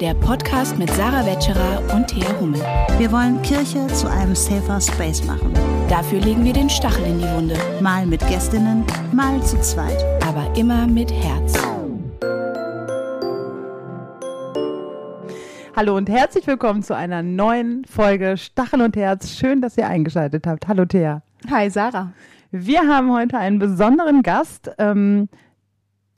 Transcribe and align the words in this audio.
der 0.00 0.12
Podcast 0.12 0.78
mit 0.78 0.90
Sarah 0.90 1.24
Wetscherer 1.24 1.82
und 1.94 2.06
Thea 2.08 2.28
Hummel. 2.38 2.60
Wir 2.98 3.10
wollen 3.10 3.40
Kirche 3.40 3.86
zu 3.86 4.10
einem 4.10 4.34
safer 4.34 4.78
Space 4.78 5.24
machen. 5.24 5.54
Dafür 5.88 6.20
legen 6.20 6.44
wir 6.44 6.52
den 6.52 6.68
Stachel 6.68 7.06
in 7.06 7.18
die 7.18 7.28
Wunde. 7.30 7.56
Mal 7.80 8.04
mit 8.04 8.20
Gästinnen, 8.28 8.84
mal 9.12 9.42
zu 9.42 9.58
zweit. 9.62 10.04
Aber 10.22 10.54
immer 10.54 10.86
mit 10.86 11.10
Herz. 11.10 11.54
Hallo 15.74 15.96
und 15.96 16.10
herzlich 16.10 16.46
willkommen 16.46 16.82
zu 16.82 16.94
einer 16.94 17.22
neuen 17.22 17.86
Folge 17.86 18.36
Stachel 18.36 18.82
und 18.82 18.96
Herz. 18.96 19.30
Schön, 19.30 19.62
dass 19.62 19.78
ihr 19.78 19.88
eingeschaltet 19.88 20.46
habt. 20.46 20.68
Hallo 20.68 20.84
Thea. 20.84 21.22
Hi 21.50 21.70
Sarah. 21.70 22.12
Wir 22.50 22.86
haben 22.86 23.12
heute 23.12 23.38
einen 23.38 23.58
besonderen 23.58 24.22
Gast. 24.22 24.70
Ähm, 24.78 25.28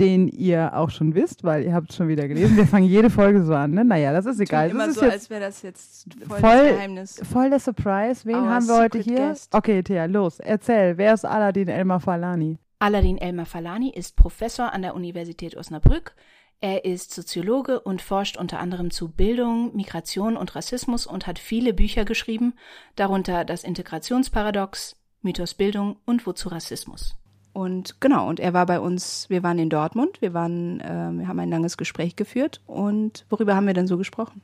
den 0.01 0.29
ihr 0.29 0.77
auch 0.77 0.91
schon 0.91 1.15
wisst, 1.15 1.45
weil 1.45 1.65
ihr 1.65 1.75
habt 1.75 1.91
es 1.91 1.97
schon 1.97 2.09
wieder 2.09 2.29
gelesen. 2.29 2.57
Wir 2.57 2.67
fangen 2.67 2.87
jede 2.87 3.11
Folge 3.11 3.43
so 3.43 3.55
an, 3.55 3.73
ne? 3.73 3.85
Naja, 3.85 4.13
das 4.13 4.27
ist 4.27 4.41
egal. 4.41 4.71
Immer 4.71 4.87
das 4.87 4.91
ist 4.91 5.01
so, 5.01 5.05
jetzt 5.05 5.13
als 5.15 5.31
wäre 5.31 5.41
das 5.41 5.63
jetzt 5.63 6.07
voll, 6.27 6.39
voll, 6.39 6.51
das 6.59 6.77
Geheimnis. 6.77 7.21
voll 7.33 7.51
der 7.51 7.61
Surprise. 7.61 8.25
Wen 8.25 8.37
Our 8.37 8.49
haben 8.49 8.67
wir 8.69 8.79
heute 8.79 8.99
secret 8.99 9.17
hier? 9.17 9.29
guest. 9.29 9.55
Okay, 9.55 9.83
Thea, 9.83 10.05
los. 10.07 10.39
Erzähl, 10.41 10.97
wer 10.99 11.15
ist 11.15 11.25
Aladin 11.25 11.69
Elmar 11.69 12.01
Falani? 12.01 12.59
Aladin 12.79 13.19
Elmar 13.19 13.47
Falani 13.47 13.91
ist 13.91 14.15
Professor 14.17 14.73
an 14.73 14.83
der 14.83 14.95
Universität 14.95 15.57
Osnabrück. 15.57 16.15
Er 16.61 16.85
ist 16.85 17.13
Soziologe 17.15 17.81
und 17.81 18.03
forscht 18.03 18.37
unter 18.37 18.59
anderem 18.59 18.91
zu 18.91 19.09
Bildung, 19.09 19.75
Migration 19.77 20.37
und 20.37 20.55
Rassismus 20.57 21.07
und 21.07 21.27
hat 21.27 21.39
viele 21.39 21.73
Bücher 21.73 22.05
geschrieben, 22.05 22.55
darunter 22.97 23.45
das 23.45 23.63
Integrationsparadox, 23.65 24.97
Mythos 25.23 25.55
Bildung 25.55 25.97
und 26.05 26.27
Wozu 26.27 26.49
Rassismus. 26.49 27.18
Und 27.59 28.01
genau, 28.01 28.29
und 28.29 28.39
er 28.39 28.55
war 28.55 28.67
bei 28.67 28.79
uns, 28.79 29.29
wir 29.31 29.43
waren 29.43 29.59
in 29.59 29.69
Dortmund, 29.69 30.23
wir 30.23 30.33
waren, 30.33 30.79
äh, 30.79 31.11
wir 31.11 31.27
haben 31.27 31.41
ein 31.41 31.51
langes 31.51 31.77
Gespräch 31.77 32.15
geführt 32.15 32.61
und 32.69 33.25
worüber 33.31 33.57
haben 33.57 33.67
wir 33.67 33.75
denn 33.75 33.89
so 33.89 33.99
gesprochen? 33.99 34.43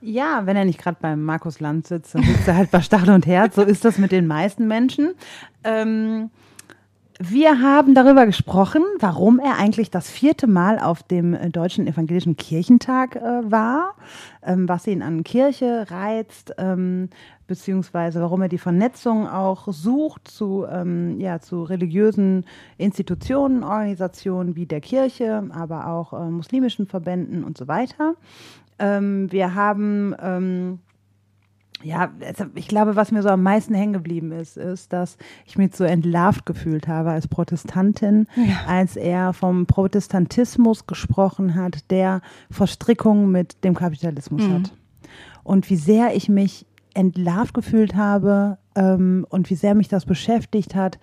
Ja, 0.00 0.46
wenn 0.46 0.56
er 0.56 0.64
nicht 0.64 0.80
gerade 0.80 0.96
beim 0.98 1.22
Markus 1.24 1.60
Land 1.60 1.88
sitzt, 1.88 2.14
dann 2.14 2.22
sitzt 2.22 2.48
er 2.48 2.56
halt 2.56 2.70
bei 2.70 2.80
Stachel 2.80 3.10
und 3.10 3.26
Herz. 3.26 3.56
So 3.56 3.60
ist 3.60 3.84
das 3.84 3.98
mit 3.98 4.12
den 4.12 4.26
meisten 4.26 4.66
Menschen. 4.66 5.12
Ähm, 5.62 6.30
wir 7.18 7.60
haben 7.60 7.94
darüber 7.94 8.24
gesprochen, 8.24 8.82
warum 8.98 9.38
er 9.38 9.58
eigentlich 9.58 9.90
das 9.90 10.10
vierte 10.10 10.46
Mal 10.46 10.78
auf 10.78 11.02
dem 11.02 11.36
Deutschen 11.52 11.86
Evangelischen 11.86 12.36
Kirchentag 12.36 13.14
äh, 13.14 13.20
war, 13.20 13.94
ähm, 14.42 14.70
was 14.70 14.86
ihn 14.86 15.02
an 15.02 15.22
Kirche 15.22 15.86
reizt, 15.90 16.54
ähm, 16.56 17.10
beziehungsweise 17.52 18.20
warum 18.20 18.40
er 18.42 18.48
die 18.48 18.58
Vernetzung 18.58 19.28
auch 19.28 19.68
sucht 19.68 20.26
zu, 20.28 20.64
ähm, 20.70 21.20
ja, 21.20 21.40
zu 21.40 21.62
religiösen 21.62 22.46
Institutionen, 22.78 23.62
Organisationen 23.62 24.56
wie 24.56 24.64
der 24.64 24.80
Kirche, 24.80 25.44
aber 25.52 25.86
auch 25.88 26.14
äh, 26.14 26.30
muslimischen 26.30 26.86
Verbänden 26.86 27.44
und 27.44 27.58
so 27.58 27.68
weiter. 27.68 28.14
Ähm, 28.78 29.30
wir 29.30 29.54
haben 29.54 30.14
ähm, 30.20 30.78
ja, 31.84 32.12
ich 32.54 32.68
glaube, 32.68 32.94
was 32.94 33.10
mir 33.10 33.22
so 33.22 33.28
am 33.28 33.42
meisten 33.42 33.74
hängen 33.74 33.92
geblieben 33.92 34.30
ist, 34.30 34.56
ist, 34.56 34.92
dass 34.92 35.16
ich 35.44 35.58
mich 35.58 35.74
so 35.74 35.82
entlarvt 35.82 36.46
gefühlt 36.46 36.86
habe 36.86 37.10
als 37.10 37.26
Protestantin, 37.26 38.28
als 38.68 38.94
er 38.94 39.32
vom 39.32 39.66
Protestantismus 39.66 40.86
gesprochen 40.86 41.56
hat, 41.56 41.90
der 41.90 42.20
Verstrickung 42.50 43.32
mit 43.32 43.64
dem 43.64 43.74
Kapitalismus 43.74 44.42
hat. 44.48 44.72
Und 45.42 45.68
wie 45.70 45.76
sehr 45.76 46.14
ich 46.14 46.28
mich 46.28 46.66
entlarvt 46.94 47.54
gefühlt 47.54 47.94
habe 47.94 48.58
ähm, 48.74 49.26
und 49.28 49.50
wie 49.50 49.54
sehr 49.54 49.74
mich 49.74 49.88
das 49.88 50.04
beschäftigt 50.04 50.74
hat, 50.74 50.98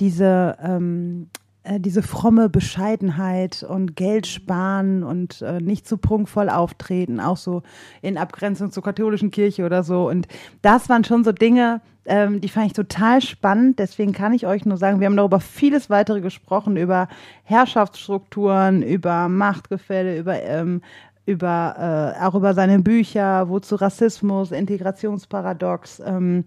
diese 0.00 0.56
ähm, 0.62 1.28
äh, 1.64 1.80
diese 1.80 2.02
fromme 2.02 2.50
Bescheidenheit 2.50 3.62
und 3.62 3.96
Geld 3.96 4.26
sparen 4.26 5.02
und 5.02 5.40
äh, 5.40 5.60
nicht 5.60 5.88
zu 5.88 5.96
prunkvoll 5.96 6.50
auftreten, 6.50 7.20
auch 7.20 7.38
so 7.38 7.62
in 8.02 8.18
Abgrenzung 8.18 8.70
zur 8.70 8.82
katholischen 8.82 9.30
Kirche 9.30 9.64
oder 9.64 9.82
so. 9.82 10.08
Und 10.08 10.28
das 10.60 10.90
waren 10.90 11.04
schon 11.04 11.24
so 11.24 11.32
Dinge, 11.32 11.80
ähm, 12.04 12.42
die 12.42 12.50
fand 12.50 12.66
ich 12.66 12.72
total 12.74 13.22
spannend. 13.22 13.78
Deswegen 13.78 14.12
kann 14.12 14.34
ich 14.34 14.46
euch 14.46 14.66
nur 14.66 14.76
sagen, 14.76 15.00
wir 15.00 15.06
haben 15.06 15.16
darüber 15.16 15.40
vieles 15.40 15.88
weitere 15.88 16.20
gesprochen, 16.20 16.76
über 16.76 17.08
Herrschaftsstrukturen, 17.44 18.82
über 18.82 19.30
Machtgefälle, 19.30 20.18
über 20.18 20.42
ähm, 20.42 20.82
über 21.26 22.14
äh, 22.18 22.24
auch 22.24 22.34
über 22.34 22.54
seine 22.54 22.78
Bücher, 22.80 23.48
wozu 23.48 23.76
Rassismus, 23.76 24.52
Integrationsparadox, 24.52 26.02
ähm, 26.04 26.44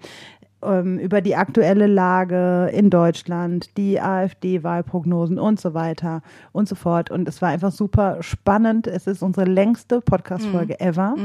ähm, 0.63 0.97
über 0.99 1.21
die 1.21 1.35
aktuelle 1.35 1.87
Lage 1.87 2.69
in 2.73 2.89
Deutschland, 2.89 3.77
die 3.77 3.99
AfD-Wahlprognosen 4.01 5.37
und 5.39 5.59
so 5.59 5.73
weiter 5.73 6.21
und 6.51 6.67
so 6.67 6.75
fort. 6.75 7.11
Und 7.11 7.27
es 7.27 7.41
war 7.41 7.49
einfach 7.49 7.71
super 7.71 8.17
spannend. 8.21 8.87
Es 8.87 9.07
ist 9.07 9.21
unsere 9.21 9.45
längste 9.45 10.01
Podcast-Folge 10.01 10.79
ever. 10.79 11.15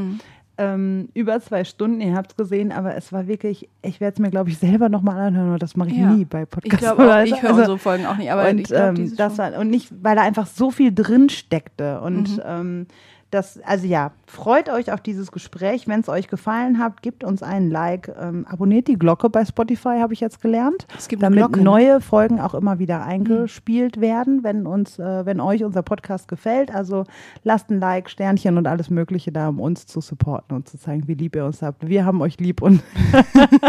Ähm, 0.58 1.08
über 1.14 1.40
zwei 1.40 1.64
Stunden, 1.64 2.02
ihr 2.02 2.14
habt 2.14 2.32
es 2.32 2.36
gesehen, 2.36 2.72
aber 2.72 2.94
es 2.94 3.10
war 3.10 3.26
wirklich, 3.26 3.70
ich 3.80 4.00
werde 4.02 4.14
es 4.14 4.20
mir, 4.20 4.30
glaube 4.30 4.50
ich, 4.50 4.58
selber 4.58 4.90
nochmal 4.90 5.18
anhören, 5.18 5.48
aber 5.48 5.58
das 5.58 5.76
mache 5.76 5.88
ich 5.88 5.96
Ja. 5.96 6.10
nie 6.10 6.26
bei 6.26 6.42
Ich 6.42 6.50
Podcasts. 6.50 6.78
glaube 6.84 7.02
auch, 7.02 7.06
oder 7.06 7.24
ich 7.24 7.30
so. 7.30 7.36
höre 7.40 7.48
Also- 7.50 7.60
unsere 7.60 7.78
Folgen 7.78 8.04
auch 8.06 8.18
nicht, 8.18 8.30
aber 8.30 8.48
und 8.50 8.58
ich 8.58 8.64
glaube, 8.68 9.00
ähm, 9.00 9.16
das 9.16 9.38
war, 9.38 9.58
und 9.58 9.70
nicht, 9.70 9.90
weil 10.02 10.14
da 10.14 10.22
einfach 10.22 10.46
so 10.46 10.70
viel 10.70 10.94
drin 10.94 11.30
steckte. 11.30 12.02
Und 12.02 12.36
Mhm. 12.36 12.42
ähm, 12.44 12.86
das, 13.32 13.58
also 13.64 13.86
ja, 13.86 14.12
freut 14.26 14.68
euch 14.68 14.92
auf 14.92 15.00
dieses 15.00 15.32
Gespräch. 15.32 15.88
Wenn 15.88 16.00
es 16.00 16.08
euch 16.10 16.28
gefallen 16.28 16.78
hat, 16.78 17.00
gebt 17.02 17.24
uns 17.24 17.42
einen 17.42 17.70
Like. 17.70 18.14
Ähm, 18.20 18.46
abonniert 18.46 18.88
die 18.88 18.98
Glocke 18.98 19.30
bei 19.30 19.44
Spotify, 19.44 20.00
habe 20.00 20.12
ich 20.12 20.20
jetzt 20.20 20.42
gelernt. 20.42 20.86
Es 20.96 21.08
gibt 21.08 21.22
damit 21.22 21.38
Glocke, 21.38 21.58
ne? 21.58 21.64
neue 21.64 22.00
Folgen 22.02 22.40
auch 22.40 22.52
immer 22.52 22.78
wieder 22.78 23.04
eingespielt 23.04 24.00
werden, 24.00 24.44
wenn 24.44 24.66
uns, 24.66 24.98
äh, 24.98 25.24
wenn 25.24 25.40
euch 25.40 25.64
unser 25.64 25.82
Podcast 25.82 26.28
gefällt. 26.28 26.74
Also 26.74 27.04
lasst 27.42 27.70
ein 27.70 27.80
Like, 27.80 28.10
Sternchen 28.10 28.58
und 28.58 28.66
alles 28.66 28.90
Mögliche 28.90 29.32
da, 29.32 29.48
um 29.48 29.60
uns 29.60 29.86
zu 29.86 30.02
supporten 30.02 30.54
und 30.54 30.68
zu 30.68 30.78
zeigen, 30.78 31.08
wie 31.08 31.14
lieb 31.14 31.34
ihr 31.34 31.46
uns 31.46 31.62
habt. 31.62 31.88
Wir 31.88 32.04
haben 32.04 32.20
euch 32.20 32.38
lieb 32.38 32.60
und 32.60 32.82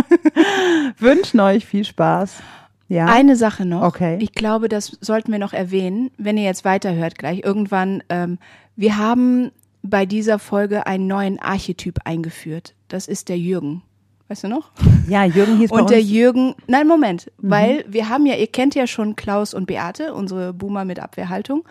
wünschen 0.99 1.39
euch 1.39 1.65
viel 1.65 1.85
Spaß. 1.85 2.41
Ja. 2.89 3.05
Eine 3.05 3.35
Sache 3.35 3.65
noch. 3.65 3.81
Okay. 3.81 4.17
Ich 4.19 4.33
glaube, 4.33 4.69
das 4.69 4.97
sollten 5.01 5.31
wir 5.31 5.39
noch 5.39 5.53
erwähnen, 5.53 6.11
wenn 6.17 6.37
ihr 6.37 6.43
jetzt 6.43 6.65
weiterhört 6.65 7.17
gleich. 7.17 7.43
Irgendwann, 7.43 8.03
ähm, 8.09 8.37
wir 8.75 8.97
haben 8.97 9.51
bei 9.81 10.05
dieser 10.05 10.39
Folge 10.39 10.87
einen 10.87 11.07
neuen 11.07 11.39
Archetyp 11.39 11.99
eingeführt. 12.05 12.73
Das 12.87 13.07
ist 13.07 13.29
der 13.29 13.37
Jürgen. 13.37 13.81
Weißt 14.29 14.45
du 14.45 14.47
noch? 14.47 14.71
ja, 15.09 15.25
Jürgen 15.25 15.57
hieß 15.57 15.69
bei 15.69 15.79
Und 15.81 15.89
der. 15.89 16.01
Jürgen, 16.01 16.55
nein, 16.67 16.87
Moment, 16.87 17.29
Mhm. 17.41 17.49
weil 17.51 17.85
wir 17.89 18.07
haben 18.09 18.25
ja, 18.25 18.35
ihr 18.35 18.47
kennt 18.47 18.73
ja 18.73 18.87
schon 18.87 19.15
Klaus 19.17 19.53
und 19.53 19.65
Beate, 19.67 20.13
unsere 20.13 20.53
Boomer 20.53 20.85
mit 20.85 20.99
Abwehrhaltung. 20.99 21.65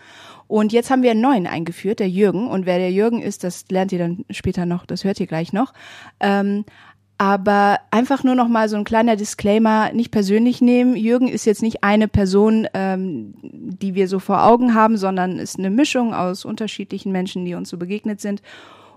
Und 0.47 0.71
jetzt 0.71 0.91
haben 0.91 1.01
wir 1.01 1.11
einen 1.11 1.21
neuen 1.21 1.47
eingeführt, 1.47 1.99
der 1.99 2.09
Jürgen. 2.09 2.47
Und 2.47 2.65
wer 2.67 2.77
der 2.77 2.91
Jürgen 2.91 3.21
ist, 3.21 3.43
das 3.43 3.65
lernt 3.69 3.91
ihr 3.91 3.97
dann 3.99 4.23
später 4.29 4.65
noch, 4.67 4.85
das 4.85 5.03
hört 5.03 5.19
ihr 5.19 5.25
gleich 5.27 5.51
noch. 5.51 5.73
Ähm, 6.19 6.63
aber 7.23 7.79
einfach 7.89 8.25
nur 8.25 8.35
noch 8.35 8.49
mal 8.49 8.67
so 8.67 8.75
ein 8.75 8.83
kleiner 8.83 9.15
Disclaimer, 9.15 9.93
nicht 9.93 10.11
persönlich 10.11 10.59
nehmen. 10.59 10.97
Jürgen 10.97 11.29
ist 11.29 11.45
jetzt 11.45 11.61
nicht 11.61 11.81
eine 11.81 12.09
Person, 12.09 12.67
ähm, 12.73 13.33
die 13.41 13.95
wir 13.95 14.09
so 14.09 14.19
vor 14.19 14.43
Augen 14.43 14.73
haben, 14.73 14.97
sondern 14.97 15.39
ist 15.39 15.57
eine 15.57 15.69
Mischung 15.69 16.13
aus 16.13 16.43
unterschiedlichen 16.43 17.13
Menschen, 17.13 17.45
die 17.45 17.55
uns 17.55 17.69
so 17.69 17.77
begegnet 17.77 18.19
sind. 18.19 18.41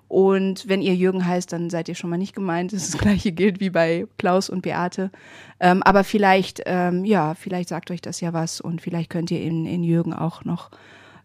Und 0.09 0.66
wenn 0.66 0.82
ihr 0.82 0.97
Jürgen 0.97 1.25
heißt, 1.25 1.53
dann 1.53 1.70
seid 1.70 1.88
ihr 1.88 1.94
schon 1.94 2.10
mal 2.10 2.16
nicht 2.16 2.34
gemeint. 2.34 2.72
Das 2.72 2.98
gleiche 2.98 3.31
gilt 3.31 3.60
wie 3.60 3.70
bei 3.70 4.09
Klaus 4.19 4.50
und 4.50 4.62
Beate. 4.62 5.12
Ähm, 5.60 5.84
aber 5.84 6.03
vielleicht, 6.03 6.62
ähm, 6.66 7.04
ja, 7.04 7.34
vielleicht 7.34 7.69
sagt 7.69 7.93
euch 7.93 8.00
das 8.00 8.20
ja 8.20 8.32
was 8.32 8.60
und 8.60 8.81
vielleicht 8.81 9.08
könnt 9.08 9.31
ihr 9.31 9.41
in, 9.41 9.66
in 9.66 9.84
Jürgen 9.84 10.12
auch 10.12 10.44
noch 10.44 10.72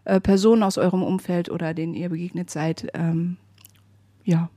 äh, 0.06 0.20
Personen 0.20 0.62
aus 0.62 0.78
eurem 0.78 1.02
Umfeld 1.02 1.50
oder 1.50 1.74
denen 1.74 1.96
ihr 1.96 2.10
begegnet 2.10 2.52
seid, 2.52 2.90
ähm, 2.94 3.38
ja, 4.24 4.52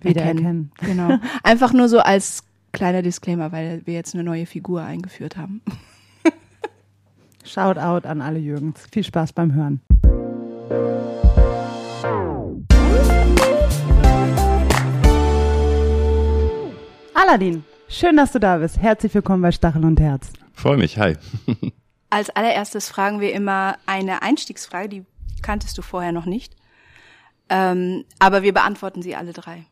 Wiedererkennen. 0.00 0.72
Genau. 0.80 1.18
Einfach 1.42 1.72
nur 1.72 1.88
so 1.88 2.00
als 2.00 2.44
kleiner 2.72 3.02
Disclaimer, 3.02 3.52
weil 3.52 3.82
wir 3.84 3.94
jetzt 3.94 4.14
eine 4.14 4.24
neue 4.24 4.46
Figur 4.46 4.82
eingeführt 4.82 5.36
haben. 5.36 5.62
Shout 7.44 7.78
out 7.78 8.06
an 8.06 8.20
alle 8.20 8.38
Jürgens. 8.38 8.86
Viel 8.92 9.02
Spaß 9.02 9.32
beim 9.32 9.54
Hören. 9.54 9.80
Aladin, 17.14 17.64
schön, 17.88 18.16
dass 18.16 18.32
du 18.32 18.38
da 18.38 18.58
bist. 18.58 18.78
Herzlich 18.78 19.14
willkommen 19.14 19.42
bei 19.42 19.52
Stachel 19.52 19.84
und 19.84 20.00
Herz. 20.00 20.32
Freue 20.52 20.76
mich, 20.76 20.98
hi. 20.98 21.16
Als 22.10 22.30
allererstes 22.30 22.88
fragen 22.88 23.20
wir 23.20 23.32
immer 23.32 23.76
eine 23.86 24.22
Einstiegsfrage, 24.22 24.88
die 24.88 25.04
kanntest 25.42 25.76
du 25.78 25.82
vorher 25.82 26.12
noch 26.12 26.26
nicht. 26.26 26.54
Ähm, 27.48 28.04
aber 28.18 28.42
wir 28.42 28.54
beantworten 28.54 29.02
sie 29.02 29.16
alle 29.16 29.32
drei. 29.32 29.64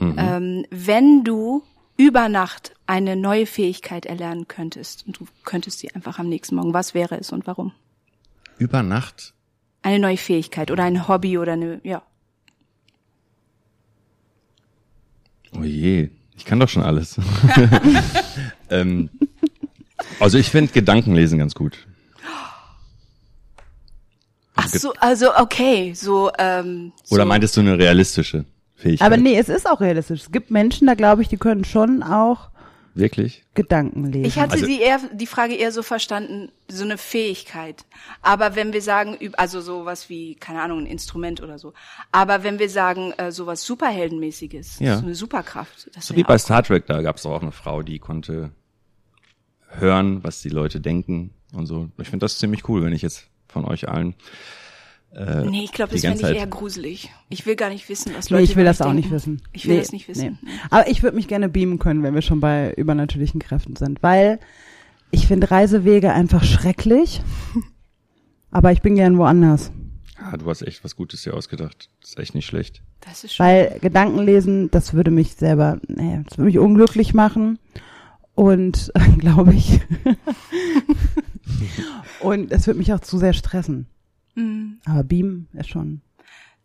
Ähm, 0.00 0.66
wenn 0.70 1.24
du 1.24 1.62
über 1.96 2.28
Nacht 2.28 2.72
eine 2.86 3.14
neue 3.14 3.44
Fähigkeit 3.44 4.06
erlernen 4.06 4.48
könntest 4.48 5.06
und 5.06 5.20
du 5.20 5.26
könntest 5.44 5.80
sie 5.80 5.94
einfach 5.94 6.18
am 6.18 6.28
nächsten 6.28 6.54
Morgen, 6.54 6.72
was 6.72 6.94
wäre 6.94 7.18
es 7.18 7.30
und 7.30 7.46
warum? 7.46 7.72
Über 8.58 8.82
Nacht 8.82 9.34
Eine 9.82 9.98
neue 9.98 10.16
Fähigkeit 10.16 10.70
oder 10.70 10.84
ein 10.84 11.08
Hobby 11.08 11.36
oder 11.36 11.52
eine, 11.52 11.80
ja. 11.84 12.02
Oh 15.52 15.62
je, 15.62 16.08
ich 16.36 16.44
kann 16.44 16.58
doch 16.58 16.68
schon 16.68 16.82
alles. 16.82 17.16
ähm, 18.70 19.10
also 20.20 20.38
ich 20.38 20.48
finde 20.48 20.72
Gedankenlesen 20.72 21.38
ganz 21.38 21.54
gut. 21.54 21.86
Ach 24.54 24.68
so, 24.68 24.92
also 25.00 25.36
okay, 25.36 25.92
so, 25.94 26.30
ähm, 26.38 26.92
Oder 27.10 27.22
so. 27.22 27.28
meintest 27.28 27.56
du 27.56 27.60
eine 27.60 27.78
realistische 27.78 28.44
Fähigkeit? 28.80 29.06
Aber 29.06 29.16
nee, 29.16 29.38
es 29.38 29.48
ist 29.48 29.68
auch 29.68 29.80
realistisch. 29.80 30.22
Es 30.22 30.32
gibt 30.32 30.50
Menschen, 30.50 30.86
da 30.86 30.94
glaube 30.94 31.22
ich, 31.22 31.28
die 31.28 31.36
können 31.36 31.64
schon 31.64 32.02
auch 32.02 32.50
Wirklich? 32.92 33.44
Gedanken 33.54 34.06
lesen. 34.06 34.24
Ich 34.24 34.38
hatte 34.40 34.54
Also- 34.54 34.66
die 34.66 34.80
eher, 34.80 34.98
die 35.12 35.26
Frage 35.28 35.54
eher 35.54 35.70
so 35.70 35.84
verstanden, 35.84 36.50
so 36.68 36.82
eine 36.84 36.98
Fähigkeit. 36.98 37.84
Aber 38.20 38.56
wenn 38.56 38.72
wir 38.72 38.82
sagen, 38.82 39.16
also 39.36 39.60
sowas 39.60 40.08
wie, 40.10 40.34
keine 40.34 40.60
Ahnung, 40.60 40.80
ein 40.80 40.86
Instrument 40.86 41.40
oder 41.40 41.58
so. 41.60 41.72
Aber 42.10 42.42
wenn 42.42 42.58
wir 42.58 42.68
sagen, 42.68 43.12
äh, 43.16 43.30
sowas 43.30 43.64
Superheldenmäßiges, 43.64 44.80
Ja. 44.80 44.96
so 44.98 45.04
eine 45.06 45.14
Superkraft. 45.14 45.88
Das 45.94 46.06
So 46.08 46.16
wie 46.16 46.24
bei 46.24 46.36
Star 46.36 46.64
Trek, 46.64 46.86
da 46.86 47.00
gab 47.00 47.16
es 47.16 47.24
auch 47.26 47.42
eine 47.42 47.52
Frau, 47.52 47.82
die 47.82 48.00
konnte 48.00 48.50
hören, 49.68 50.24
was 50.24 50.42
die 50.42 50.48
Leute 50.48 50.80
denken 50.80 51.30
und 51.52 51.66
so. 51.66 51.88
Ich 51.98 52.08
finde 52.08 52.24
das 52.24 52.38
ziemlich 52.38 52.68
cool, 52.68 52.82
wenn 52.84 52.92
ich 52.92 53.02
jetzt 53.02 53.28
von 53.48 53.64
euch 53.64 53.88
allen. 53.88 54.14
Äh, 55.12 55.44
Nee, 55.46 55.64
ich 55.64 55.72
glaube, 55.72 55.92
das 55.92 56.02
fände 56.02 56.16
ich 56.16 56.22
Zeit- 56.22 56.36
eher 56.36 56.46
gruselig. 56.46 57.10
Ich 57.30 57.44
will 57.46 57.56
gar 57.56 57.68
nicht 57.70 57.88
wissen, 57.88 58.12
was 58.16 58.30
Nee, 58.30 58.36
Leute 58.36 58.44
ich 58.50 58.56
will 58.56 58.64
das 58.64 58.80
auch 58.80 58.86
denken. 58.86 59.00
nicht 59.00 59.10
wissen. 59.10 59.42
Ich 59.52 59.66
will 59.66 59.74
Nee, 59.74 59.80
das 59.80 59.92
nicht 59.92 60.06
wissen. 60.08 60.38
nee. 60.42 60.50
Aber 60.70 60.88
ich 60.88 61.02
würde 61.02 61.16
mich 61.16 61.26
gerne 61.28 61.48
beamen 61.48 61.78
können, 61.80 62.02
wenn 62.02 62.14
wir 62.14 62.22
schon 62.22 62.40
bei 62.40 62.72
übernatürlichen 62.74 63.40
Kräften 63.40 63.76
sind, 63.76 64.02
weil 64.02 64.38
ich 65.10 65.26
finde 65.26 65.50
Reisewege 65.50 66.12
einfach 66.12 66.44
schrecklich. 66.44 67.20
Aber 68.52 68.72
ich 68.72 68.82
bin 68.82 68.94
gern 68.94 69.18
woanders. 69.18 69.72
Ah, 70.16 70.36
du 70.36 70.48
hast 70.50 70.62
echt 70.62 70.84
was 70.84 70.96
Gutes 70.96 71.22
dir 71.22 71.34
ausgedacht. 71.34 71.88
Das 72.00 72.10
ist 72.10 72.18
echt 72.18 72.34
nicht 72.34 72.46
schlecht. 72.46 72.82
Das 73.00 73.24
ist 73.24 73.34
schon. 73.34 73.46
Weil 73.46 73.78
Gedankenlesen, 73.80 74.70
das 74.70 74.92
würde 74.94 75.10
mich 75.10 75.34
selber, 75.34 75.80
naja, 75.88 76.22
das 76.28 76.36
würde 76.38 76.46
mich 76.46 76.58
unglücklich 76.58 77.14
machen. 77.14 77.58
Und 78.34 78.92
glaube 79.18 79.54
ich. 79.54 79.80
Und 82.20 82.52
es 82.52 82.66
würde 82.66 82.78
mich 82.78 82.92
auch 82.92 83.00
zu 83.00 83.18
sehr 83.18 83.32
stressen. 83.32 83.86
Mhm. 84.40 84.78
Aber 84.86 85.02
Beam 85.04 85.46
ist 85.52 85.68
schon. 85.68 86.00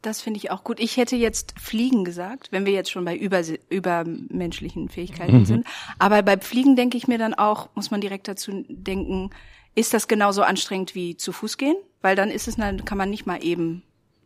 Das 0.01 0.21
finde 0.21 0.37
ich 0.37 0.51
auch 0.51 0.63
gut. 0.63 0.79
Ich 0.79 0.97
hätte 0.97 1.15
jetzt 1.15 1.55
Fliegen 1.59 2.05
gesagt, 2.05 2.51
wenn 2.51 2.65
wir 2.65 2.73
jetzt 2.73 2.91
schon 2.91 3.05
bei 3.05 3.15
über, 3.17 3.41
übermenschlichen 3.69 4.87
Fähigkeiten 4.89 5.39
Mhm. 5.39 5.45
sind. 5.45 5.67
Aber 5.97 6.21
bei 6.21 6.37
Fliegen 6.37 6.75
denke 6.75 6.97
ich 6.97 7.07
mir 7.07 7.17
dann 7.17 7.33
auch, 7.33 7.69
muss 7.75 7.89
man 7.91 8.01
direkt 8.01 8.27
dazu 8.27 8.63
denken, 8.69 9.31
ist 9.73 9.93
das 9.93 10.07
genauso 10.07 10.43
anstrengend 10.43 10.93
wie 10.95 11.17
zu 11.17 11.31
Fuß 11.31 11.57
gehen? 11.57 11.75
Weil 12.01 12.15
dann 12.15 12.29
ist 12.29 12.47
es, 12.47 12.55
dann 12.57 12.85
kann 12.85 12.97
man 12.97 13.09
nicht 13.09 13.25
mal 13.25 13.43
eben 13.43 13.81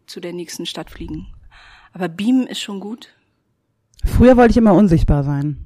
zu 0.06 0.19
der 0.19 0.34
nächsten 0.34 0.66
Stadt 0.66 0.90
fliegen. 0.90 1.28
Aber 1.94 2.10
Beamen 2.10 2.46
ist 2.48 2.60
schon 2.60 2.80
gut. 2.81 3.10
Früher 4.04 4.36
wollte 4.38 4.51
ich 4.51 4.57
immer 4.57 4.74
unsichtbar 4.74 5.24
sein. 5.24 5.66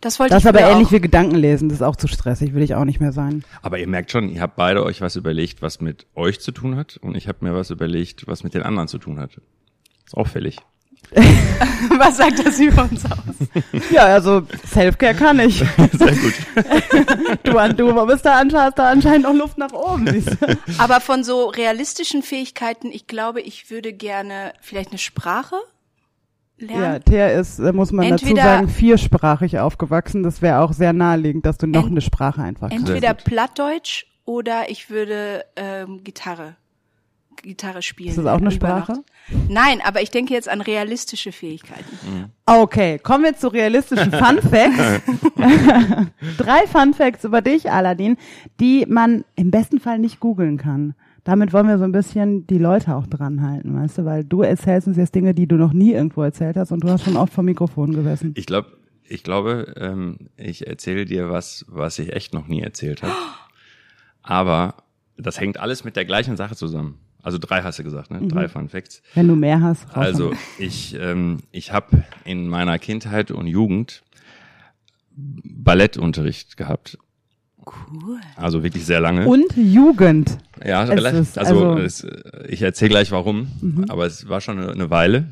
Das 0.00 0.18
wollte 0.18 0.34
Das 0.34 0.42
ist 0.42 0.44
ich 0.44 0.48
aber 0.48 0.60
früher 0.60 0.70
ähnlich 0.72 0.88
auch. 0.88 0.92
wie 0.92 1.00
Gedankenlesen. 1.00 1.68
Das 1.68 1.76
ist 1.78 1.82
auch 1.82 1.96
zu 1.96 2.08
stressig. 2.08 2.54
Will 2.54 2.62
ich 2.62 2.74
auch 2.74 2.84
nicht 2.86 3.00
mehr 3.00 3.12
sein. 3.12 3.44
Aber 3.62 3.78
ihr 3.78 3.86
merkt 3.86 4.10
schon, 4.10 4.30
ihr 4.30 4.40
habt 4.40 4.56
beide 4.56 4.82
euch 4.84 5.00
was 5.02 5.16
überlegt, 5.16 5.60
was 5.62 5.80
mit 5.80 6.06
euch 6.14 6.40
zu 6.40 6.52
tun 6.52 6.76
hat. 6.76 6.96
Und 7.02 7.16
ich 7.16 7.28
habe 7.28 7.38
mir 7.44 7.54
was 7.54 7.70
überlegt, 7.70 8.26
was 8.26 8.42
mit 8.42 8.54
den 8.54 8.62
anderen 8.62 8.88
zu 8.88 8.98
tun 8.98 9.18
hat. 9.20 9.32
Ist 10.06 10.16
auffällig. 10.16 10.56
Was 11.98 12.18
sagt 12.18 12.44
das 12.46 12.60
über 12.60 12.82
uns 12.82 13.04
aus? 13.06 13.18
Ja, 13.90 14.02
also 14.04 14.42
Selfcare 14.66 15.14
kann 15.14 15.40
ich. 15.40 15.56
Sehr 15.92 16.12
gut. 16.14 16.34
Du, 17.42 17.56
an- 17.58 17.76
du 17.76 18.06
bist 18.06 18.24
da 18.26 18.38
anscheinend, 18.38 18.78
da 18.78 18.90
anscheinend 18.90 19.22
noch 19.24 19.34
Luft 19.34 19.56
nach 19.58 19.72
oben. 19.72 20.06
Siehst 20.12 20.30
du? 20.40 20.58
Aber 20.78 21.00
von 21.00 21.24
so 21.24 21.46
realistischen 21.46 22.22
Fähigkeiten, 22.22 22.92
ich 22.92 23.06
glaube, 23.06 23.40
ich 23.40 23.70
würde 23.70 23.92
gerne 23.94 24.52
vielleicht 24.60 24.90
eine 24.90 24.98
Sprache 24.98 25.56
Ja, 26.60 26.78
lernen. 26.78 27.04
Thea 27.04 27.28
ist, 27.28 27.58
äh, 27.58 27.72
muss 27.72 27.90
man 27.92 28.08
dazu 28.10 28.26
Entweder- 28.26 28.42
sagen, 28.42 28.68
viersprachig 28.68 29.58
aufgewachsen. 29.58 30.22
Das 30.22 30.42
wäre 30.42 30.60
auch 30.60 30.72
sehr 30.72 30.92
naheliegend, 30.92 31.46
dass 31.46 31.58
du 31.58 31.66
noch 31.66 31.82
Ent- 31.82 31.90
eine 31.92 32.00
Sprache 32.00 32.42
einfach 32.42 32.68
kannst. 32.70 32.88
Entweder. 32.88 33.14
Plattdeutsch 33.14 34.04
oder 34.24 34.68
ich 34.68 34.90
würde 34.90 35.44
ähm, 35.56 36.04
Gitarre. 36.04 36.56
Gitarre 37.42 37.80
spielen. 37.80 38.10
Ist 38.10 38.18
das 38.18 38.26
auch 38.26 38.36
eine 38.38 38.50
Sprache? 38.50 38.92
Nein, 39.48 39.80
aber 39.82 40.02
ich 40.02 40.10
denke 40.10 40.34
jetzt 40.34 40.46
an 40.48 40.60
realistische 40.60 41.32
Fähigkeiten. 41.32 42.30
Okay, 42.44 42.98
kommen 42.98 43.24
wir 43.24 43.34
zu 43.34 43.48
realistischen 43.48 44.12
Fun 44.12 44.40
Facts. 44.50 45.00
Drei 46.36 46.66
Fun 46.66 46.92
Facts 46.92 47.24
über 47.24 47.40
dich, 47.40 47.70
Aladdin, 47.70 48.18
die 48.60 48.84
man 48.86 49.24
im 49.36 49.50
besten 49.50 49.80
Fall 49.80 49.98
nicht 49.98 50.20
googeln 50.20 50.58
kann. 50.58 50.94
Damit 51.24 51.52
wollen 51.52 51.68
wir 51.68 51.78
so 51.78 51.84
ein 51.84 51.92
bisschen 51.92 52.46
die 52.46 52.58
Leute 52.58 52.94
auch 52.96 53.06
dran 53.06 53.42
halten, 53.42 53.74
weißt 53.74 53.98
du, 53.98 54.04
weil 54.04 54.24
du 54.24 54.42
erzählst 54.42 54.88
uns 54.88 54.96
jetzt 54.96 55.14
Dinge, 55.14 55.34
die 55.34 55.46
du 55.46 55.56
noch 55.56 55.72
nie 55.72 55.92
irgendwo 55.92 56.22
erzählt 56.22 56.56
hast 56.56 56.72
und 56.72 56.82
du 56.82 56.88
hast 56.88 57.04
schon 57.04 57.16
oft 57.16 57.32
vor 57.32 57.44
Mikrofon 57.44 57.92
gesessen. 57.92 58.32
Ich 58.36 58.46
glaube, 58.46 58.68
ich 59.04 59.22
glaube, 59.22 59.74
ähm, 59.76 60.16
ich 60.36 60.66
erzähle 60.66 61.04
dir 61.04 61.30
was, 61.30 61.64
was 61.68 61.98
ich 61.98 62.12
echt 62.14 62.32
noch 62.32 62.46
nie 62.46 62.62
erzählt 62.62 63.02
habe. 63.02 63.12
Aber 64.22 64.74
das 65.16 65.40
hängt 65.40 65.58
alles 65.58 65.84
mit 65.84 65.96
der 65.96 66.04
gleichen 66.04 66.36
Sache 66.36 66.56
zusammen. 66.56 66.98
Also 67.22 67.38
drei 67.38 67.62
hast 67.62 67.78
du 67.78 67.84
gesagt, 67.84 68.10
ne? 68.10 68.26
Drei 68.28 68.48
Fun 68.48 68.68
Facts. 68.68 69.02
Wenn 69.14 69.28
du 69.28 69.36
mehr 69.36 69.60
hast. 69.60 69.88
raus 69.88 69.96
Also 69.96 70.32
ich, 70.58 70.96
ähm, 70.98 71.40
ich 71.50 71.72
habe 71.72 72.04
in 72.24 72.48
meiner 72.48 72.78
Kindheit 72.78 73.30
und 73.30 73.46
Jugend 73.46 74.02
Ballettunterricht 75.16 76.56
gehabt. 76.56 76.98
Cool. 77.70 78.20
Also 78.36 78.62
wirklich 78.62 78.84
sehr 78.84 79.00
lange. 79.00 79.26
Und 79.26 79.56
Jugend. 79.56 80.38
ja, 80.64 80.84
es 80.84 80.90
relativ. 80.90 81.20
ist 81.20 81.38
Also, 81.38 81.70
also- 81.70 81.78
es, 81.82 82.04
äh, 82.04 82.46
ich 82.48 82.62
erzähle 82.62 82.90
gleich 82.90 83.10
warum, 83.12 83.86
aber 83.88 84.06
es 84.06 84.28
war 84.28 84.40
schon 84.40 84.58
eine, 84.58 84.90
Weile. 84.90 85.28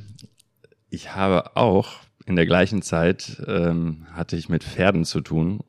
Ich 0.91 1.15
habe 1.15 1.57
auch 1.57 1.95
in 2.27 2.37
der 2.37 2.47
gleichen 2.47 2.83
Zeit 2.83 3.43
ähm, 3.47 4.07
hatte 4.13 4.37
ich 4.37 4.49
mit 4.49 4.63
Pferden 4.63 5.05
zu 5.05 5.21
tun, 5.21 5.61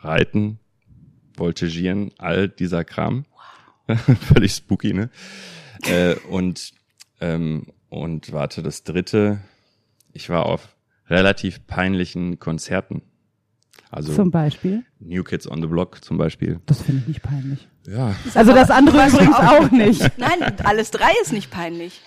Reiten, 0.00 0.58
Voltigieren, 1.36 2.12
all 2.18 2.48
dieser 2.48 2.84
Kram. 2.84 3.24
Völlig 4.20 4.52
spooky, 4.52 4.92
ne? 4.92 5.10
äh, 5.86 6.14
und 6.30 6.72
ähm, 7.20 7.66
und 7.88 8.32
warte, 8.32 8.62
das 8.62 8.82
dritte, 8.82 9.40
ich 10.12 10.28
war 10.28 10.46
auf 10.46 10.74
relativ 11.08 11.66
peinlichen 11.66 12.38
Konzerten. 12.38 13.02
Also 13.94 14.12
Zum 14.12 14.30
Beispiel. 14.30 14.84
New 15.00 15.22
Kids 15.22 15.48
on 15.50 15.60
the 15.62 15.66
Block 15.68 16.04
zum 16.04 16.16
Beispiel. 16.18 16.60
Das 16.66 16.82
finde 16.82 17.02
ich 17.02 17.08
nicht 17.08 17.22
peinlich. 17.22 17.68
Ja, 17.86 18.14
Also 18.34 18.52
das 18.52 18.70
andere 18.70 19.06
übrigens 19.08 19.34
auch 19.36 19.70
nicht. 19.70 20.00
Nein, 20.18 20.58
alles 20.64 20.90
drei 20.90 21.10
ist 21.22 21.32
nicht 21.32 21.50
peinlich. 21.50 22.00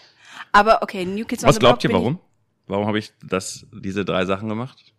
Aber 0.51 0.81
okay, 0.81 1.05
New 1.05 1.25
Kids 1.25 1.43
on 1.43 1.47
Was 1.49 1.55
the 1.55 1.59
glaubt 1.59 1.79
Block 1.81 1.83
ihr, 1.83 1.89
bin 1.95 1.97
warum? 2.03 2.19
Warum 2.67 2.87
habe 2.87 2.99
ich 2.99 3.13
das, 3.25 3.65
diese 3.71 4.03
drei 4.05 4.25
Sachen 4.25 4.49
gemacht? 4.49 4.93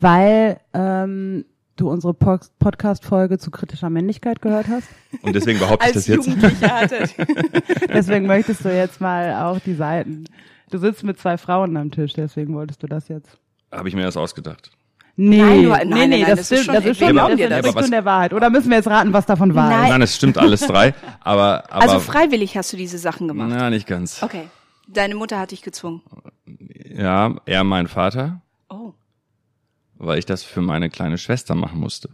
Weil 0.00 0.58
ähm, 0.74 1.44
du 1.76 1.88
unsere 1.90 2.14
Po- 2.14 2.38
Podcast-Folge 2.58 3.38
zu 3.38 3.50
kritischer 3.50 3.90
Männlichkeit 3.90 4.42
gehört 4.42 4.66
hast. 4.68 4.88
Und 5.22 5.34
deswegen 5.36 5.58
behaupte 5.60 5.86
ich 5.86 5.92
das 5.94 6.06
jetzt. 6.08 6.28
Deswegen 7.88 8.26
möchtest 8.26 8.64
du 8.64 8.74
jetzt 8.74 9.00
mal 9.00 9.34
auch 9.44 9.60
die 9.60 9.74
Seiten. 9.74 10.24
Du 10.70 10.78
sitzt 10.78 11.04
mit 11.04 11.18
zwei 11.18 11.38
Frauen 11.38 11.76
am 11.76 11.90
Tisch, 11.90 12.12
deswegen 12.14 12.54
wolltest 12.54 12.82
du 12.82 12.86
das 12.88 13.08
jetzt. 13.08 13.38
Habe 13.70 13.88
ich 13.88 13.94
mir 13.94 14.02
das 14.02 14.16
ausgedacht. 14.16 14.70
Nee, 15.18 15.38
Nein, 15.40 15.62
du- 15.62 15.68
nein, 15.70 15.88
nee, 15.88 15.94
nein, 15.94 16.10
nee, 16.10 16.20
das, 16.20 16.28
das 16.28 16.38
ist 16.40 16.46
stimmt, 16.46 16.64
schon- 16.64 16.74
das 16.74 16.84
ist 16.84 16.98
schon, 16.98 17.16
das 17.16 17.74
das. 17.74 17.90
der 17.90 18.04
Wahrheit. 18.04 18.32
Oder 18.34 18.50
müssen 18.50 18.68
wir 18.68 18.76
jetzt 18.76 18.88
raten, 18.88 19.12
was 19.14 19.24
davon 19.24 19.54
wahr 19.54 19.70
Nein. 19.70 19.84
ist? 19.84 19.90
Nein, 19.90 20.02
es 20.02 20.16
stimmt 20.16 20.36
alles 20.38 20.60
drei, 20.60 20.94
aber, 21.20 21.64
aber 21.70 21.82
Also 21.82 22.00
freiwillig 22.00 22.56
hast 22.56 22.72
du 22.72 22.76
diese 22.76 22.98
Sachen 22.98 23.26
gemacht. 23.28 23.48
na, 23.50 23.70
nicht 23.70 23.86
ganz. 23.86 24.22
Okay. 24.22 24.48
Deine 24.88 25.14
Mutter 25.14 25.38
hat 25.38 25.52
dich 25.52 25.62
gezwungen. 25.62 26.02
Ja, 26.94 27.34
eher 27.46 27.64
mein 27.64 27.88
Vater, 27.88 28.42
Oh. 28.68 28.92
weil 29.96 30.18
ich 30.18 30.26
das 30.26 30.42
für 30.42 30.60
meine 30.60 30.90
kleine 30.90 31.16
Schwester 31.18 31.54
machen 31.54 31.80
musste. 31.80 32.10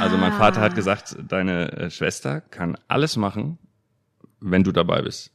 Also 0.00 0.16
mein 0.16 0.32
Vater 0.32 0.62
hat 0.62 0.74
gesagt, 0.74 1.16
deine 1.28 1.70
äh, 1.72 1.90
Schwester 1.90 2.40
kann 2.40 2.78
alles 2.88 3.16
machen, 3.16 3.58
wenn 4.40 4.64
du 4.64 4.72
dabei 4.72 5.02
bist. 5.02 5.30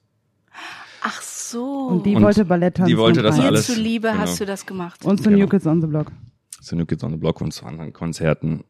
Ach 1.04 1.22
so. 1.22 1.31
Und 1.60 2.06
die 2.06 2.16
Und 2.16 2.24
wollte 2.24 2.46
Ballett 2.46 2.76
tanzen. 2.76 2.90
die 2.90 2.98
wollte 2.98 3.20
und 3.20 3.26
das 3.26 3.36
rein. 3.36 3.42
Dir 3.42 3.48
alles- 3.50 3.68
zuliebe 3.68 4.08
genau. 4.10 4.20
hast 4.20 4.40
du 4.40 4.46
das 4.46 4.66
gemacht. 4.66 5.04
Und 5.06 5.18
zu 5.18 5.30
Genau. 5.30 5.40
New 5.44 5.48
Kids 5.48 5.66
on 5.68 5.82
the 5.82 5.88
Block. 5.88 6.12
Zu 6.62 6.76
New 6.76 6.86
Kids 6.86 7.04
on 7.04 7.12
the 7.12 7.18
Block 7.18 7.42
und 7.42 7.52
zu 7.54 7.66
anderen 7.66 7.92
Konzerten. 7.94 8.64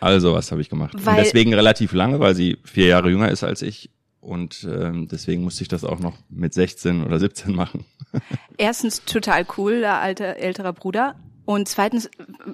All 0.00 0.20
sowas 0.20 0.50
habe 0.52 0.60
ich 0.60 0.68
gemacht. 0.68 0.94
Weil- 1.04 1.18
und 1.18 1.24
deswegen 1.24 1.54
relativ 1.54 1.92
lange, 1.92 2.20
weil 2.20 2.34
sie 2.34 2.58
vier 2.64 2.86
Jahre 2.86 3.10
jünger 3.10 3.30
ist 3.30 3.42
als 3.44 3.62
ich. 3.62 3.90
Und 4.20 4.68
ähm, 4.70 5.08
deswegen 5.08 5.42
musste 5.44 5.62
ich 5.62 5.68
das 5.68 5.84
auch 5.84 6.00
noch 6.00 6.16
mit 6.28 6.52
16 6.52 7.04
oder 7.04 7.18
17 7.18 7.54
machen. 7.54 7.84
Erstens 8.58 9.04
total 9.04 9.46
cool, 9.56 9.80
der 9.80 10.00
alte 10.00 10.36
älterer 10.38 10.72
Bruder. 10.72 11.14
Und 11.44 11.68
zweitens 11.68 12.06
äh, 12.06 12.10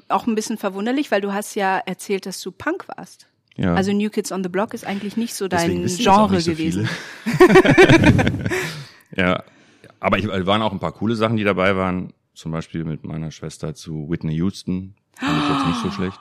auch 0.08 0.26
ein 0.26 0.34
bisschen 0.36 0.56
verwunderlich, 0.58 1.10
weil 1.10 1.20
du 1.20 1.32
hast 1.32 1.54
ja 1.56 1.78
erzählt, 1.78 2.26
dass 2.26 2.40
du 2.40 2.52
Punk 2.52 2.86
warst. 2.96 3.26
Ja. 3.56 3.74
Also 3.74 3.92
New 3.92 4.10
Kids 4.10 4.30
on 4.32 4.42
the 4.42 4.48
Block 4.48 4.74
ist 4.74 4.86
eigentlich 4.86 5.16
nicht 5.16 5.34
so 5.34 5.48
dein 5.48 5.86
Genre 5.86 6.40
so 6.40 6.50
gewesen. 6.50 6.88
ja, 9.16 9.42
aber 10.04 10.18
ich, 10.18 10.28
waren 10.28 10.60
auch 10.62 10.72
ein 10.72 10.80
paar 10.80 10.92
coole 10.92 11.16
Sachen, 11.16 11.36
die 11.38 11.44
dabei 11.44 11.76
waren. 11.76 12.12
Zum 12.34 12.52
Beispiel 12.52 12.84
mit 12.84 13.04
meiner 13.04 13.30
Schwester 13.30 13.74
zu 13.74 14.10
Whitney 14.10 14.34
Houston. 14.34 14.94
Fand 15.18 15.38
ich 15.38 15.48
jetzt 15.48 15.64
nicht 15.64 15.78
so 15.80 15.90
schlecht. 15.90 16.20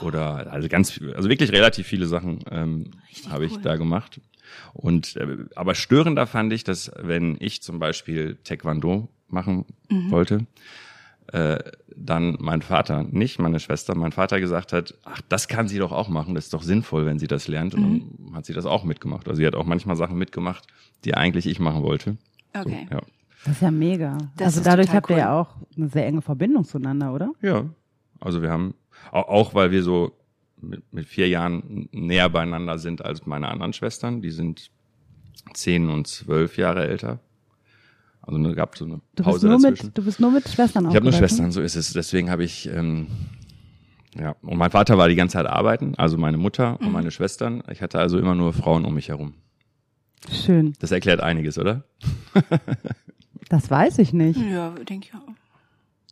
Oder 0.00 0.50
also 0.52 0.68
ganz, 0.68 0.98
also 1.14 1.28
wirklich 1.28 1.52
relativ 1.52 1.86
viele 1.86 2.06
Sachen 2.06 2.40
ähm, 2.50 2.90
habe 3.28 3.44
ich 3.44 3.52
cool. 3.52 3.60
da 3.62 3.76
gemacht. 3.76 4.20
Und 4.72 5.16
äh, 5.16 5.36
aber 5.54 5.74
störender 5.74 6.26
fand 6.26 6.52
ich, 6.52 6.64
dass 6.64 6.90
wenn 6.98 7.36
ich 7.38 7.62
zum 7.62 7.78
Beispiel 7.78 8.36
Taekwondo 8.44 9.08
machen 9.28 9.64
Mhm. 9.88 10.10
wollte, 10.10 10.46
äh, 11.32 11.58
dann 11.94 12.36
mein 12.40 12.62
Vater, 12.62 13.04
nicht 13.04 13.38
meine 13.38 13.60
Schwester, 13.60 13.94
mein 13.94 14.12
Vater 14.12 14.40
gesagt 14.40 14.72
hat, 14.72 14.94
ach, 15.04 15.20
das 15.28 15.48
kann 15.48 15.68
sie 15.68 15.78
doch 15.78 15.92
auch 15.92 16.08
machen, 16.08 16.34
das 16.34 16.44
ist 16.46 16.54
doch 16.54 16.62
sinnvoll, 16.62 17.04
wenn 17.06 17.18
sie 17.18 17.26
das 17.28 17.46
lernt. 17.46 17.74
Und 17.74 17.82
Mhm. 17.82 18.10
dann 18.26 18.34
hat 18.36 18.46
sie 18.46 18.54
das 18.54 18.64
auch 18.64 18.84
mitgemacht. 18.84 19.28
Also 19.28 19.38
sie 19.40 19.46
hat 19.46 19.54
auch 19.54 19.66
manchmal 19.66 19.96
Sachen 19.96 20.16
mitgemacht, 20.18 20.66
die 21.04 21.14
eigentlich 21.14 21.46
ich 21.46 21.58
machen 21.60 21.82
wollte. 21.82 22.16
Okay. 22.62 22.86
So, 22.90 22.94
ja. 22.96 23.02
Das 23.44 23.54
ist 23.54 23.62
ja 23.62 23.70
mega. 23.70 24.18
Das 24.36 24.56
also 24.56 24.62
dadurch 24.62 24.90
habt 24.92 25.08
ihr 25.10 25.14
cool. 25.16 25.20
ja 25.20 25.40
auch 25.40 25.56
eine 25.76 25.88
sehr 25.88 26.06
enge 26.06 26.22
Verbindung 26.22 26.64
zueinander, 26.64 27.12
oder? 27.12 27.32
ja, 27.42 27.64
also 28.20 28.42
wir 28.42 28.50
haben, 28.50 28.74
auch, 29.12 29.54
weil 29.54 29.70
wir 29.70 29.82
so 29.82 30.12
mit, 30.60 30.82
mit 30.92 31.06
vier 31.06 31.28
Jahren 31.28 31.88
näher 31.92 32.28
beieinander 32.30 32.78
sind 32.78 33.04
als 33.04 33.26
meine 33.26 33.48
anderen 33.48 33.72
Schwestern, 33.72 34.22
die 34.22 34.30
sind 34.30 34.70
zehn 35.52 35.90
und 35.90 36.06
zwölf 36.08 36.56
Jahre 36.56 36.86
älter. 36.88 37.20
Also 38.22 38.38
ne, 38.38 38.54
gab 38.54 38.76
so 38.76 38.84
eine 38.86 38.94
Du 38.94 39.00
bist, 39.16 39.24
Pause 39.24 39.46
nur 39.48 39.58
dazwischen. 39.60 39.86
mit, 39.86 39.98
du 39.98 40.02
bist 40.04 40.18
nur 40.18 40.30
mit 40.32 40.48
Schwestern 40.48 40.88
Ich 40.88 40.96
habe 40.96 41.04
nur? 41.04 41.12
Schwestern, 41.12 41.52
so 41.52 41.60
ist 41.60 41.76
es. 41.76 41.92
Deswegen 41.92 42.30
habe 42.30 42.42
ich, 42.42 42.68
ähm, 42.68 43.06
ja, 44.18 44.34
und 44.42 44.56
mein 44.56 44.70
Vater 44.70 44.98
war 44.98 45.08
die 45.08 45.14
ganze 45.14 45.34
Zeit 45.34 45.46
arbeiten, 45.46 45.94
also 45.96 46.16
meine 46.18 46.38
Mutter 46.38 46.78
Mhm. 46.80 46.86
und 46.86 46.92
meine 46.92 47.10
Schwestern. 47.12 47.62
Ich 47.70 47.82
hatte 47.82 48.00
also 48.00 48.18
immer 48.18 48.34
nur 48.34 48.52
Frauen 48.52 48.84
um 48.84 48.94
mich 48.94 49.10
herum. 49.10 49.34
Schön. 50.30 50.74
Das 50.80 50.90
erklärt 50.90 51.20
einiges, 51.20 51.58
oder? 51.58 51.84
Das 53.48 53.70
weiß 53.70 53.98
ich 53.98 54.12
nicht. 54.12 54.40
Ja, 54.40 54.70
denke 54.70 55.06
ich 55.08 55.14
auch. 55.14 55.28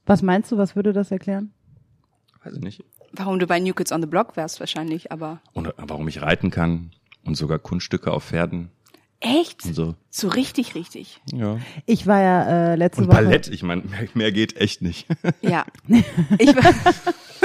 Was 0.07 0.23
meinst 0.23 0.53
du, 0.53 0.57
was 0.57 0.77
würde 0.77 0.93
das 0.93 1.11
erklären? 1.11 1.53
Weiß 2.45 2.55
ich 2.55 2.61
nicht. 2.63 2.85
Warum 3.13 3.41
du 3.41 3.47
bei 3.49 3.59
New 3.59 3.75
Kids 3.75 3.91
on 3.91 4.01
the 4.03 4.07
Block 4.07 4.37
wärst 4.37 4.61
wahrscheinlich, 4.61 5.11
aber 5.11 5.41
Und 5.53 5.75
warum 5.77 6.07
ich 6.07 6.23
reiten 6.23 6.51
kann 6.51 6.93
und 7.25 7.37
sogar 7.37 7.59
Kunststücke 7.59 8.13
auf 8.13 8.27
Pferden 8.27 8.71
echt? 9.19 9.65
und 9.65 9.75
so. 9.75 9.95
So 10.11 10.29
richtig, 10.29 10.77
richtig. 10.77 11.21
Ja. 11.33 11.59
Ich 11.87 12.07
war 12.07 12.21
ja 12.21 12.73
äh, 12.73 12.77
letzte 12.77 13.03
Und 13.03 13.09
Woche. 13.09 13.17
Ballett, 13.25 13.49
ich 13.49 13.65
meine, 13.65 13.83
mehr, 13.83 14.09
mehr 14.15 14.31
geht 14.31 14.57
echt 14.57 14.81
nicht. 14.83 15.09
Ja. 15.43 15.65
Ich 16.39 16.55
war, 16.55 16.73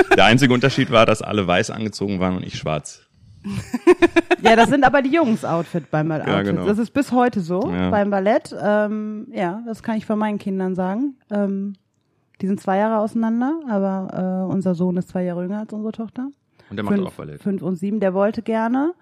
Der 0.15 0.25
einzige 0.25 0.53
Unterschied 0.53 0.91
war, 0.91 1.05
dass 1.07 1.21
alle 1.23 1.47
weiß 1.47 1.71
angezogen 1.71 2.19
waren 2.19 2.35
und 2.35 2.43
ich 2.45 2.57
schwarz. 2.59 3.01
Ja, 4.41 4.55
das 4.55 4.69
sind 4.69 4.83
aber 4.83 5.01
die 5.01 5.11
Jungs-Outfit 5.11 5.91
beim 5.91 6.07
Ballett. 6.09 6.27
Ja, 6.27 6.41
genau. 6.41 6.65
Das 6.65 6.77
ist 6.77 6.91
bis 6.91 7.11
heute 7.11 7.41
so 7.41 7.61
Ja. 7.71 7.89
beim 7.89 8.09
Ballett. 8.09 8.55
Ähm, 8.61 9.27
ja, 9.33 9.61
das 9.65 9.83
kann 9.83 9.97
ich 9.97 10.05
von 10.05 10.17
meinen 10.19 10.37
Kindern 10.37 10.75
sagen. 10.75 11.15
Ähm, 11.29 11.73
die 12.41 12.47
sind 12.47 12.59
zwei 12.61 12.77
Jahre 12.77 12.99
auseinander, 12.99 13.59
aber 13.69 14.45
äh, 14.47 14.51
unser 14.53 14.75
Sohn 14.75 14.95
ist 14.97 15.09
zwei 15.09 15.23
Jahre 15.23 15.43
jünger 15.43 15.59
als 15.59 15.73
unsere 15.73 15.91
Tochter. 15.91 16.29
Und 16.69 16.75
der 16.77 16.83
macht 16.85 16.95
fünf, 16.95 17.07
auch 17.07 17.13
Ballett. 17.13 17.41
fünf 17.41 17.61
und 17.61 17.75
sieben, 17.75 17.99
der 17.99 18.13
wollte 18.13 18.41
gerne. 18.41 18.93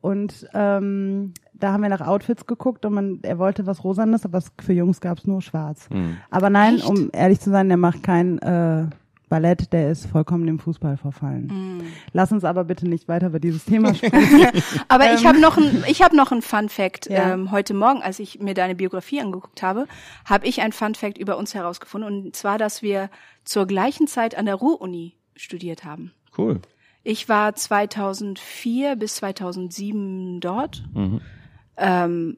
Und 0.00 0.46
ähm, 0.54 1.32
da 1.52 1.72
haben 1.72 1.82
wir 1.82 1.88
nach 1.88 2.06
Outfits 2.06 2.46
geguckt 2.46 2.84
und 2.86 2.94
man, 2.94 3.18
er 3.22 3.38
wollte 3.38 3.66
was 3.66 3.82
Rosanes, 3.82 4.24
aber 4.24 4.40
für 4.60 4.72
Jungs 4.72 5.00
gab's 5.00 5.26
nur 5.26 5.42
schwarz. 5.42 5.88
Hm. 5.90 6.16
Aber 6.30 6.48
nein, 6.50 6.76
Echt? 6.76 6.88
um 6.88 7.10
ehrlich 7.12 7.40
zu 7.40 7.50
sein, 7.50 7.68
der 7.68 7.76
macht 7.76 8.02
kein 8.02 8.38
äh, 8.38 8.86
Ballett, 9.28 9.72
der 9.72 9.90
ist 9.90 10.06
vollkommen 10.06 10.46
dem 10.46 10.60
Fußball 10.60 10.96
verfallen. 10.96 11.46
Mm. 11.46 11.82
Lass 12.12 12.30
uns 12.30 12.44
aber 12.44 12.64
bitte 12.64 12.88
nicht 12.88 13.08
weiter 13.08 13.26
über 13.26 13.40
dieses 13.40 13.64
Thema 13.64 13.92
sprechen. 13.94 14.62
aber 14.88 15.14
ich 15.14 15.26
habe 15.26 15.40
noch 15.40 15.56
ein, 15.56 15.82
ich 15.88 16.02
habe 16.02 16.16
noch 16.16 16.30
ein 16.30 16.42
Fun 16.42 16.68
Fact. 16.68 17.10
Ja. 17.10 17.32
Ähm, 17.32 17.50
heute 17.50 17.74
Morgen, 17.74 18.02
als 18.02 18.20
ich 18.20 18.38
mir 18.38 18.54
deine 18.54 18.76
Biografie 18.76 19.20
angeguckt 19.20 19.62
habe, 19.62 19.86
habe 20.24 20.46
ich 20.46 20.60
ein 20.60 20.72
Fun 20.72 20.94
Fact 20.94 21.18
über 21.18 21.36
uns 21.38 21.54
herausgefunden 21.54 22.24
und 22.26 22.36
zwar, 22.36 22.56
dass 22.58 22.82
wir 22.82 23.10
zur 23.44 23.66
gleichen 23.66 24.06
Zeit 24.06 24.36
an 24.36 24.46
der 24.46 24.54
Ruhr-Uni 24.54 25.14
studiert 25.34 25.84
haben. 25.84 26.12
Cool. 26.38 26.60
Ich 27.02 27.28
war 27.28 27.54
2004 27.54 28.96
bis 28.96 29.16
2007 29.16 30.40
dort. 30.40 30.84
Mhm. 30.94 31.20
Ähm, 31.76 32.36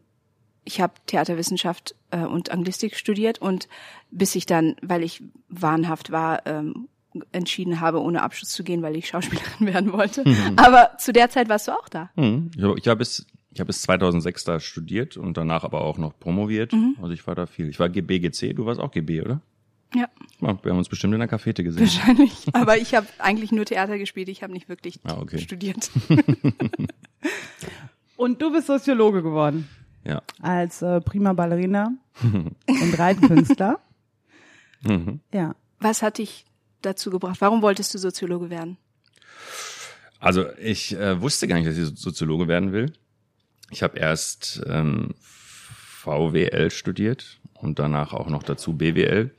ich 0.69 0.81
habe 0.83 0.93
Theaterwissenschaft 1.07 1.95
äh, 2.11 2.19
und 2.25 2.51
Anglistik 2.51 2.95
studiert 2.97 3.41
und 3.41 3.69
bis 4.11 4.35
ich 4.35 4.45
dann, 4.47 4.77
weil 4.83 5.03
ich 5.03 5.23
wahnhaft 5.49 6.11
war, 6.13 6.47
ähm, 6.47 6.89
entschieden 7.33 7.81
habe, 7.81 8.01
ohne 8.03 8.23
Abschluss 8.23 8.51
zu 8.51 8.63
gehen, 8.63 8.83
weil 8.83 8.95
ich 8.95 9.09
Schauspielerin 9.09 9.67
werden 9.75 9.93
wollte. 9.93 10.25
Aber 10.57 10.93
zu 10.99 11.13
der 11.13 11.31
Zeit 11.31 11.49
warst 11.49 11.67
du 11.69 11.73
auch 11.73 11.89
da. 11.89 12.11
Mhm. 12.17 12.51
Ich 12.77 12.87
habe 12.87 12.99
bis, 12.99 13.27
ich 13.51 13.61
hab 13.61 13.67
bis 13.67 13.81
2006 13.83 14.45
da 14.45 14.61
studiert 14.61 15.17
und 15.17 15.37
danach 15.39 15.65
aber 15.65 15.81
auch 15.81 15.97
noch 15.99 16.19
promoviert. 16.21 16.73
Mhm. 16.75 16.97
Also 17.01 17.13
ich 17.15 17.27
war 17.27 17.35
da 17.35 17.47
viel. 17.47 17.69
Ich 17.71 17.81
war 17.81 17.89
BGC, 17.89 18.55
du 18.55 18.67
warst 18.67 18.79
auch 18.81 18.91
GB, 18.91 19.23
oder? 19.23 19.41
Ja, 19.95 20.07
Ja, 20.43 20.59
Wir 20.63 20.71
haben 20.71 20.79
uns 20.79 20.91
bestimmt 20.91 21.15
in 21.15 21.21
der 21.21 21.29
Cafete 21.29 21.65
gesehen. 21.65 21.81
wahrscheinlich. 21.87 22.33
Aber 22.53 22.77
ich 22.77 22.95
habe 22.95 23.07
eigentlich 23.19 23.53
nur 23.53 23.65
Theater 23.65 23.97
gespielt. 23.97 24.29
Ich 24.29 24.43
habe 24.43 24.53
nicht 24.53 24.69
wirklich 24.69 25.01
Ah, 25.05 25.17
okay. 25.19 25.39
studiert. 25.39 25.91
Und 28.17 28.43
du 28.43 28.53
bist 28.53 28.67
Soziologe 28.67 29.23
geworden. 29.23 29.69
Ja. 30.09 30.23
Als 30.41 30.83
äh, 30.83 31.01
prima 31.01 31.35
Ballerina 31.35 31.93
und 32.23 32.99
Reitkünstler. 32.99 33.79
Mhm. 34.83 35.21
Ja. 35.33 35.55
Was 35.81 36.03
hat 36.03 36.19
dich 36.19 36.47
dazu 36.83 37.11
gebracht? 37.11 37.41
Warum 37.41 37.63
wolltest 37.63 37.93
du 37.95 37.99
Soziologe 37.99 38.51
werden? 38.51 38.79
Also 40.19 40.47
ich 40.57 40.97
äh, 40.97 41.21
wusste 41.21 41.47
gar 41.47 41.57
nicht, 41.57 41.69
dass 41.69 41.77
ich 41.77 41.99
Soziologe 41.99 42.49
werden 42.49 42.73
will. 42.73 42.93
Ich 43.71 43.83
habe 43.83 43.99
erst 43.99 44.63
ähm, 44.67 45.15
VWL 45.21 46.71
studiert 46.71 47.39
und 47.55 47.79
danach 47.79 48.15
auch 48.15 48.29
noch 48.29 48.43
dazu 48.43 48.77
BWL, 48.77 49.31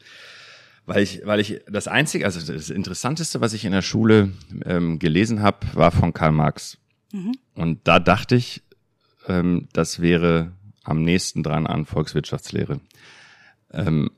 weil 0.85 1.03
ich, 1.03 1.21
weil 1.25 1.39
ich 1.39 1.61
das 1.69 1.87
einzige, 1.87 2.25
also 2.25 2.53
das 2.53 2.69
Interessanteste, 2.69 3.41
was 3.41 3.53
ich 3.53 3.65
in 3.65 3.71
der 3.71 3.81
Schule 3.81 4.33
ähm, 4.65 4.99
gelesen 4.99 5.41
habe, 5.41 5.67
war 5.73 5.91
von 5.91 6.13
Karl 6.13 6.31
Marx. 6.31 6.77
Und 7.55 7.87
da 7.87 7.99
dachte 7.99 8.35
ich, 8.35 8.61
ähm, 9.27 9.67
das 9.73 10.01
wäre 10.01 10.51
am 10.83 11.01
nächsten 11.03 11.43
dran 11.43 11.67
an 11.67 11.85
Volkswirtschaftslehre. 11.85 12.79
Ähm, 13.71 14.11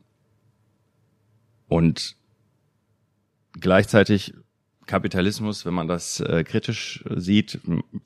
und 1.68 2.15
gleichzeitig 3.60 4.34
Kapitalismus, 4.86 5.65
wenn 5.65 5.74
man 5.74 5.88
das 5.88 6.20
äh, 6.20 6.44
kritisch 6.44 7.03
sieht, 7.15 7.60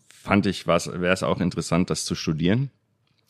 fand 0.07 0.45
ich, 0.45 0.67
wäre 0.67 1.13
es 1.13 1.23
auch 1.23 1.39
interessant, 1.39 1.89
das 1.89 2.05
zu 2.05 2.15
studieren. 2.15 2.69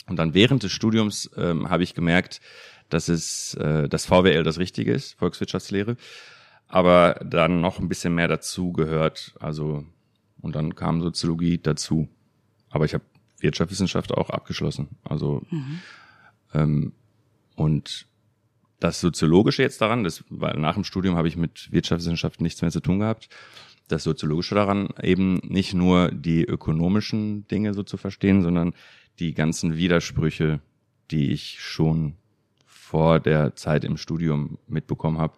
Und 0.07 0.17
dann 0.17 0.33
während 0.33 0.63
des 0.63 0.71
Studiums 0.71 1.29
ähm, 1.35 1.69
habe 1.69 1.83
ich 1.83 1.93
gemerkt, 1.93 2.41
dass 2.89 3.07
es 3.07 3.55
äh, 3.55 3.89
das 3.89 4.05
VWL 4.05 4.43
das 4.43 4.59
Richtige 4.59 4.93
ist, 4.93 5.13
Volkswirtschaftslehre, 5.13 5.97
aber 6.67 7.15
dann 7.25 7.61
noch 7.61 7.79
ein 7.79 7.89
bisschen 7.89 8.13
mehr 8.13 8.27
dazu 8.27 8.71
gehört. 8.71 9.35
Also 9.39 9.85
und 10.41 10.55
dann 10.55 10.75
kam 10.75 11.01
Soziologie 11.01 11.57
dazu. 11.57 12.07
Aber 12.69 12.85
ich 12.85 12.93
habe 12.93 13.03
Wirtschaftswissenschaft 13.39 14.11
auch 14.13 14.29
abgeschlossen. 14.29 14.89
Also 15.03 15.43
ähm, 16.53 16.93
und 17.55 18.07
das 18.79 18.99
Soziologische 18.99 19.61
jetzt 19.61 19.81
daran, 19.81 20.03
das, 20.03 20.23
weil 20.29 20.59
nach 20.59 20.75
dem 20.75 20.83
Studium 20.83 21.15
habe 21.15 21.27
ich 21.27 21.37
mit 21.37 21.71
Wirtschaftswissenschaft 21.71 22.41
nichts 22.41 22.61
mehr 22.61 22.71
zu 22.71 22.81
tun 22.81 22.99
gehabt. 22.99 23.29
Das 23.87 24.03
Soziologische 24.03 24.55
daran 24.55 24.89
eben 25.01 25.35
nicht 25.43 25.73
nur 25.73 26.11
die 26.11 26.43
ökonomischen 26.43 27.47
Dinge 27.47 27.73
so 27.73 27.83
zu 27.83 27.97
verstehen, 27.97 28.41
sondern 28.41 28.73
die 29.19 29.33
ganzen 29.33 29.77
Widersprüche, 29.77 30.59
die 31.11 31.31
ich 31.31 31.61
schon 31.61 32.15
vor 32.65 33.19
der 33.19 33.55
Zeit 33.55 33.83
im 33.83 33.97
Studium 33.97 34.57
mitbekommen 34.67 35.17
habe, 35.17 35.37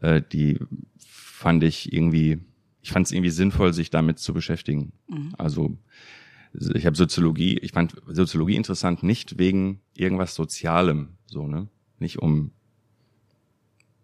äh, 0.00 0.22
die 0.32 0.58
fand 0.98 1.64
ich 1.64 1.92
irgendwie, 1.92 2.38
ich 2.82 2.92
fand 2.92 3.06
es 3.06 3.12
irgendwie 3.12 3.30
sinnvoll, 3.30 3.72
sich 3.72 3.90
damit 3.90 4.18
zu 4.18 4.32
beschäftigen. 4.32 4.92
Also 5.38 5.76
ich 6.52 6.86
habe 6.86 6.96
Soziologie, 6.96 7.58
ich 7.58 7.72
fand 7.72 7.94
Soziologie 8.08 8.56
interessant 8.56 9.02
nicht 9.02 9.38
wegen 9.38 9.80
irgendwas 9.96 10.34
Sozialem, 10.34 11.10
so 11.26 11.46
ne, 11.46 11.68
nicht 11.98 12.18
um 12.18 12.52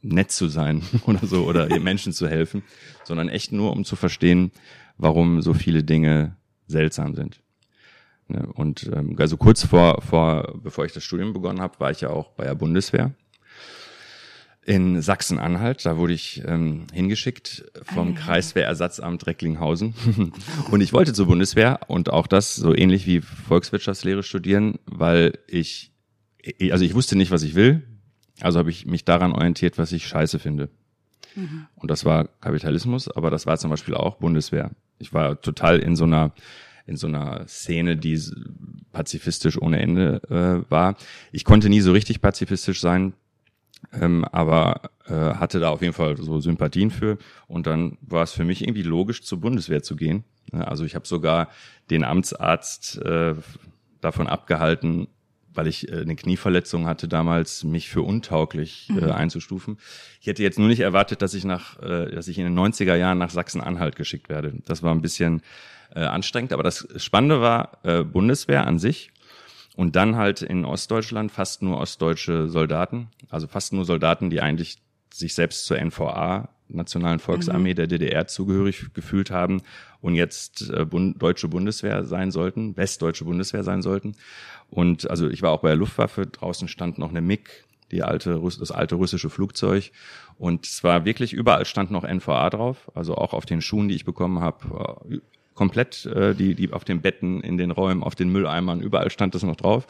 nett 0.03 0.31
zu 0.31 0.49
sein 0.49 0.83
oder 1.07 1.27
so 1.27 1.45
oder 1.45 1.69
Menschen 1.81 2.13
zu 2.13 2.29
helfen, 2.29 2.63
sondern 3.05 3.29
echt 3.29 3.53
nur 3.53 3.73
um 3.73 3.85
zu 3.85 3.97
verstehen, 3.97 4.53
warum 4.97 5.43
so 5.43 5.55
viele 5.55 5.83
Dinge 5.83 6.37
seltsam 6.67 7.15
sind. 7.15 7.43
Ne? 8.29 8.47
Und 8.55 8.91
ähm, 8.93 9.17
also 9.19 9.37
kurz 9.37 9.65
vor, 9.65 10.03
vor, 10.03 10.59
bevor 10.63 10.85
ich 10.85 10.93
das 10.93 11.05
Studium 11.05 11.33
begonnen 11.33 11.61
habe, 11.61 11.79
war 11.81 11.91
ich 11.91 12.01
ja 12.01 12.11
auch 12.11 12.31
bei 12.33 12.45
der 12.45 12.55
Bundeswehr 12.55 13.15
in 14.67 15.01
Sachsen-Anhalt. 15.01 15.87
Da 15.87 15.97
wurde 15.97 16.13
ich 16.13 16.43
ähm, 16.45 16.87
hingeschickt 16.93 17.65
vom 17.85 18.15
Kreiswehrersatzamt 18.17 19.27
Recklinghausen. 19.27 19.95
und 20.71 20.81
ich 20.81 20.93
wollte 20.93 21.13
zur 21.13 21.27
Bundeswehr 21.27 21.81
und 21.87 22.11
auch 22.11 22.27
das 22.27 22.57
so 22.57 22.75
ähnlich 22.75 23.07
wie 23.07 23.21
Volkswirtschaftslehre 23.21 24.25
studieren, 24.25 24.79
weil 24.87 25.39
ich, 25.47 25.93
also 26.71 26.85
ich 26.85 26.95
wusste 26.95 27.17
nicht, 27.17 27.31
was 27.31 27.43
ich 27.43 27.55
will. 27.55 27.83
Also 28.41 28.59
habe 28.59 28.71
ich 28.71 28.87
mich 28.87 29.05
daran 29.05 29.33
orientiert, 29.33 29.79
was 29.79 29.93
ich 29.93 30.07
scheiße 30.07 30.39
finde. 30.39 30.69
Und 31.77 31.91
das 31.91 32.05
war 32.05 32.29
Kapitalismus, 32.41 33.09
aber 33.09 33.31
das 33.31 33.47
war 33.47 33.59
zum 33.59 33.71
Beispiel 33.71 33.95
auch 33.95 34.17
Bundeswehr. 34.17 34.71
Ich 34.99 35.13
war 35.13 35.41
total 35.41 35.79
in 35.79 35.95
so 35.95 36.05
einer 36.05 36.33
in 36.87 36.97
so 36.97 37.09
einer 37.09 37.49
Szene, 37.49 37.97
die 37.97 38.17
pazifistisch 38.93 39.61
ohne 39.61 39.81
Ende 39.81 40.23
äh, 40.31 40.71
war. 40.71 40.97
Ich 41.33 41.45
konnte 41.45 41.69
nie 41.69 41.81
so 41.81 41.91
richtig 41.91 42.21
pazifistisch 42.21 42.81
sein, 42.81 43.13
ähm, 43.93 44.25
aber 44.25 44.83
äh, 45.07 45.13
hatte 45.13 45.61
da 45.61 45.71
auf 45.71 45.83
jeden 45.83 45.95
Fall 45.95 46.17
so 46.17 46.41
Sympathien 46.41 46.91
für. 46.91 47.19
Und 47.47 47.67
dann 47.67 47.99
war 48.01 48.23
es 48.23 48.33
für 48.33 48.45
mich 48.45 48.63
irgendwie 48.63 48.83
logisch, 48.83 49.23
zur 49.23 49.41
Bundeswehr 49.41 49.83
zu 49.83 49.97
gehen. 49.97 50.25
Also 50.53 50.85
ich 50.85 50.95
habe 50.95 51.07
sogar 51.07 51.49
den 51.91 52.05
Amtsarzt 52.05 53.01
äh, 53.03 53.35
davon 54.01 54.27
abgehalten, 54.27 55.09
weil 55.55 55.67
ich 55.67 55.91
äh, 55.91 56.01
eine 56.01 56.17
Knieverletzung 56.17 56.87
hatte 56.87 57.09
damals, 57.09 57.65
mich 57.65 57.89
für 57.89 58.03
untauglich 58.03 58.91
äh, 58.91 59.11
einzustufen. 59.11 59.79
Ich 60.21 60.27
hätte 60.27 60.43
jetzt 60.43 60.59
nur 60.59 60.69
nicht 60.69 60.81
erwartet, 60.81 61.23
dass 61.23 61.35
ich 61.35 61.45
nach, 61.45 61.81
äh, 61.81 62.11
dass 62.11 62.29
ich 62.29 62.39
in 62.39 62.45
den 62.45 62.59
90er 62.59 62.95
Jahren 62.95 63.19
nach 63.19 63.31
Sachsen-Anhalt 63.31 63.97
geschickt 63.97 64.29
werde. 64.29 64.55
Das 64.67 64.83
war 64.83 64.95
ein 64.95 65.03
bisschen 65.03 65.43
äh, 65.95 66.01
anstrengend, 66.01 66.53
aber 66.53 66.63
das 66.63 66.87
Spannende 66.97 67.41
war 67.41 67.79
äh, 67.85 68.05
Bundeswehr 68.05 68.67
an 68.67 68.79
sich. 68.79 69.11
Und 69.77 69.95
dann 69.95 70.17
halt 70.17 70.43
in 70.43 70.65
Ostdeutschland 70.65 71.31
fast 71.31 71.63
nur 71.63 71.79
ostdeutsche 71.79 72.49
Soldaten, 72.49 73.09
also 73.29 73.47
fast 73.47 73.75
nur 73.75 73.85
Soldaten, 73.85 74.31
die 74.31 74.41
eigentlich 74.41 74.79
sich 75.13 75.35
selbst 75.35 75.67
zur 75.67 75.79
NVA, 75.79 76.49
Nationalen 76.69 77.21
Volksarmee 77.21 77.75
der 77.75 77.87
DDR, 77.87 78.27
zugehörig 78.27 78.93
gefühlt 78.95 79.31
haben 79.31 79.63
und 80.01 80.15
jetzt 80.15 80.71
äh, 80.71 80.85
Bund, 80.85 81.23
deutsche 81.23 81.49
Bundeswehr 81.49 82.05
sein 82.05 82.31
sollten, 82.31 82.77
westdeutsche 82.77 83.25
Bundeswehr 83.25 83.63
sein 83.63 83.83
sollten. 83.83 84.17
Und 84.69 85.09
also 85.09 85.29
ich 85.29 85.43
war 85.43 85.53
auch 85.53 85.61
bei 85.61 85.69
der 85.69 85.77
Luftwaffe, 85.77 86.27
draußen 86.27 86.67
stand 86.69 86.99
noch 86.99 87.11
eine 87.11 87.21
MiG, 87.21 87.49
die 87.93 88.03
alte, 88.03 88.41
das 88.59 88.73
alte 88.73 88.97
russische 88.97 89.31
Flugzeug. 89.31 89.93
Und 90.39 90.67
es 90.67 90.83
war 90.83 91.05
wirklich, 91.05 91.33
überall 91.33 91.67
stand 91.67 91.91
noch 91.91 92.05
NVA 92.05 92.51
drauf, 92.51 92.91
also 92.95 93.15
auch 93.15 93.33
auf 93.33 93.47
den 93.47 93.61
Schuhen, 93.61 93.89
die 93.89 93.95
ich 93.95 94.05
bekommen 94.05 94.41
habe, 94.41 94.99
äh, 95.09 95.19
komplett, 95.57 96.07
äh, 96.07 96.35
die, 96.35 96.55
die 96.55 96.73
auf 96.73 96.85
den 96.85 97.01
Betten, 97.01 97.41
in 97.41 97.57
den 97.57 97.73
Räumen, 97.73 98.05
auf 98.05 98.15
den 98.15 98.31
Mülleimern, 98.31 98.81
überall 98.81 99.11
stand 99.11 99.35
das 99.35 99.43
noch 99.43 99.57
drauf. 99.57 99.89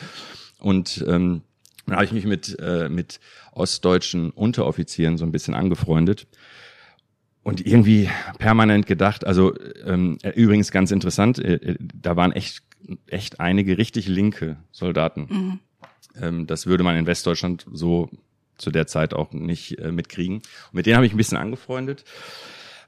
Und 0.58 1.04
ähm, 1.06 1.42
dann 1.84 1.96
habe 1.96 2.06
ich 2.06 2.12
mich 2.12 2.24
mit, 2.24 2.58
äh, 2.58 2.88
mit 2.88 3.20
ostdeutschen 3.52 4.30
Unteroffizieren 4.30 5.18
so 5.18 5.26
ein 5.26 5.32
bisschen 5.32 5.54
angefreundet 5.54 6.26
und 7.46 7.64
irgendwie 7.64 8.10
permanent 8.38 8.86
gedacht, 8.86 9.24
also 9.24 9.54
ähm, 9.84 10.18
äh, 10.22 10.30
übrigens 10.30 10.72
ganz 10.72 10.90
interessant, 10.90 11.38
äh, 11.38 11.54
äh, 11.54 11.76
da 11.78 12.16
waren 12.16 12.32
echt, 12.32 12.64
echt 13.06 13.38
einige 13.38 13.78
richtig 13.78 14.08
linke 14.08 14.56
Soldaten. 14.72 15.60
Ähm, 16.20 16.46
das 16.48 16.66
würde 16.66 16.82
man 16.82 16.96
in 16.96 17.06
Westdeutschland 17.06 17.64
so 17.72 18.10
zu 18.58 18.72
der 18.72 18.88
Zeit 18.88 19.14
auch 19.14 19.32
nicht 19.32 19.78
äh, 19.78 19.92
mitkriegen. 19.92 20.36
Und 20.38 20.74
mit 20.74 20.86
denen 20.86 20.96
habe 20.96 21.06
ich 21.06 21.12
ein 21.12 21.18
bisschen 21.18 21.38
angefreundet, 21.38 22.04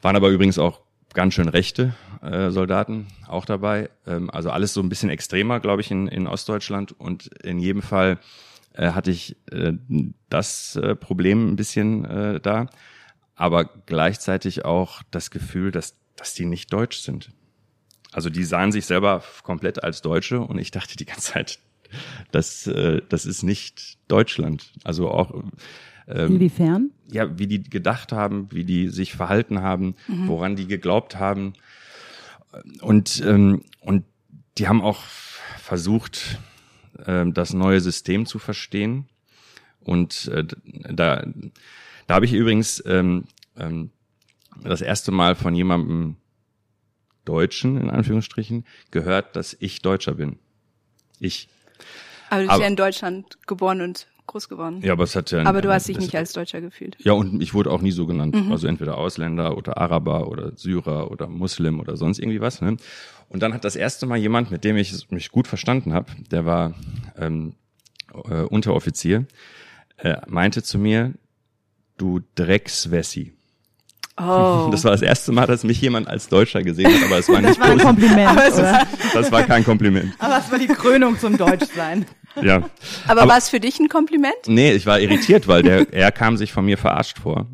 waren 0.03 0.17
aber 0.17 0.31
übrigens 0.31 0.59
auch 0.59 0.81
ganz 1.19 1.35
schön 1.35 1.49
rechte 1.49 1.97
äh, 2.23 2.51
Soldaten 2.51 3.09
auch 3.27 3.45
dabei. 3.45 3.91
Ähm, 4.07 4.31
also 4.31 4.51
alles 4.51 4.73
so 4.73 4.81
ein 4.81 4.89
bisschen 4.89 5.11
extremer, 5.11 5.59
glaube 5.59 5.81
ich, 5.81 5.91
in, 5.91 6.07
in 6.07 6.29
Ostdeutschland. 6.29 6.93
Und 6.93 7.27
in 7.43 7.59
jedem 7.59 7.83
Fall 7.83 8.21
äh, 8.75 8.93
hatte 8.93 9.11
ich 9.11 9.37
äh, 9.51 9.73
das 10.31 10.77
äh, 10.77 10.95
Problem 10.95 11.49
ein 11.49 11.57
bisschen 11.57 12.05
äh, 12.05 12.39
da, 12.39 12.67
aber 13.35 13.65
gleichzeitig 13.65 14.65
auch 14.65 15.03
das 15.11 15.33
Gefühl, 15.33 15.73
dass, 15.73 15.97
dass 16.15 16.35
die 16.35 16.45
nicht 16.47 16.73
deutsch 16.73 16.99
sind. 16.99 17.31
Also 18.13 18.31
die 18.31 18.45
sahen 18.45 18.71
sich 18.71 18.87
selber 18.87 19.25
komplett 19.43 19.83
als 19.83 20.03
Deutsche 20.03 20.39
und 20.41 20.57
ich 20.59 20.71
dachte 20.71 20.97
die 20.97 21.05
ganze 21.05 21.33
Zeit, 21.33 21.59
das, 22.31 22.69
äh, 22.69 23.03
das 23.09 23.27
ist 23.27 23.43
nicht 23.43 23.99
Deutschland. 24.07 24.73
Also 24.85 25.11
auch 25.11 25.43
ähm, 26.09 26.35
Inwiefern? 26.35 26.91
ja, 27.11 27.39
wie 27.39 27.47
die 27.47 27.63
gedacht 27.63 28.13
haben, 28.13 28.49
wie 28.51 28.65
die 28.65 28.89
sich 28.89 29.13
verhalten 29.13 29.61
haben, 29.61 29.95
woran 30.27 30.57
die 30.57 30.67
geglaubt 30.67 31.17
haben. 31.17 31.55
Und, 32.81 33.23
ähm, 33.27 33.63
und 33.81 34.05
die 34.57 34.69
haben 34.69 34.83
auch 34.83 35.03
versucht, 35.59 36.39
ähm, 37.07 37.35
das 37.35 37.53
neue 37.53 37.81
System 37.81 38.27
zu 38.27 38.39
verstehen. 38.39 39.09
Und 39.81 40.29
äh, 40.29 40.45
da, 40.93 41.27
da 42.07 42.15
habe 42.15 42.25
ich 42.25 42.33
übrigens 42.33 42.83
ähm, 42.87 43.25
ähm, 43.57 43.91
das 44.63 44.81
erste 44.81 45.13
Mal 45.13 45.35
von 45.35 45.55
jemandem 45.55 46.17
Deutschen, 47.25 47.81
in 47.81 47.91
Anführungsstrichen, 47.91 48.65
gehört, 48.91 49.37
dass 49.37 49.57
ich 49.61 49.83
Deutscher 49.83 50.15
bin. 50.15 50.39
Ich. 51.21 51.49
Aber 52.31 52.43
du 52.43 52.49
bist 52.49 52.61
ja 52.61 52.67
in 52.67 52.77
Deutschland 52.77 53.39
geboren 53.47 53.81
und 53.81 54.07
groß 54.29 54.49
geworden. 54.49 54.81
Ja, 54.83 54.93
aber 54.93 55.05
es 55.05 55.17
hat 55.17 55.31
ja. 55.33 55.45
Aber 55.45 55.61
du 55.61 55.73
hast 55.73 55.89
dich 55.89 55.99
nicht 55.99 56.15
als 56.15 56.33
Deutscher 56.33 56.61
gefühlt. 56.61 56.97
Ja, 57.01 57.13
und 57.13 57.43
ich 57.43 57.53
wurde 57.55 57.71
auch 57.71 57.81
nie 57.81 57.91
so 57.91 58.07
genannt. 58.07 58.37
Also 58.51 58.69
entweder 58.69 58.97
Ausländer 58.97 59.57
oder 59.57 59.79
Araber 59.79 60.29
oder 60.29 60.53
Syrer 60.57 61.11
oder 61.11 61.27
Muslim 61.29 61.81
oder 61.81 61.97
sonst 61.97 62.19
irgendwie 62.21 62.41
was. 62.41 62.61
Ne? 62.61 62.77
Und 63.29 63.43
dann 63.43 63.53
hat 63.53 63.65
das 63.65 63.77
erste 63.77 64.07
Mal 64.07 64.17
jemand, 64.19 64.51
mit 64.51 64.65
dem 64.65 64.77
ich 64.77 65.11
mich 65.11 65.31
gut 65.31 65.49
verstanden 65.49 65.93
habe, 65.93 66.13
der 66.31 66.47
war 66.47 66.75
ähm, 67.19 67.55
äh, 68.29 68.43
Unteroffizier, 68.43 69.27
äh, 69.99 70.17
meinte 70.27 70.63
zu 70.63 70.79
mir, 70.79 71.15
du 71.97 72.21
Dreckswessi. 72.37 73.35
Oh. 74.21 74.69
Das 74.71 74.85
war 74.85 74.93
das 74.93 75.03
erste 75.03 75.33
Mal, 75.33 75.47
dass 75.47 75.65
mich 75.65 75.81
jemand 75.81 76.09
als 76.09 76.29
Deutscher 76.29 76.63
gesehen 76.63 76.93
hat, 76.93 77.03
aber 77.05 77.19
es 77.19 77.29
war 77.29 77.41
nicht 77.41 77.59
Das 77.59 77.59
war 77.59 77.71
ein. 77.71 77.79
Kompliment, 77.79 78.41
es? 78.47 79.13
Das 79.13 79.33
war 79.33 79.43
kein 79.45 79.65
Kompliment. 79.65 80.13
Aber 80.19 80.35
das 80.35 80.51
war 80.51 80.59
die 80.59 80.67
Krönung 80.67 81.19
zum 81.19 81.37
Deutschsein. 81.37 82.07
Ja. 82.43 82.57
aber 83.07 83.23
aber- 83.23 83.31
war 83.31 83.39
es 83.39 83.49
für 83.49 83.61
dich 83.61 83.79
ein 83.81 83.89
Kompliment? 83.89 84.37
Nee, 84.47 84.73
ich 84.73 84.87
war 84.87 85.01
irritiert, 85.01 85.49
weil 85.49 85.63
der, 85.63 85.93
er 85.93 86.13
kam 86.13 86.37
sich 86.37 86.53
von 86.53 86.65
mir 86.65 86.79
verarscht 86.79 87.19
vor. 87.19 87.47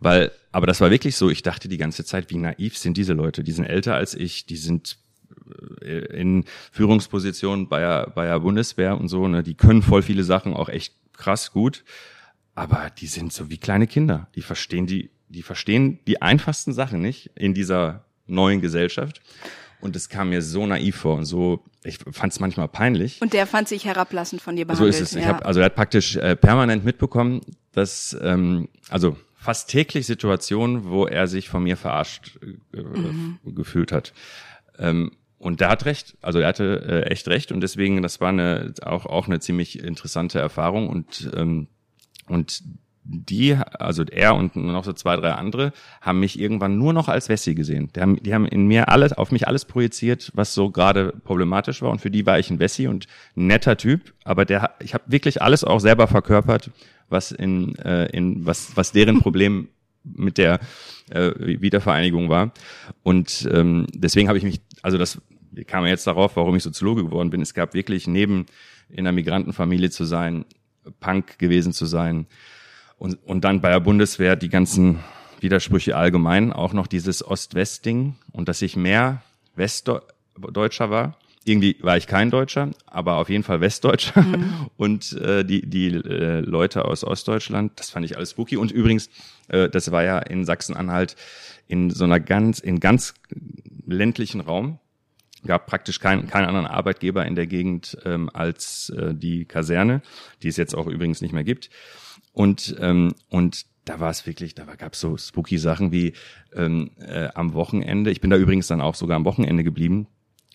Weil, 0.00 0.30
aber 0.52 0.66
das 0.66 0.80
war 0.80 0.90
wirklich 0.90 1.16
so, 1.16 1.30
ich 1.30 1.42
dachte 1.42 1.68
die 1.68 1.78
ganze 1.78 2.04
Zeit, 2.04 2.30
wie 2.30 2.38
naiv 2.38 2.76
sind 2.78 2.96
diese 2.96 3.12
Leute? 3.12 3.42
Die 3.44 3.52
sind 3.52 3.64
älter 3.64 3.94
als 3.94 4.14
ich, 4.14 4.46
die 4.46 4.56
sind 4.56 4.98
äh, 5.82 5.98
in 6.20 6.44
Führungspositionen 6.72 7.68
bei 7.68 7.80
der, 7.80 8.10
bei 8.14 8.26
der 8.26 8.40
Bundeswehr 8.40 8.98
und 8.98 9.08
so, 9.08 9.28
ne, 9.28 9.42
die 9.42 9.54
können 9.54 9.82
voll 9.82 10.02
viele 10.02 10.24
Sachen 10.24 10.54
auch 10.54 10.68
echt 10.68 10.94
krass 11.12 11.52
gut. 11.52 11.84
Aber 12.54 12.90
die 12.98 13.06
sind 13.06 13.32
so 13.32 13.48
wie 13.48 13.58
kleine 13.58 13.86
Kinder. 13.86 14.28
Die 14.34 14.42
verstehen 14.42 14.86
die, 14.86 15.10
die 15.28 15.42
verstehen 15.42 16.00
die 16.06 16.20
einfachsten 16.20 16.72
Sachen 16.72 17.00
nicht 17.00 17.30
in 17.36 17.54
dieser 17.54 18.04
neuen 18.26 18.60
Gesellschaft. 18.60 19.20
Und 19.80 19.96
es 19.96 20.08
kam 20.08 20.30
mir 20.30 20.42
so 20.42 20.66
naiv 20.66 20.96
vor 20.96 21.16
und 21.16 21.24
so, 21.24 21.64
ich 21.82 21.98
fand 22.12 22.32
es 22.32 22.40
manchmal 22.40 22.68
peinlich. 22.68 23.20
Und 23.22 23.32
der 23.32 23.46
fand 23.46 23.66
sich 23.68 23.84
herablassend 23.86 24.42
von 24.42 24.54
dir 24.56 24.62
So 24.64 24.68
behandelt. 24.68 24.94
ist 24.94 25.00
es. 25.00 25.14
Ich 25.16 25.22
ja. 25.22 25.28
hab, 25.28 25.46
also 25.46 25.60
er 25.60 25.66
hat 25.66 25.74
praktisch 25.74 26.16
äh, 26.16 26.36
permanent 26.36 26.84
mitbekommen, 26.84 27.40
dass 27.72 28.16
ähm, 28.20 28.68
also 28.90 29.16
fast 29.36 29.70
täglich 29.70 30.06
Situationen, 30.06 30.84
wo 30.90 31.06
er 31.06 31.26
sich 31.26 31.48
von 31.48 31.62
mir 31.62 31.76
verarscht 31.78 32.38
äh, 32.42 32.80
Mhm. 32.82 33.38
gefühlt 33.54 33.90
hat. 33.92 34.12
Ähm, 34.78 35.12
und 35.38 35.60
der 35.62 35.70
hat 35.70 35.86
recht. 35.86 36.18
Also 36.20 36.38
er 36.40 36.48
hatte 36.48 37.04
äh, 37.06 37.10
echt 37.10 37.26
recht 37.28 37.50
und 37.50 37.62
deswegen 37.62 38.02
das 38.02 38.20
war 38.20 38.28
eine 38.28 38.74
auch 38.82 39.06
auch 39.06 39.26
eine 39.26 39.40
ziemlich 39.40 39.82
interessante 39.82 40.38
Erfahrung 40.38 40.88
und 40.90 41.30
ähm, 41.34 41.68
und 42.26 42.62
die, 43.12 43.54
also 43.54 44.04
er 44.04 44.36
und 44.36 44.54
noch 44.54 44.84
so 44.84 44.92
zwei, 44.92 45.16
drei 45.16 45.32
andere, 45.32 45.72
haben 46.00 46.20
mich 46.20 46.38
irgendwann 46.38 46.78
nur 46.78 46.92
noch 46.92 47.08
als 47.08 47.28
Wessi 47.28 47.54
gesehen. 47.54 47.90
Die 47.94 48.00
haben, 48.00 48.22
die 48.22 48.32
haben 48.32 48.46
in 48.46 48.66
mir 48.66 48.88
alles, 48.88 49.12
auf 49.12 49.32
mich 49.32 49.48
alles 49.48 49.64
projiziert, 49.64 50.30
was 50.34 50.54
so 50.54 50.70
gerade 50.70 51.12
problematisch 51.24 51.82
war. 51.82 51.90
Und 51.90 52.00
für 52.00 52.10
die 52.10 52.24
war 52.26 52.38
ich 52.38 52.50
ein 52.50 52.60
Wessi 52.60 52.86
und 52.86 53.06
ein 53.36 53.48
netter 53.48 53.76
Typ. 53.76 54.14
Aber 54.24 54.44
der, 54.44 54.74
ich 54.80 54.94
habe 54.94 55.04
wirklich 55.06 55.42
alles 55.42 55.64
auch 55.64 55.80
selber 55.80 56.06
verkörpert, 56.06 56.70
was 57.08 57.32
in, 57.32 57.74
äh, 57.76 58.06
in 58.06 58.46
was, 58.46 58.76
was 58.76 58.92
deren 58.92 59.18
Problem 59.20 59.68
mit 60.04 60.38
der 60.38 60.60
äh, 61.10 61.32
Wiedervereinigung 61.36 62.28
war. 62.28 62.52
Und 63.02 63.48
ähm, 63.52 63.86
deswegen 63.92 64.28
habe 64.28 64.38
ich 64.38 64.44
mich, 64.44 64.60
also 64.82 64.98
das 64.98 65.20
kamen 65.66 65.88
jetzt 65.88 66.06
darauf, 66.06 66.36
warum 66.36 66.54
ich 66.54 66.62
Soziologe 66.62 67.04
geworden 67.04 67.30
bin. 67.30 67.42
Es 67.42 67.54
gab 67.54 67.74
wirklich 67.74 68.06
neben 68.06 68.46
in 68.88 69.00
einer 69.00 69.12
Migrantenfamilie 69.12 69.90
zu 69.90 70.04
sein, 70.04 70.44
Punk 71.00 71.38
gewesen 71.38 71.72
zu 71.72 71.86
sein 71.86 72.26
und, 73.00 73.18
und 73.24 73.44
dann 73.44 73.62
bei 73.62 73.70
der 73.70 73.80
Bundeswehr 73.80 74.36
die 74.36 74.50
ganzen 74.50 75.00
Widersprüche 75.40 75.96
allgemein, 75.96 76.52
auch 76.52 76.74
noch 76.74 76.86
dieses 76.86 77.26
Ost-West-Ding 77.26 78.16
und 78.30 78.48
dass 78.48 78.60
ich 78.60 78.76
mehr 78.76 79.22
Westdeutscher 79.56 80.90
war. 80.90 81.16
Irgendwie 81.44 81.76
war 81.80 81.96
ich 81.96 82.06
kein 82.06 82.30
Deutscher, 82.30 82.70
aber 82.84 83.16
auf 83.16 83.30
jeden 83.30 83.42
Fall 83.42 83.62
Westdeutscher. 83.62 84.22
Und 84.76 85.14
äh, 85.14 85.42
die, 85.42 85.64
die 85.64 85.86
äh, 85.86 86.40
Leute 86.40 86.84
aus 86.84 87.02
Ostdeutschland, 87.02 87.80
das 87.80 87.88
fand 87.88 88.04
ich 88.04 88.18
alles 88.18 88.32
spooky. 88.32 88.58
Und 88.58 88.70
übrigens, 88.70 89.08
äh, 89.48 89.70
das 89.70 89.90
war 89.90 90.04
ja 90.04 90.18
in 90.18 90.44
Sachsen-Anhalt 90.44 91.16
in 91.66 91.88
so 91.88 92.04
einer 92.04 92.20
ganz, 92.20 92.58
in 92.58 92.78
ganz 92.78 93.14
ländlichen 93.86 94.42
Raum 94.42 94.78
gab 95.46 95.66
praktisch 95.66 96.00
keinen 96.00 96.26
keinen 96.26 96.44
anderen 96.44 96.66
Arbeitgeber 96.66 97.24
in 97.24 97.34
der 97.34 97.46
Gegend 97.46 97.96
ähm, 98.04 98.28
als 98.32 98.90
äh, 98.90 99.14
die 99.14 99.46
Kaserne, 99.46 100.02
die 100.42 100.48
es 100.48 100.58
jetzt 100.58 100.74
auch 100.74 100.86
übrigens 100.86 101.22
nicht 101.22 101.32
mehr 101.32 101.44
gibt. 101.44 101.70
Und 102.32 102.76
ähm, 102.80 103.14
und 103.28 103.66
da 103.84 103.98
war 103.98 104.10
es 104.10 104.26
wirklich, 104.26 104.54
da 104.54 104.64
gab 104.76 104.92
es 104.92 105.00
so 105.00 105.16
spooky 105.16 105.58
Sachen 105.58 105.90
wie 105.90 106.12
ähm, 106.54 106.90
äh, 107.00 107.28
am 107.34 107.54
Wochenende. 107.54 108.10
Ich 108.10 108.20
bin 108.20 108.30
da 108.30 108.36
übrigens 108.36 108.66
dann 108.66 108.80
auch 108.80 108.94
sogar 108.94 109.16
am 109.16 109.24
Wochenende 109.24 109.64
geblieben. 109.64 110.06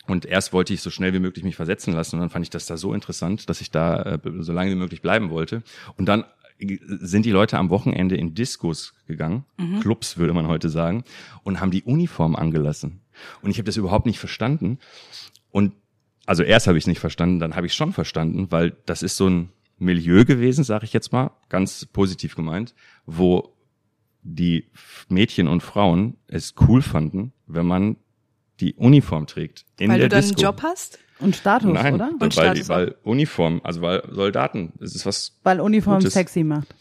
Und 0.08 0.26
erst 0.26 0.54
wollte 0.54 0.74
ich 0.74 0.82
so 0.82 0.92
schnell 0.92 1.14
wie 1.14 1.20
möglich 1.20 1.44
mich 1.44 1.56
versetzen 1.56 1.94
lassen 1.94 2.18
und 2.18 2.22
dann 2.22 2.30
fand 2.30 2.46
ich 2.46 2.52
das 2.52 2.68
da 2.68 2.78
so 2.78 2.94
interessant, 2.94 3.50
dass 3.50 3.60
ich 3.60 3.72
da 3.72 4.02
äh, 4.04 4.20
so 4.40 4.54
lange 4.54 4.72
wie 4.72 4.76
möglich 4.76 5.02
bleiben 5.02 5.32
wollte. 5.32 5.64
Und 5.98 6.06
dann 6.06 6.26
sind 6.58 7.26
die 7.26 7.32
Leute 7.32 7.58
am 7.58 7.70
Wochenende 7.70 8.16
in 8.16 8.34
Diskos 8.34 8.94
gegangen, 9.08 9.44
Clubs 9.82 10.18
würde 10.18 10.34
man 10.34 10.48
heute 10.48 10.70
sagen, 10.70 11.04
und 11.44 11.60
haben 11.60 11.72
die 11.72 11.84
Uniform 11.84 12.36
angelassen. 12.36 13.02
Und 13.42 13.52
ich 13.52 13.58
habe 13.58 13.66
das 13.66 13.78
überhaupt 13.78 14.06
nicht 14.06 14.20
verstanden. 14.20 14.80
Und 15.52 15.74
also 16.26 16.44
erst 16.44 16.68
habe 16.68 16.78
ich 16.78 16.84
es 16.84 16.88
nicht 16.88 17.00
verstanden, 17.00 17.40
dann 17.40 17.56
habe 17.56 17.68
ich 17.68 17.74
es 17.74 17.76
schon 17.76 17.92
verstanden, 17.92 18.48
weil 18.52 18.78
das 18.86 19.04
ist 19.04 19.18
so 19.18 19.28
ein 19.28 19.50
Milieu 19.78 20.26
gewesen, 20.26 20.64
sage 20.64 20.86
ich 20.86 20.94
jetzt 20.94 21.12
mal, 21.12 21.32
ganz 21.50 21.86
positiv 21.86 22.36
gemeint, 22.36 22.74
wo 23.06 23.54
die 24.22 24.70
Mädchen 25.10 25.48
und 25.48 25.62
Frauen 25.62 26.18
es 26.28 26.56
cool 26.68 26.82
fanden, 26.82 27.34
wenn 27.48 27.66
man 27.66 27.98
die 28.60 28.74
Uniform 28.74 29.28
trägt 29.28 29.66
in 29.80 29.90
Weil 29.92 30.00
der 30.00 30.10
du 30.10 30.16
dann 30.16 30.22
Disco. 30.22 30.38
einen 30.40 30.44
Job 30.44 30.64
hast? 30.64 31.00
Und 31.20 31.36
Status, 31.36 31.72
Nein, 31.72 31.94
oder? 31.96 32.10
Und 32.10 32.22
weil, 32.22 32.32
Status 32.32 32.70
weil 32.70 32.96
Uniform, 33.04 33.62
also 33.64 33.82
weil 33.82 34.04
Soldaten, 34.12 34.74
es 34.82 34.96
ist 34.96 35.06
was 35.06 35.38
Weil 35.44 35.62
Uniform 35.62 36.00
Gutes. 36.00 36.14
sexy 36.14 36.44
macht. 36.44 36.74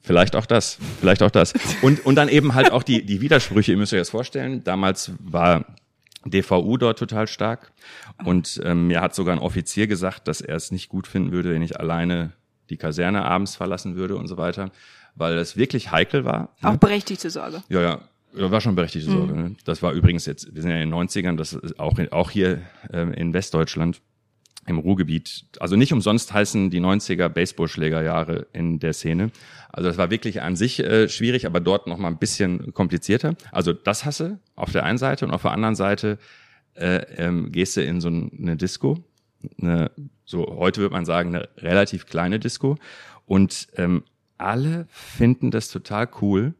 Vielleicht 0.00 0.36
auch 0.36 0.46
das, 0.46 0.78
vielleicht 1.00 1.22
auch 1.22 1.30
das. 1.30 1.52
Und, 1.82 2.06
und 2.06 2.14
dann 2.14 2.28
eben 2.28 2.54
halt 2.54 2.72
auch 2.72 2.82
die, 2.82 3.04
die 3.04 3.20
Widersprüche, 3.20 3.72
ihr 3.72 3.78
müsst 3.78 3.92
euch 3.92 3.98
das 4.00 4.10
vorstellen. 4.10 4.64
Damals 4.64 5.12
war 5.18 5.66
DVU 6.24 6.76
dort 6.76 6.98
total 6.98 7.26
stark 7.26 7.72
und 8.24 8.60
ähm, 8.64 8.88
mir 8.88 9.00
hat 9.00 9.14
sogar 9.14 9.34
ein 9.34 9.40
Offizier 9.40 9.86
gesagt, 9.86 10.28
dass 10.28 10.40
er 10.40 10.56
es 10.56 10.70
nicht 10.70 10.88
gut 10.88 11.06
finden 11.06 11.32
würde, 11.32 11.52
wenn 11.52 11.62
ich 11.62 11.78
alleine 11.78 12.32
die 12.70 12.76
Kaserne 12.76 13.24
abends 13.24 13.56
verlassen 13.56 13.96
würde 13.96 14.16
und 14.16 14.26
so 14.26 14.36
weiter, 14.36 14.70
weil 15.14 15.36
es 15.38 15.56
wirklich 15.56 15.90
heikel 15.90 16.24
war. 16.24 16.54
Auch 16.62 16.72
ne? 16.72 16.78
berechtigte 16.78 17.30
Sorge. 17.30 17.62
Ja, 17.68 17.80
ja. 17.80 18.00
War 18.34 18.60
schon 18.60 18.74
berechtigte 18.74 19.10
Sorge. 19.10 19.32
Ne? 19.32 19.56
Das 19.64 19.82
war 19.82 19.92
übrigens 19.92 20.26
jetzt, 20.26 20.54
wir 20.54 20.62
sind 20.62 20.70
ja 20.70 20.76
in 20.76 20.90
den 20.90 20.94
90ern, 20.94 21.36
das 21.36 21.54
ist 21.54 21.80
auch, 21.80 21.98
auch 22.10 22.30
hier 22.30 22.60
ähm, 22.92 23.12
in 23.12 23.32
Westdeutschland 23.32 24.00
im 24.68 24.78
Ruhrgebiet. 24.78 25.46
Also 25.60 25.76
nicht 25.76 25.92
umsonst 25.92 26.32
heißen 26.32 26.70
die 26.70 26.80
90er 26.80 27.28
Baseballschlägerjahre 27.28 28.46
in 28.52 28.78
der 28.78 28.92
Szene. 28.92 29.30
Also 29.70 29.88
das 29.88 29.98
war 29.98 30.10
wirklich 30.10 30.42
an 30.42 30.56
sich 30.56 30.80
äh, 30.80 31.08
schwierig, 31.08 31.46
aber 31.46 31.60
dort 31.60 31.86
noch 31.86 31.98
mal 31.98 32.08
ein 32.08 32.18
bisschen 32.18 32.72
komplizierter. 32.74 33.34
Also 33.52 33.72
das 33.72 34.04
hasse 34.04 34.38
auf 34.56 34.72
der 34.72 34.84
einen 34.84 34.98
Seite 34.98 35.24
und 35.24 35.32
auf 35.32 35.42
der 35.42 35.52
anderen 35.52 35.74
Seite 35.74 36.18
äh, 36.74 36.98
ähm, 37.16 37.52
gehst 37.52 37.76
du 37.76 37.82
in 37.82 38.00
so 38.00 38.08
eine 38.08 38.56
Disco, 38.56 38.98
eine, 39.60 39.90
so 40.24 40.46
heute 40.58 40.80
würde 40.80 40.94
man 40.94 41.04
sagen 41.04 41.34
eine 41.34 41.48
relativ 41.58 42.06
kleine 42.06 42.38
Disco 42.38 42.76
und 43.26 43.68
ähm, 43.76 44.04
alle 44.36 44.86
finden 44.90 45.50
das 45.50 45.68
total 45.68 46.08
cool, 46.20 46.54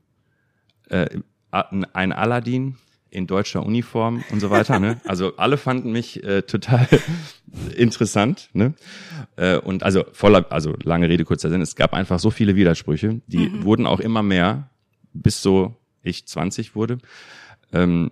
äh, 0.90 1.06
ein 1.50 2.12
Aladdin 2.12 2.76
in 3.10 3.26
deutscher 3.26 3.64
Uniform 3.64 4.24
und 4.30 4.40
so 4.40 4.50
weiter. 4.50 4.78
Ne? 4.78 5.00
Also 5.06 5.36
alle 5.36 5.56
fanden 5.56 5.92
mich 5.92 6.22
äh, 6.24 6.42
total 6.42 6.86
interessant. 7.76 8.50
Ne? 8.52 8.74
Äh, 9.36 9.58
und 9.58 9.82
also 9.82 10.04
voller, 10.12 10.46
also 10.50 10.74
lange 10.82 11.08
Rede, 11.08 11.24
kurzer 11.24 11.48
Sinn, 11.48 11.60
es 11.60 11.76
gab 11.76 11.94
einfach 11.94 12.18
so 12.18 12.30
viele 12.30 12.56
Widersprüche, 12.56 13.20
die 13.26 13.64
wurden 13.64 13.86
auch 13.86 14.00
immer 14.00 14.22
mehr, 14.22 14.70
bis 15.12 15.42
so 15.42 15.76
ich 16.02 16.26
20 16.26 16.74
wurde. 16.74 16.98
Ähm, 17.72 18.10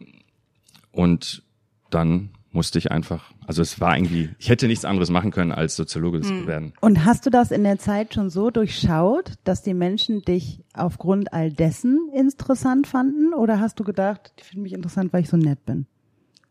und 0.92 1.42
dann 1.90 2.30
musste 2.56 2.78
ich 2.78 2.90
einfach, 2.90 3.32
also 3.46 3.62
es 3.62 3.80
war 3.80 3.96
irgendwie, 3.96 4.30
ich 4.38 4.48
hätte 4.48 4.66
nichts 4.66 4.84
anderes 4.84 5.10
machen 5.10 5.30
können, 5.30 5.52
als 5.52 5.76
Soziologe 5.76 6.22
zu 6.22 6.46
werden. 6.46 6.72
Und 6.80 7.04
hast 7.04 7.24
du 7.26 7.30
das 7.30 7.50
in 7.52 7.62
der 7.62 7.78
Zeit 7.78 8.14
schon 8.14 8.30
so 8.30 8.50
durchschaut, 8.50 9.32
dass 9.44 9.62
die 9.62 9.74
Menschen 9.74 10.22
dich 10.22 10.64
aufgrund 10.74 11.32
all 11.32 11.52
dessen 11.52 12.08
interessant 12.14 12.86
fanden? 12.88 13.32
Oder 13.34 13.60
hast 13.60 13.78
du 13.78 13.84
gedacht, 13.84 14.32
die 14.40 14.44
finden 14.44 14.62
mich 14.62 14.72
interessant, 14.72 15.12
weil 15.12 15.22
ich 15.22 15.28
so 15.28 15.36
nett 15.36 15.64
bin? 15.66 15.86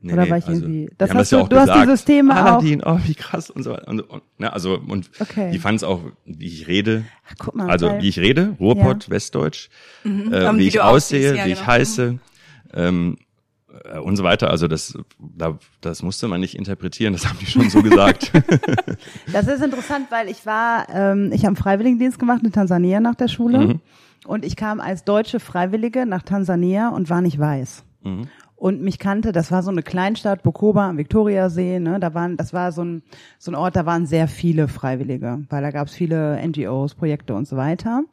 Nee, 0.02 0.14
Oder 0.14 0.26
nee, 0.26 0.30
war 0.30 0.38
ich 0.38 0.46
also, 0.48 0.62
irgendwie- 0.62 0.90
das 1.00 1.12
hast 1.14 1.32
ja 1.32 1.40
du- 1.40 1.44
auch 1.46 1.50
du 1.50 1.56
hast 1.58 1.68
die 1.70 1.74
gesagt, 1.80 1.90
Systeme 1.90 2.34
auch- 2.34 2.46
Aladdin, 2.46 2.84
oh, 2.86 3.00
wie 3.06 3.16
krass 3.16 3.50
und 3.50 3.64
so 3.64 3.72
weiter. 3.72 3.88
Und, 3.88 4.02
und, 4.02 4.22
ne, 4.38 4.54
also, 4.54 4.78
und 4.78 5.10
Okay. 5.20 5.50
die 5.52 5.58
fanden 5.58 5.78
es 5.78 5.84
auch, 5.84 6.02
wie 6.26 6.46
ich 6.46 6.68
rede, 6.68 7.06
Ach, 7.28 7.34
guck 7.40 7.56
mal. 7.56 7.70
also 7.70 7.88
weil- 7.88 8.02
wie 8.04 8.10
ich 8.10 8.20
rede, 8.20 8.56
Ruhrpott, 8.60 9.10
Westdeutsch, 9.10 9.70
äh, 10.04 10.10
Ähm, 10.10 10.56
wie 10.58 10.60
wie 10.60 10.68
ich 10.68 10.80
aussehe, 10.82 11.36
ja, 11.36 11.46
wie 11.46 11.52
ich 11.54 11.56
genau. 11.60 11.68
heiße, 11.68 12.20
ähm, 12.76 13.18
äh, 13.84 14.00
und 14.00 14.16
so 14.16 14.24
weiter. 14.24 14.50
Also 14.50 14.68
das, 14.68 14.98
da, 15.20 15.58
das 15.82 16.02
musste 16.04 16.28
man 16.28 16.40
nicht 16.40 16.56
interpretieren, 16.58 17.14
das 17.14 17.28
haben 17.28 17.38
die 17.40 17.46
schon 17.46 17.70
so 17.70 17.82
gesagt. 17.82 18.32
Das 19.32 19.48
ist 19.48 19.62
interessant, 19.64 20.08
weil 20.12 20.30
ich 20.30 20.46
war, 20.46 20.88
ähm, 20.90 21.32
ich 21.34 21.42
habe 21.42 21.48
einen 21.50 21.56
Freiwilligendienst 21.56 22.20
gemacht 22.20 22.42
in 22.44 22.52
Tansania 22.52 23.00
nach 23.00 23.16
der 23.16 23.28
Schule 23.28 23.58
Mhm. 23.60 23.80
und 24.26 24.46
ich 24.46 24.56
kam 24.56 24.80
als 24.80 25.04
deutsche 25.04 25.40
Freiwillige 25.40 26.06
nach 26.06 26.24
Tansania 26.24 26.90
und 26.90 27.10
war 27.10 27.22
nicht 27.22 27.38
weiß. 27.40 27.84
Mhm. 28.04 28.28
Und 28.56 28.82
mich 28.82 29.00
kannte, 29.00 29.32
das 29.34 29.52
war 29.52 29.64
so 29.64 29.70
eine 29.72 29.84
Kleinstadt, 29.84 30.42
Bukoba 30.44 30.88
am 30.90 30.98
Viktoriasee, 30.98 31.80
ne, 31.80 32.00
da 32.00 32.14
waren, 32.14 32.38
das 32.38 32.54
war 32.54 32.72
so 32.72 32.84
ein, 32.84 33.04
so 33.38 33.52
ein 33.52 33.56
Ort, 33.56 33.76
da 33.76 33.86
waren 33.86 34.06
sehr 34.06 34.28
viele 34.30 34.68
Freiwillige, 34.70 35.44
weil 35.50 35.62
da 35.62 35.72
gab 35.72 35.88
es 35.88 35.94
viele 35.94 36.40
NGOs, 36.48 36.96
Projekte 36.96 37.36
und 37.36 37.48
so 37.48 37.58
weiter. 37.58 38.04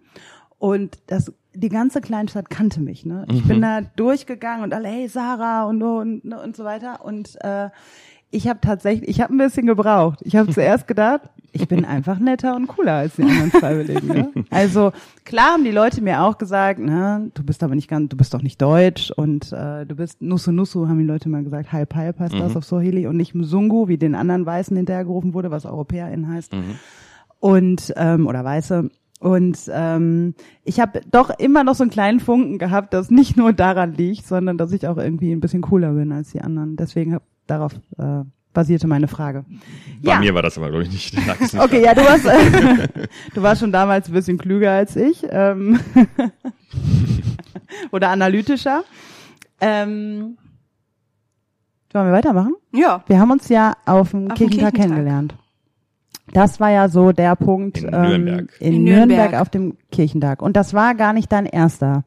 Und 0.58 0.98
das, 1.06 1.32
die 1.54 1.68
ganze 1.68 2.00
Kleinstadt 2.00 2.50
kannte 2.50 2.80
mich, 2.80 3.04
ne. 3.04 3.26
Ich 3.30 3.44
bin 3.44 3.60
da 3.60 3.80
durchgegangen 3.96 4.64
und 4.64 4.74
alle, 4.74 4.88
hey 4.88 5.08
Sarah 5.08 5.64
und, 5.64 5.82
und, 5.82 6.24
ne, 6.24 6.40
und 6.40 6.56
so 6.56 6.64
weiter. 6.64 7.04
Und 7.04 7.36
äh, 7.44 7.68
ich 8.30 8.48
habe 8.48 8.60
tatsächlich, 8.60 9.08
ich 9.08 9.20
habe 9.20 9.34
ein 9.34 9.38
bisschen 9.38 9.66
gebraucht. 9.66 10.20
Ich 10.22 10.36
habe 10.36 10.50
zuerst 10.50 10.88
gedacht, 10.88 11.28
ich 11.52 11.68
bin 11.68 11.84
einfach 11.84 12.18
netter 12.18 12.56
und 12.56 12.66
cooler 12.66 12.94
als 12.94 13.16
die 13.16 13.22
anderen 13.22 13.50
Freiwilligen. 13.50 14.08
Ne? 14.08 14.32
Also 14.50 14.92
klar 15.24 15.52
haben 15.52 15.64
die 15.64 15.70
Leute 15.70 16.00
mir 16.00 16.22
auch 16.22 16.38
gesagt, 16.38 16.80
ne, 16.80 17.30
du 17.34 17.44
bist 17.44 17.62
aber 17.62 17.74
nicht 17.74 17.88
ganz, 17.88 18.08
du 18.08 18.16
bist 18.16 18.32
doch 18.32 18.40
nicht 18.40 18.60
deutsch 18.60 19.10
und 19.10 19.52
äh, 19.52 19.84
du 19.84 19.94
bist 19.94 20.22
Nusu 20.22 20.50
Nusu, 20.50 20.88
haben 20.88 20.98
die 20.98 21.04
Leute 21.04 21.28
mal 21.28 21.44
gesagt, 21.44 21.72
halb 21.72 21.94
halb 21.94 22.18
heißt 22.18 22.34
das 22.34 22.56
auf 22.56 22.64
Swahili 22.64 23.06
und 23.06 23.18
nicht 23.18 23.34
Mzungu, 23.34 23.88
wie 23.88 23.98
den 23.98 24.14
anderen 24.14 24.46
Weißen 24.46 24.74
hinterhergerufen 24.76 25.34
wurde, 25.34 25.50
was 25.50 25.66
EuropäerInnen 25.66 26.28
heißt. 26.28 26.52
Und 27.38 27.92
ähm, 27.96 28.26
oder 28.26 28.44
Weiße. 28.44 28.88
Und 29.22 29.70
ähm, 29.72 30.34
ich 30.64 30.80
habe 30.80 31.00
doch 31.08 31.30
immer 31.30 31.62
noch 31.62 31.76
so 31.76 31.84
einen 31.84 31.92
kleinen 31.92 32.18
Funken 32.18 32.58
gehabt, 32.58 32.92
dass 32.92 33.08
nicht 33.08 33.36
nur 33.36 33.52
daran 33.52 33.94
liegt, 33.94 34.26
sondern 34.26 34.58
dass 34.58 34.72
ich 34.72 34.88
auch 34.88 34.96
irgendwie 34.96 35.30
ein 35.30 35.38
bisschen 35.38 35.62
cooler 35.62 35.92
bin 35.92 36.10
als 36.10 36.32
die 36.32 36.40
anderen. 36.40 36.74
Deswegen 36.74 37.14
hab, 37.14 37.22
darauf 37.46 37.72
äh, 37.98 38.24
basierte 38.52 38.88
meine 38.88 39.06
Frage. 39.06 39.44
Bei 40.02 40.10
ja. 40.10 40.18
mir 40.18 40.34
war 40.34 40.42
das 40.42 40.58
aber, 40.58 40.70
glaube 40.70 40.82
ich, 40.82 40.90
nicht. 40.90 41.14
nicht 41.14 41.54
Okay, 41.56 41.84
ja, 41.84 41.94
du 41.94 42.00
warst, 42.00 42.26
äh, 42.26 42.88
du 43.34 43.42
warst 43.42 43.60
schon 43.60 43.70
damals 43.70 44.08
ein 44.08 44.12
bisschen 44.12 44.38
klüger 44.38 44.72
als 44.72 44.96
ich 44.96 45.24
ähm, 45.30 45.78
oder 47.92 48.08
analytischer. 48.08 48.82
Ähm, 49.60 50.36
wollen 51.92 52.06
wir 52.06 52.12
weitermachen? 52.12 52.54
Ja. 52.72 53.04
Wir 53.06 53.20
haben 53.20 53.30
uns 53.30 53.48
ja 53.48 53.74
auf 53.86 54.10
dem 54.10 54.32
Auf 54.32 54.36
dem 54.36 54.48
Kirchentag 54.48 54.74
Kirchentag. 54.74 54.74
kennengelernt. 54.74 55.36
Das 56.32 56.60
war 56.60 56.70
ja 56.70 56.88
so 56.88 57.12
der 57.12 57.34
Punkt 57.36 57.78
In 57.78 57.90
ähm, 57.92 58.02
Nürnberg. 58.24 58.56
in, 58.60 58.72
In 58.74 58.84
Nürnberg. 58.84 59.08
Nürnberg. 59.08 59.40
auf 59.40 59.50
dem 59.50 59.76
Kirchentag. 59.90 60.40
Und 60.42 60.56
das 60.56 60.72
war 60.72 60.94
gar 60.94 61.12
nicht 61.12 61.30
dein 61.32 61.46
erster 61.46 62.04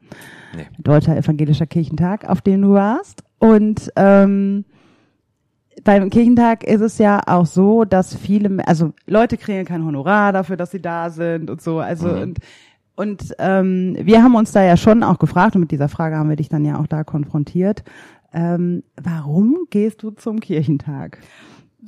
Nee. 0.55 0.63
deutscher 0.79 1.17
evangelischer 1.17 1.65
Kirchentag, 1.65 2.23
auf 2.29 2.39
dem 2.41 2.61
du 2.61 2.73
warst. 2.73 3.23
Und 3.39 3.91
ähm, 3.97 4.63
beim 5.83 6.09
Kirchentag 6.09 6.63
ist 6.63 6.81
es 6.81 6.97
ja 6.97 7.21
auch 7.27 7.45
so, 7.45 7.83
dass 7.83 8.15
viele, 8.15 8.65
also 8.67 8.93
Leute 9.05 9.37
kriegen 9.37 9.65
kein 9.65 9.83
Honorar 9.85 10.31
dafür, 10.31 10.55
dass 10.55 10.71
sie 10.71 10.81
da 10.81 11.09
sind 11.09 11.49
und 11.49 11.61
so. 11.61 11.79
Also 11.79 12.07
Mhm. 12.07 12.21
und 12.21 12.39
und 12.97 13.35
ähm, 13.39 13.97
wir 14.01 14.23
haben 14.23 14.35
uns 14.35 14.53
da 14.53 14.63
ja 14.63 14.77
schon 14.77 15.03
auch 15.03 15.19
gefragt 15.19 15.55
und 15.55 15.59
mit 15.59 15.71
dieser 15.71 15.89
Frage 15.89 16.15
haben 16.15 16.29
wir 16.29 16.37
dich 16.37 16.47
dann 16.47 16.63
ja 16.63 16.79
auch 16.79 16.87
da 16.87 17.03
konfrontiert. 17.03 17.83
Ähm, 18.33 18.83
warum 18.95 19.57
gehst 19.69 20.01
du 20.01 20.11
zum 20.11 20.39
Kirchentag? 20.39 21.19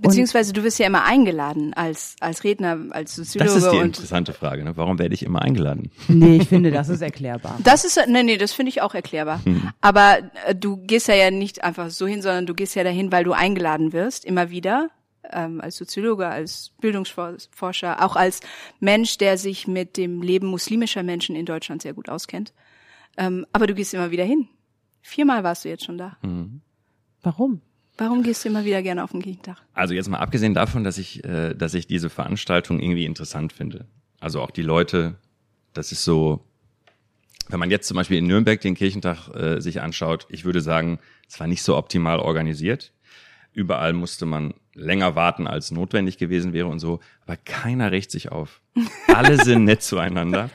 Beziehungsweise 0.02 0.54
du 0.54 0.64
wirst 0.64 0.80
ja 0.80 0.88
immer 0.88 1.04
eingeladen 1.04 1.74
als, 1.74 2.16
als 2.20 2.44
Redner, 2.44 2.78
als 2.92 3.16
Soziologe. 3.16 3.52
Das 3.52 3.64
ist 3.64 3.72
die 3.72 3.78
interessante 3.78 4.34
Frage. 4.34 4.64
Ne? 4.64 4.78
Warum 4.78 5.00
werde 5.00 5.14
ich 5.14 5.24
immer 5.24 5.42
eingeladen? 5.42 5.92
Nee, 6.08 6.38
ich 6.38 6.50
finde, 6.50 6.72
das 6.72 6.90
ist 6.90 7.02
erklärbar. 7.02 7.60
Das 7.64 7.84
ist, 7.84 8.00
nee, 8.08 8.24
nee, 8.24 8.38
das 8.38 8.54
finde 8.54 8.70
ich 8.70 8.82
auch 8.82 8.94
erklärbar. 8.94 9.42
Aber 9.82 10.20
äh, 10.46 10.56
du 10.56 10.78
gehst 10.78 11.08
ja, 11.08 11.16
ja 11.16 11.32
nicht 11.32 11.64
einfach 11.64 11.90
so 11.90 12.08
hin, 12.08 12.22
sondern 12.22 12.46
du 12.46 12.54
gehst 12.54 12.76
ja 12.76 12.84
dahin, 12.84 13.12
weil 13.12 13.24
du 13.24 13.34
eingeladen 13.34 13.94
wirst, 13.94 14.26
immer 14.26 14.50
wieder, 14.50 14.90
ähm, 15.32 15.60
als 15.62 15.78
Soziologe, 15.78 16.28
als 16.28 16.72
Bildungsforscher, 16.80 18.04
auch 18.04 18.16
als 18.16 18.40
Mensch, 18.80 19.18
der 19.18 19.38
sich 19.38 19.68
mit 19.68 19.98
dem 19.98 20.22
Leben 20.22 20.48
muslimischer 20.48 21.04
Menschen 21.04 21.36
in 21.36 21.46
Deutschland 21.46 21.82
sehr 21.82 21.94
gut 21.94 22.10
auskennt. 22.10 22.54
Ähm, 23.18 23.46
aber 23.52 23.68
du 23.68 23.74
gehst 23.74 23.94
immer 23.94 24.12
wieder 24.12 24.24
hin. 24.24 24.48
Viermal 25.02 25.44
warst 25.44 25.66
du 25.66 25.70
jetzt 25.70 25.86
schon 25.86 25.98
da. 25.98 26.18
Warum? 27.22 27.62
Warum 27.98 28.22
gehst 28.22 28.46
du 28.46 28.50
immer 28.50 28.64
wieder 28.64 28.82
gerne 28.84 29.04
auf 29.04 29.12
den 29.12 29.22
Kirchentag? 29.22 29.58
Also 29.74 29.94
jetzt 29.94 30.08
mal 30.10 30.20
abgesehen 30.20 30.54
davon, 30.54 30.84
dass 30.84 30.98
ich, 30.98 31.24
äh, 31.24 31.56
dass 31.56 31.74
ich 31.74 31.88
diese 31.88 32.10
Veranstaltung 32.10 32.80
irgendwie 32.80 33.06
interessant 33.06 33.54
finde. 33.54 33.88
Also 34.20 34.42
auch 34.42 34.52
die 34.52 34.62
Leute, 34.62 35.16
das 35.74 35.92
ist 35.92 36.04
so, 36.04 36.46
wenn 37.50 37.60
man 37.60 37.72
jetzt 37.72 37.88
zum 37.88 37.96
Beispiel 37.96 38.18
in 38.18 38.28
Nürnberg 38.28 38.62
den 38.62 38.76
Kirchentag 38.76 39.30
äh, 39.36 39.60
sich 39.62 39.82
anschaut, 39.82 40.28
ich 40.30 40.46
würde 40.46 40.62
sagen, 40.62 41.00
es 41.28 41.40
war 41.40 41.48
nicht 41.48 41.64
so 41.64 41.76
optimal 41.76 42.20
organisiert. 42.20 42.94
Überall 43.58 43.94
musste 43.94 44.28
man 44.28 44.54
länger 44.76 45.16
warten, 45.16 45.48
als 45.48 45.72
notwendig 45.72 46.20
gewesen 46.20 46.54
wäre 46.54 46.68
und 46.68 46.78
so. 46.78 47.00
Aber 47.26 47.36
keiner 47.44 47.92
rächt 47.92 48.12
sich 48.12 48.32
auf. 48.32 48.62
Alle 49.08 49.44
sind 49.44 49.64
nett 49.64 49.82
zueinander 49.82 50.52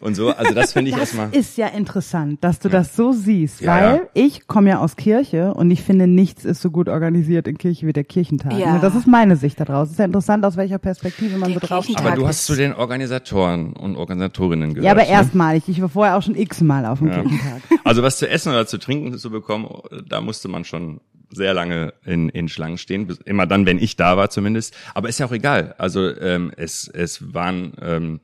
und 0.00 0.16
so. 0.16 0.30
Also 0.34 0.52
das 0.52 0.72
finde 0.72 0.88
ich 0.90 0.96
Das 0.96 1.14
erstmal. 1.14 1.32
ist 1.32 1.56
ja 1.56 1.68
interessant, 1.68 2.42
dass 2.42 2.58
du 2.58 2.68
das 2.68 2.96
so 2.96 3.12
siehst, 3.12 3.60
Ja, 3.60 3.68
weil 3.76 3.94
ja. 3.98 4.00
ich 4.14 4.48
komme 4.48 4.70
ja 4.70 4.80
aus 4.80 4.96
Kirche 4.96 5.54
und 5.54 5.70
ich 5.70 5.82
finde, 5.82 6.08
nichts 6.08 6.44
ist 6.44 6.60
so 6.60 6.72
gut 6.72 6.88
organisiert 6.88 7.46
in 7.46 7.56
Kirche 7.56 7.86
wie 7.86 7.92
der 7.92 8.02
Kirchentag. 8.02 8.54
Ja. 8.58 8.72
Ne, 8.72 8.78
Das 8.80 8.96
ist 8.96 9.06
meine 9.06 9.36
Sicht 9.36 9.60
daraus. 9.60 9.86
Es 9.86 9.92
ist 9.92 9.98
ja 10.00 10.06
interessant, 10.06 10.44
aus 10.44 10.56
welcher 10.56 10.78
Perspektive 10.78 11.36
man 11.38 11.52
Der 11.52 11.60
so 11.60 11.66
drauf 11.68 11.86
aber 11.94 12.10
du 12.16 12.26
hast 12.26 12.46
zu 12.46 12.56
den 12.56 12.72
Organisatoren 12.74 13.74
und 13.74 13.94
Organisatorinnen 13.94 14.74
gehört. 14.74 14.86
Ja, 14.86 14.90
aber 14.90 15.02
ne? 15.02 15.08
erstmalig. 15.10 15.68
Ich 15.68 15.80
war 15.80 15.88
vorher 15.88 16.16
auch 16.16 16.22
schon 16.24 16.34
x-mal 16.34 16.84
auf 16.86 16.98
dem 16.98 17.06
Ja. 17.06 17.20
Kirchentag. 17.22 17.62
Also 17.84 18.02
was 18.02 18.18
zu 18.18 18.28
essen 18.28 18.48
oder 18.48 18.66
zu 18.66 18.78
trinken 18.78 19.16
zu 19.16 19.30
bekommen, 19.30 19.68
da 20.08 20.20
musste 20.20 20.48
man 20.48 20.64
schon 20.64 21.00
sehr 21.30 21.54
lange 21.54 21.94
in, 22.04 22.28
in 22.28 22.48
Schlangen 22.48 22.78
stehen. 22.78 23.08
Immer 23.24 23.46
dann, 23.46 23.66
wenn 23.66 23.78
ich 23.78 23.96
da 23.96 24.16
war 24.16 24.30
zumindest. 24.30 24.76
Aber 24.94 25.08
ist 25.08 25.20
ja 25.20 25.26
auch 25.26 25.32
egal. 25.32 25.74
Also 25.78 26.14
ähm, 26.18 26.52
es, 26.56 26.88
es 26.88 27.34
waren, 27.34 27.72
ähm, 27.80 28.20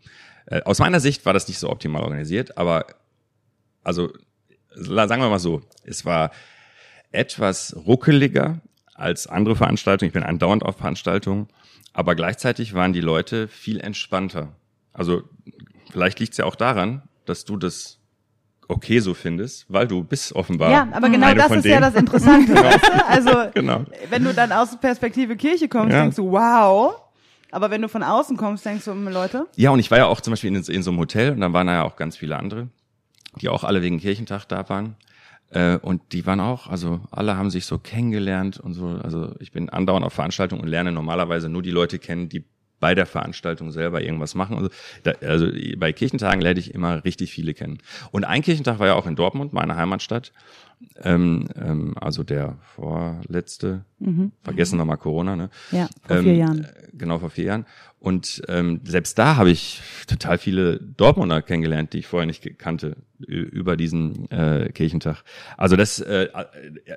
äh, 0.46 0.62
aus 0.62 0.78
meiner 0.78 1.00
Sicht 1.00 1.24
war 1.24 1.32
das 1.32 1.48
nicht 1.48 1.58
so 1.58 1.70
optimal 1.70 2.02
organisiert, 2.02 2.58
aber 2.58 2.86
also 3.82 4.12
sagen 4.74 5.22
wir 5.22 5.30
mal 5.30 5.38
so, 5.38 5.62
es 5.84 6.04
war 6.04 6.30
etwas 7.12 7.74
ruckeliger 7.86 8.60
als 8.94 9.26
andere 9.26 9.56
Veranstaltungen. 9.56 10.08
Ich 10.08 10.14
bin 10.14 10.22
andauernd 10.22 10.64
auf 10.64 10.76
Veranstaltungen, 10.76 11.48
aber 11.92 12.14
gleichzeitig 12.14 12.74
waren 12.74 12.92
die 12.92 13.00
Leute 13.00 13.48
viel 13.48 13.80
entspannter. 13.80 14.54
Also 14.92 15.22
vielleicht 15.90 16.20
liegt 16.20 16.32
es 16.32 16.38
ja 16.38 16.44
auch 16.44 16.56
daran, 16.56 17.02
dass 17.24 17.44
du 17.44 17.56
das 17.56 18.00
okay 18.68 18.98
so 19.00 19.14
findest, 19.14 19.66
weil 19.68 19.86
du 19.86 20.02
bist 20.04 20.34
offenbar. 20.34 20.70
Ja, 20.70 20.88
aber 20.92 21.08
genau 21.08 21.32
das 21.34 21.50
ist 21.52 21.64
ja 21.64 21.80
denen. 21.80 21.82
das 21.82 21.94
Interessante. 22.00 22.54
weißt 22.54 22.84
du? 22.88 23.06
Also, 23.06 23.30
Genau. 23.54 23.84
wenn 24.10 24.24
du 24.24 24.34
dann 24.34 24.52
aus 24.52 24.70
der 24.72 24.78
Perspektive 24.78 25.36
Kirche 25.36 25.68
kommst, 25.68 25.92
Ja. 25.92 26.02
denkst 26.02 26.16
du, 26.16 26.30
wow. 26.30 26.94
Aber 27.52 27.70
wenn 27.70 27.80
du 27.82 27.88
von 27.88 28.02
außen 28.02 28.36
kommst, 28.36 28.66
denkst 28.66 28.84
du, 28.84 28.90
hm, 28.90 29.08
Leute, 29.08 29.46
Ja, 29.56 29.70
und 29.70 29.78
ich 29.78 29.90
war 29.90 29.98
ja 29.98 30.06
auch 30.06 30.20
zum 30.20 30.32
Beispiel 30.32 30.54
in, 30.54 30.62
in 30.62 30.82
so 30.82 30.90
einem 30.90 30.98
Hotel 30.98 31.32
und 31.32 31.40
dann 31.40 31.52
waren 31.52 31.66
da 31.68 31.74
ja 31.74 31.82
auch 31.84 31.96
ganz 31.96 32.16
viele 32.16 32.36
andere, 32.36 32.68
die 33.40 33.48
auch 33.48 33.64
alle 33.64 33.82
wegen 33.82 33.98
Kirchentag 34.00 34.44
da 34.46 34.68
waren. 34.68 34.96
Äh, 35.50 35.76
und 35.76 36.02
die 36.12 36.26
waren 36.26 36.40
auch, 36.40 36.66
also 36.66 37.00
alle 37.12 37.36
haben 37.36 37.50
sich 37.50 37.66
so 37.66 37.78
kennengelernt 37.78 38.58
und 38.58 38.74
so. 38.74 38.98
Also 39.02 39.32
ich 39.38 39.52
bin 39.52 39.70
andauernd 39.70 40.04
auf 40.04 40.12
Veranstaltungen 40.12 40.60
und 40.62 40.68
lerne 40.68 40.90
normalerweise 40.90 41.48
nur 41.48 41.62
die 41.62 41.70
Leute 41.70 42.00
kennen, 42.00 42.28
die 42.28 42.44
bei 42.80 42.94
der 42.94 43.06
Veranstaltung 43.06 43.72
selber 43.72 44.02
irgendwas 44.02 44.34
machen. 44.34 44.56
Also, 44.56 44.68
da, 45.02 45.12
also 45.22 45.48
bei 45.78 45.92
Kirchentagen 45.92 46.40
lerne 46.40 46.60
ich 46.60 46.74
immer 46.74 47.04
richtig 47.04 47.30
viele 47.32 47.54
kennen. 47.54 47.78
Und 48.10 48.24
ein 48.24 48.42
Kirchentag 48.42 48.78
war 48.78 48.86
ja 48.86 48.94
auch 48.94 49.06
in 49.06 49.16
Dortmund, 49.16 49.52
meine 49.52 49.76
Heimatstadt. 49.76 50.32
Ähm, 51.02 51.48
ähm, 51.56 51.94
also 51.98 52.22
der 52.22 52.58
vorletzte, 52.74 53.86
vergessen 54.42 54.78
wir 54.78 54.84
mal 54.84 54.96
Corona, 54.96 55.34
ne? 55.34 55.48
Ja, 55.72 55.88
vor 56.06 56.18
vier 56.18 56.34
Jahren. 56.34 56.64
äh, 56.64 56.68
Genau, 56.92 57.18
vor 57.18 57.30
vier 57.30 57.44
Jahren. 57.44 57.66
Und 57.98 58.42
ähm, 58.48 58.80
selbst 58.84 59.18
da 59.18 59.36
habe 59.36 59.50
ich 59.50 59.80
total 60.06 60.36
viele 60.38 60.78
Dortmunder 60.78 61.40
kennengelernt, 61.42 61.92
die 61.94 62.00
ich 62.00 62.06
vorher 62.06 62.26
nicht 62.26 62.58
kannte, 62.58 62.96
über 63.18 63.76
diesen 63.78 64.30
äh, 64.30 64.70
Kirchentag. 64.72 65.22
Also 65.56 65.76
das, 65.76 66.00
äh, 66.00 66.24
äh, 66.24 66.44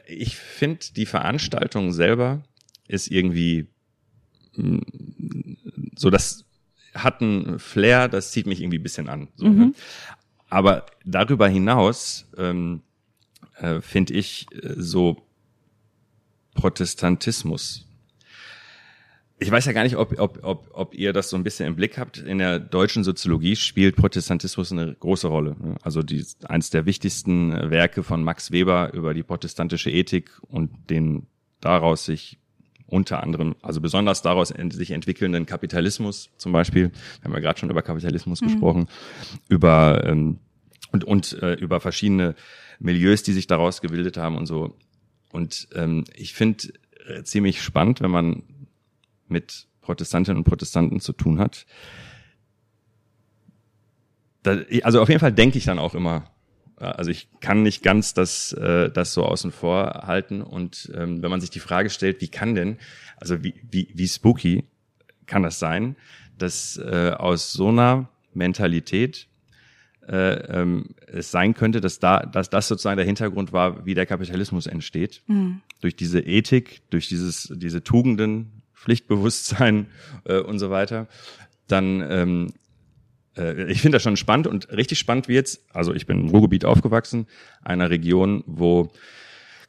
ich 0.07 0.35
finde, 0.35 0.79
die 0.95 1.05
Veranstaltung 1.05 1.93
selber 1.93 2.43
ist 2.87 3.09
irgendwie 3.09 3.67
mh, 4.55 4.81
so, 5.99 6.09
das 6.09 6.45
hat 6.93 7.21
einen 7.21 7.59
Flair, 7.59 8.07
das 8.07 8.31
zieht 8.31 8.47
mich 8.47 8.61
irgendwie 8.61 8.79
ein 8.79 8.83
bisschen 8.83 9.09
an. 9.09 9.27
So, 9.35 9.47
ne? 9.47 9.73
Aber 10.49 10.85
darüber 11.05 11.47
hinaus 11.47 12.25
ähm, 12.37 12.81
äh, 13.57 13.81
finde 13.81 14.13
ich 14.13 14.47
äh, 14.53 14.75
so 14.77 15.21
Protestantismus. 16.53 17.85
Ich 19.41 19.51
weiß 19.51 19.65
ja 19.65 19.73
gar 19.73 19.83
nicht, 19.83 19.97
ob, 19.97 20.17
ob, 20.19 20.43
ob, 20.43 20.69
ob 20.73 20.93
ihr 20.95 21.13
das 21.13 21.29
so 21.29 21.37
ein 21.37 21.43
bisschen 21.43 21.67
im 21.67 21.75
Blick 21.75 21.97
habt. 21.97 22.17
In 22.17 22.39
der 22.39 22.59
deutschen 22.59 23.03
Soziologie 23.03 23.55
spielt 23.55 23.95
Protestantismus 23.95 24.71
eine 24.71 24.95
große 24.95 25.27
Rolle. 25.27 25.55
ne? 25.59 25.75
Also 25.81 26.01
die, 26.01 26.25
eins 26.45 26.69
der 26.69 26.85
wichtigsten 26.85 27.51
Werke 27.69 28.03
von 28.03 28.23
Max 28.23 28.51
Weber 28.51 28.93
über 28.93 29.13
die 29.13 29.23
protestantische 29.23 29.91
Ethik 29.91 30.31
und 30.47 30.71
den 30.89 31.27
daraus 31.61 32.05
sich 32.05 32.38
unter 32.89 33.23
anderem, 33.23 33.55
also 33.61 33.81
besonders 33.81 34.21
daraus 34.21 34.51
ent 34.51 34.73
sich 34.73 34.91
entwickelnden 34.91 35.45
Kapitalismus 35.45 36.29
zum 36.37 36.51
Beispiel. 36.51 36.91
Wir 36.91 37.23
haben 37.23 37.33
ja 37.33 37.39
gerade 37.39 37.59
schon 37.59 37.69
über 37.69 37.81
Kapitalismus 37.81 38.41
gesprochen, 38.41 38.87
über 39.47 40.03
ähm, 40.05 40.39
und, 40.91 41.03
und 41.03 41.33
äh, 41.41 41.53
über 41.53 41.79
verschiedene 41.79 42.35
Milieus, 42.79 43.23
die 43.23 43.33
sich 43.33 43.47
daraus 43.47 43.81
gebildet 43.81 44.17
haben 44.17 44.37
und 44.37 44.45
so. 44.45 44.75
Und 45.31 45.67
ähm, 45.75 46.05
ich 46.15 46.33
finde 46.33 46.73
äh, 47.07 47.23
ziemlich 47.23 47.61
spannend, 47.61 48.01
wenn 48.01 48.11
man 48.11 48.43
mit 49.27 49.67
Protestantinnen 49.81 50.39
und 50.39 50.43
Protestanten 50.43 50.99
zu 50.99 51.13
tun 51.13 51.39
hat. 51.39 51.65
Da, 54.43 54.57
also 54.83 55.01
auf 55.01 55.09
jeden 55.09 55.19
Fall 55.19 55.33
denke 55.33 55.57
ich 55.57 55.65
dann 55.65 55.79
auch 55.79 55.93
immer, 55.93 56.31
also 56.85 57.11
ich 57.11 57.27
kann 57.41 57.63
nicht 57.63 57.83
ganz 57.83 58.13
das, 58.13 58.53
äh, 58.53 58.89
das 58.89 59.13
so 59.13 59.23
außen 59.25 59.51
vor 59.51 60.03
halten. 60.05 60.41
Und 60.41 60.91
ähm, 60.95 61.21
wenn 61.21 61.29
man 61.29 61.41
sich 61.41 61.49
die 61.49 61.59
Frage 61.59 61.89
stellt, 61.89 62.21
wie 62.21 62.27
kann 62.27 62.55
denn, 62.55 62.77
also 63.17 63.43
wie, 63.43 63.53
wie, 63.69 63.89
wie 63.93 64.07
spooky 64.07 64.63
kann 65.25 65.43
das 65.43 65.59
sein, 65.59 65.95
dass 66.37 66.77
äh, 66.77 67.11
aus 67.17 67.53
so 67.53 67.69
einer 67.69 68.09
Mentalität 68.33 69.27
äh, 70.07 70.61
ähm, 70.61 70.95
es 71.07 71.31
sein 71.31 71.53
könnte, 71.53 71.81
dass 71.81 71.99
da, 71.99 72.21
dass 72.21 72.49
das 72.49 72.67
sozusagen 72.67 72.97
der 72.97 73.05
Hintergrund 73.05 73.53
war, 73.53 73.85
wie 73.85 73.93
der 73.93 74.05
Kapitalismus 74.05 74.65
entsteht. 74.65 75.21
Durch 75.81 75.95
diese 75.95 76.19
Ethik, 76.19 76.81
durch 76.89 77.07
dieses, 77.07 77.53
diese 77.55 77.83
Tugenden, 77.83 78.63
Pflichtbewusstsein 78.73 79.87
äh, 80.23 80.39
und 80.39 80.57
so 80.59 80.69
weiter. 80.69 81.07
Dann, 81.67 82.01
ähm, 82.09 82.53
äh, 83.39 83.71
ich 83.71 83.81
finde 83.81 83.95
das 83.95 84.03
schon 84.03 84.17
spannend 84.17 84.47
und 84.47 84.69
richtig 84.71 84.99
spannend 84.99 85.27
jetzt, 85.27 85.63
also 85.73 85.93
ich 85.93 86.05
bin 86.05 86.19
im 86.19 86.29
Ruhrgebiet 86.29 86.65
aufgewachsen, 86.65 87.27
einer 87.63 87.89
Region, 87.89 88.43
wo 88.45 88.91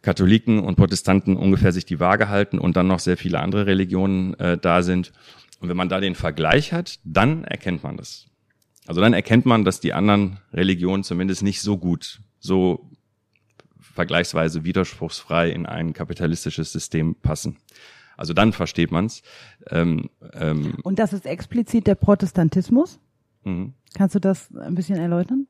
Katholiken 0.02 0.60
und 0.60 0.76
Protestanten 0.76 1.36
ungefähr 1.36 1.72
sich 1.72 1.84
die 1.84 2.00
Waage 2.00 2.28
halten 2.28 2.58
und 2.58 2.76
dann 2.76 2.86
noch 2.86 3.00
sehr 3.00 3.16
viele 3.16 3.40
andere 3.40 3.66
Religionen 3.66 4.34
äh, 4.34 4.56
da 4.56 4.82
sind. 4.82 5.12
Und 5.60 5.68
wenn 5.68 5.76
man 5.76 5.90
da 5.90 6.00
den 6.00 6.14
Vergleich 6.14 6.72
hat, 6.72 6.98
dann 7.04 7.44
erkennt 7.44 7.82
man 7.82 7.98
das. 7.98 8.26
Also 8.86 9.02
dann 9.02 9.12
erkennt 9.12 9.44
man, 9.44 9.64
dass 9.64 9.80
die 9.80 9.92
anderen 9.92 10.38
Religionen 10.52 11.04
zumindest 11.04 11.42
nicht 11.42 11.60
so 11.60 11.76
gut, 11.76 12.22
so 12.38 12.90
vergleichsweise 13.78 14.64
widerspruchsfrei 14.64 15.50
in 15.50 15.66
ein 15.66 15.92
kapitalistisches 15.92 16.72
System 16.72 17.14
passen. 17.16 17.58
Also 18.16 18.32
dann 18.32 18.52
versteht 18.52 18.90
man's. 18.90 19.22
Ähm, 19.68 20.08
ähm, 20.32 20.76
Und 20.82 20.98
das 20.98 21.12
ist 21.12 21.26
explizit 21.26 21.86
der 21.86 21.94
Protestantismus. 21.94 22.98
Mhm. 23.44 23.74
Kannst 23.94 24.14
du 24.14 24.20
das 24.20 24.54
ein 24.54 24.74
bisschen 24.74 24.98
erläutern? 24.98 25.46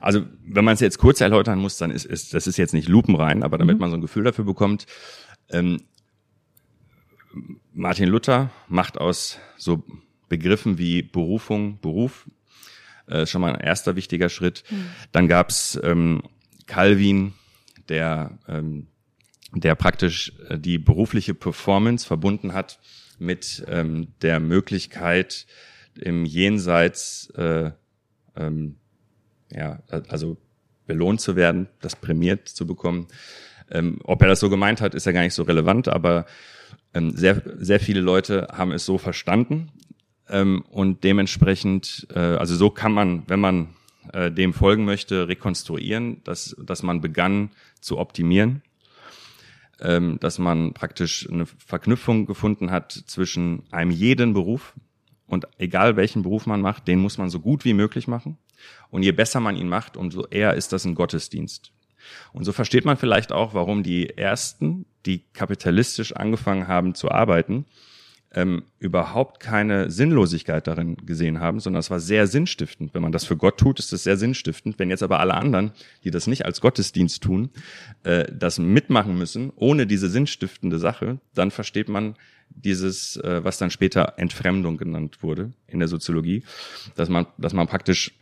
Also 0.00 0.26
wenn 0.44 0.64
man 0.64 0.74
es 0.74 0.80
jetzt 0.80 0.98
kurz 0.98 1.20
erläutern 1.20 1.58
muss, 1.58 1.78
dann 1.78 1.90
ist, 1.90 2.04
ist 2.04 2.34
das 2.34 2.46
ist 2.46 2.56
jetzt 2.56 2.74
nicht 2.74 2.88
lupenrein, 2.88 3.42
aber 3.42 3.58
damit 3.58 3.78
man 3.78 3.90
so 3.90 3.96
ein 3.96 4.02
Gefühl 4.02 4.24
dafür 4.24 4.44
bekommt. 4.44 4.86
Ähm, 5.48 5.82
Martin 7.72 8.08
Luther 8.08 8.50
macht 8.68 8.98
aus 8.98 9.38
so 9.56 9.82
Begriffen 10.28 10.78
wie 10.78 11.02
Berufung 11.02 11.80
Beruf. 11.80 12.28
Äh, 13.06 13.26
schon 13.26 13.40
mal 13.40 13.54
ein 13.54 13.60
erster 13.60 13.96
wichtiger 13.96 14.28
Schritt. 14.28 14.64
Dann 15.12 15.28
gab's 15.28 15.78
ähm, 15.82 16.22
Calvin, 16.66 17.34
der, 17.88 18.38
ähm, 18.48 18.86
der 19.52 19.74
praktisch 19.74 20.32
äh, 20.48 20.58
die 20.58 20.78
berufliche 20.78 21.34
Performance 21.34 22.06
verbunden 22.06 22.54
hat 22.54 22.78
mit 23.18 23.64
ähm, 23.68 24.08
der 24.22 24.40
Möglichkeit, 24.40 25.46
im 25.98 26.24
Jenseits 26.24 27.30
äh, 27.30 27.70
ähm, 28.36 28.76
ja, 29.50 29.80
also 30.08 30.36
belohnt 30.86 31.20
zu 31.20 31.36
werden, 31.36 31.68
das 31.80 31.96
prämiert 31.96 32.48
zu 32.48 32.66
bekommen. 32.66 33.06
Ähm, 33.70 34.00
ob 34.04 34.20
er 34.22 34.28
das 34.28 34.40
so 34.40 34.50
gemeint 34.50 34.80
hat, 34.80 34.94
ist 34.94 35.06
ja 35.06 35.12
gar 35.12 35.22
nicht 35.22 35.34
so 35.34 35.44
relevant, 35.44 35.88
aber 35.88 36.26
ähm, 36.92 37.12
sehr, 37.16 37.42
sehr 37.58 37.80
viele 37.80 38.00
Leute 38.00 38.48
haben 38.52 38.72
es 38.72 38.84
so 38.84 38.98
verstanden 38.98 39.70
ähm, 40.28 40.64
und 40.70 41.04
dementsprechend, 41.04 42.06
äh, 42.14 42.18
also 42.18 42.54
so 42.56 42.70
kann 42.70 42.92
man, 42.92 43.22
wenn 43.26 43.40
man 43.40 43.68
äh, 44.12 44.30
dem 44.30 44.52
folgen 44.52 44.84
möchte, 44.84 45.28
rekonstruieren, 45.28 46.22
dass, 46.24 46.54
dass 46.62 46.82
man 46.82 47.00
begann 47.00 47.50
zu 47.80 47.98
optimieren, 47.98 48.62
ähm, 49.80 50.18
dass 50.20 50.38
man 50.38 50.74
praktisch 50.74 51.28
eine 51.30 51.46
Verknüpfung 51.46 52.26
gefunden 52.26 52.70
hat 52.70 52.92
zwischen 52.92 53.62
einem 53.70 53.90
jeden 53.90 54.34
Beruf 54.34 54.74
und 55.34 55.46
egal 55.58 55.96
welchen 55.96 56.22
Beruf 56.22 56.46
man 56.46 56.60
macht, 56.60 56.88
den 56.88 56.98
muss 56.98 57.18
man 57.18 57.28
so 57.28 57.40
gut 57.40 57.64
wie 57.64 57.74
möglich 57.74 58.08
machen. 58.08 58.38
Und 58.90 59.02
je 59.02 59.12
besser 59.12 59.40
man 59.40 59.56
ihn 59.56 59.68
macht, 59.68 59.96
umso 59.96 60.26
eher 60.26 60.54
ist 60.54 60.72
das 60.72 60.84
ein 60.84 60.94
Gottesdienst. 60.94 61.72
Und 62.32 62.44
so 62.44 62.52
versteht 62.52 62.84
man 62.84 62.96
vielleicht 62.96 63.32
auch, 63.32 63.54
warum 63.54 63.82
die 63.82 64.16
Ersten, 64.16 64.86
die 65.06 65.22
kapitalistisch 65.32 66.14
angefangen 66.14 66.68
haben 66.68 66.94
zu 66.94 67.10
arbeiten, 67.10 67.66
ähm, 68.34 68.64
überhaupt 68.78 69.40
keine 69.40 69.90
Sinnlosigkeit 69.90 70.66
darin 70.66 70.96
gesehen 71.06 71.40
haben, 71.40 71.60
sondern 71.60 71.80
es 71.80 71.90
war 71.90 72.00
sehr 72.00 72.26
sinnstiftend. 72.26 72.92
Wenn 72.92 73.02
man 73.02 73.12
das 73.12 73.24
für 73.24 73.36
Gott 73.36 73.58
tut, 73.58 73.78
ist 73.78 73.92
es 73.92 74.02
sehr 74.02 74.16
sinnstiftend. 74.16 74.78
Wenn 74.78 74.90
jetzt 74.90 75.02
aber 75.02 75.20
alle 75.20 75.34
anderen, 75.34 75.72
die 76.02 76.10
das 76.10 76.26
nicht 76.26 76.44
als 76.44 76.60
Gottesdienst 76.60 77.22
tun, 77.22 77.50
äh, 78.02 78.24
das 78.32 78.58
mitmachen 78.58 79.16
müssen, 79.16 79.52
ohne 79.54 79.86
diese 79.86 80.08
sinnstiftende 80.08 80.78
Sache, 80.78 81.18
dann 81.34 81.50
versteht 81.50 81.88
man 81.88 82.16
dieses, 82.54 83.16
äh, 83.16 83.42
was 83.44 83.58
dann 83.58 83.70
später 83.70 84.14
Entfremdung 84.16 84.76
genannt 84.76 85.22
wurde 85.22 85.52
in 85.66 85.78
der 85.78 85.88
Soziologie, 85.88 86.44
dass 86.94 87.08
man, 87.08 87.26
dass 87.38 87.52
man 87.52 87.66
praktisch 87.66 88.12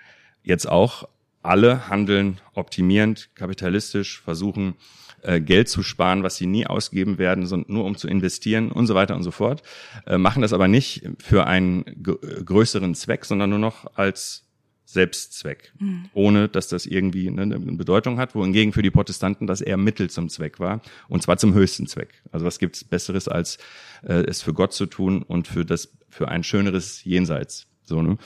jetzt 0.42 0.68
auch 0.68 1.08
alle 1.42 1.88
handeln 1.88 2.40
optimierend, 2.54 3.30
kapitalistisch, 3.34 4.20
versuchen 4.20 4.74
äh, 5.22 5.40
Geld 5.40 5.68
zu 5.68 5.82
sparen, 5.82 6.22
was 6.22 6.36
sie 6.36 6.46
nie 6.46 6.66
ausgeben 6.66 7.18
werden, 7.18 7.46
sondern 7.46 7.72
nur 7.72 7.84
um 7.84 7.96
zu 7.96 8.08
investieren 8.08 8.70
und 8.70 8.86
so 8.86 8.94
weiter 8.94 9.16
und 9.16 9.22
so 9.22 9.30
fort, 9.30 9.62
äh, 10.06 10.18
machen 10.18 10.42
das 10.42 10.52
aber 10.52 10.68
nicht 10.68 11.08
für 11.18 11.46
einen 11.46 11.84
gr- 12.02 12.18
größeren 12.44 12.94
Zweck, 12.94 13.24
sondern 13.24 13.50
nur 13.50 13.58
noch 13.58 13.96
als 13.96 14.44
Selbstzweck, 14.92 15.72
ohne 16.12 16.48
dass 16.48 16.68
das 16.68 16.86
irgendwie 16.86 17.30
ne, 17.30 17.42
eine 17.42 17.58
Bedeutung 17.58 18.18
hat, 18.18 18.34
wohingegen 18.34 18.72
für 18.72 18.82
die 18.82 18.90
Protestanten 18.90 19.46
das 19.46 19.60
eher 19.60 19.76
Mittel 19.76 20.10
zum 20.10 20.28
Zweck 20.28 20.60
war 20.60 20.82
und 21.08 21.22
zwar 21.22 21.38
zum 21.38 21.54
höchsten 21.54 21.86
Zweck. 21.86 22.22
Also 22.30 22.44
was 22.46 22.58
gibt's 22.58 22.84
Besseres 22.84 23.26
als 23.28 23.58
äh, 24.02 24.24
es 24.24 24.42
für 24.42 24.52
Gott 24.52 24.72
zu 24.72 24.86
tun 24.86 25.22
und 25.22 25.48
für 25.48 25.64
das 25.64 25.92
für 26.08 26.28
ein 26.28 26.44
schöneres 26.44 27.04
Jenseits. 27.04 27.66
So 27.84 28.02
ne. 28.02 28.18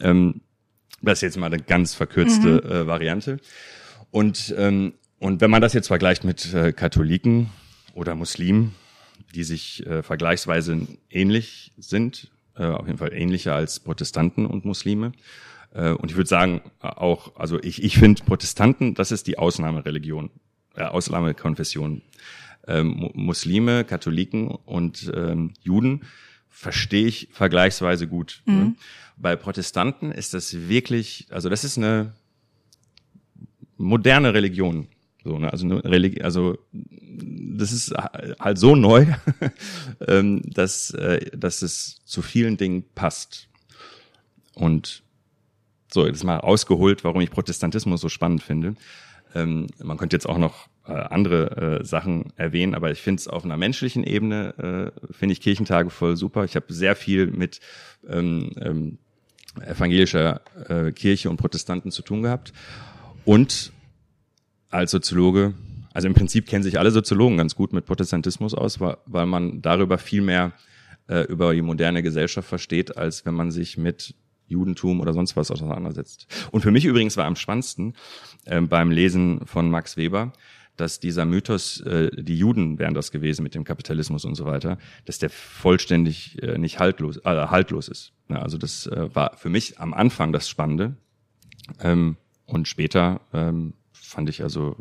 Ähm, 0.00 0.42
das 1.00 1.18
ist 1.18 1.22
jetzt 1.22 1.38
mal 1.38 1.46
eine 1.46 1.62
ganz 1.62 1.94
verkürzte 1.94 2.62
äh, 2.62 2.86
Variante. 2.86 3.38
Und, 4.10 4.54
ähm, 4.56 4.94
Und 5.18 5.40
wenn 5.40 5.50
man 5.50 5.62
das 5.62 5.72
jetzt 5.72 5.86
vergleicht 5.88 6.24
mit 6.24 6.52
äh, 6.52 6.72
Katholiken 6.72 7.48
oder 7.94 8.14
Muslimen, 8.14 8.74
die 9.34 9.44
sich 9.44 9.86
äh, 9.86 10.02
vergleichsweise 10.02 10.86
ähnlich 11.10 11.72
sind, 11.78 12.30
äh, 12.56 12.64
auf 12.64 12.86
jeden 12.86 12.98
Fall 12.98 13.12
ähnlicher 13.12 13.54
als 13.54 13.80
Protestanten 13.80 14.46
und 14.46 14.64
Muslime. 14.64 15.12
Äh, 15.74 15.90
und 15.90 16.10
ich 16.10 16.16
würde 16.16 16.28
sagen, 16.28 16.60
auch, 16.80 17.36
also 17.36 17.60
ich, 17.62 17.82
ich 17.82 17.98
finde 17.98 18.22
Protestanten, 18.24 18.94
das 18.94 19.12
ist 19.12 19.26
die 19.26 19.38
Ausnahmereligion, 19.38 20.30
äh, 20.76 20.84
Ausnahmekonfession. 20.84 22.02
Ähm, 22.68 23.10
Muslime, 23.14 23.84
Katholiken 23.84 24.48
und 24.48 25.10
ähm, 25.16 25.52
Juden 25.62 26.02
verstehe 26.48 27.08
ich 27.08 27.28
vergleichsweise 27.32 28.06
gut. 28.06 28.42
Ne? 28.46 28.54
Mhm. 28.54 28.76
Bei 29.16 29.34
Protestanten 29.34 30.12
ist 30.12 30.32
das 30.32 30.68
wirklich, 30.68 31.26
also 31.30 31.48
das 31.48 31.64
ist 31.64 31.76
eine 31.76 32.12
moderne 33.78 34.32
Religion. 34.32 34.86
So, 35.24 35.38
ne? 35.38 35.52
also, 35.52 35.64
eine 35.64 35.84
Religi 35.84 36.22
also 36.22 36.56
das 36.72 37.72
ist 37.72 37.92
halt 38.40 38.58
so 38.58 38.76
neu, 38.76 39.06
ähm, 40.06 40.42
dass, 40.44 40.90
äh, 40.90 41.36
dass 41.36 41.62
es 41.62 42.00
zu 42.04 42.22
vielen 42.22 42.56
Dingen 42.56 42.84
passt. 42.94 43.48
Und 44.54 45.02
so, 45.92 46.06
jetzt 46.06 46.24
mal 46.24 46.40
ausgeholt, 46.40 47.04
warum 47.04 47.20
ich 47.20 47.30
Protestantismus 47.30 48.00
so 48.00 48.08
spannend 48.08 48.42
finde. 48.42 48.74
Ähm, 49.34 49.66
man 49.82 49.96
könnte 49.96 50.16
jetzt 50.16 50.28
auch 50.28 50.38
noch 50.38 50.68
äh, 50.86 50.92
andere 50.92 51.80
äh, 51.80 51.84
Sachen 51.84 52.32
erwähnen, 52.36 52.74
aber 52.74 52.90
ich 52.90 53.00
finde 53.00 53.20
es 53.20 53.28
auf 53.28 53.44
einer 53.44 53.56
menschlichen 53.56 54.04
Ebene, 54.04 54.92
äh, 54.98 55.12
finde 55.12 55.32
ich 55.32 55.40
Kirchentage 55.40 55.90
voll 55.90 56.16
super. 56.16 56.44
Ich 56.44 56.56
habe 56.56 56.72
sehr 56.72 56.96
viel 56.96 57.28
mit 57.28 57.60
ähm, 58.08 58.50
ähm, 58.60 58.98
evangelischer 59.60 60.40
äh, 60.68 60.92
Kirche 60.92 61.30
und 61.30 61.36
Protestanten 61.36 61.90
zu 61.90 62.02
tun 62.02 62.22
gehabt. 62.22 62.52
Und 63.24 63.72
als 64.70 64.90
Soziologe, 64.90 65.54
also 65.92 66.08
im 66.08 66.14
Prinzip 66.14 66.46
kennen 66.46 66.62
sich 66.62 66.78
alle 66.78 66.90
Soziologen 66.90 67.36
ganz 67.36 67.54
gut 67.54 67.72
mit 67.72 67.86
Protestantismus 67.86 68.54
aus, 68.54 68.80
weil, 68.80 68.96
weil 69.06 69.26
man 69.26 69.62
darüber 69.62 69.98
viel 69.98 70.22
mehr 70.22 70.52
äh, 71.08 71.22
über 71.22 71.52
die 71.54 71.62
moderne 71.62 72.02
Gesellschaft 72.02 72.48
versteht, 72.48 72.96
als 72.96 73.24
wenn 73.26 73.34
man 73.34 73.50
sich 73.50 73.76
mit 73.76 74.14
Judentum 74.52 75.00
oder 75.00 75.12
sonst 75.12 75.36
was 75.36 75.50
auseinandersetzt. 75.50 76.26
Und 76.50 76.62
für 76.62 76.70
mich 76.70 76.84
übrigens 76.84 77.16
war 77.16 77.26
am 77.26 77.36
spannendsten 77.36 77.94
äh, 78.44 78.60
beim 78.60 78.90
Lesen 78.90 79.40
von 79.46 79.70
Max 79.70 79.96
Weber, 79.96 80.32
dass 80.76 81.00
dieser 81.00 81.24
Mythos, 81.24 81.80
äh, 81.80 82.10
die 82.16 82.36
Juden 82.36 82.78
wären 82.78 82.94
das 82.94 83.10
gewesen 83.10 83.42
mit 83.42 83.54
dem 83.54 83.64
Kapitalismus 83.64 84.24
und 84.24 84.34
so 84.34 84.44
weiter, 84.44 84.78
dass 85.04 85.18
der 85.18 85.30
vollständig 85.30 86.42
äh, 86.42 86.58
nicht 86.58 86.78
haltlos, 86.78 87.18
äh, 87.18 87.46
haltlos 87.46 87.88
ist. 87.88 88.12
Ja, 88.28 88.36
also 88.36 88.58
das 88.58 88.86
äh, 88.86 89.14
war 89.14 89.36
für 89.36 89.50
mich 89.50 89.78
am 89.78 89.92
Anfang 89.92 90.32
das 90.32 90.48
Spannende. 90.48 90.96
Ähm, 91.80 92.16
und 92.46 92.68
später 92.68 93.20
ähm, 93.32 93.74
fand 93.92 94.28
ich 94.28 94.42
also 94.42 94.76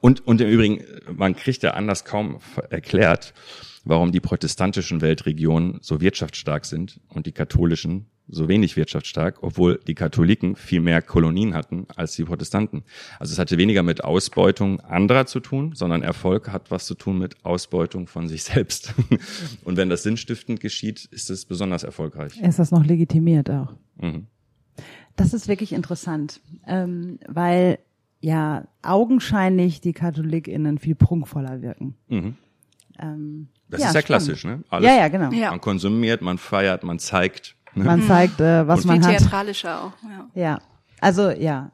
und, 0.00 0.26
und 0.26 0.40
im 0.40 0.48
Übrigen, 0.48 0.84
man 1.14 1.36
kriegt 1.36 1.62
ja 1.62 1.72
anders 1.72 2.04
kaum 2.04 2.38
erklärt, 2.70 3.34
warum 3.84 4.12
die 4.12 4.20
protestantischen 4.20 5.00
Weltregionen 5.00 5.78
so 5.80 6.00
wirtschaftsstark 6.00 6.64
sind 6.64 7.00
und 7.08 7.26
die 7.26 7.32
katholischen 7.32 8.06
so 8.28 8.48
wenig 8.48 8.76
wirtschaftsstark, 8.76 9.42
obwohl 9.42 9.80
die 9.86 9.94
Katholiken 9.94 10.56
viel 10.56 10.80
mehr 10.80 11.02
Kolonien 11.02 11.54
hatten 11.54 11.86
als 11.96 12.14
die 12.14 12.24
Protestanten. 12.24 12.84
Also 13.18 13.32
es 13.32 13.38
hatte 13.38 13.58
weniger 13.58 13.82
mit 13.82 14.04
Ausbeutung 14.04 14.80
anderer 14.80 15.26
zu 15.26 15.40
tun, 15.40 15.72
sondern 15.74 16.02
Erfolg 16.02 16.48
hat 16.50 16.70
was 16.70 16.86
zu 16.86 16.94
tun 16.94 17.18
mit 17.18 17.44
Ausbeutung 17.44 18.06
von 18.06 18.28
sich 18.28 18.42
selbst. 18.44 18.94
Und 19.64 19.76
wenn 19.76 19.90
das 19.90 20.02
sinnstiftend 20.02 20.60
geschieht, 20.60 21.04
ist 21.10 21.30
es 21.30 21.44
besonders 21.44 21.82
erfolgreich. 21.82 22.40
Ist 22.40 22.58
das 22.58 22.70
noch 22.70 22.86
legitimiert 22.86 23.50
auch? 23.50 23.74
Mhm. 24.00 24.26
Das 25.16 25.34
ist 25.34 25.46
wirklich 25.46 25.72
interessant, 25.72 26.40
ähm, 26.66 27.18
weil 27.28 27.78
ja 28.22 28.64
augenscheinlich 28.82 29.80
die 29.80 29.92
KatholikInnen 29.92 30.78
viel 30.78 30.94
prunkvoller 30.94 31.60
wirken. 31.60 31.94
Mhm. 32.08 32.36
Ähm, 32.98 33.48
das 33.68 33.80
ja, 33.80 33.88
ist 33.88 33.94
ja 33.94 34.00
spannend. 34.00 34.06
klassisch, 34.06 34.44
ne? 34.44 34.64
Alles, 34.70 34.88
ja, 34.88 34.96
ja, 34.96 35.08
genau. 35.08 35.30
Ja. 35.32 35.50
Man 35.50 35.60
konsumiert, 35.60 36.22
man 36.22 36.38
feiert, 36.38 36.84
man 36.84 36.98
zeigt. 36.98 37.56
Ne? 37.74 37.84
Man 37.84 38.02
zeigt, 38.02 38.40
äh, 38.40 38.66
was 38.66 38.80
Und 38.80 38.86
man 38.86 39.02
viel 39.02 39.12
hat. 39.12 39.18
theatralischer 39.18 39.84
auch. 39.84 39.92
Ja. 40.34 40.42
ja, 40.42 40.58
also 41.00 41.30
ja. 41.30 41.70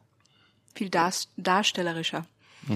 Viel 0.75 0.91
dar 0.91 1.13
darstellerischer. 1.37 2.25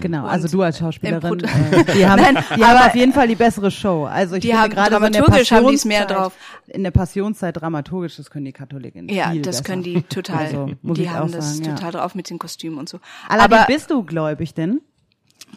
Genau, 0.00 0.24
also 0.24 0.48
du 0.48 0.62
als 0.62 0.78
Schauspielerin, 0.78 1.40
äh, 1.40 1.84
die 1.94 2.06
haben, 2.06 2.22
Nein, 2.34 2.44
die 2.56 2.64
haben 2.64 2.88
auf 2.88 2.94
jeden 2.94 3.12
Fall 3.12 3.28
die 3.28 3.34
bessere 3.34 3.70
Show. 3.70 4.04
Also 4.04 4.36
ich 4.36 4.42
die 4.42 4.52
finde 4.52 4.68
gerade 4.68 4.96
so 4.96 5.04
in 5.04 5.12
der 5.12 5.22
Passionszeit, 5.22 5.88
mehr 5.88 6.06
drauf. 6.06 6.32
in 6.66 6.82
der 6.82 6.90
Passionszeit 6.90 7.60
dramaturgisch, 7.60 8.16
das 8.16 8.30
können 8.30 8.44
die 8.44 8.52
Katholiken. 8.52 9.08
Ja, 9.08 9.34
das 9.34 9.58
besser. 9.58 9.64
können 9.64 9.82
die 9.82 10.02
total. 10.02 10.46
Also, 10.46 10.70
die 10.82 11.10
haben 11.10 11.32
das 11.32 11.58
sagen, 11.58 11.76
total 11.76 11.92
ja. 11.92 12.00
drauf 12.00 12.14
mit 12.14 12.30
den 12.30 12.38
Kostümen 12.38 12.78
und 12.78 12.88
so. 12.88 13.00
Aber 13.28 13.66
wie 13.66 13.72
bist 13.72 13.90
du 13.90 14.02
gläubig 14.02 14.54
denn? 14.54 14.80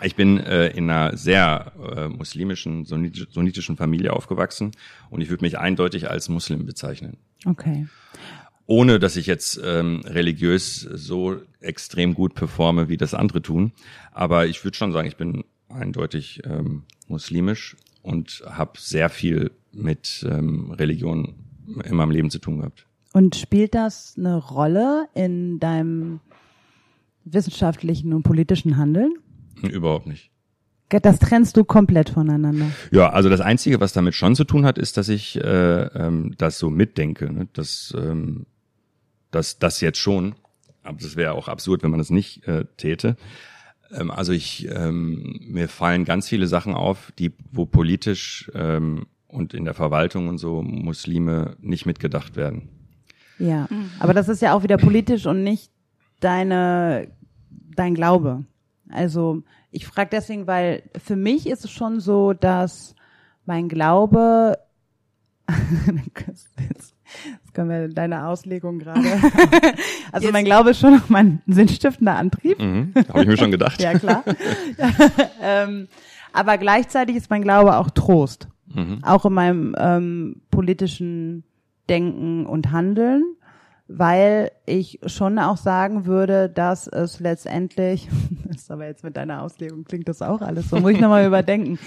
Ich 0.02 0.16
bin 0.16 0.40
äh, 0.40 0.68
in 0.68 0.90
einer 0.90 1.16
sehr 1.16 1.72
äh, 1.96 2.08
muslimischen, 2.10 2.84
sunnitischen 2.84 3.78
Familie 3.78 4.12
aufgewachsen 4.12 4.72
und 5.10 5.22
ich 5.22 5.30
würde 5.30 5.46
mich 5.46 5.58
eindeutig 5.58 6.10
als 6.10 6.28
Muslim 6.28 6.66
bezeichnen. 6.66 7.18
Okay 7.46 7.88
ohne 8.68 9.00
dass 9.00 9.16
ich 9.16 9.28
jetzt 9.28 9.60
ähm, 9.64 10.02
religiös 10.06 10.82
so 10.82 11.38
extrem 11.60 12.14
gut 12.14 12.34
performe, 12.34 12.90
wie 12.90 12.98
das 12.98 13.14
andere 13.14 13.42
tun. 13.42 13.72
Aber 14.12 14.48
ich 14.48 14.64
würde 14.64 14.78
schon 14.78 14.92
sagen, 14.92 15.08
ich 15.08 15.18
bin 15.18 15.44
eindeutig 15.70 16.42
ähm, 16.46 16.84
muslimisch 17.08 17.76
und 18.02 18.44
habe 18.48 18.74
sehr 18.80 19.10
viel 19.10 19.52
mit 19.72 20.26
ähm, 20.30 20.72
Religion 20.72 21.36
in 21.84 21.96
meinem 21.96 22.12
Leben 22.12 22.30
zu 22.30 22.40
tun 22.40 22.60
gehabt. 22.60 22.86
Und 23.14 23.36
spielt 23.36 23.76
das 23.76 24.16
eine 24.18 24.38
Rolle 24.38 25.08
in 25.14 25.60
deinem 25.60 26.20
wissenschaftlichen 27.24 28.14
und 28.14 28.24
politischen 28.24 28.78
Handeln? 28.78 29.14
Überhaupt 29.62 30.08
nicht. 30.08 30.32
Das 30.90 31.18
trennst 31.18 31.58
du 31.58 31.64
komplett 31.64 32.10
voneinander. 32.10 32.68
Ja, 32.92 33.10
also 33.10 33.28
das 33.30 33.42
Einzige, 33.42 33.80
was 33.82 33.94
damit 33.94 34.14
schon 34.14 34.36
zu 34.36 34.44
tun 34.44 34.66
hat, 34.66 34.78
ist, 34.78 34.98
dass 34.98 35.10
ich 35.10 35.36
äh, 35.38 35.84
ähm, 35.86 36.36
das 36.38 36.60
so 36.60 36.70
mitdenke. 36.70 37.32
Ne? 37.34 37.48
Dass 37.54 37.94
ähm, 37.98 38.46
das, 39.36 39.60
das 39.60 39.82
jetzt 39.82 40.00
schon. 40.00 40.36
Aber 40.84 40.98
das 41.00 41.16
wäre 41.16 41.34
auch 41.34 41.48
absurd, 41.48 41.84
wenn 41.84 41.92
man 41.92 42.00
das 42.00 42.10
nicht 42.10 42.48
äh, 42.48 42.66
täte. 42.78 43.18
Ähm, 43.92 44.12
also 44.12 44.32
ich, 44.32 44.68
ähm, 44.70 45.40
mir 45.42 45.68
fallen 45.68 46.06
ganz 46.06 46.28
viele 46.30 46.48
Sachen 46.48 46.74
auf, 46.74 47.12
die, 47.18 47.34
wo 47.52 47.66
politisch 47.66 48.50
ähm, 48.54 49.08
und 49.28 49.54
in 49.54 49.66
der 49.66 49.74
Verwaltung 49.74 50.28
und 50.28 50.38
so 50.38 50.62
Muslime 50.62 51.58
nicht 51.60 51.86
mitgedacht 51.86 52.36
werden. 52.36 52.70
Ja, 53.38 53.68
mhm. 53.70 53.92
aber 54.00 54.14
das 54.14 54.30
ist 54.30 54.42
ja 54.42 54.54
auch 54.54 54.64
wieder 54.64 54.78
politisch 54.78 55.26
und 55.26 55.44
nicht 55.44 55.72
deine, 56.22 57.12
dein 57.50 57.96
Glaube. 57.96 58.46
Also 58.90 59.44
ich 59.72 59.86
frage 59.86 60.10
deswegen, 60.12 60.48
weil 60.48 60.84
für 61.04 61.18
mich 61.18 61.48
ist 61.48 61.66
es 61.66 61.72
schon 61.72 62.00
so, 62.00 62.34
dass 62.34 62.96
mein 63.46 63.68
Glaube 63.68 64.58
Jetzt 66.70 66.96
können 67.56 67.70
wir 67.70 67.88
deine 67.88 68.28
Auslegung 68.28 68.78
gerade. 68.80 69.02
Also 70.12 70.28
Jetzt. 70.28 70.34
mein 70.34 70.46
Glaube 70.46 70.70
ist 70.70 70.80
schon 70.80 70.94
noch 70.94 71.10
mein 71.10 71.42
sinnstiftender 71.46 72.16
Antrieb. 72.16 72.58
Mhm, 72.62 72.94
Habe 73.10 73.22
ich 73.22 73.28
mir 73.28 73.38
schon 73.38 73.52
gedacht. 73.52 73.82
ja, 73.82 73.98
klar. 73.98 74.24
ähm, 75.42 75.90
aber 76.32 76.58
gleichzeitig 76.58 77.18
ist 77.18 77.30
mein 77.30 77.42
Glaube 77.42 77.76
auch 77.76 77.90
Trost. 77.90 78.48
Mhm. 78.74 79.04
Auch 79.04 79.26
in 79.26 79.34
meinem 79.34 79.76
ähm, 79.78 80.42
politischen 80.52 81.44
Denken 81.90 82.46
und 82.46 82.72
Handeln, 82.72 83.24
weil 83.90 84.52
ich 84.66 85.00
schon 85.06 85.38
auch 85.38 85.58
sagen 85.58 86.06
würde, 86.06 86.50
dass 86.50 86.88
es 86.88 87.20
letztendlich, 87.20 88.08
das 88.46 88.62
ist 88.62 88.72
aber 88.72 88.86
jetzt 88.86 89.04
mit 89.04 89.18
deiner 89.18 89.42
Auslegung 89.42 89.84
klingt 89.84 90.08
das 90.08 90.22
auch 90.22 90.42
alles 90.42 90.70
so, 90.70 90.78
muss 90.80 90.92
ich 90.92 91.02
nochmal 91.02 91.26
überdenken, 91.26 91.78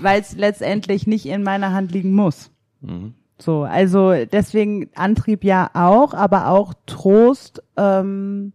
weil 0.00 0.22
es 0.22 0.34
letztendlich 0.36 1.06
nicht 1.06 1.26
in 1.26 1.42
meiner 1.42 1.72
Hand 1.72 1.92
liegen 1.92 2.12
muss. 2.12 2.50
Mhm. 2.80 3.14
So, 3.38 3.62
also 3.62 4.12
deswegen 4.30 4.90
Antrieb 4.94 5.44
ja 5.44 5.70
auch, 5.74 6.14
aber 6.14 6.48
auch 6.48 6.74
Trost, 6.86 7.62
ähm, 7.76 8.52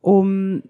um 0.00 0.62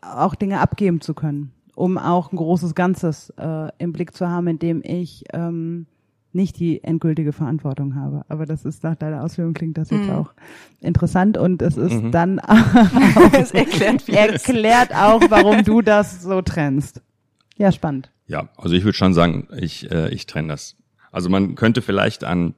auch 0.00 0.34
Dinge 0.34 0.60
abgeben 0.60 1.00
zu 1.00 1.14
können, 1.14 1.52
um 1.74 1.98
auch 1.98 2.32
ein 2.32 2.36
großes 2.36 2.74
Ganzes 2.74 3.30
äh, 3.36 3.68
im 3.78 3.92
Blick 3.92 4.14
zu 4.14 4.28
haben, 4.28 4.46
in 4.46 4.58
dem 4.58 4.82
ich 4.84 5.24
ähm, 5.32 5.86
nicht 6.32 6.58
die 6.58 6.82
endgültige 6.82 7.32
Verantwortung 7.32 7.94
habe. 7.94 8.24
Aber 8.28 8.46
das 8.46 8.64
ist 8.64 8.82
nach 8.82 8.96
deiner 8.96 9.22
Ausführung 9.22 9.54
klingt 9.54 9.76
das 9.76 9.90
jetzt 9.90 10.06
mhm. 10.06 10.10
auch 10.10 10.32
interessant 10.80 11.36
und 11.36 11.62
es 11.62 11.76
ist 11.76 12.02
mhm. 12.02 12.10
dann 12.10 12.40
auch, 12.40 13.32
es 13.32 13.52
erklärt, 13.52 14.08
erklärt 14.08 14.94
auch, 14.94 15.20
warum 15.28 15.62
du 15.64 15.82
das 15.82 16.22
so 16.22 16.42
trennst. 16.42 17.02
Ja, 17.56 17.70
spannend. 17.70 18.10
Ja, 18.26 18.48
also 18.56 18.74
ich 18.74 18.84
würde 18.84 18.96
schon 18.96 19.14
sagen, 19.14 19.48
ich, 19.56 19.90
äh, 19.90 20.08
ich 20.08 20.26
trenne 20.26 20.48
das. 20.48 20.76
Also 21.12 21.28
man 21.28 21.54
könnte 21.54 21.82
vielleicht 21.82 22.24
an 22.24 22.54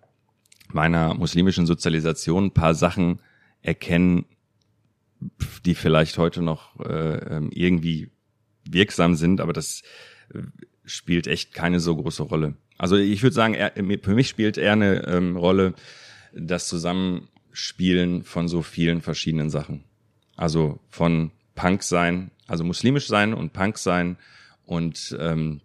meiner 0.72 1.14
muslimischen 1.14 1.66
Sozialisation 1.66 2.46
ein 2.46 2.50
paar 2.52 2.74
Sachen 2.74 3.20
erkennen, 3.60 4.24
die 5.64 5.74
vielleicht 5.74 6.18
heute 6.18 6.42
noch 6.42 6.80
äh, 6.80 7.36
ähm, 7.36 7.50
irgendwie 7.52 8.10
wirksam 8.68 9.14
sind, 9.14 9.40
aber 9.40 9.52
das 9.52 9.82
äh, 10.32 10.38
spielt 10.84 11.26
echt 11.26 11.52
keine 11.52 11.80
so 11.80 11.96
große 11.96 12.22
Rolle. 12.22 12.54
Also 12.78 12.96
ich 12.96 13.22
würde 13.22 13.34
sagen, 13.34 13.56
für 14.02 14.14
mich 14.14 14.28
spielt 14.28 14.58
eher 14.58 14.72
eine 14.72 15.06
ähm, 15.06 15.36
Rolle 15.36 15.74
das 16.32 16.68
Zusammenspielen 16.68 18.24
von 18.24 18.48
so 18.48 18.62
vielen 18.62 19.00
verschiedenen 19.00 19.50
Sachen. 19.50 19.84
Also 20.36 20.80
von 20.90 21.30
Punk 21.54 21.82
sein 21.82 22.30
Also 22.46 22.64
muslimisch 22.64 23.06
sein 23.06 23.32
und 23.32 23.52
Punk 23.52 23.78
sein 23.78 24.16
und 24.66 25.16
ähm, 25.18 25.60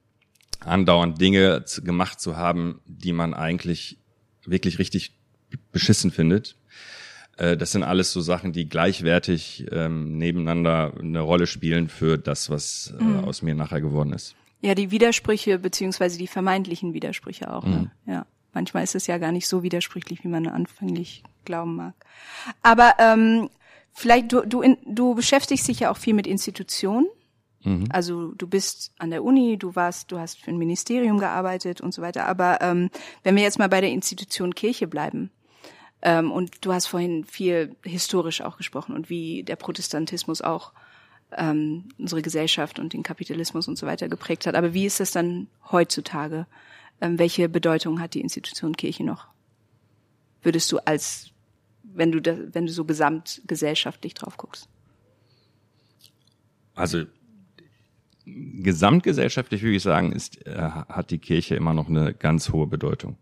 andauernd 0.60 1.20
Dinge 1.20 1.64
gemacht 1.84 2.20
zu 2.20 2.38
haben, 2.38 2.82
die 2.86 3.14
man 3.14 3.34
eigentlich 3.34 3.98
wirklich 4.46 4.80
richtig 4.80 5.14
beschissen 5.72 6.12
findet. 6.12 6.56
Äh, 7.38 7.58
das 7.58 7.72
sind 7.72 7.84
alles 7.84 8.12
so 8.12 8.22
Sachen, 8.22 8.52
die 8.54 8.68
gleichwertig 8.68 9.66
ähm, 9.72 10.18
nebeneinander 10.18 10.94
eine 11.00 11.22
Rolle 11.22 11.48
spielen 11.48 11.90
für 11.90 12.18
das, 12.18 12.50
was 12.50 12.94
äh, 13.00 13.04
Mhm. 13.04 13.24
aus 13.24 13.42
mir 13.42 13.56
nachher 13.56 13.82
geworden 13.82 14.14
ist. 14.14 14.36
Ja, 14.62 14.76
die 14.76 14.92
Widersprüche 14.92 15.58
beziehungsweise 15.60 16.18
die 16.18 16.28
vermeintlichen 16.28 16.94
Widersprüche 16.94 17.54
auch. 17.54 17.64
Mhm. 17.64 17.72
Ne? 17.72 17.92
Ja, 18.06 18.26
manchmal 18.54 18.84
ist 18.84 18.96
es 18.96 19.08
ja 19.08 19.18
gar 19.18 19.32
nicht 19.32 19.48
so 19.48 19.64
widersprüchlich, 19.64 20.24
wie 20.24 20.28
man 20.28 20.48
anfänglich 20.48 21.24
glauben 21.46 21.76
mag. 21.78 21.94
Aber 22.62 22.96
ähm, 23.00 23.50
vielleicht 23.94 24.32
du 24.34 24.42
du 24.46 24.62
in, 24.62 24.78
du 24.86 25.16
beschäftigst 25.16 25.68
dich 25.68 25.80
ja 25.80 25.92
auch 25.92 25.98
viel 25.98 26.14
mit 26.14 26.28
Institutionen. 26.28 27.08
Mhm. 27.64 27.88
Also 27.90 28.34
du 28.34 28.48
bist 28.48 28.94
an 28.98 29.10
der 29.10 29.24
Uni, 29.24 29.58
du 29.58 29.76
warst, 29.76 30.12
du 30.12 30.20
hast 30.20 30.40
für 30.40 30.52
ein 30.52 30.58
Ministerium 30.58 31.20
gearbeitet 31.20 31.82
und 31.82 31.94
so 31.94 32.02
weiter. 32.02 32.26
Aber 32.26 32.62
ähm, 32.62 32.90
wenn 33.24 33.36
wir 33.36 33.44
jetzt 33.44 33.60
mal 33.60 33.70
bei 33.70 33.82
der 33.82 33.92
Institution 33.92 34.56
Kirche 34.56 34.88
bleiben, 34.88 35.32
ähm, 36.02 36.32
und 36.32 36.66
du 36.66 36.74
hast 36.74 36.88
vorhin 36.88 37.26
viel 37.26 37.76
historisch 37.84 38.42
auch 38.42 38.58
gesprochen 38.58 38.96
und 38.96 39.10
wie 39.10 39.44
der 39.44 39.58
Protestantismus 39.58 40.42
auch 40.42 40.72
ähm, 41.32 41.90
unsere 41.98 42.22
Gesellschaft 42.22 42.80
und 42.80 42.94
den 42.94 43.04
Kapitalismus 43.04 43.68
und 43.68 43.78
so 43.78 43.86
weiter 43.86 44.08
geprägt 44.08 44.48
hat. 44.48 44.56
Aber 44.56 44.74
wie 44.74 44.86
ist 44.86 45.00
das 45.00 45.12
dann 45.12 45.48
heutzutage? 45.72 46.48
Ähm, 47.02 47.20
welche 47.20 47.50
Bedeutung 47.50 48.00
hat 48.00 48.14
die 48.14 48.22
Institution 48.22 48.76
Kirche 48.76 49.04
noch? 49.04 49.28
Würdest 50.42 50.72
du 50.72 50.80
als, 50.80 51.32
wenn 51.84 52.12
du 52.12 52.22
da, 52.22 52.36
wenn 52.54 52.66
du 52.66 52.72
so 52.72 52.86
gesamtgesellschaftlich 52.86 54.14
drauf 54.14 54.38
guckst? 54.38 54.70
Also 56.76 57.04
gesamtgesellschaftlich 58.62 59.62
würde 59.62 59.76
ich 59.76 59.84
sagen, 59.84 60.12
ist, 60.12 60.46
äh, 60.46 60.56
hat 60.58 61.12
die 61.12 61.20
Kirche 61.20 61.56
immer 61.56 61.74
noch 61.74 61.90
eine 61.90 62.14
ganz 62.14 62.52
hohe 62.52 62.68
Bedeutung. 62.68 63.18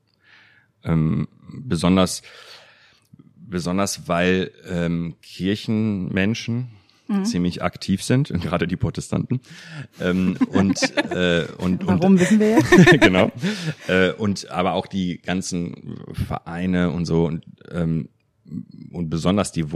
Ähm, 0.84 1.28
besonders, 1.49 2.22
besonders 3.38 4.08
weil 4.08 4.51
ähm, 4.70 5.16
Kirchenmenschen 5.22 6.70
ziemlich 7.24 7.64
aktiv 7.64 8.03
sind, 8.03 8.32
und 8.32 8.41
gerade 8.43 8.68
die 8.68 8.76
Protestanten. 8.76 9.39
Ähm, 9.99 10.38
und, 10.51 10.82
äh, 11.12 11.45
und, 11.58 11.86
Warum 11.88 12.14
und, 12.14 12.20
wissen 12.20 12.39
wir 12.39 12.51
jetzt? 12.51 12.72
genau. 13.01 13.32
Äh, 13.88 14.12
und 14.12 14.49
aber 14.49 14.74
auch 14.74 14.88
die 14.88 15.20
ganzen 15.20 15.99
Vereine 16.14 16.91
und 16.91 17.05
so 17.05 17.26
und, 17.26 17.45
ähm, 17.72 18.10
und 18.91 19.10
besonders 19.10 19.51
die 19.51 19.72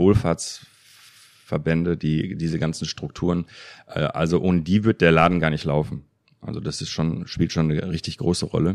Wohlfahrtsverbände, 1.42 1.96
die 1.96 2.36
diese 2.36 2.58
ganzen 2.58 2.86
Strukturen. 2.86 3.46
Äh, 3.86 4.00
also 4.00 4.40
ohne 4.40 4.62
die 4.62 4.84
wird 4.84 5.00
der 5.00 5.12
Laden 5.12 5.40
gar 5.40 5.50
nicht 5.50 5.64
laufen. 5.64 6.04
Also 6.40 6.60
das 6.60 6.80
ist 6.80 6.90
schon 6.90 7.26
spielt 7.26 7.52
schon 7.52 7.70
eine 7.70 7.90
richtig 7.90 8.18
große 8.18 8.46
Rolle. 8.46 8.74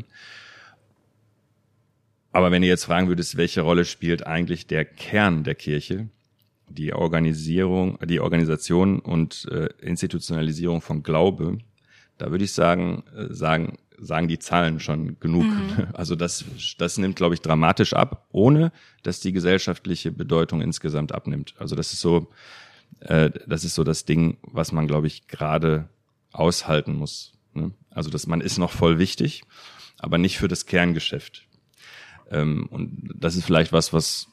Aber 2.32 2.52
wenn 2.52 2.64
ihr 2.64 2.70
jetzt 2.70 2.86
fragen 2.86 3.08
würdest, 3.08 3.38
welche 3.38 3.62
Rolle 3.62 3.84
spielt 3.84 4.28
eigentlich 4.28 4.68
der 4.68 4.86
Kern 4.86 5.44
der 5.44 5.56
Kirche, 5.56 6.08
die 6.70 6.94
Organisierung, 6.94 7.98
die 8.06 8.20
Organisation 8.20 9.00
und 9.00 9.48
äh, 9.52 9.70
Institutionalisierung 9.82 10.82
von 10.82 11.04
Glaube, 11.04 11.58
da 12.18 12.32
würde 12.32 12.44
ich 12.44 12.54
sagen, 12.54 13.04
äh, 13.16 13.34
sagen, 13.34 13.78
sagen 13.98 14.28
die 14.28 14.40
Zahlen 14.40 14.80
schon 14.80 15.20
genug. 15.20 15.46
Also 15.94 16.16
das, 16.16 16.46
das 16.78 16.98
nimmt, 16.98 17.16
glaube 17.16 17.34
ich, 17.34 17.42
dramatisch 17.42 17.94
ab, 17.94 18.28
ohne 18.32 18.72
dass 19.04 19.20
die 19.20 19.32
gesellschaftliche 19.32 20.12
Bedeutung 20.12 20.62
insgesamt 20.62 21.12
abnimmt. 21.12 21.56
Also 21.58 21.76
das 21.76 21.94
ist 21.94 22.02
so, 22.02 22.30
äh, 23.00 23.32
das 23.48 23.64
ist 23.64 23.76
so 23.76 23.84
das 23.84 24.06
Ding, 24.06 24.38
was 24.44 24.72
man, 24.72 24.88
glaube 24.88 25.08
ich, 25.08 25.28
gerade 25.28 25.90
aushalten 26.32 26.94
muss. 26.94 27.34
Ne? 27.54 27.72
Also 27.90 28.10
dass 28.10 28.28
man 28.28 28.42
ist 28.42 28.58
noch 28.58 28.72
voll 28.72 29.00
wichtig, 29.00 29.44
aber 29.98 30.18
nicht 30.18 30.38
für 30.38 30.48
das 30.48 30.66
Kerngeschäft. 30.66 31.48
Ähm, 32.30 32.68
und 32.70 33.10
das 33.16 33.36
ist 33.36 33.46
vielleicht 33.46 33.72
was, 33.72 33.94
was 33.94 34.28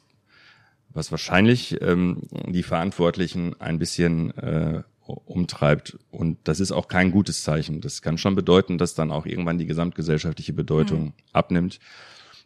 was 0.95 1.11
wahrscheinlich 1.11 1.79
ähm, 1.81 2.21
die 2.47 2.63
Verantwortlichen 2.63 3.59
ein 3.59 3.77
bisschen 3.77 4.35
äh, 4.37 4.81
umtreibt. 5.07 5.97
Und 6.11 6.37
das 6.45 6.59
ist 6.59 6.71
auch 6.71 6.87
kein 6.87 7.11
gutes 7.11 7.43
Zeichen. 7.43 7.81
Das 7.81 8.01
kann 8.01 8.17
schon 8.17 8.35
bedeuten, 8.35 8.77
dass 8.77 8.95
dann 8.95 9.11
auch 9.11 9.25
irgendwann 9.25 9.57
die 9.57 9.65
gesamtgesellschaftliche 9.65 10.53
Bedeutung 10.53 11.13
abnimmt. 11.31 11.79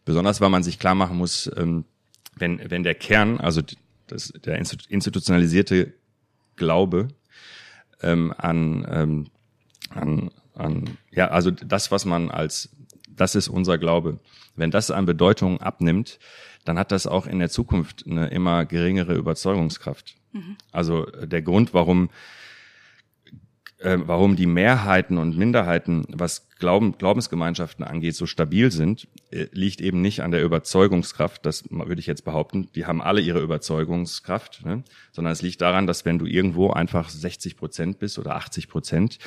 Besonders 0.06 0.42
weil 0.42 0.50
man 0.50 0.64
sich 0.64 0.80
klar 0.80 0.96
machen 0.96 1.18
muss, 1.18 1.50
ähm, 1.56 1.86
wenn, 2.36 2.60
wenn 2.70 2.84
der 2.84 2.96
Kern, 2.96 3.40
also 3.40 3.62
das, 4.08 4.34
der 4.44 4.58
institutionalisierte 4.58 5.94
Glaube 6.56 7.10
ähm, 8.02 8.34
an, 8.38 8.88
ähm, 8.90 9.28
an, 9.90 10.32
an, 10.56 10.98
ja, 11.12 11.30
also 11.30 11.52
das, 11.52 11.92
was 11.92 12.06
man 12.06 12.30
als, 12.30 12.70
das 13.10 13.36
ist 13.36 13.48
unser 13.48 13.78
Glaube, 13.78 14.20
wenn 14.56 14.72
das 14.72 14.92
an 14.92 15.06
Bedeutung 15.06 15.62
abnimmt, 15.62 16.20
dann 16.66 16.78
hat 16.78 16.92
das 16.92 17.08
auch 17.08 17.26
in 17.28 17.40
der 17.40 17.50
Zukunft 17.50 18.06
eine 18.06 18.28
immer 18.28 18.66
geringere 18.66 19.16
Überzeugungskraft. 19.16 20.16
Also 20.72 21.08
äh, 21.08 21.28
der 21.28 21.42
Grund, 21.42 21.74
warum 21.74 22.10
äh, 23.80 23.98
warum 24.02 24.36
die 24.36 24.46
Mehrheiten 24.46 25.18
und 25.18 25.38
Minderheiten, 25.38 26.06
was 26.10 26.50
Glauben, 26.60 26.98
Glaubensgemeinschaften 26.98 27.86
angeht, 27.86 28.16
so 28.16 28.26
stabil 28.26 28.72
sind, 28.72 29.08
äh, 29.32 29.48
liegt 29.54 29.80
eben 29.80 30.02
nicht 30.02 30.22
an 30.22 30.32
der 30.32 30.44
Überzeugungskraft, 30.44 31.46
das 31.46 31.64
würde 31.70 32.00
ich 32.00 32.08
jetzt 32.08 32.26
behaupten, 32.26 32.70
die 32.76 32.86
haben 32.86 33.02
alle 33.02 33.22
ihre 33.22 33.40
Überzeugungskraft, 33.40 34.66
ne? 34.66 34.84
sondern 35.14 35.32
es 35.32 35.42
liegt 35.42 35.62
daran, 35.62 35.88
dass 35.88 36.04
wenn 36.04 36.20
du 36.20 36.26
irgendwo 36.26 36.72
einfach 36.72 37.10
60 37.10 37.56
Prozent 37.56 38.00
bist 38.00 38.20
oder 38.20 38.36
80 38.36 38.68
Prozent, 38.68 39.18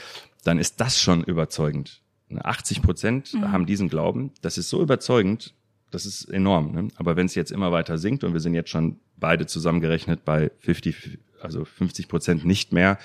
dann 0.45 0.59
ist 0.59 0.81
das 0.81 1.01
schon 1.01 1.25
überzeugend. 1.25 2.03
80 2.35 2.83
Prozent 2.83 3.37
haben 3.43 3.67
diesen 3.67 3.89
Glauben, 3.89 4.33
das 4.41 4.57
ist 4.59 4.71
so 4.71 4.81
überzeugend, 4.83 5.55
das 5.91 6.07
ist 6.07 6.25
enorm. 6.25 6.73
Ne? 6.73 6.89
Aber 6.97 7.17
wenn 7.17 7.27
es 7.27 7.35
jetzt 7.35 7.53
immer 7.53 7.73
weiter 7.73 7.99
sinkt 7.99 8.25
und 8.25 8.33
wir 8.33 8.41
sind 8.41 8.55
jetzt 8.55 8.71
schon 8.71 8.99
beide 9.17 9.47
zusammengerechnet 9.47 10.25
bei 10.25 10.51
50, 10.61 11.19
also 11.41 11.65
50 11.65 12.09
Prozent 12.09 12.45
nicht 12.45 12.73
mehr 12.73 12.99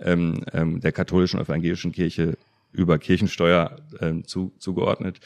ähm, 0.00 0.44
ähm, 0.52 0.80
der 0.80 0.92
katholischen 0.92 1.40
evangelischen 1.40 1.92
Kirche 1.92 2.36
über 2.72 2.98
Kirchensteuer 2.98 3.76
ähm, 4.00 4.24
zu, 4.26 4.52
zugeordnet. 4.58 5.20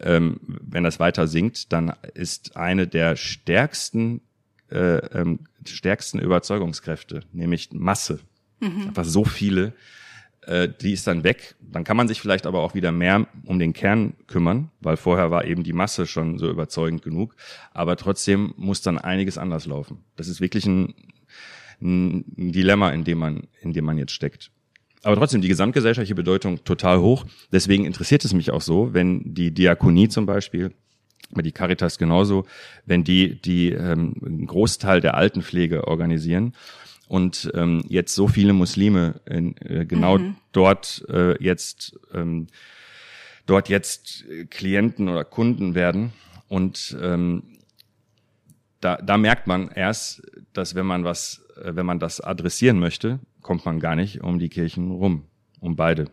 Ähm, 0.00 0.40
wenn 0.46 0.84
das 0.84 0.98
weiter 0.98 1.26
sinkt, 1.26 1.72
dann 1.72 1.92
ist 2.14 2.56
eine 2.56 2.86
der 2.86 3.16
stärksten, 3.16 4.22
äh, 4.70 4.96
ähm, 4.96 5.40
stärksten 5.66 6.18
Überzeugungskräfte, 6.18 7.22
nämlich 7.32 7.70
Masse. 7.72 8.20
Einfach 8.88 9.04
so 9.04 9.24
viele, 9.24 9.74
äh, 10.42 10.68
die 10.68 10.92
ist 10.92 11.06
dann 11.06 11.22
weg. 11.22 11.54
Dann 11.60 11.84
kann 11.84 11.96
man 11.96 12.08
sich 12.08 12.20
vielleicht 12.20 12.46
aber 12.46 12.60
auch 12.60 12.74
wieder 12.74 12.92
mehr 12.92 13.26
um 13.44 13.58
den 13.58 13.72
Kern 13.72 14.14
kümmern, 14.26 14.70
weil 14.80 14.96
vorher 14.96 15.30
war 15.30 15.44
eben 15.44 15.64
die 15.64 15.72
Masse 15.72 16.06
schon 16.06 16.38
so 16.38 16.48
überzeugend 16.48 17.02
genug. 17.02 17.36
Aber 17.72 17.96
trotzdem 17.96 18.54
muss 18.56 18.80
dann 18.80 18.98
einiges 18.98 19.38
anders 19.38 19.66
laufen. 19.66 19.98
Das 20.16 20.28
ist 20.28 20.40
wirklich 20.40 20.66
ein, 20.66 20.94
ein 21.80 22.52
Dilemma, 22.52 22.90
in 22.90 23.04
dem 23.04 23.18
man, 23.18 23.48
in 23.60 23.72
dem 23.72 23.84
man 23.84 23.98
jetzt 23.98 24.12
steckt. 24.12 24.50
Aber 25.02 25.16
trotzdem, 25.16 25.40
die 25.40 25.48
gesamtgesellschaftliche 25.48 26.14
Bedeutung 26.14 26.62
total 26.64 27.00
hoch. 27.00 27.24
Deswegen 27.52 27.86
interessiert 27.86 28.24
es 28.24 28.34
mich 28.34 28.50
auch 28.50 28.60
so, 28.60 28.92
wenn 28.92 29.34
die 29.34 29.50
Diakonie 29.50 30.08
zum 30.08 30.26
Beispiel, 30.26 30.72
aber 31.32 31.42
die 31.42 31.52
Caritas 31.52 31.96
genauso, 31.96 32.44
wenn 32.84 33.04
die, 33.04 33.40
die 33.40 33.70
ähm, 33.70 34.14
einen 34.24 34.46
Großteil 34.46 35.00
der 35.00 35.14
Altenpflege 35.14 35.86
organisieren 35.86 36.54
und 37.08 37.50
ähm, 37.54 37.82
jetzt 37.88 38.14
so 38.14 38.28
viele 38.28 38.52
Muslime 38.52 39.20
in, 39.26 39.56
äh, 39.58 39.86
genau 39.86 40.18
dort 40.52 41.04
äh, 41.08 41.42
jetzt 41.42 41.98
ähm, 42.12 42.48
dort 43.46 43.68
jetzt 43.68 44.24
Klienten 44.50 45.08
oder 45.08 45.24
Kunden 45.24 45.74
werden 45.74 46.12
und 46.48 46.96
ähm, 47.00 47.42
da, 48.80 48.96
da 48.96 49.18
merkt 49.18 49.46
man 49.46 49.68
erst, 49.68 50.22
dass 50.52 50.74
wenn 50.74 50.86
man 50.86 51.04
was, 51.04 51.42
wenn 51.62 51.86
man 51.86 51.98
das 51.98 52.20
adressieren 52.20 52.78
möchte, 52.78 53.20
kommt 53.42 53.64
man 53.64 53.80
gar 53.80 53.96
nicht 53.96 54.22
um 54.22 54.38
die 54.38 54.48
Kirchen 54.48 54.90
rum, 54.90 55.24
um 55.60 55.76
beide. 55.76 56.06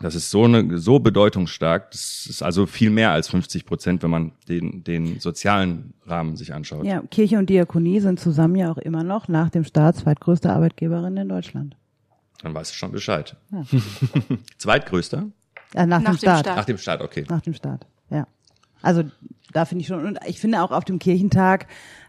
Das 0.00 0.14
ist 0.14 0.30
so 0.30 0.44
eine, 0.44 0.78
so 0.78 1.00
bedeutungsstark. 1.00 1.90
Das 1.90 2.26
ist 2.26 2.42
also 2.42 2.66
viel 2.66 2.90
mehr 2.90 3.10
als 3.10 3.28
50 3.28 3.66
Prozent, 3.66 4.02
wenn 4.04 4.10
man 4.10 4.32
den, 4.48 4.84
den 4.84 5.18
sozialen 5.18 5.92
Rahmen 6.06 6.36
sich 6.36 6.54
anschaut. 6.54 6.84
Ja, 6.84 7.02
Kirche 7.10 7.38
und 7.38 7.50
Diakonie 7.50 7.98
sind 7.98 8.20
zusammen 8.20 8.54
ja 8.54 8.70
auch 8.70 8.78
immer 8.78 9.02
noch 9.02 9.26
nach 9.26 9.50
dem 9.50 9.64
Staat 9.64 9.96
zweitgrößte 9.96 10.50
Arbeitgeberin 10.50 11.16
in 11.16 11.28
Deutschland. 11.28 11.76
Dann 12.42 12.54
weißt 12.54 12.70
du 12.70 12.76
schon 12.76 12.92
Bescheid. 12.92 13.36
Zweitgrößter? 14.58 15.26
Ja, 15.74 15.86
nach, 15.86 16.00
Nach 16.00 16.10
dem 16.10 16.14
dem 16.14 16.18
Staat. 16.18 16.40
Staat. 16.40 16.56
Nach 16.56 16.64
dem 16.64 16.78
Staat, 16.78 17.00
okay. 17.02 17.24
Nach 17.28 17.42
dem 17.42 17.54
Staat, 17.54 17.86
ja. 18.10 18.26
Also 18.80 19.02
da 19.52 19.64
finde 19.64 19.82
ich 19.82 19.88
schon, 19.88 20.06
und 20.06 20.18
ich 20.26 20.40
finde 20.40 20.62
auch 20.62 20.70
auf 20.70 20.84
dem 20.84 21.00
Kirchentag 21.00 21.66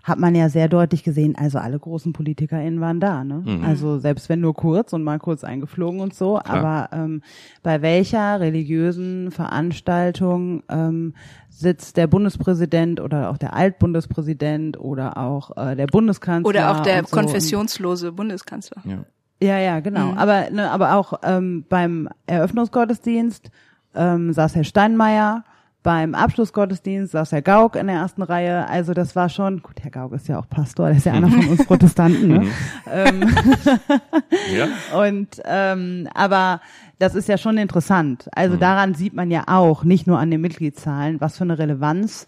hat 0.09 0.19
man 0.19 0.35
ja 0.35 0.49
sehr 0.49 0.67
deutlich 0.67 1.03
gesehen, 1.03 1.35
also 1.37 1.59
alle 1.59 1.79
großen 1.79 2.11
PolitikerInnen 2.11 2.81
waren 2.81 2.99
da, 2.99 3.23
ne? 3.23 3.43
Mhm. 3.45 3.63
Also 3.63 3.99
selbst 3.99 4.27
wenn 4.27 4.41
nur 4.41 4.53
kurz 4.53 4.91
und 4.93 5.03
mal 5.03 5.19
kurz 5.19 5.43
eingeflogen 5.43 5.99
und 5.99 6.13
so, 6.13 6.39
aber 6.39 6.89
ähm, 6.91 7.21
bei 7.63 7.81
welcher 7.81 8.39
religiösen 8.39 9.31
Veranstaltung 9.31 10.63
ähm, 10.69 11.13
sitzt 11.49 11.97
der 11.97 12.07
Bundespräsident 12.07 12.99
oder 12.99 13.29
auch 13.29 13.37
der 13.37 13.53
Altbundespräsident 13.53 14.79
oder 14.79 15.17
auch 15.17 15.55
äh, 15.57 15.75
der 15.75 15.87
Bundeskanzler 15.87 16.49
Oder 16.49 16.71
auch 16.71 16.79
der 16.81 17.03
so. 17.05 17.15
konfessionslose 17.15 18.11
Bundeskanzler. 18.11 18.81
Ja. 18.85 19.05
Ja, 19.41 19.57
ja, 19.57 19.79
genau. 19.79 20.11
Mhm. 20.11 20.17
Aber, 20.17 20.49
ne, 20.49 20.69
aber 20.69 20.95
auch 20.95 21.13
ähm, 21.23 21.63
beim 21.69 22.09
Eröffnungsgottesdienst 22.27 23.49
ähm, 23.95 24.33
saß 24.33 24.55
Herr 24.55 24.65
Steinmeier, 24.65 25.45
beim 25.89 26.13
Abschlussgottesdienst 26.13 27.13
saß 27.13 27.31
Herr 27.31 27.41
Gauck 27.41 27.75
in 27.75 27.87
der 27.87 27.95
ersten 27.95 28.21
Reihe. 28.21 28.67
Also 28.67 28.93
das 28.93 29.15
war 29.15 29.27
schon, 29.27 29.63
gut, 29.63 29.81
Herr 29.81 29.89
Gauck 29.89 30.13
ist 30.13 30.27
ja 30.27 30.37
auch 30.37 30.47
Pastor, 30.47 30.89
der 30.89 30.97
ist 30.97 31.07
ja 31.07 31.13
einer 31.13 31.31
von 31.31 31.47
uns 31.47 31.65
Protestanten. 31.65 32.27
Ne? 32.27 32.47
ähm, 32.91 33.27
Ja? 34.55 34.67
und 35.03 35.41
ähm, 35.45 36.07
aber 36.13 36.61
das 36.99 37.15
ist 37.15 37.27
ja 37.27 37.39
schon 37.39 37.57
interessant. 37.57 38.29
Also 38.33 38.55
daran 38.55 38.93
sieht 38.93 39.15
man 39.15 39.31
ja 39.31 39.45
auch, 39.47 39.83
nicht 39.83 40.05
nur 40.05 40.19
an 40.19 40.29
den 40.29 40.41
Mitgliedszahlen, 40.41 41.19
was 41.21 41.39
für 41.39 41.43
eine 41.43 41.57
Relevanz 41.57 42.27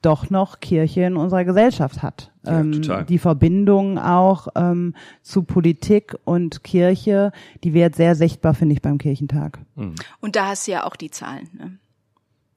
doch 0.00 0.30
noch 0.30 0.60
Kirche 0.60 1.02
in 1.02 1.18
unserer 1.18 1.44
Gesellschaft 1.44 2.02
hat. 2.02 2.32
Ja, 2.46 2.60
ähm, 2.60 2.72
total. 2.72 3.04
Die 3.04 3.18
Verbindung 3.18 3.98
auch 3.98 4.48
ähm, 4.54 4.94
zu 5.20 5.42
Politik 5.42 6.16
und 6.24 6.64
Kirche, 6.64 7.32
die 7.64 7.74
wird 7.74 7.96
sehr 7.96 8.14
sichtbar, 8.14 8.54
finde 8.54 8.72
ich, 8.72 8.80
beim 8.80 8.96
Kirchentag. 8.96 9.58
Und 10.20 10.36
da 10.36 10.46
hast 10.46 10.66
du 10.66 10.72
ja 10.72 10.86
auch 10.86 10.96
die 10.96 11.10
Zahlen. 11.10 11.50
Ne? 11.52 11.78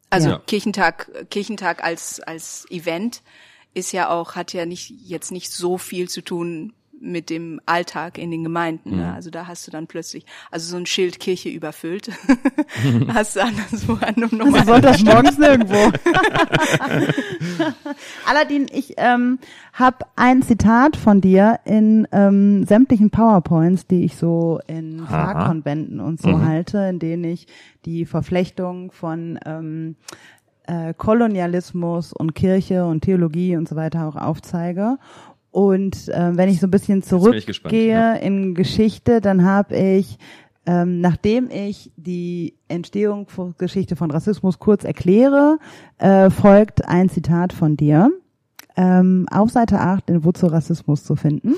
Also 0.09 0.29
Ja. 0.29 0.39
Kirchentag, 0.45 1.29
Kirchentag 1.29 1.83
als 1.83 2.19
als 2.21 2.65
Event 2.69 3.21
ist 3.73 3.91
ja 3.91 4.09
auch 4.09 4.35
hat 4.35 4.53
ja 4.53 4.65
nicht 4.65 4.89
jetzt 4.89 5.31
nicht 5.31 5.51
so 5.51 5.77
viel 5.77 6.09
zu 6.09 6.21
tun 6.23 6.73
mit 6.99 7.29
dem 7.29 7.59
Alltag 7.65 8.17
in 8.17 8.31
den 8.31 8.43
Gemeinden. 8.43 8.91
Mhm. 8.91 8.97
Ne? 8.97 9.13
Also 9.13 9.29
da 9.29 9.47
hast 9.47 9.67
du 9.67 9.71
dann 9.71 9.87
plötzlich 9.87 10.25
also 10.51 10.69
so 10.69 10.77
ein 10.77 10.85
Schild 10.85 11.19
Kirche 11.19 11.49
überfüllt 11.49 12.11
hast 13.13 13.35
du 13.35 13.41
anderswo 13.41 13.93
an 13.93 14.15
einem 14.15 14.29
normalen 14.31 14.65
Sonntags 14.65 15.03
morgens 15.03 15.37
nirgendwo. 15.37 15.75
Aladdin, 18.25 18.67
ich 18.71 18.93
ähm, 18.97 19.39
habe 19.73 20.05
ein 20.15 20.41
Zitat 20.41 20.95
von 20.95 21.21
dir 21.21 21.59
in 21.65 22.07
ähm, 22.11 22.65
sämtlichen 22.65 23.09
PowerPoints, 23.09 23.87
die 23.87 24.03
ich 24.05 24.15
so 24.15 24.59
in. 24.67 25.05
Fahrkonventen 25.07 25.99
und 25.99 26.21
so 26.21 26.41
halte, 26.41 26.79
in 26.79 26.99
denen 26.99 27.23
ich 27.23 27.47
die 27.85 28.05
Verflechtung 28.05 28.91
von 28.91 29.39
ähm, 29.45 29.95
äh, 30.67 30.93
Kolonialismus 30.93 32.13
und 32.13 32.35
Kirche 32.35 32.85
und 32.85 33.01
Theologie 33.01 33.55
und 33.55 33.67
so 33.67 33.75
weiter 33.75 34.07
auch 34.07 34.15
aufzeige. 34.15 34.97
Und 35.57 36.09
äh, 36.09 36.37
wenn 36.37 36.49
ich 36.49 36.59
so 36.59 36.67
ein 36.67 36.69
bisschen 36.69 37.01
zurückgehe 37.01 37.89
ja. 37.89 38.13
in 38.13 38.53
Geschichte, 38.53 39.21
dann 39.21 39.43
habe 39.43 39.75
ich, 39.75 40.19
ähm, 40.67 41.01
nachdem 41.01 41.49
ich 41.49 41.91
die 41.95 42.53
Entstehung 42.67 43.27
von 43.27 43.55
Geschichte 43.57 43.95
von 43.95 44.11
Rassismus 44.11 44.59
kurz 44.59 44.83
erkläre, 44.83 45.57
äh, 45.97 46.29
folgt 46.29 46.87
ein 46.87 47.09
Zitat 47.09 47.53
von 47.53 47.75
dir. 47.75 48.11
Ähm, 48.79 49.25
auf 49.31 49.49
Seite 49.49 49.79
8 49.79 50.09
in 50.11 50.23
Wozu 50.23 50.45
Rassismus 50.45 51.03
zu 51.03 51.15
finden. 51.15 51.55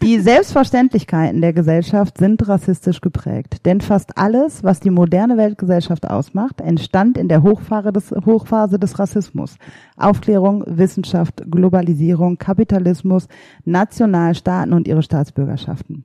Die 0.00 0.20
Selbstverständlichkeiten 0.20 1.40
der 1.40 1.52
Gesellschaft 1.52 2.18
sind 2.18 2.48
rassistisch 2.48 3.00
geprägt. 3.00 3.66
Denn 3.66 3.80
fast 3.80 4.16
alles, 4.16 4.62
was 4.62 4.78
die 4.78 4.90
moderne 4.90 5.36
Weltgesellschaft 5.36 6.08
ausmacht, 6.08 6.60
entstand 6.60 7.18
in 7.18 7.26
der 7.26 7.42
Hochphase 7.42 7.92
des, 7.92 8.12
Hochphase 8.12 8.78
des 8.78 8.96
Rassismus. 8.98 9.56
Aufklärung, 9.96 10.62
Wissenschaft, 10.68 11.42
Globalisierung, 11.50 12.38
Kapitalismus, 12.38 13.26
Nationalstaaten 13.64 14.72
und 14.72 14.86
ihre 14.86 15.02
Staatsbürgerschaften. 15.02 16.04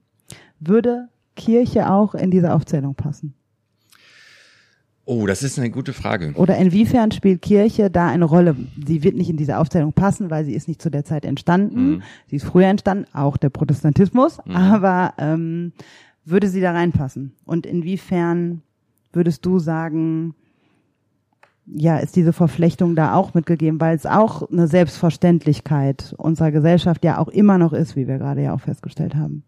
Würde 0.60 1.08
Kirche 1.36 1.92
auch 1.92 2.16
in 2.16 2.32
diese 2.32 2.54
Aufzählung 2.54 2.96
passen? 2.96 3.36
Oh, 5.10 5.26
das 5.26 5.42
ist 5.42 5.58
eine 5.58 5.70
gute 5.70 5.94
Frage. 5.94 6.34
Oder 6.36 6.58
inwiefern 6.58 7.12
spielt 7.12 7.42
Kirche 7.42 7.90
da 7.90 8.08
eine 8.10 8.26
Rolle? 8.26 8.58
Sie 8.86 9.04
wird 9.04 9.16
nicht 9.16 9.30
in 9.30 9.38
diese 9.38 9.58
Aufzählung 9.58 9.94
passen, 9.94 10.30
weil 10.30 10.44
sie 10.44 10.54
ist 10.54 10.68
nicht 10.68 10.82
zu 10.82 10.92
der 10.92 11.06
Zeit 11.06 11.24
entstanden. 11.24 12.04
Sie 12.30 12.36
ist 12.36 12.44
früher 12.44 12.68
entstanden, 12.68 13.06
auch 13.14 13.38
der 13.38 13.50
Protestantismus. 13.50 14.40
Aber 14.54 15.14
ähm, 15.18 15.72
würde 16.26 16.50
sie 16.50 16.60
da 16.60 16.74
reinpassen? 16.74 17.32
Und 17.46 17.66
inwiefern 17.66 18.64
würdest 19.14 19.46
du 19.46 19.60
sagen, 19.60 20.36
ja, 21.66 22.00
ist 22.00 22.18
diese 22.18 22.34
Verflechtung 22.34 22.98
da 22.98 23.14
auch 23.14 23.34
mitgegeben, 23.34 23.80
weil 23.80 23.96
es 23.96 24.06
auch 24.06 24.52
eine 24.52 24.68
Selbstverständlichkeit 24.68 26.16
unserer 26.18 26.52
Gesellschaft 26.52 27.06
ja 27.06 27.18
auch 27.18 27.30
immer 27.30 27.58
noch 27.58 27.72
ist, 27.72 27.96
wie 27.96 28.10
wir 28.10 28.18
gerade 28.18 28.44
ja 28.44 28.54
auch 28.54 28.60
festgestellt 28.60 29.16
haben. 29.16 29.44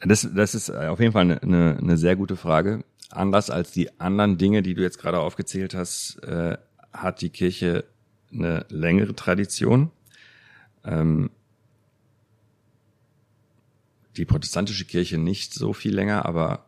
Das, 0.00 0.26
das 0.34 0.54
ist 0.54 0.70
auf 0.70 0.98
jeden 0.98 1.12
Fall 1.12 1.22
eine, 1.22 1.42
eine, 1.42 1.76
eine 1.76 1.98
sehr 1.98 2.16
gute 2.16 2.36
Frage. 2.36 2.84
Anders 3.10 3.50
als 3.50 3.70
die 3.72 4.00
anderen 4.00 4.38
Dinge, 4.38 4.62
die 4.62 4.74
du 4.74 4.82
jetzt 4.82 4.98
gerade 4.98 5.20
aufgezählt 5.20 5.74
hast, 5.74 6.22
äh, 6.24 6.58
hat 6.92 7.20
die 7.20 7.30
Kirche 7.30 7.84
eine 8.32 8.66
längere 8.68 9.14
Tradition. 9.14 9.90
Ähm, 10.84 11.30
die 14.16 14.24
protestantische 14.24 14.84
Kirche 14.84 15.16
nicht 15.16 15.54
so 15.54 15.72
viel 15.72 15.94
länger, 15.94 16.26
aber 16.26 16.66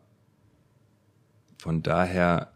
von 1.57 1.83
daher 1.83 2.51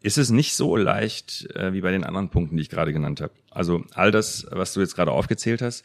ist 0.00 0.18
es 0.18 0.30
nicht 0.30 0.54
so 0.54 0.76
leicht 0.76 1.54
äh, 1.54 1.72
wie 1.72 1.80
bei 1.80 1.92
den 1.92 2.04
anderen 2.04 2.30
Punkten, 2.30 2.56
die 2.56 2.62
ich 2.62 2.70
gerade 2.70 2.92
genannt 2.92 3.20
habe. 3.20 3.32
Also 3.50 3.84
all 3.94 4.10
das, 4.10 4.46
was 4.50 4.72
du 4.72 4.80
jetzt 4.80 4.96
gerade 4.96 5.12
aufgezählt 5.12 5.62
hast, 5.62 5.84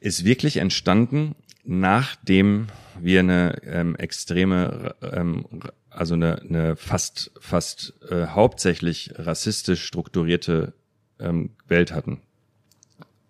ist 0.00 0.24
wirklich 0.24 0.58
entstanden, 0.58 1.34
nachdem 1.64 2.68
wir 2.98 3.20
eine 3.20 3.62
ähm, 3.64 3.96
extreme, 3.96 4.94
ähm, 5.02 5.46
also 5.90 6.14
eine, 6.14 6.40
eine 6.40 6.76
fast 6.76 7.32
fast 7.40 7.94
äh, 8.10 8.26
hauptsächlich 8.28 9.12
rassistisch 9.16 9.84
strukturierte 9.84 10.72
ähm, 11.18 11.50
Welt 11.66 11.92
hatten. 11.92 12.20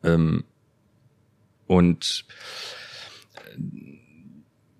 Ähm, 0.04 0.44
und 1.66 2.26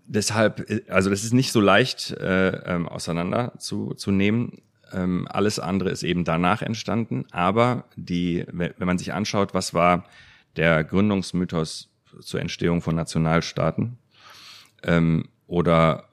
deshalb, 0.07 0.69
äh, 0.71 0.83
also 0.89 1.11
das 1.11 1.25
ist 1.25 1.33
nicht 1.33 1.53
so 1.53 1.61
leicht 1.61 2.11
äh, 2.13 2.51
ähm, 2.75 2.89
auseinander 2.89 3.55
zu, 3.59 3.95
zu 3.95 4.11
nehmen. 4.11 4.63
Ähm, 4.93 5.27
alles 5.31 5.59
andere 5.59 5.91
ist 5.91 6.03
eben 6.03 6.25
danach 6.25 6.63
entstanden. 6.63 7.25
Aber 7.31 7.85
die, 7.97 8.45
wenn 8.51 8.75
wenn 8.77 8.87
man 8.87 8.99
sich 8.99 9.13
anschaut, 9.13 9.55
was 9.55 9.73
war 9.73 10.05
der 10.57 10.85
Gründungsmythos 10.85 11.89
zur 12.21 12.41
Entstehung 12.41 12.83
von 12.83 12.97
Nationalstaaten 12.97 13.99
ähm, 14.83 15.29
oder 15.47 16.10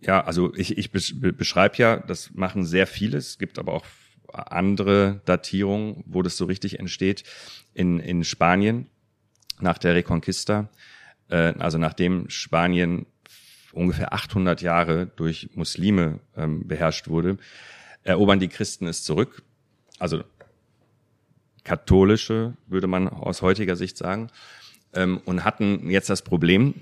ja, 0.00 0.24
also 0.24 0.54
ich, 0.54 0.78
ich 0.78 0.88
besch- 0.88 1.18
be- 1.20 1.32
beschreibe 1.32 1.76
ja, 1.76 1.96
das 1.98 2.32
machen 2.34 2.64
sehr 2.64 2.86
viele. 2.86 3.18
Es 3.18 3.38
gibt 3.38 3.58
aber 3.58 3.72
auch 3.74 3.84
andere 4.32 5.20
Datierungen, 5.24 6.02
wo 6.06 6.22
das 6.22 6.36
so 6.36 6.44
richtig 6.44 6.78
entsteht. 6.78 7.24
In, 7.74 8.00
in 8.00 8.24
Spanien 8.24 8.86
nach 9.60 9.78
der 9.78 9.94
Reconquista, 9.94 10.68
äh, 11.28 11.54
also 11.58 11.78
nachdem 11.78 12.30
Spanien 12.30 13.06
ungefähr 13.72 14.12
800 14.12 14.62
Jahre 14.62 15.06
durch 15.16 15.50
Muslime 15.54 16.20
ähm, 16.36 16.66
beherrscht 16.66 17.08
wurde, 17.08 17.36
erobern 18.02 18.40
die 18.40 18.48
Christen 18.48 18.86
es 18.86 19.04
zurück. 19.04 19.42
Also 19.98 20.24
katholische, 21.64 22.54
würde 22.66 22.86
man 22.86 23.08
aus 23.08 23.42
heutiger 23.42 23.76
Sicht 23.76 23.96
sagen, 23.96 24.28
ähm, 24.94 25.20
und 25.24 25.44
hatten 25.44 25.88
jetzt 25.90 26.10
das 26.10 26.22
Problem, 26.22 26.74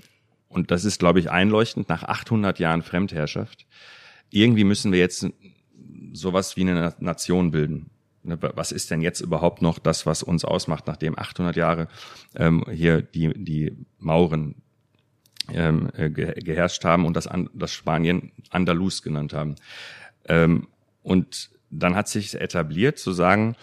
und 0.49 0.71
das 0.71 0.83
ist, 0.83 0.99
glaube 0.99 1.19
ich, 1.19 1.31
einleuchtend, 1.31 1.89
nach 1.89 2.03
800 2.03 2.59
Jahren 2.59 2.81
Fremdherrschaft, 2.81 3.65
irgendwie 4.29 4.63
müssen 4.63 4.91
wir 4.91 4.99
jetzt 4.99 5.27
sowas 6.11 6.57
wie 6.57 6.61
eine 6.61 6.73
Na- 6.75 6.95
Nation 6.99 7.51
bilden. 7.51 7.91
Ne, 8.23 8.37
Was 8.41 8.71
ist 8.71 8.91
denn 8.91 9.01
jetzt 9.01 9.21
überhaupt 9.21 9.61
noch 9.61 9.79
das, 9.79 10.05
was 10.05 10.23
uns 10.23 10.43
ausmacht, 10.43 10.87
nachdem 10.87 11.17
800 11.17 11.55
Jahre 11.55 11.87
ähm, 12.35 12.65
hier 12.71 13.01
die, 13.01 13.33
die 13.33 13.73
Mauren 13.97 14.55
ähm, 15.51 15.89
äh, 15.95 16.09
ge 16.09 16.33
geherrscht 16.33 16.83
haben 16.83 17.05
und 17.05 17.15
das, 17.15 17.27
An 17.27 17.49
das 17.53 17.71
Spanien 17.71 18.31
Andalus 18.49 19.01
genannt 19.01 19.33
haben. 19.33 19.55
Ähm, 20.25 20.67
und 21.01 21.49
dann 21.69 21.95
hat 21.95 22.07
sich 22.07 22.33
etabliert 22.39 22.99
zu 22.99 23.13
sagen, 23.13 23.55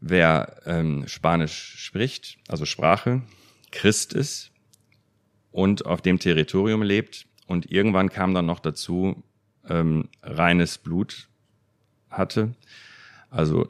wer 0.00 0.56
ähm, 0.66 1.04
Spanisch 1.08 1.74
spricht, 1.78 2.38
also 2.48 2.64
Sprache, 2.66 3.22
Christ 3.72 4.12
ist 4.12 4.51
und 5.52 5.86
auf 5.86 6.02
dem 6.02 6.18
Territorium 6.18 6.82
lebt 6.82 7.26
und 7.46 7.70
irgendwann 7.70 8.08
kam 8.08 8.34
dann 8.34 8.46
noch 8.46 8.58
dazu 8.58 9.22
ähm, 9.68 10.08
reines 10.22 10.78
Blut 10.78 11.28
hatte, 12.10 12.54
also 13.30 13.68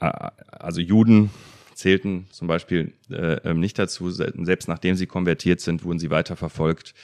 äh, 0.00 0.30
also 0.50 0.80
Juden 0.80 1.30
zählten 1.74 2.26
zum 2.30 2.48
Beispiel 2.48 2.92
äh, 3.10 3.36
ähm, 3.44 3.60
nicht 3.60 3.78
dazu, 3.78 4.10
se- 4.10 4.32
selbst 4.42 4.68
nachdem 4.68 4.96
sie 4.96 5.06
konvertiert 5.06 5.60
sind, 5.60 5.84
wurden 5.84 5.98
sie 5.98 6.10
weiter 6.10 6.36
verfolgt. 6.36 6.94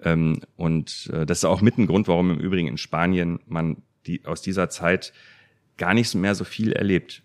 Ähm, 0.00 0.40
und 0.56 1.10
äh, 1.12 1.26
das 1.26 1.38
ist 1.38 1.44
auch 1.44 1.60
mit 1.60 1.76
ein 1.78 1.86
Grund, 1.86 2.08
warum 2.08 2.30
im 2.30 2.40
Übrigen 2.40 2.68
in 2.68 2.78
Spanien 2.78 3.40
man 3.46 3.82
die 4.06 4.24
aus 4.24 4.42
dieser 4.42 4.68
Zeit 4.70 5.12
gar 5.76 5.94
nicht 5.94 6.14
mehr 6.14 6.34
so 6.34 6.44
viel 6.44 6.72
erlebt. 6.72 7.22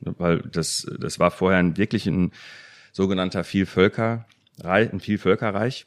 Weil 0.00 0.38
das, 0.40 0.90
das 0.98 1.18
war 1.18 1.30
vorher 1.30 1.58
ein, 1.58 1.76
wirklich 1.76 2.06
ein 2.06 2.32
sogenannter 2.92 3.44
Vielvölkerreich, 3.44 4.24
ein 4.64 5.00
Vielvölkerreich 5.00 5.86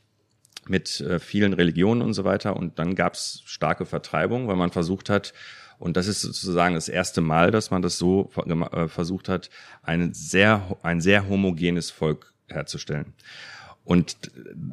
mit 0.67 1.01
äh, 1.01 1.19
vielen 1.19 1.53
Religionen 1.53 2.01
und 2.01 2.13
so 2.13 2.23
weiter. 2.23 2.55
Und 2.55 2.79
dann 2.79 2.95
gab 2.95 3.13
es 3.13 3.41
starke 3.45 3.85
Vertreibung, 3.85 4.47
weil 4.47 4.55
man 4.55 4.71
versucht 4.71 5.09
hat, 5.09 5.33
und 5.79 5.97
das 5.97 6.07
ist 6.07 6.21
sozusagen 6.21 6.75
das 6.75 6.87
erste 6.87 7.21
Mal, 7.21 7.51
dass 7.51 7.71
man 7.71 7.81
das 7.81 7.97
so 7.97 8.31
äh, 8.35 8.87
versucht 8.87 9.27
hat, 9.27 9.49
ein 9.81 10.13
sehr, 10.13 10.77
ein 10.81 11.01
sehr 11.01 11.27
homogenes 11.27 11.91
Volk 11.91 12.33
herzustellen. 12.47 13.13
Und 13.83 14.15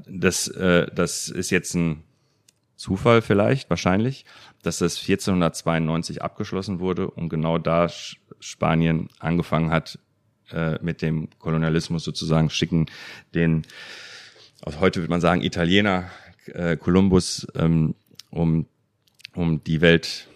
das, 0.08 0.46
äh, 0.48 0.86
das 0.94 1.28
ist 1.28 1.50
jetzt 1.50 1.74
ein 1.74 2.04
Zufall 2.76 3.22
vielleicht, 3.22 3.68
wahrscheinlich, 3.68 4.24
dass 4.62 4.78
das 4.78 4.96
1492 4.96 6.22
abgeschlossen 6.22 6.80
wurde 6.80 7.10
und 7.10 7.28
genau 7.28 7.58
da 7.58 7.88
Spanien 8.38 9.08
angefangen 9.18 9.70
hat 9.70 9.98
äh, 10.52 10.78
mit 10.82 11.02
dem 11.02 11.28
Kolonialismus 11.38 12.04
sozusagen, 12.04 12.50
schicken 12.50 12.86
den, 13.34 13.62
also 14.62 14.80
heute 14.80 15.00
würde 15.00 15.10
man 15.10 15.20
sagen, 15.20 15.42
Italiener 15.42 16.10
äh, 16.46 16.76
Kolumbus, 16.76 17.46
ähm, 17.54 17.94
um, 18.30 18.66
um 19.34 19.62
die 19.64 19.80
Welt 19.80 20.28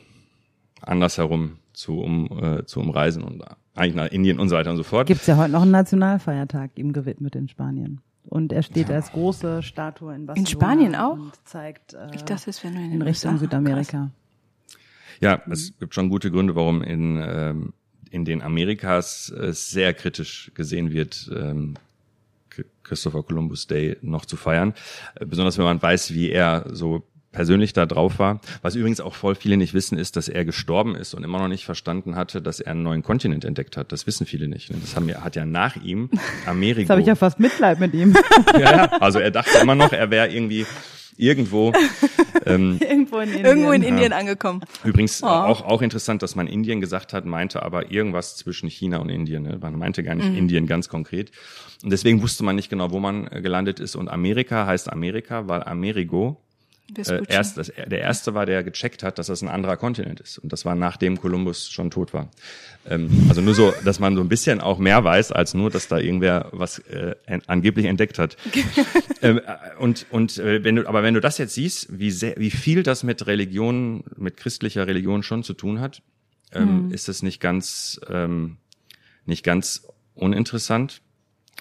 andersherum 0.81 1.59
zu, 1.73 2.01
um, 2.01 2.27
äh, 2.43 2.67
zu 2.67 2.81
umreisen 2.81 3.23
und 3.23 3.43
eigentlich 3.75 3.95
nach 3.95 4.07
Indien 4.07 4.39
und 4.39 4.49
so 4.49 4.57
weiter 4.57 4.71
und 4.71 4.77
so 4.77 4.85
fort. 4.85 5.07
Gibt 5.07 5.23
es 5.23 5.27
ja 5.27 5.37
heute 5.37 5.53
noch 5.53 5.63
einen 5.63 5.73
Nationalfeiertag 5.73 6.73
ihm 6.77 6.93
gewidmet 6.93 7.35
in 7.35 7.49
Spanien. 7.49 8.01
Und 8.27 8.53
er 8.53 8.63
steht 8.63 8.89
ja. 8.89 8.95
als 8.95 9.13
große 9.13 9.63
Statue 9.63 10.15
in 10.15 10.27
Barcelona. 10.27 10.41
In 10.41 10.47
Spanien 10.47 10.95
auch? 10.95 11.15
Und 11.15 11.33
zeigt 11.45 11.95
äh, 11.95 12.09
ich 12.15 12.23
dachte, 12.23 12.51
es 12.51 12.63
wäre 12.65 12.73
nur 12.73 12.83
in, 12.83 12.93
in 12.93 13.03
Richtung 13.03 13.33
USA. 13.33 13.41
Südamerika. 13.41 13.99
Krass. 13.99 14.11
Ja, 15.21 15.43
es 15.51 15.77
gibt 15.79 15.95
schon 15.95 16.09
gute 16.09 16.31
Gründe, 16.31 16.55
warum 16.55 16.83
in, 16.83 17.21
ähm, 17.23 17.73
in 18.15 18.25
den 18.25 18.43
Amerikas 18.43 19.29
es 19.29 19.71
sehr 19.71 19.93
kritisch 19.93 20.53
gesehen 20.55 20.93
wird, 20.93 21.29
ähm, 21.35 21.75
Christopher 22.85 23.25
Columbus 23.25 23.67
Day 23.67 23.97
noch 24.03 24.25
zu 24.25 24.37
feiern. 24.37 24.73
Äh, 25.17 25.27
besonders 25.27 25.59
wenn 25.59 25.65
man 25.65 25.83
weiß, 25.83 26.15
wie 26.15 26.31
er 26.31 26.67
so 26.71 27.03
persönlich 27.33 27.73
da 27.73 27.85
drauf 27.85 28.21
war. 28.21 28.41
Was 28.63 28.77
übrigens 28.77 29.01
auch 29.01 29.17
voll 29.17 29.35
viele 29.35 29.57
nicht 29.57 29.75
wissen, 29.75 29.99
ist, 29.99 30.15
dass 30.15 30.29
er 30.29 30.45
gestorben 30.45 30.95
ist 30.95 31.15
und 31.15 31.25
immer 31.25 31.41
noch 31.41 31.49
nicht 31.49 31.65
verstanden 31.65 32.15
hatte, 32.15 32.41
dass 32.41 32.61
er 32.61 32.71
einen 32.71 32.85
neuen 32.85 33.03
Kontinent 33.03 33.45
entdeckt 33.45 33.77
hat. 33.77 33.91
Das 33.91 34.07
wissen 34.07 34.25
viele 34.25 34.47
nicht. 34.47 34.71
Das 34.71 34.95
haben, 34.95 35.13
hat 35.13 35.35
ja 35.35 35.45
nach 35.45 35.75
ihm 35.75 36.11
Amerika. 36.47 36.81
Jetzt 36.83 36.91
habe 36.91 37.01
ich 37.01 37.09
ja 37.09 37.17
fast 37.17 37.41
Mitleid 37.41 37.81
mit 37.81 37.93
ihm. 37.95 38.15
ja, 38.61 38.85
also 39.01 39.19
er 39.19 39.33
dachte 39.33 39.59
immer 39.61 39.75
noch, 39.75 39.93
er 39.93 40.13
wäre 40.13 40.33
irgendwie 40.33 40.65
irgendwo 41.17 41.73
ähm, 42.47 42.79
irgendwo 42.81 43.19
in 43.19 43.29
Indien, 43.29 43.45
irgendwo 43.45 43.73
in 43.73 43.83
Indien 43.83 44.13
ja. 44.13 44.19
angekommen. 44.19 44.61
Übrigens 44.85 45.23
oh. 45.23 45.27
auch 45.27 45.63
auch 45.63 45.83
interessant, 45.83 46.23
dass 46.23 46.35
man 46.35 46.47
Indien 46.47 46.81
gesagt 46.81 47.13
hat, 47.13 47.25
meinte 47.25 47.63
aber 47.63 47.91
irgendwas 47.91 48.37
zwischen 48.37 48.69
China 48.69 48.99
und 48.99 49.09
Indien. 49.09 49.43
Ne? 49.43 49.59
Man 49.61 49.79
meinte 49.79 50.03
gar 50.03 50.15
nicht 50.15 50.31
mhm. 50.31 50.37
Indien 50.37 50.67
ganz 50.67 50.89
konkret. 50.89 51.31
Und 51.83 51.91
deswegen 51.91 52.23
wusste 52.23 52.45
man 52.45 52.57
nicht 52.57 52.71
genau, 52.71 52.91
wo 52.91 53.01
man 53.01 53.27
äh, 53.29 53.41
gelandet 53.43 53.81
ist. 53.81 53.97
Und 53.97 54.09
Amerika 54.09 54.67
heißt 54.67 54.91
Amerika, 54.93 55.49
weil 55.49 55.63
Amerigo 55.65 56.44
äh, 56.97 57.23
erst, 57.29 57.57
das, 57.57 57.69
der 57.69 58.01
erste 58.01 58.35
war, 58.35 58.45
der 58.47 58.63
gecheckt 58.63 59.03
hat, 59.03 59.19
dass 59.19 59.29
das 59.29 59.43
ein 59.43 59.49
anderer 59.49 59.77
Kontinent 59.77 60.21
ist. 60.21 60.39
Und 60.39 60.53
das 60.53 60.65
war 60.65 60.75
nachdem 60.75 61.19
Kolumbus 61.19 61.71
schon 61.71 61.91
tot 61.91 62.13
war. 62.13 62.31
Ähm, 62.87 63.27
also 63.29 63.41
nur 63.41 63.55
so, 63.55 63.73
dass 63.85 64.01
man 64.01 64.15
so 64.17 64.21
ein 64.21 64.29
bisschen 64.29 64.61
auch 64.61 64.79
mehr 64.79 65.03
weiß, 65.03 65.33
als 65.33 65.55
nur, 65.55 65.71
dass 65.71 65.89
da 65.89 65.99
irgendwer 65.99 66.49
was 66.53 66.79
äh, 66.81 67.15
angeblich 67.47 67.87
entdeckt 67.87 68.19
hat. 68.19 68.37
ähm, 69.23 69.39
äh, 69.39 69.77
und 69.79 70.07
und 70.11 70.39
äh, 70.39 70.63
wenn 70.63 70.77
du, 70.77 70.87
aber 70.87 71.03
wenn 71.03 71.15
du 71.15 71.21
das 71.21 71.39
jetzt 71.39 71.55
siehst, 71.55 71.99
wie 71.99 72.11
sehr, 72.11 72.35
wie 72.37 72.51
viel 72.51 72.83
das 72.83 73.03
mit 73.03 73.27
Religion, 73.27 74.05
mit 74.17 74.37
christlicher 74.37 74.87
Religion 74.87 75.23
schon 75.23 75.43
zu 75.43 75.55
tun 75.55 75.81
hat, 75.81 76.03
ähm, 76.53 76.87
mhm. 76.87 76.93
ist 76.93 77.09
es 77.09 77.23
nicht 77.23 77.41
ganz, 77.41 77.99
ähm, 78.09 78.59
nicht 79.25 79.43
ganz 79.43 79.87
uninteressant. 80.15 81.01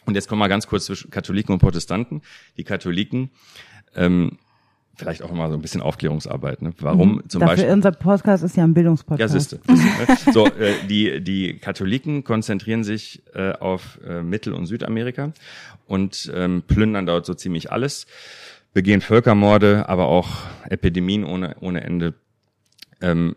Und 0.05 0.15
jetzt 0.15 0.27
kommen 0.27 0.39
wir 0.39 0.49
ganz 0.49 0.67
kurz 0.67 0.85
zwischen 0.85 1.11
Katholiken 1.11 1.53
und 1.53 1.59
Protestanten. 1.59 2.23
Die 2.57 2.65
Katholiken 2.65 3.31
ähm, 3.95 4.37
vielleicht 4.95 5.23
auch 5.23 5.31
immer 5.31 5.49
so 5.49 5.55
ein 5.55 5.61
bisschen 5.61 5.81
Aufklärungsarbeit. 5.81 6.61
Ne? 6.61 6.73
Warum 6.79 7.15
mhm. 7.15 7.29
zum 7.29 7.41
Dafür 7.41 7.55
Beispiel? 7.55 7.73
Unser 7.73 7.91
Podcast 7.91 8.43
ist 8.43 8.55
ja 8.55 8.63
ein 8.63 8.73
Bildungspodcast. 8.73 9.33
Ja, 9.33 9.39
siehste. 9.39 9.59
So, 10.31 10.47
äh, 10.47 10.73
die 10.87 11.21
die 11.21 11.57
Katholiken 11.57 12.23
konzentrieren 12.23 12.83
sich 12.83 13.23
äh, 13.33 13.53
auf 13.53 13.99
äh, 14.07 14.21
Mittel- 14.21 14.53
und 14.53 14.67
Südamerika 14.67 15.33
und 15.85 16.31
ähm, 16.35 16.63
plündern 16.65 17.05
dort 17.05 17.25
so 17.25 17.33
ziemlich 17.33 17.71
alles, 17.71 18.05
begehen 18.73 19.01
Völkermorde, 19.01 19.89
aber 19.89 20.07
auch 20.07 20.29
Epidemien 20.69 21.23
ohne 21.23 21.55
ohne 21.59 21.83
Ende. 21.83 22.13
Ähm, 23.01 23.35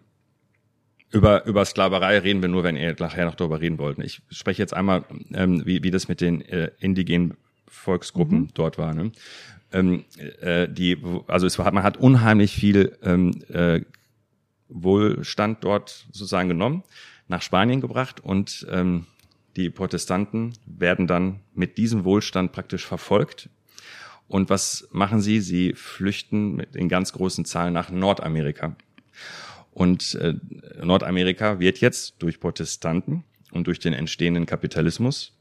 über, 1.12 1.46
über 1.46 1.64
Sklaverei 1.64 2.18
reden 2.18 2.42
wir 2.42 2.48
nur, 2.48 2.64
wenn 2.64 2.76
ihr 2.76 2.94
nachher 2.98 3.24
noch 3.24 3.36
darüber 3.36 3.60
reden 3.60 3.78
wollt. 3.78 3.98
Ich 4.00 4.20
spreche 4.30 4.60
jetzt 4.60 4.74
einmal, 4.74 5.04
ähm, 5.32 5.64
wie, 5.64 5.82
wie 5.82 5.90
das 5.90 6.08
mit 6.08 6.20
den 6.20 6.42
äh, 6.42 6.70
indigenen 6.78 7.36
Volksgruppen 7.68 8.38
mhm. 8.40 8.48
dort 8.54 8.76
war. 8.76 8.92
Ne? 8.92 9.12
Ähm, 9.76 10.04
äh, 10.40 10.68
die, 10.68 10.98
also 11.26 11.46
es 11.46 11.58
hat, 11.58 11.74
man 11.74 11.82
hat 11.82 11.96
unheimlich 11.96 12.54
viel 12.54 12.96
ähm, 13.02 13.32
äh, 13.48 13.82
Wohlstand 14.68 15.62
dort 15.62 16.06
sozusagen 16.12 16.48
genommen, 16.48 16.82
nach 17.28 17.42
Spanien 17.42 17.80
gebracht 17.80 18.20
und 18.20 18.66
ähm, 18.70 19.06
die 19.56 19.70
Protestanten 19.70 20.52
werden 20.66 21.06
dann 21.06 21.40
mit 21.54 21.78
diesem 21.78 22.04
Wohlstand 22.04 22.52
praktisch 22.52 22.86
verfolgt. 22.86 23.48
Und 24.28 24.50
was 24.50 24.88
machen 24.92 25.20
sie? 25.20 25.40
Sie 25.40 25.72
flüchten 25.74 26.56
mit 26.56 26.74
in 26.76 26.88
ganz 26.88 27.12
großen 27.12 27.44
Zahlen 27.44 27.72
nach 27.72 27.90
Nordamerika. 27.90 28.76
Und 29.72 30.14
äh, 30.16 30.34
Nordamerika 30.82 31.60
wird 31.60 31.80
jetzt 31.80 32.16
durch 32.18 32.40
Protestanten 32.40 33.24
und 33.52 33.66
durch 33.66 33.78
den 33.78 33.92
entstehenden 33.92 34.46
Kapitalismus 34.46 35.32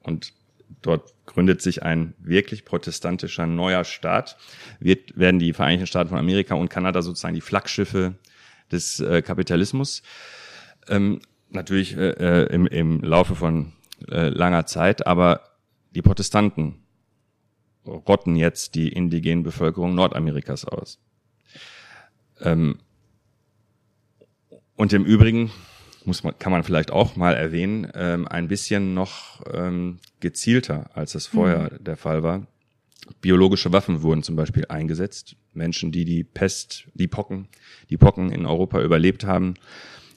und 0.00 0.32
Dort 0.80 1.12
gründet 1.26 1.60
sich 1.60 1.82
ein 1.82 2.14
wirklich 2.18 2.64
protestantischer 2.64 3.46
neuer 3.46 3.84
Staat. 3.84 4.36
Wird, 4.80 5.18
werden 5.18 5.38
die 5.38 5.52
Vereinigten 5.52 5.86
Staaten 5.86 6.08
von 6.08 6.18
Amerika 6.18 6.54
und 6.54 6.68
Kanada 6.68 7.02
sozusagen 7.02 7.34
die 7.34 7.40
Flaggschiffe 7.40 8.14
des 8.70 9.00
äh, 9.00 9.22
Kapitalismus. 9.22 10.02
Ähm, 10.88 11.20
natürlich 11.50 11.96
äh, 11.96 12.10
äh, 12.10 12.54
im, 12.54 12.66
im 12.66 13.00
Laufe 13.00 13.34
von 13.34 13.72
äh, 14.08 14.28
langer 14.28 14.66
Zeit, 14.66 15.06
aber 15.06 15.42
die 15.94 16.02
Protestanten 16.02 16.82
rotten 17.84 18.36
jetzt 18.36 18.74
die 18.74 18.88
indigenen 18.88 19.42
Bevölkerung 19.42 19.94
Nordamerikas 19.94 20.64
aus. 20.64 20.98
Ähm, 22.40 22.78
und 24.76 24.92
im 24.92 25.04
Übrigen 25.04 25.52
muss 26.06 26.24
man, 26.24 26.38
kann 26.38 26.52
man 26.52 26.64
vielleicht 26.64 26.90
auch 26.90 27.16
mal 27.16 27.34
erwähnen, 27.34 27.90
ähm, 27.94 28.26
ein 28.28 28.48
bisschen 28.48 28.94
noch 28.94 29.42
ähm, 29.52 29.98
gezielter, 30.20 30.90
als 30.94 31.14
es 31.14 31.26
vorher 31.26 31.72
mhm. 31.72 31.84
der 31.84 31.96
Fall 31.96 32.22
war. 32.22 32.46
Biologische 33.20 33.72
Waffen 33.72 34.02
wurden 34.02 34.22
zum 34.22 34.36
Beispiel 34.36 34.66
eingesetzt. 34.68 35.36
Menschen, 35.54 35.92
die 35.92 36.04
die 36.04 36.24
Pest, 36.24 36.86
die 36.94 37.08
Pocken, 37.08 37.48
die 37.90 37.96
Pocken 37.96 38.30
in 38.30 38.46
Europa 38.46 38.80
überlebt 38.80 39.24
haben, 39.24 39.54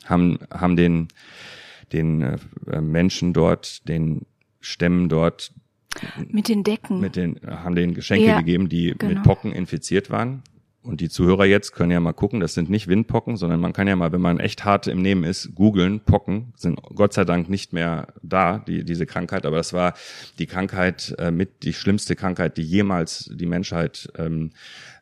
haben, 0.06 0.40
haben 0.52 0.76
den, 0.76 1.08
den 1.92 2.22
äh, 2.68 2.82
Menschen 2.82 3.34
dort, 3.34 3.88
den 3.88 4.26
Stämmen 4.62 5.10
dort 5.10 5.52
mit 6.28 6.50
den 6.50 6.64
Decken, 6.64 7.00
mit 7.00 7.16
den, 7.16 7.40
haben 7.48 7.76
den 7.76 7.94
Geschenke 7.94 8.26
ja, 8.26 8.40
gegeben, 8.40 8.68
die 8.68 8.94
genau. 8.98 9.14
mit 9.14 9.24
Pocken 9.24 9.54
infiziert 9.54 10.10
waren 10.10 10.44
und 10.86 11.02
die 11.02 11.10
Zuhörer 11.10 11.46
jetzt 11.46 11.74
können 11.74 11.92
ja 11.92 12.00
mal 12.00 12.14
gucken, 12.14 12.40
das 12.40 12.54
sind 12.54 12.70
nicht 12.70 12.88
Windpocken, 12.88 13.38
sondern 13.38 13.60
man 13.60 13.74
kann 13.74 13.88
ja 13.88 13.96
mal, 13.96 14.12
wenn 14.12 14.22
man 14.22 14.40
echt 14.40 14.66
hart 14.66 14.88
im 14.88 15.02
Nehmen 15.02 15.24
ist, 15.24 15.56
googeln, 15.56 16.00
Pocken 16.00 16.54
sind 16.56 16.80
Gott 16.94 17.14
sei 17.14 17.26
Dank 17.26 17.50
nicht 17.50 17.74
mehr 17.74 18.08
da, 18.22 18.60
die, 18.60 18.84
diese 18.84 19.06
Krankheit, 19.06 19.46
aber 19.46 19.58
das 19.58 19.74
war 19.74 19.96
die 20.40 20.46
Krankheit 20.46 21.16
äh, 21.18 21.32
mit 21.32 21.64
die 21.64 21.74
schlimmste 21.74 22.16
Krankheit, 22.16 22.58
die 22.58 22.64
jemals 22.64 23.30
die 23.34 23.46
Menschheit 23.46 24.12
ähm, 24.18 24.52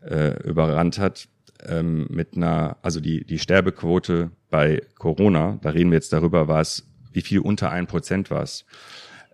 äh, 0.01 0.41
überrannt 0.43 0.99
hat. 0.99 1.27
Ähm, 1.65 2.07
mit 2.09 2.36
einer, 2.36 2.77
also 2.81 2.99
die, 2.99 3.23
die 3.23 3.39
Sterbequote 3.39 4.31
bei 4.49 4.81
Corona, 4.97 5.59
da 5.61 5.69
reden 5.69 5.91
wir 5.91 5.95
jetzt 5.95 6.11
darüber, 6.11 6.49
war 6.49 6.59
es, 6.59 6.86
wie 7.13 7.21
viel 7.21 7.39
unter 7.39 7.71
ein 7.71 7.88
Prozent 7.88 8.31
war 8.31 8.43
es 8.43 8.65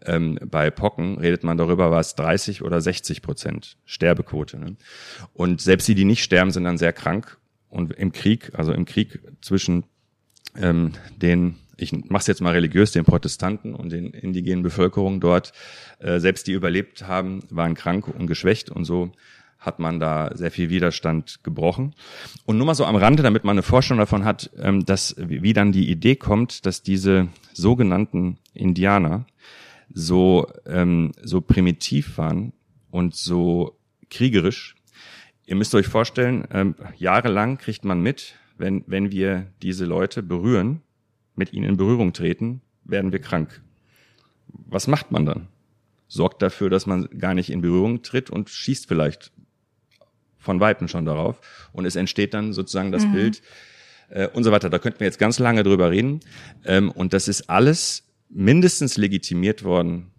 ähm, 0.05 0.39
bei 0.43 0.69
Pocken 0.69 1.17
redet 1.17 1.43
man 1.43 1.57
darüber, 1.57 1.91
was 1.91 2.15
30 2.15 2.61
oder 2.61 2.81
60 2.81 3.21
Prozent 3.21 3.77
Sterbequote. 3.85 4.57
Ne? 4.57 4.75
Und 5.33 5.61
selbst 5.61 5.87
die, 5.87 5.95
die 5.95 6.05
nicht 6.05 6.23
sterben, 6.23 6.51
sind 6.51 6.63
dann 6.63 6.77
sehr 6.77 6.93
krank. 6.93 7.37
Und 7.69 7.93
im 7.93 8.11
Krieg, 8.11 8.51
also 8.53 8.73
im 8.73 8.85
Krieg 8.85 9.19
zwischen 9.41 9.83
ähm, 10.55 10.93
den, 11.17 11.55
ich 11.77 11.91
mach's 11.91 12.27
jetzt 12.27 12.41
mal 12.41 12.53
religiös, 12.53 12.91
den 12.91 13.05
Protestanten 13.05 13.75
und 13.75 13.91
den 13.91 14.11
indigenen 14.11 14.63
Bevölkerungen 14.63 15.19
dort, 15.19 15.53
äh, 15.99 16.19
selbst 16.19 16.47
die 16.47 16.53
überlebt 16.53 17.07
haben, 17.07 17.43
waren 17.49 17.75
krank 17.75 18.07
und 18.07 18.27
geschwächt 18.27 18.69
und 18.69 18.85
so 18.85 19.11
hat 19.59 19.79
man 19.79 19.99
da 19.99 20.31
sehr 20.35 20.51
viel 20.51 20.69
Widerstand 20.69 21.43
gebrochen. 21.43 21.93
Und 22.45 22.57
nur 22.57 22.65
mal 22.65 22.75
so 22.75 22.85
am 22.85 22.95
Rande, 22.95 23.23
damit 23.23 23.43
man 23.43 23.55
eine 23.55 23.61
Vorstellung 23.61 23.99
davon 23.99 24.23
hat, 24.23 24.49
ähm, 24.57 24.85
dass 24.85 25.15
wie 25.17 25.53
dann 25.53 25.73
die 25.73 25.89
Idee 25.89 26.15
kommt, 26.15 26.65
dass 26.65 26.81
diese 26.81 27.27
sogenannten 27.53 28.37
Indianer 28.53 29.25
so, 29.93 30.47
ähm, 30.65 31.11
so 31.21 31.41
primitiv 31.41 32.17
waren 32.17 32.53
und 32.91 33.15
so 33.15 33.77
kriegerisch. 34.09 34.75
Ihr 35.45 35.55
müsst 35.55 35.73
euch 35.73 35.87
vorstellen, 35.87 36.47
ähm, 36.51 36.75
jahrelang 36.97 37.57
kriegt 37.57 37.83
man 37.83 38.01
mit, 38.01 38.35
wenn, 38.57 38.83
wenn 38.87 39.11
wir 39.11 39.47
diese 39.61 39.85
Leute 39.85 40.21
berühren, 40.21 40.81
mit 41.35 41.53
ihnen 41.53 41.69
in 41.69 41.77
Berührung 41.77 42.13
treten, 42.13 42.61
werden 42.83 43.11
wir 43.11 43.19
krank. 43.19 43.61
Was 44.47 44.87
macht 44.87 45.11
man 45.11 45.25
dann? 45.25 45.47
Sorgt 46.07 46.41
dafür, 46.41 46.69
dass 46.69 46.85
man 46.85 47.07
gar 47.17 47.33
nicht 47.33 47.49
in 47.49 47.61
Berührung 47.61 48.01
tritt 48.01 48.29
und 48.29 48.49
schießt 48.49 48.87
vielleicht 48.87 49.31
von 50.37 50.59
Weitem 50.59 50.87
schon 50.87 51.05
darauf. 51.05 51.69
Und 51.71 51.85
es 51.85 51.95
entsteht 51.95 52.33
dann 52.33 52.53
sozusagen 52.53 52.91
das 52.91 53.05
mhm. 53.05 53.13
Bild 53.13 53.41
äh, 54.09 54.27
und 54.27 54.43
so 54.43 54.51
weiter. 54.51 54.69
Da 54.69 54.79
könnten 54.79 54.99
wir 54.99 55.07
jetzt 55.07 55.19
ganz 55.19 55.39
lange 55.39 55.63
drüber 55.63 55.91
reden. 55.91 56.21
Ähm, 56.65 56.91
und 56.91 57.13
das 57.13 57.27
ist 57.27 57.49
alles 57.49 58.08
mindestens 58.29 58.97
legitimiert 58.97 59.63
worden 59.63 60.11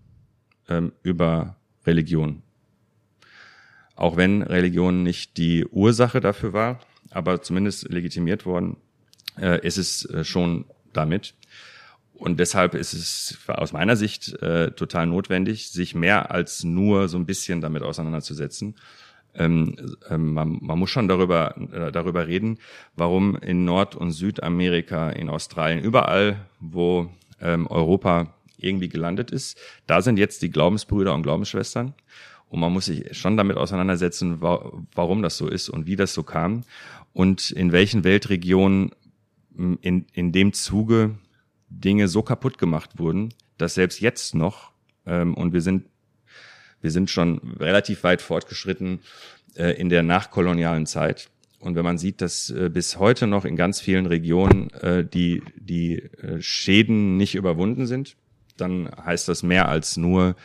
ähm, 0.69 0.93
über 1.03 1.57
Religion. 1.87 2.43
auch 4.01 4.17
wenn 4.17 4.43
Religion 4.43 5.03
nicht 5.03 5.37
die 5.37 5.67
Ursache 5.67 6.21
dafür 6.21 6.53
war, 6.55 6.81
aber 7.11 7.43
zumindest 7.43 7.89
legitimiert 7.91 8.47
worden 8.47 8.79
äh, 9.39 9.65
ist 9.65 9.77
es 9.77 10.07
äh, 10.07 10.25
schon 10.25 10.65
damit. 10.95 11.35
Und 12.15 12.41
deshalb 12.41 12.75
ist 12.75 12.95
es 12.95 13.39
aus 13.47 13.73
meiner 13.73 13.97
Sicht 13.97 14.43
äh, 14.43 14.71
total 14.73 15.07
notwendig, 15.07 15.71
sich 15.71 15.95
mehr 15.95 16.31
als 16.31 16.65
nur 16.65 17.09
so 17.09 17.19
ein 17.19 17.27
bisschen 17.27 17.61
damit 17.61 17.83
auseinanderzusetzen. 17.83 18.75
Ähm, 19.35 19.77
ähm, 20.09 20.33
man, 20.33 20.59
man 20.61 20.79
muss 20.79 20.91
schon 20.91 21.07
darüber, 21.07 21.55
äh, 21.73 21.93
darüber 21.93 22.27
reden, 22.27 22.59
warum 22.97 23.37
in 23.37 23.65
Nord- 23.65 23.97
und 23.97 24.13
Südamerika, 24.13 25.11
in 25.11 25.29
Australien, 25.29 25.85
überall, 25.85 26.47
wo 26.59 27.11
ähm, 27.41 27.67
Europa 27.67 28.35
irgendwie 28.57 28.89
gelandet 28.89 29.31
ist, 29.31 29.59
da 29.87 30.03
sind 30.03 30.19
jetzt 30.19 30.43
die 30.43 30.51
Glaubensbrüder 30.51 31.15
und 31.15 31.23
Glaubensschwestern. 31.23 31.95
Und 32.49 32.61
man 32.61 32.73
muss 32.73 32.87
sich 32.87 33.17
schon 33.17 33.37
damit 33.37 33.57
auseinandersetzen, 33.57 34.43
wa 34.43 34.73
warum 34.95 35.23
das 35.23 35.37
so 35.37 35.49
ist 35.49 35.69
und 35.69 35.87
wie 35.87 35.97
das 35.97 36.13
so 36.13 36.25
kam 36.25 36.65
und 37.13 37.51
in 37.51 37.73
welchen 37.73 38.05
Weltregionen 38.05 38.91
in, 39.57 40.07
in 40.13 40.33
dem 40.33 40.53
Zuge 40.53 41.17
Dinge 41.69 42.09
so 42.09 42.23
kaputt 42.23 42.59
gemacht 42.59 42.99
wurden, 42.99 43.33
dass 43.59 43.75
selbst 43.75 44.01
jetzt 44.01 44.35
noch, 44.35 44.73
ähm, 45.07 45.35
und 45.35 45.53
wir 45.53 45.61
sind, 45.61 45.87
wir 46.81 46.91
sind 46.91 47.11
schon 47.11 47.39
relativ 47.59 48.03
weit 48.03 48.23
fortgeschritten 48.23 49.01
äh, 49.55 49.79
in 49.81 49.89
der 49.89 50.03
nachkolonialen 50.03 50.87
Zeit. 50.87 51.31
Und 51.61 51.77
wenn 51.77 51.85
man 51.85 51.99
sieht, 51.99 52.23
dass 52.23 52.51
äh, 52.51 52.71
bis 52.73 52.99
heute 52.99 53.27
noch 53.27 53.45
in 53.45 53.55
ganz 53.55 53.81
vielen 53.81 54.07
Regionen 54.07 54.71
äh, 54.71 55.05
die, 55.05 55.43
die 55.57 55.97
äh, 55.97 56.41
Schäden 56.41 57.19
nicht 57.19 57.35
überwunden 57.35 57.87
sind, 57.87 58.17
dann 58.57 58.91
heißt 59.05 59.29
das 59.29 59.43
mehr 59.43 59.69
als 59.69 59.99
nur, 59.99 60.37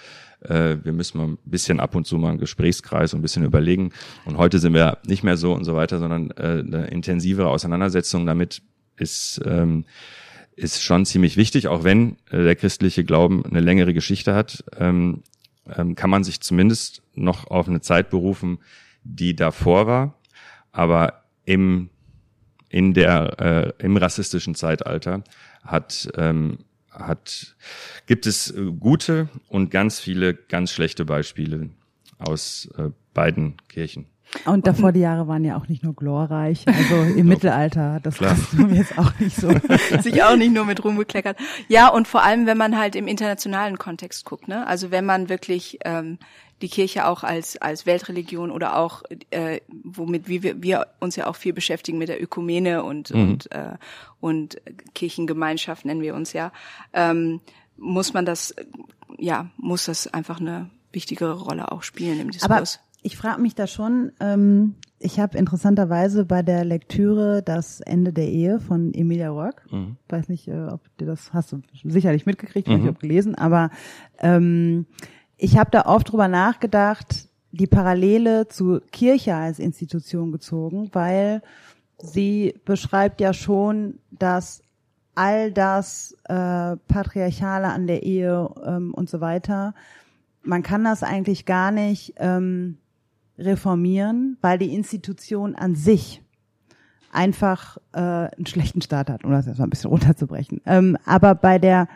äh, 0.42 0.78
wir 0.84 0.92
müssen 0.92 1.18
mal 1.18 1.28
ein 1.30 1.38
bisschen 1.46 1.80
ab 1.80 1.96
und 1.96 2.06
zu 2.06 2.18
mal 2.18 2.30
einen 2.30 2.38
Gesprächskreis 2.38 3.14
und 3.14 3.20
ein 3.20 3.22
bisschen 3.22 3.46
überlegen. 3.46 3.92
Und 4.26 4.38
heute 4.38 4.60
sind 4.60 4.74
wir 4.74 4.98
nicht 5.08 5.24
mehr 5.24 5.38
so 5.38 5.54
und 5.54 5.64
so 5.64 5.74
weiter, 5.74 6.00
sondern 6.00 6.32
äh, 6.32 6.60
eine 6.60 6.88
intensivere 6.88 7.48
Auseinandersetzung 7.48 8.26
damit 8.26 8.62
ist, 8.98 9.42
ähm, 9.46 9.86
ist 10.58 10.84
schon 10.84 11.06
ziemlich 11.06 11.38
wichtig, 11.38 11.70
auch 11.70 11.86
wenn 11.86 12.18
äh, 12.30 12.44
der 12.44 12.56
christliche 12.56 13.06
Glauben 13.06 13.46
eine 13.46 13.62
längere 13.62 13.94
Geschichte 13.94 14.34
hat, 14.36 14.64
ähm, 14.78 15.24
ähm, 15.76 15.96
kann 15.96 16.10
man 16.10 16.24
sich 16.24 16.42
zumindest 16.42 17.02
noch 17.14 17.48
auf 17.48 17.68
eine 17.68 17.82
Zeit 17.82 18.10
berufen, 18.10 18.60
die 19.04 19.36
davor 19.36 19.88
war, 19.88 20.16
aber 20.76 21.24
im 21.46 21.90
in 22.70 22.94
der 22.94 23.74
äh, 23.80 23.84
im 23.84 23.96
rassistischen 23.96 24.54
Zeitalter 24.54 25.24
hat 25.64 26.10
ähm, 26.18 26.60
hat 26.92 27.56
gibt 28.06 28.26
es 28.26 28.52
äh, 28.52 28.72
gute 28.78 29.30
und 29.48 29.72
ganz 29.72 30.00
viele 30.00 30.34
ganz 30.34 30.72
schlechte 30.72 31.06
Beispiele 31.06 31.70
aus 32.20 32.70
äh, 32.78 32.90
beiden 33.14 33.56
Kirchen. 33.70 34.08
Und 34.44 34.68
davor 34.68 34.92
die 34.92 35.00
Jahre 35.00 35.28
waren 35.28 35.46
ja 35.46 35.56
auch 35.56 35.68
nicht 35.70 35.84
nur 35.84 35.96
glorreich, 35.96 36.66
also 36.68 37.04
im 37.04 37.28
Mittelalter, 37.30 38.00
das 38.02 38.18
du 38.18 38.64
mir 38.64 38.76
jetzt 38.76 38.98
auch 38.98 39.18
nicht 39.20 39.36
so. 39.36 39.50
Sich 40.02 40.24
auch 40.24 40.36
nicht 40.36 40.54
nur 40.54 40.66
mit 40.66 40.84
Ruhm 40.84 40.98
bekleckert. 40.98 41.38
Ja, 41.70 41.88
und 41.88 42.08
vor 42.08 42.24
allem, 42.24 42.46
wenn 42.46 42.58
man 42.58 42.78
halt 42.78 42.96
im 42.96 43.08
internationalen 43.08 43.78
Kontext 43.78 44.26
guckt, 44.26 44.48
ne? 44.48 44.68
Also 44.68 44.92
wenn 44.92 45.06
man 45.06 45.30
wirklich 45.30 45.80
ähm, 45.86 46.18
die 46.62 46.70
Kirche 46.70 47.08
auch 47.08 47.24
als 47.24 47.58
als 47.58 47.86
Weltreligion 47.86 48.50
oder 48.52 48.78
auch 48.78 49.04
äh, 49.32 49.60
womit 49.84 50.28
wie 50.28 50.44
wir, 50.44 50.62
wir 50.62 50.88
uns 51.00 51.16
ja 51.16 51.28
auch 51.28 51.36
viel 51.36 51.54
beschäftigen 51.54 51.98
mit 51.98 52.10
der 52.10 52.22
Ökumene 52.22 52.84
und 52.84 53.14
mhm. 53.14 53.22
und 53.22 53.52
äh, 53.52 53.74
und 54.20 54.62
Kirchengemeinschaft 54.94 55.86
nennen 55.86 56.02
wir 56.02 56.16
uns 56.16 56.34
ja, 56.34 56.52
ähm, 56.94 57.42
muss 57.78 58.14
man 58.14 58.26
das 58.26 58.56
ja 59.18 59.50
muss 59.58 59.86
das 59.86 60.08
einfach 60.08 60.40
eine 60.40 60.70
wichtigere 60.92 61.34
Rolle 61.34 61.72
auch 61.72 61.84
spielen 61.84 62.20
im 62.20 62.32
Diskurs. 62.32 62.52
Aber 62.52 62.64
ich 63.04 63.18
frage 63.18 63.42
mich 63.42 63.54
da 63.54 63.68
schon, 63.68 64.14
ähm, 64.20 64.76
ich 64.98 65.20
habe 65.20 65.38
interessanterweise 65.38 66.26
bei 66.26 66.42
der 66.42 66.66
Lektüre 66.66 67.44
das 67.44 67.82
Ende 67.82 68.14
der 68.14 68.28
Ehe 68.30 68.60
von 68.60 68.94
Emilia 68.94 69.30
Rock, 69.30 69.62
mhm. 69.70 69.98
weiß 70.10 70.30
nicht, 70.30 70.48
äh, 70.48 70.68
ob 70.68 70.82
du 70.98 71.06
das 71.06 71.34
hast 71.34 71.52
du 71.52 71.62
sicherlich 71.84 72.26
mitgekriegt, 72.26 72.68
mhm. 72.68 72.78
ich 72.78 72.88
habe 72.88 72.98
gelesen, 72.98 73.36
aber 73.36 73.70
ähm, 74.20 74.88
ich 75.38 75.58
habe 75.58 75.72
da 75.72 75.86
oft 75.86 76.12
drüber 76.12 76.28
nachgedacht, 76.28 77.28
die 77.52 77.68
Parallele 77.68 78.48
zu 78.48 78.82
Kirche 78.92 79.36
als 79.36 79.60
Institution 79.60 80.32
gezogen, 80.32 80.90
weil 80.94 81.42
sie 81.98 82.56
beschreibt 82.66 83.22
ja 83.22 83.34
schon, 83.34 84.00
dass 84.12 84.62
all 85.16 85.52
das 85.52 86.16
äh, 86.26 86.76
Patriarchale 86.88 87.68
an 87.68 87.88
der 87.88 88.04
Ehe 88.04 88.50
ähm, 88.66 88.94
und 88.94 89.10
so 89.10 89.22
weiter, 89.22 89.74
man 90.44 90.62
kann 90.62 90.84
das 90.84 91.04
eigentlich 91.04 91.46
gar 91.46 91.72
nicht 91.72 92.14
ähm, 92.18 92.78
reformieren, 93.38 94.38
weil 94.42 94.58
die 94.58 94.74
Institution 94.74 95.56
an 95.56 95.76
sich 95.76 96.22
einfach 97.12 97.78
äh, 97.94 98.00
einen 98.00 98.46
schlechten 98.46 98.82
Start 98.82 99.10
hat, 99.10 99.24
um 99.24 99.32
das 99.32 99.46
jetzt 99.46 99.58
mal 99.58 99.66
ein 99.66 99.70
bisschen 99.70 99.90
runterzubrechen. 99.92 100.62
Ähm, 100.66 100.98
aber 101.06 101.34
bei 101.34 101.58
der 101.58 101.88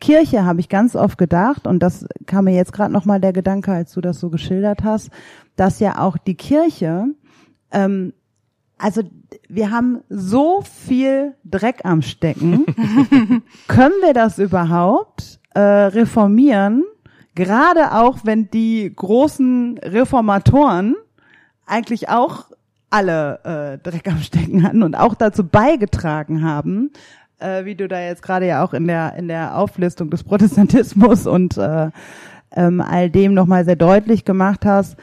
Kirche 0.00 0.44
habe 0.44 0.60
ich 0.60 0.68
ganz 0.68 0.96
oft 0.96 1.18
gedacht, 1.18 1.66
und 1.66 1.80
das 1.80 2.06
kam 2.26 2.46
mir 2.46 2.54
jetzt 2.54 2.72
gerade 2.72 2.92
nochmal 2.92 3.20
der 3.20 3.32
Gedanke, 3.32 3.72
als 3.72 3.92
du 3.92 4.00
das 4.00 4.18
so 4.18 4.30
geschildert 4.30 4.82
hast, 4.82 5.10
dass 5.56 5.80
ja 5.80 5.98
auch 5.98 6.16
die 6.16 6.34
Kirche, 6.34 7.06
ähm, 7.70 8.12
also 8.78 9.02
wir 9.48 9.70
haben 9.70 10.00
so 10.08 10.62
viel 10.62 11.34
Dreck 11.44 11.84
am 11.84 12.02
Stecken, 12.02 12.64
können 13.68 13.94
wir 14.02 14.14
das 14.14 14.38
überhaupt 14.38 15.38
äh, 15.54 15.60
reformieren, 15.60 16.84
Gerade 17.34 17.92
auch, 17.92 18.18
wenn 18.24 18.50
die 18.50 18.92
großen 18.94 19.78
Reformatoren 19.78 20.96
eigentlich 21.64 22.08
auch 22.08 22.46
alle 22.90 23.40
äh, 23.44 23.78
Dreck 23.78 24.08
am 24.08 24.18
Stecken 24.18 24.62
hatten 24.64 24.82
und 24.82 24.96
auch 24.96 25.14
dazu 25.14 25.46
beigetragen 25.46 26.42
haben, 26.42 26.90
äh, 27.40 27.64
wie 27.64 27.74
du 27.74 27.88
da 27.88 28.00
jetzt 28.00 28.22
gerade 28.22 28.46
ja 28.46 28.64
auch 28.64 28.74
in 28.74 28.86
der 28.86 29.14
in 29.16 29.28
der 29.28 29.56
Auflistung 29.56 30.10
des 30.10 30.24
Protestantismus 30.24 31.26
und 31.26 31.56
äh, 31.56 31.90
ähm, 32.52 32.80
all 32.80 33.10
dem 33.10 33.34
nochmal 33.34 33.64
sehr 33.64 33.76
deutlich 33.76 34.24
gemacht 34.24 34.64
hast. 34.64 34.96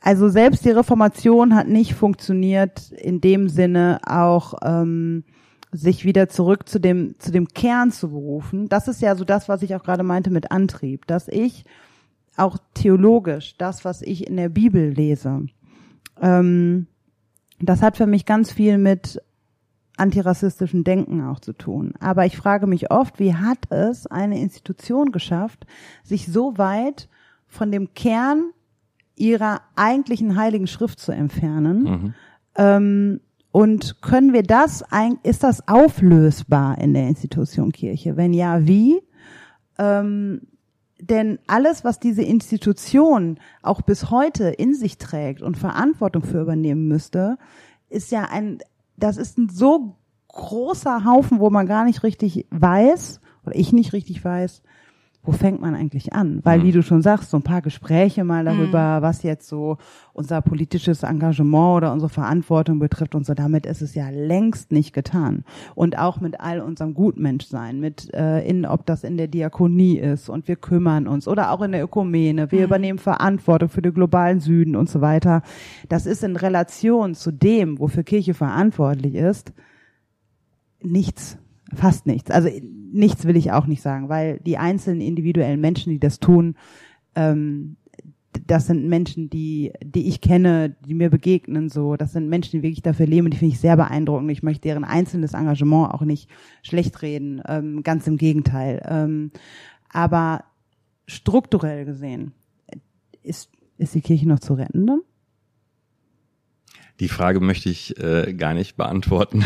Also 0.00 0.28
selbst 0.28 0.64
die 0.64 0.70
Reformation 0.70 1.54
hat 1.54 1.66
nicht 1.66 1.94
funktioniert 1.94 2.92
in 2.92 3.20
dem 3.20 3.48
Sinne 3.48 4.00
auch 4.06 4.54
ähm, 4.62 5.24
sich 5.72 6.04
wieder 6.04 6.28
zurück 6.28 6.68
zu 6.68 6.78
dem, 6.78 7.14
zu 7.18 7.32
dem 7.32 7.48
Kern 7.48 7.90
zu 7.90 8.10
berufen. 8.10 8.68
Das 8.68 8.86
ist 8.86 9.00
ja 9.00 9.16
so 9.16 9.24
das, 9.24 9.48
was 9.48 9.62
ich 9.62 9.74
auch 9.74 9.82
gerade 9.82 10.02
meinte 10.02 10.30
mit 10.30 10.50
Antrieb, 10.50 11.06
dass 11.06 11.26
ich 11.28 11.64
auch 12.36 12.58
theologisch 12.74 13.56
das, 13.56 13.84
was 13.84 14.02
ich 14.02 14.26
in 14.26 14.36
der 14.36 14.50
Bibel 14.50 14.90
lese, 14.90 15.46
ähm, 16.20 16.86
das 17.60 17.82
hat 17.82 17.96
für 17.96 18.06
mich 18.06 18.26
ganz 18.26 18.52
viel 18.52 18.78
mit 18.78 19.22
antirassistischem 19.96 20.84
Denken 20.84 21.22
auch 21.22 21.40
zu 21.40 21.52
tun. 21.52 21.94
Aber 22.00 22.26
ich 22.26 22.36
frage 22.36 22.66
mich 22.66 22.90
oft, 22.90 23.18
wie 23.18 23.34
hat 23.34 23.70
es 23.70 24.06
eine 24.06 24.40
Institution 24.40 25.12
geschafft, 25.12 25.66
sich 26.02 26.26
so 26.26 26.58
weit 26.58 27.08
von 27.46 27.70
dem 27.70 27.94
Kern 27.94 28.50
ihrer 29.16 29.60
eigentlichen 29.76 30.36
heiligen 30.36 30.66
Schrift 30.66 30.98
zu 30.98 31.12
entfernen, 31.12 31.82
mhm. 31.82 32.14
ähm, 32.56 33.20
und 33.54 34.02
können 34.02 34.32
wir 34.32 34.42
das, 34.42 34.82
ist 35.22 35.44
das 35.44 35.68
auflösbar 35.68 36.76
in 36.78 36.92
der 36.92 37.06
Institution 37.06 37.70
Kirche? 37.70 38.16
Wenn 38.16 38.32
ja, 38.32 38.66
wie? 38.66 39.00
Ähm, 39.78 40.40
denn 40.98 41.38
alles, 41.46 41.84
was 41.84 42.00
diese 42.00 42.22
Institution 42.22 43.38
auch 43.62 43.82
bis 43.82 44.10
heute 44.10 44.48
in 44.48 44.74
sich 44.74 44.98
trägt 44.98 45.40
und 45.40 45.56
Verantwortung 45.56 46.24
für 46.24 46.40
übernehmen 46.40 46.88
müsste, 46.88 47.38
ist 47.90 48.10
ja 48.10 48.24
ein, 48.24 48.58
das 48.96 49.16
ist 49.16 49.38
ein 49.38 49.48
so 49.48 49.96
großer 50.28 51.04
Haufen, 51.04 51.40
wo 51.40 51.50
man 51.50 51.66
gar 51.66 51.84
nicht 51.84 52.02
richtig 52.02 52.46
weiß, 52.50 53.20
oder 53.44 53.54
ich 53.54 53.72
nicht 53.72 53.92
richtig 53.92 54.24
weiß, 54.24 54.62
wo 55.24 55.32
fängt 55.32 55.60
man 55.60 55.74
eigentlich 55.74 56.12
an? 56.12 56.40
Weil, 56.42 56.60
mhm. 56.60 56.64
wie 56.64 56.72
du 56.72 56.82
schon 56.82 57.00
sagst, 57.00 57.30
so 57.30 57.38
ein 57.38 57.42
paar 57.42 57.62
Gespräche 57.62 58.24
mal 58.24 58.44
darüber, 58.44 58.98
mhm. 58.98 59.02
was 59.02 59.22
jetzt 59.22 59.48
so 59.48 59.78
unser 60.12 60.42
politisches 60.42 61.02
Engagement 61.02 61.78
oder 61.78 61.92
unsere 61.92 62.10
Verantwortung 62.10 62.78
betrifft 62.78 63.14
und 63.14 63.24
so, 63.24 63.32
damit 63.32 63.64
ist 63.64 63.80
es 63.80 63.94
ja 63.94 64.10
längst 64.10 64.70
nicht 64.70 64.92
getan. 64.92 65.44
Und 65.74 65.98
auch 65.98 66.20
mit 66.20 66.40
all 66.40 66.60
unserem 66.60 66.92
Gutmenschsein, 66.92 67.80
mit 67.80 68.12
äh, 68.12 68.46
in, 68.46 68.66
ob 68.66 68.84
das 68.84 69.02
in 69.02 69.16
der 69.16 69.28
Diakonie 69.28 69.98
ist 69.98 70.28
und 70.28 70.46
wir 70.46 70.56
kümmern 70.56 71.08
uns 71.08 71.26
oder 71.26 71.50
auch 71.50 71.62
in 71.62 71.72
der 71.72 71.82
Ökumene, 71.82 72.52
wir 72.52 72.60
mhm. 72.60 72.66
übernehmen 72.66 72.98
Verantwortung 72.98 73.70
für 73.70 73.82
den 73.82 73.94
globalen 73.94 74.40
Süden 74.40 74.76
und 74.76 74.90
so 74.90 75.00
weiter. 75.00 75.42
Das 75.88 76.04
ist 76.04 76.22
in 76.22 76.36
Relation 76.36 77.14
zu 77.14 77.32
dem, 77.32 77.78
wofür 77.78 78.02
Kirche 78.02 78.34
verantwortlich 78.34 79.14
ist, 79.14 79.52
nichts 80.82 81.38
fast 81.74 82.06
nichts. 82.06 82.30
Also 82.30 82.48
nichts 82.92 83.26
will 83.26 83.36
ich 83.36 83.52
auch 83.52 83.66
nicht 83.66 83.82
sagen, 83.82 84.08
weil 84.08 84.40
die 84.40 84.58
einzelnen 84.58 85.00
individuellen 85.00 85.60
Menschen, 85.60 85.90
die 85.90 86.00
das 86.00 86.20
tun, 86.20 86.56
ähm, 87.14 87.76
das 88.46 88.66
sind 88.66 88.88
Menschen, 88.88 89.30
die, 89.30 89.72
die 89.82 90.08
ich 90.08 90.20
kenne, 90.20 90.76
die 90.86 90.94
mir 90.94 91.10
begegnen, 91.10 91.68
so. 91.68 91.96
Das 91.96 92.12
sind 92.12 92.28
Menschen, 92.28 92.58
die 92.58 92.62
wirklich 92.62 92.82
dafür 92.82 93.06
leben 93.06 93.30
die 93.30 93.36
finde 93.36 93.54
ich 93.54 93.60
sehr 93.60 93.76
beeindruckend. 93.76 94.30
Ich 94.30 94.42
möchte 94.42 94.62
deren 94.62 94.84
einzelnes 94.84 95.34
Engagement 95.34 95.94
auch 95.94 96.02
nicht 96.02 96.28
schlecht 96.62 97.00
reden, 97.02 97.42
ähm, 97.46 97.82
ganz 97.82 98.06
im 98.06 98.16
Gegenteil. 98.16 98.82
Ähm, 98.88 99.30
aber 99.92 100.44
strukturell 101.06 101.84
gesehen 101.84 102.32
ist, 103.22 103.50
ist 103.78 103.94
die 103.94 104.00
Kirche 104.00 104.28
noch 104.28 104.40
zu 104.40 104.54
retten 104.54 104.86
dann? 104.86 105.00
Die 107.00 107.08
Frage 107.08 107.40
möchte 107.40 107.68
ich 107.68 107.98
äh, 107.98 108.34
gar 108.34 108.54
nicht 108.54 108.76
beantworten. 108.76 109.44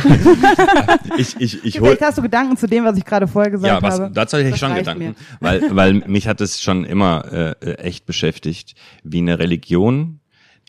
ich, 1.16 1.40
ich, 1.40 1.64
ich 1.64 1.78
Vielleicht 1.78 2.02
hast 2.02 2.18
du 2.18 2.22
Gedanken 2.22 2.58
zu 2.58 2.66
dem, 2.66 2.84
was 2.84 2.98
ich 2.98 3.06
gerade 3.06 3.26
vorher 3.26 3.50
gesagt 3.50 3.72
ja, 3.72 3.82
was, 3.82 4.00
habe. 4.00 4.12
dazu 4.14 4.36
hätte 4.36 4.48
ich 4.48 4.52
Das 4.52 4.60
schon 4.60 4.74
Gedanken, 4.74 5.02
mir. 5.02 5.14
weil, 5.40 5.62
weil 5.74 5.94
mich 5.94 6.28
hat 6.28 6.42
es 6.42 6.60
schon 6.60 6.84
immer 6.84 7.24
äh, 7.32 7.74
echt 7.76 8.04
beschäftigt, 8.04 8.74
wie 9.02 9.18
eine 9.18 9.38
Religion, 9.38 10.20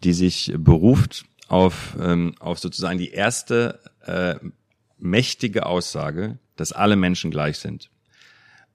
die 0.05 0.13
sich 0.13 0.53
beruft 0.57 1.25
auf, 1.49 1.97
ähm, 1.99 2.35
auf 2.39 2.59
sozusagen 2.59 2.97
die 2.97 3.11
erste 3.11 3.79
äh, 4.05 4.35
mächtige 4.97 5.65
Aussage, 5.65 6.37
dass 6.55 6.71
alle 6.71 6.95
Menschen 6.95 7.29
gleich 7.29 7.57
sind, 7.57 7.89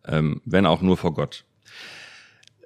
ähm, 0.07 0.43
wenn 0.45 0.67
auch 0.67 0.83
nur 0.83 0.99
vor 0.99 1.15
Gott. 1.15 1.45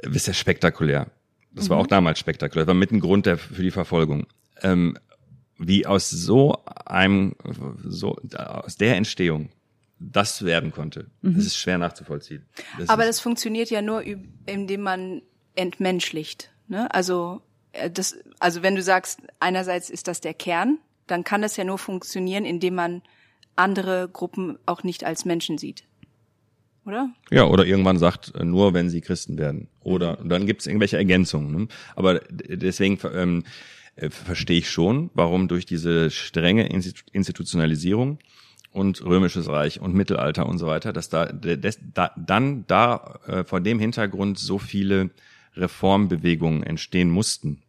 Äh, 0.02 0.10
Ist 0.10 0.26
ja 0.26 0.32
spektakulär. 0.32 1.06
Das 1.52 1.70
war 1.70 1.78
auch 1.78 1.86
damals 1.86 2.18
spektakulär. 2.18 2.64
Das 2.64 2.68
war 2.68 2.78
mit 2.78 2.92
ein 2.92 3.00
Grund 3.00 3.26
der, 3.26 3.38
für 3.38 3.62
die 3.62 3.70
Verfolgung. 3.70 4.26
Ähm, 4.62 4.96
wie 5.58 5.86
aus 5.86 6.08
so 6.08 6.62
einem, 6.86 7.34
so 7.84 8.16
aus 8.36 8.76
der 8.76 8.96
Entstehung 8.96 9.50
das 10.00 10.44
werden 10.44 10.70
konnte, 10.70 11.06
das 11.22 11.44
ist 11.44 11.56
schwer 11.56 11.76
nachzuvollziehen. 11.76 12.46
Das 12.78 12.88
Aber 12.88 13.04
das 13.04 13.18
funktioniert 13.18 13.68
ja 13.68 13.82
nur, 13.82 14.04
indem 14.46 14.82
man 14.82 15.22
entmenschlicht. 15.56 16.52
Ne? 16.68 16.92
Also 16.94 17.42
äh, 17.72 17.90
das, 17.90 18.16
also 18.38 18.62
wenn 18.62 18.76
du 18.76 18.82
sagst, 18.82 19.20
einerseits 19.40 19.90
ist 19.90 20.06
das 20.06 20.20
der 20.20 20.34
Kern, 20.34 20.78
dann 21.08 21.24
kann 21.24 21.42
das 21.42 21.56
ja 21.56 21.64
nur 21.64 21.78
funktionieren, 21.78 22.44
indem 22.44 22.76
man 22.76 23.02
andere 23.56 24.08
Gruppen 24.08 24.58
auch 24.66 24.84
nicht 24.84 25.04
als 25.04 25.24
Menschen 25.24 25.58
sieht. 25.58 25.84
Oder? 26.86 27.10
Ja, 27.30 27.44
oder 27.44 27.66
irgendwann 27.66 27.98
sagt, 27.98 28.34
äh, 28.34 28.44
nur 28.44 28.72
wenn 28.72 28.88
sie 28.88 29.00
Christen 29.00 29.36
werden. 29.36 29.68
Oder 29.80 30.16
dann 30.24 30.46
gibt 30.46 30.60
es 30.60 30.66
irgendwelche 30.66 30.96
Ergänzungen. 30.96 31.62
Ne? 31.62 31.68
Aber 31.96 32.20
deswegen 32.30 32.98
ähm, 33.12 33.44
äh, 33.98 34.10
verstehe 34.10 34.58
ich 34.58 34.70
schon, 34.70 35.10
warum 35.14 35.48
durch 35.48 35.66
diese 35.66 36.10
strenge 36.10 36.68
Institu- 36.68 37.04
Institutionalisierung 37.12 38.18
und 38.72 39.04
römisches 39.04 39.48
Reich 39.48 39.80
und 39.80 39.94
Mittelalter 39.94 40.46
und 40.46 40.58
so 40.58 40.66
weiter, 40.66 40.92
dass 40.92 41.08
da, 41.08 41.26
des, 41.26 41.78
da 41.94 42.12
dann 42.16 42.64
da 42.66 43.18
äh, 43.26 43.44
vor 43.44 43.60
dem 43.60 43.78
Hintergrund 43.78 44.38
so 44.38 44.58
viele 44.58 45.10
Reformbewegungen 45.56 46.62
entstehen 46.62 47.10
mussten. 47.10 47.62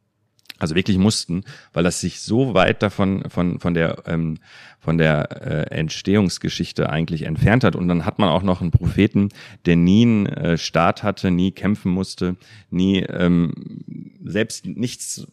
Also 0.59 0.75
wirklich 0.75 0.97
mussten, 0.97 1.45
weil 1.71 1.85
das 1.85 2.01
sich 2.01 2.19
so 2.19 2.53
weit 2.53 2.83
davon 2.83 3.23
von 3.29 3.61
von 3.61 3.73
der 3.73 4.03
ähm, 4.07 4.39
von 4.79 4.97
der 4.97 5.41
äh, 5.41 5.73
Entstehungsgeschichte 5.73 6.89
eigentlich 6.89 7.23
entfernt 7.23 7.63
hat 7.63 7.77
und 7.77 7.87
dann 7.87 8.05
hat 8.05 8.19
man 8.19 8.27
auch 8.27 8.43
noch 8.43 8.59
einen 8.59 8.71
Propheten, 8.71 9.29
der 9.65 9.77
nie 9.77 10.01
einen 10.01 10.25
äh, 10.25 10.57
Staat 10.57 11.01
hatte, 11.01 11.31
nie 11.31 11.51
kämpfen 11.51 11.93
musste, 11.93 12.35
nie 12.69 12.99
ähm, 12.99 13.53
selbst 14.21 14.65
nichts 14.65 15.25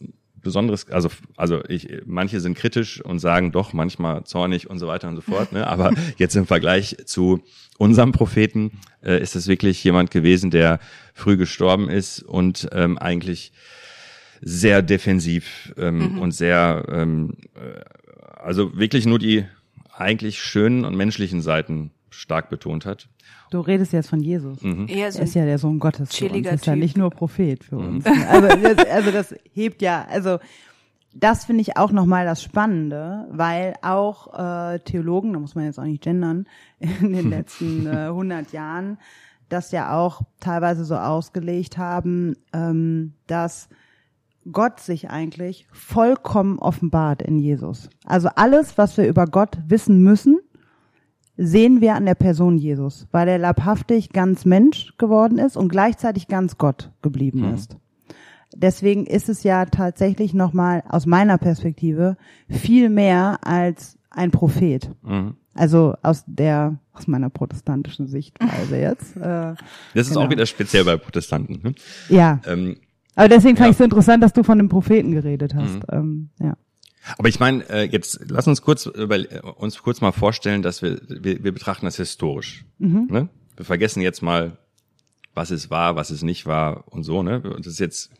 Besonderes, 0.47 0.89
also 0.89 1.09
also 1.35 1.63
ich 1.67 2.01
manche 2.05 2.39
sind 2.39 2.57
kritisch 2.57 3.01
und 3.01 3.19
sagen 3.19 3.51
doch 3.51 3.73
manchmal 3.73 4.23
zornig 4.23 4.69
und 4.69 4.79
so 4.79 4.87
weiter 4.87 5.07
und 5.09 5.15
so 5.15 5.21
fort, 5.21 5.51
ne? 5.51 5.67
aber 5.67 5.91
jetzt 6.17 6.35
im 6.35 6.45
Vergleich 6.45 6.95
zu 7.05 7.43
unserem 7.77 8.11
Propheten 8.11 8.71
äh, 9.03 9.21
ist 9.21 9.35
es 9.35 9.47
wirklich 9.47 9.83
jemand 9.83 10.09
gewesen, 10.09 10.49
der 10.49 10.79
früh 11.13 11.37
gestorben 11.37 11.89
ist 11.89 12.23
und 12.23 12.69
ähm, 12.71 12.97
eigentlich 12.97 13.51
sehr 14.41 14.81
defensiv 14.81 15.73
ähm, 15.77 16.19
und 16.19 16.31
sehr, 16.31 16.85
ähm, 16.89 17.35
äh, 17.55 17.81
also 18.39 18.77
wirklich 18.77 19.05
nur 19.05 19.19
die 19.19 19.45
eigentlich 19.93 20.39
schönen 20.39 20.85
und 20.85 20.95
menschlichen 20.95 21.41
Seiten 21.41 21.91
stark 22.09 22.49
betont 22.49 22.85
hat. 22.85 23.09
Du 23.49 23.59
redest 23.59 23.93
jetzt 23.93 24.09
von 24.09 24.19
Jesus. 24.19 24.59
So 24.59 24.67
Er 24.67 25.07
ist 25.07 25.35
ja 25.35 25.45
der 25.45 25.57
Sohn 25.57 25.79
Gottes 25.79 26.15
für 26.15 26.29
uns. 26.29 26.47
Ist 26.47 26.65
ja 26.65 26.75
nicht 26.75 26.97
nur 26.97 27.09
Prophet 27.09 27.63
für 27.63 27.77
uns. 27.77 28.05
Also 28.05 28.47
das, 28.47 28.85
also 28.87 29.11
das 29.11 29.35
hebt 29.53 29.81
ja, 29.81 30.05
also 30.09 30.39
das 31.13 31.45
finde 31.45 31.61
ich 31.61 31.77
auch 31.77 31.91
nochmal 31.91 32.25
das 32.25 32.43
Spannende, 32.43 33.27
weil 33.31 33.73
auch 33.81 34.37
äh, 34.37 34.79
Theologen, 34.79 35.33
da 35.33 35.39
muss 35.39 35.55
man 35.55 35.65
jetzt 35.65 35.79
auch 35.79 35.83
nicht 35.83 36.03
gendern, 36.03 36.45
in 36.79 37.13
den 37.13 37.29
letzten 37.29 37.87
äh, 37.87 38.07
100 38.07 38.51
Jahren 38.51 38.97
das 39.49 39.71
ja 39.71 39.97
auch 39.97 40.21
teilweise 40.39 40.85
so 40.85 40.95
ausgelegt 40.95 41.77
haben, 41.77 42.35
ähm, 42.53 43.13
dass 43.27 43.69
Gott 44.51 44.79
sich 44.79 45.09
eigentlich 45.09 45.67
vollkommen 45.71 46.59
offenbart 46.59 47.21
in 47.21 47.37
Jesus. 47.39 47.89
Also 48.05 48.29
alles, 48.35 48.77
was 48.77 48.97
wir 48.97 49.07
über 49.07 49.25
Gott 49.25 49.57
wissen 49.67 50.01
müssen, 50.03 50.39
sehen 51.37 51.81
wir 51.81 51.95
an 51.95 52.05
der 52.05 52.15
Person 52.15 52.57
Jesus, 52.57 53.07
weil 53.11 53.27
er 53.27 53.37
leibhaftig 53.37 54.09
ganz 54.11 54.43
Mensch 54.45 54.93
geworden 54.97 55.37
ist 55.37 55.55
und 55.55 55.69
gleichzeitig 55.69 56.27
ganz 56.27 56.57
Gott 56.57 56.91
geblieben 57.01 57.53
ist. 57.53 57.77
Deswegen 58.55 59.05
ist 59.05 59.29
es 59.29 59.43
ja 59.43 59.65
tatsächlich 59.65 60.33
nochmal 60.33 60.83
aus 60.89 61.05
meiner 61.05 61.37
Perspektive 61.37 62.17
viel 62.49 62.89
mehr 62.89 63.39
als 63.45 63.97
ein 64.09 64.31
Prophet. 64.31 64.89
Mhm. 65.03 65.35
Also 65.53 65.95
aus 66.01 66.23
der, 66.27 66.77
aus 66.93 67.07
meiner 67.07 67.29
protestantischen 67.29 68.07
Sichtweise 68.07 68.77
jetzt. 68.77 69.15
Äh, 69.17 69.19
Das 69.21 70.07
ist 70.07 70.09
Genau. 70.13 70.25
auch 70.25 70.29
wieder 70.29 70.45
speziell 70.45 70.85
bei 70.85 70.97
Protestanten. 70.97 71.59
Ne? 71.63 71.73
ja, 72.09 72.39
Ähm, 72.47 72.77
aber 73.15 73.29
deswegen 73.29 73.57
fand 73.57 73.65
Ja. 73.65 73.69
ich 73.69 73.73
es 73.73 73.77
so 73.79 73.83
interessant, 73.83 74.23
dass 74.23 74.33
du 74.33 74.43
von 74.43 74.57
dem 74.59 74.69
Propheten 74.69 75.11
geredet 75.11 75.53
hast. 75.55 75.79
Ähm, 75.91 76.29
ja. 76.39 76.55
Aber 77.17 77.29
ich 77.29 77.39
meine, 77.39 77.67
äh, 77.69 77.83
jetzt 77.83 78.19
lass 78.27 78.47
uns 78.47 78.61
kurz 78.61 78.85
über, 78.85 79.17
äh, 79.17 79.39
uns 79.41 79.81
kurz 79.81 80.01
mal 80.01 80.11
vorstellen, 80.11 80.61
dass 80.61 80.81
wir, 80.81 80.99
wir, 81.07 81.43
wir 81.43 81.51
betrachten 81.51 81.85
das 81.85 81.97
historisch. 81.97 82.65
Ne? 83.09 83.29
Wir 83.55 83.65
vergessen 83.65 84.01
jetzt 84.01 84.21
mal, 84.21 84.57
was 85.33 85.51
es 85.51 85.69
war, 85.69 85.95
was 85.95 86.09
es 86.09 86.23
nicht 86.23 86.45
war 86.45 86.91
und 86.91 87.03
so. 87.03 87.23
Ne? 87.23 87.41
Und 87.41 87.65
das 87.65 87.73
ist 87.73 87.79
jetzt 87.79 88.11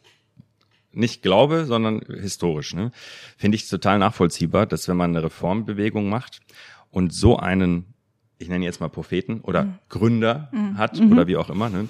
nicht 0.92 1.22
Glaube, 1.22 1.66
sondern 1.66 2.02
historisch. 2.02 2.74
Ne? 2.74 2.92
Finde 3.38 3.56
ich 3.56 3.68
total 3.70 4.00
nachvollziehbar, 4.00 4.66
dass 4.66 4.88
wenn 4.88 4.98
man 4.98 5.12
eine 5.12 5.24
Reformbewegung 5.24 6.10
macht 6.10 6.42
und 6.90 7.14
so 7.14 7.38
einen, 7.38 7.94
ich 8.38 8.50
nenne 8.50 8.66
jetzt 8.66 8.80
mal 8.80 8.90
Propheten 8.90 9.42
oder 9.42 9.80
Gründer 9.90 10.52
hat 10.76 11.00
oder 11.00 11.28
wie 11.28 11.38
auch 11.38 11.50
immer, 11.50 11.70
ne? 11.70 11.88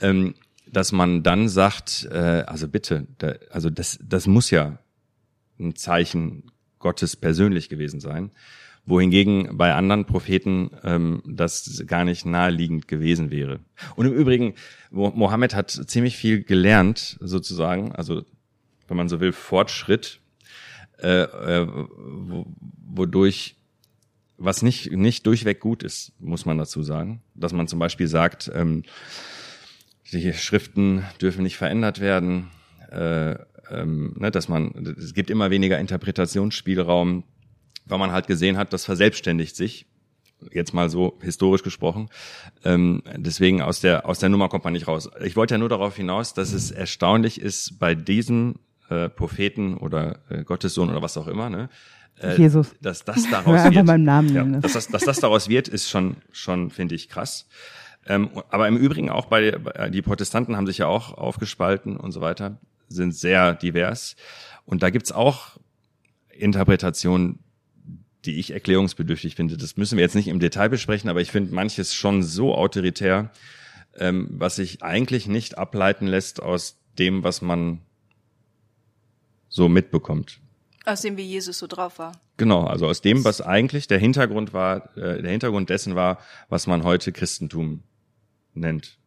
ähm, 0.00 0.34
dass 0.72 0.92
man 0.92 1.22
dann 1.22 1.48
sagt, 1.48 2.08
äh, 2.10 2.44
also 2.46 2.68
bitte, 2.68 3.06
da, 3.18 3.34
also 3.50 3.70
das, 3.70 3.98
das 4.02 4.26
muss 4.26 4.50
ja 4.50 4.78
ein 5.60 5.76
Zeichen 5.76 6.50
Gottes 6.78 7.14
persönlich 7.14 7.68
gewesen 7.68 8.00
sein, 8.00 8.30
wohingegen 8.86 9.56
bei 9.56 9.74
anderen 9.74 10.06
Propheten 10.06 10.70
ähm, 10.82 11.22
das 11.26 11.84
gar 11.86 12.04
nicht 12.04 12.24
naheliegend 12.26 12.88
gewesen 12.88 13.30
wäre. 13.30 13.60
Und 13.96 14.06
im 14.06 14.12
Übrigen, 14.12 14.54
Mo 14.90 15.12
Mohammed 15.14 15.54
hat 15.54 15.70
ziemlich 15.70 16.16
viel 16.16 16.42
gelernt, 16.42 17.18
sozusagen, 17.20 17.92
also 17.92 18.24
wenn 18.88 18.96
man 18.96 19.08
so 19.08 19.20
will, 19.20 19.32
Fortschritt, 19.32 20.20
äh, 20.98 21.22
äh, 21.22 21.66
wo, 21.68 22.46
wodurch 22.86 23.56
was 24.40 24.62
nicht 24.62 24.90
nicht 24.90 25.26
durchweg 25.26 25.60
gut 25.60 25.82
ist, 25.82 26.12
muss 26.18 26.46
man 26.46 26.56
dazu 26.56 26.82
sagen, 26.82 27.22
dass 27.34 27.52
man 27.52 27.68
zum 27.68 27.78
Beispiel 27.78 28.08
sagt, 28.08 28.50
ähm, 28.54 28.84
die 30.12 30.32
Schriften 30.32 31.04
dürfen 31.20 31.42
nicht 31.42 31.58
verändert 31.58 32.00
werden, 32.00 32.50
äh, 32.90 33.36
ähm, 33.70 34.14
ne, 34.18 34.30
dass 34.30 34.48
man, 34.48 34.94
es 34.98 35.14
gibt 35.14 35.30
immer 35.30 35.50
weniger 35.50 35.78
Interpretationsspielraum, 35.78 37.24
weil 37.86 37.98
man 37.98 38.12
halt 38.12 38.26
gesehen 38.26 38.56
hat, 38.56 38.72
das 38.72 38.84
verselbstständigt 38.84 39.56
sich, 39.56 39.86
jetzt 40.52 40.72
mal 40.72 40.88
so 40.88 41.18
historisch 41.20 41.62
gesprochen. 41.62 42.08
Ähm, 42.64 43.02
deswegen 43.16 43.60
aus 43.62 43.80
der, 43.80 44.06
aus 44.06 44.18
der 44.18 44.28
Nummer 44.28 44.48
kommt 44.48 44.64
man 44.64 44.72
nicht 44.72 44.88
raus. 44.88 45.10
Ich 45.22 45.36
wollte 45.36 45.54
ja 45.54 45.58
nur 45.58 45.68
darauf 45.68 45.96
hinaus, 45.96 46.34
dass 46.34 46.52
es 46.52 46.70
erstaunlich 46.70 47.40
ist, 47.40 47.78
bei 47.78 47.94
diesem 47.94 48.56
äh, 48.88 49.08
Propheten 49.08 49.76
oder 49.76 50.20
äh, 50.30 50.44
Gottessohn 50.44 50.90
oder 50.90 51.02
was 51.02 51.16
auch 51.16 51.26
immer, 51.26 51.50
ne, 51.50 51.68
äh, 52.20 52.36
Jesus. 52.36 52.74
dass 52.80 53.04
das 53.04 53.28
daraus 53.30 53.64
wird. 53.72 53.86
beim 53.86 54.02
Namen 54.04 54.34
Ja, 54.34 54.42
nennen. 54.44 54.62
dass, 54.62 54.72
das, 54.72 54.88
dass 54.88 55.04
das 55.04 55.20
daraus 55.20 55.48
wird, 55.48 55.68
ist 55.68 55.88
schon, 55.90 56.16
schon 56.32 56.70
finde 56.70 56.94
ich, 56.94 57.08
krass. 57.08 57.46
Ähm, 58.06 58.30
aber 58.48 58.66
im 58.66 58.76
Übrigen 58.76 59.10
auch 59.10 59.26
bei, 59.26 59.52
bei 59.52 59.90
die 59.90 60.02
Protestanten 60.02 60.56
haben 60.56 60.66
sich 60.66 60.78
ja 60.78 60.86
auch 60.86 61.12
aufgespalten 61.12 61.96
und 61.96 62.12
so 62.12 62.20
weiter, 62.20 62.58
sind 62.90 63.14
sehr 63.14 63.54
divers. 63.54 64.16
Und 64.66 64.82
da 64.82 64.90
gibt's 64.90 65.12
auch 65.12 65.56
Interpretationen, 66.28 67.38
die 68.24 68.38
ich 68.38 68.50
erklärungsbedürftig 68.50 69.34
finde. 69.34 69.56
Das 69.56 69.76
müssen 69.76 69.96
wir 69.96 70.04
jetzt 70.04 70.14
nicht 70.14 70.28
im 70.28 70.40
Detail 70.40 70.68
besprechen, 70.68 71.08
aber 71.08 71.22
ich 71.22 71.30
finde 71.30 71.54
manches 71.54 71.94
schon 71.94 72.22
so 72.22 72.54
autoritär, 72.54 73.30
ähm, 73.96 74.28
was 74.32 74.56
sich 74.56 74.82
eigentlich 74.82 75.26
nicht 75.26 75.56
ableiten 75.56 76.06
lässt 76.06 76.42
aus 76.42 76.78
dem, 76.98 77.24
was 77.24 77.40
man 77.40 77.80
so 79.48 79.68
mitbekommt. 79.68 80.40
Aus 80.84 81.02
dem, 81.02 81.16
wie 81.16 81.22
Jesus 81.22 81.58
so 81.58 81.66
drauf 81.66 81.98
war. 81.98 82.12
Genau, 82.36 82.64
also 82.64 82.86
aus 82.86 83.00
dem, 83.00 83.24
was 83.24 83.40
eigentlich 83.40 83.86
der 83.86 83.98
Hintergrund 83.98 84.52
war, 84.52 84.96
äh, 84.96 85.22
der 85.22 85.30
Hintergrund 85.30 85.70
dessen 85.70 85.94
war, 85.94 86.18
was 86.48 86.66
man 86.66 86.84
heute 86.84 87.12
Christentum 87.12 87.82
nennt. 88.54 88.98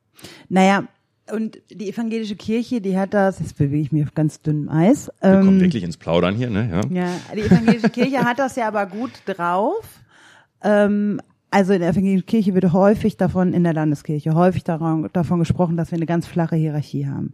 Naja, 0.50 0.88
und 1.32 1.60
die 1.70 1.90
evangelische 1.90 2.36
Kirche, 2.36 2.82
die 2.82 2.98
hat 2.98 3.14
das, 3.14 3.40
jetzt 3.40 3.58
bewege 3.58 3.82
ich 3.82 3.92
mich 3.92 4.04
auf 4.04 4.14
ganz 4.14 4.42
dünnem 4.42 4.70
Eis. 4.70 5.12
Ähm, 5.22 5.62
wirklich 5.62 5.84
ins 5.84 5.98
Plaudern 5.98 6.36
hier, 6.36 6.50
ne? 6.50 6.84
Ja. 6.92 7.04
Ja, 7.04 7.36
die 7.36 7.42
evangelische 7.42 7.90
Kirche 7.90 8.24
hat 8.26 8.40
das 8.40 8.56
ja 8.56 8.68
aber 8.68 8.86
gut 8.86 9.12
drauf. 9.26 9.86
Ähm, 10.62 11.22
also 11.50 11.74
in 11.74 11.82
der 11.82 11.90
evangelischen 11.90 12.26
Kirche 12.26 12.54
wird 12.56 12.74
häufig 12.74 13.16
davon, 13.16 13.54
in 13.54 13.64
der 13.64 13.74
Landeskirche, 13.74 14.34
häufig 14.34 14.64
daran, 14.64 15.08
davon 15.14 15.40
gesprochen, 15.40 15.78
dass 15.78 15.92
wir 15.92 15.98
eine 15.98 16.08
ganz 16.08 16.26
flache 16.26 16.56
Hierarchie 16.56 17.08
haben. 17.08 17.34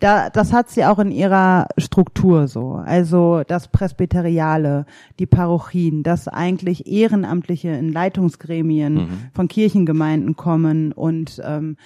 Da, 0.00 0.30
das 0.30 0.52
hat 0.52 0.70
sie 0.70 0.84
auch 0.84 0.98
in 0.98 1.12
ihrer 1.12 1.68
Struktur 1.78 2.48
so. 2.48 2.72
Also 2.84 3.42
das 3.46 3.68
Presbyteriale, 3.68 4.86
die 5.18 5.26
Parochien, 5.26 6.02
dass 6.02 6.26
eigentlich 6.26 6.86
Ehrenamtliche 6.86 7.68
in 7.68 7.92
Leitungsgremien 7.92 8.94
Mhm. 8.94 9.08
von 9.34 9.48
Kirchengemeinden 9.48 10.36
kommen 10.36 10.92
und 10.92 11.40
ähm, 11.44 11.76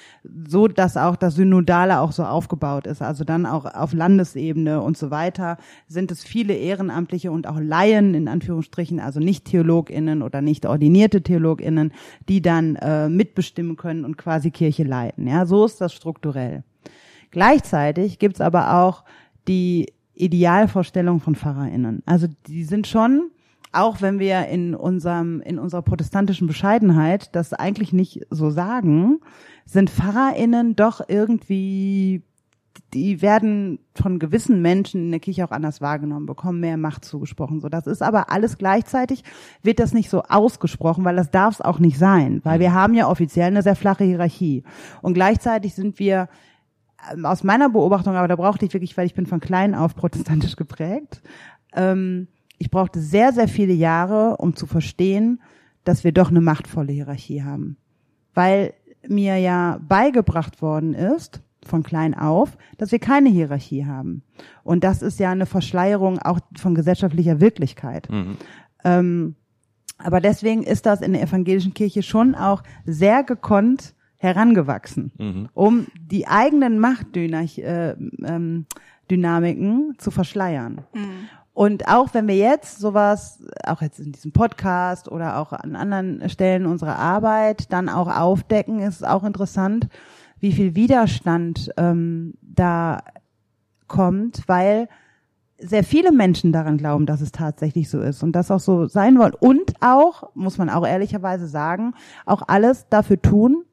so, 0.47 0.69
dass 0.69 0.97
auch 0.97 1.17
das 1.17 1.35
Synodale 1.35 2.01
auch 2.01 2.13
so 2.13 2.23
aufgebaut 2.25 2.87
ist. 2.87 3.03
Also 3.03 3.25
dann 3.25 3.47
auch 3.47 3.65
auf 3.67 3.93
Landesebene 3.93 4.81
und 4.81 4.97
so 4.97 5.11
weiter 5.11 5.59
sind 5.89 6.11
es 6.11 6.23
viele 6.23 6.55
Ehrenamtliche 6.55 7.31
und 7.33 7.47
auch 7.49 7.59
Laien 7.61 8.15
in 8.15 8.29
Anführungsstrichen, 8.29 9.01
also 9.01 9.21
nicht 9.21 9.45
TheologInnen 9.47 10.23
oder 10.23 10.41
nicht 10.41 10.67
ordinierte 10.67 11.23
TheologInnen, 11.23 11.93
die 12.29 12.41
dann 12.41 12.77
äh, 12.77 13.09
mitbestimmen 13.09 13.77
können 13.77 14.05
und 14.05 14.17
quasi 14.17 14.51
Kirche 14.51 14.85
leiten. 14.85 15.27
Ja, 15.27 15.47
so 15.47 15.65
ist 15.65 15.81
das 15.81 15.93
strukturell. 15.93 16.63
Gleichzeitig 17.35 18.21
gibt's 18.21 18.41
aber 18.41 18.75
auch 18.81 19.03
die 19.49 19.93
Idealvorstellung 20.15 21.19
von 21.19 21.35
PfarrerInnen. 21.35 22.05
Also 22.07 22.29
die 22.47 22.63
sind 22.63 22.87
schon, 22.87 23.33
auch 23.73 24.01
wenn 24.01 24.21
wir 24.21 24.47
in 24.47 24.77
unserem, 24.77 25.41
in 25.41 25.59
unserer 25.59 25.83
protestantischen 25.83 26.47
Bescheidenheit 26.47 27.35
das 27.35 27.53
eigentlich 27.53 27.93
nicht 27.93 28.21
so 28.31 28.51
sagen, 28.51 29.19
sind 29.65 29.91
PfarrerInnen 29.91 30.77
doch 30.77 31.01
irgendwie, 31.09 32.23
die 32.93 33.21
werden 33.21 33.81
von 33.97 34.21
gewissen 34.21 34.63
Menschen 34.63 35.07
in 35.07 35.11
der 35.11 35.19
Kirche 35.19 35.45
auch 35.45 35.51
anders 35.51 35.81
wahrgenommen, 35.81 36.27
bekommen 36.27 36.61
mehr 36.61 36.77
Macht 36.77 37.05
zugesprochen. 37.05 37.59
So, 37.59 37.69
das 37.69 37.89
ist 37.89 38.01
aber 38.01 38.31
alles 38.31 38.59
gleichzeitig, 38.59 39.25
wird 39.61 39.81
das 39.81 39.93
nicht 39.93 40.09
so 40.09 40.23
ausgesprochen, 40.23 41.05
weil 41.05 41.17
das 41.17 41.33
darf 41.33 41.55
es 41.55 41.61
auch 41.61 41.81
nicht 41.81 41.99
sein, 41.99 42.43
weil 42.45 42.61
wir 42.61 42.73
haben 42.73 42.95
ja 42.95 43.09
offiziell 43.09 43.49
eine 43.49 43.63
sehr 43.63 43.75
flache 43.75 44.05
Hierarchie. 44.05 44.63
Und 45.03 45.15
gleichzeitig 45.15 45.75
sind 45.75 45.99
wir 45.99 46.29
aus 47.23 47.45
meiner 47.45 47.69
Beobachtung, 47.69 48.17
aber 48.17 48.29
da 48.29 48.37
brauchte 48.37 48.65
ich 48.65 48.73
wirklich, 48.73 48.97
weil 48.97 49.07
ich 49.07 49.15
bin 49.15 49.27
von 49.27 49.41
klein 49.41 49.75
auf 49.75 49.95
protestantisch 49.95 50.57
geprägt, 50.57 51.23
ähm, 51.75 52.29
ich 52.59 52.71
brauchte 52.71 53.01
sehr, 53.01 53.33
sehr 53.33 53.49
viele 53.49 53.73
Jahre, 53.73 54.37
um 54.37 54.55
zu 54.57 54.67
verstehen, 54.67 55.43
dass 55.83 56.05
wir 56.05 56.13
doch 56.13 56.31
eine 56.31 56.41
machtvolle 56.41 56.93
Hierarchie 56.93 57.43
haben. 57.43 57.77
Weil 58.33 58.75
mir 59.07 59.37
ja 59.37 59.79
beigebracht 59.87 60.63
worden 60.63 60.95
ist, 60.95 61.43
von 61.67 61.83
klein 61.83 62.15
auf, 62.15 62.57
dass 62.79 62.93
wir 62.93 62.99
keine 62.99 63.29
Hierarchie 63.29 63.87
haben. 63.87 64.23
Und 64.63 64.85
das 64.85 65.03
ist 65.03 65.19
ja 65.19 65.31
eine 65.31 65.47
Verschleierung 65.47 66.19
auch 66.19 66.39
von 66.57 66.75
gesellschaftlicher 66.75 67.41
Wirklichkeit. 67.41 68.09
Mhm. 68.11 68.37
Ähm, 68.85 69.35
aber 69.99 70.21
deswegen 70.21 70.63
ist 70.63 70.87
das 70.87 71.01
in 71.01 71.13
der 71.13 71.23
evangelischen 71.23 71.75
Kirche 71.75 72.03
schon 72.03 72.35
auch 72.35 72.63
sehr 72.85 73.25
gekonnt 73.25 73.94
herangewachsen, 74.25 75.13
Mhm. 75.19 75.49
um 75.55 75.87
die 76.01 76.27
eigenen 76.27 76.79
Machtdynamiken 76.79 77.65
äh, 77.65 77.91
ähm, 78.27 78.67
Dynamiken 79.11 79.95
zu 79.99 80.11
verschleiern. 80.11 80.81
Und 81.53 81.89
auch 81.89 82.15
wenn 82.15 82.27
wir 82.27 82.37
jetzt 82.37 82.79
sowas, 82.79 83.45
auch 83.67 83.83
jetzt 83.83 84.01
in 84.01 84.13
diesem 84.13 84.33
Podcast 84.33 85.13
oder 85.13 85.39
auch 85.39 85.53
an 85.53 85.77
anderen 85.77 86.29
Stellen 86.31 86.65
unserer 86.67 86.99
Arbeit 86.99 87.71
dann 87.73 87.89
auch 87.91 88.09
aufdecken, 88.09 88.81
ist 88.81 88.97
es 88.97 89.03
auch 89.05 89.23
interessant, 89.23 89.89
wie 90.41 90.53
viel 90.53 90.75
Widerstand 90.75 91.71
ähm, 91.77 92.35
da 92.41 93.03
kommt, 93.87 94.43
weil 94.49 94.89
sehr 95.59 95.85
viele 95.85 96.11
Menschen 96.11 96.51
daran 96.53 96.79
glauben, 96.79 97.07
dass 97.07 97.21
es 97.21 97.31
tatsächlich 97.31 97.89
so 97.89 98.01
ist 98.01 98.23
und 98.23 98.33
das 98.33 98.51
auch 98.51 98.59
so 98.61 98.87
sein 98.87 99.19
wollen. 99.19 99.35
Und 99.39 99.75
auch, 99.81 100.31
muss 100.35 100.59
man 100.59 100.71
auch 100.71 100.87
ehrlicherweise 100.87 101.47
sagen, 101.47 101.95
auch 102.27 102.43
alles 102.49 102.89
dafür 102.89 103.21
tun, 103.23 103.65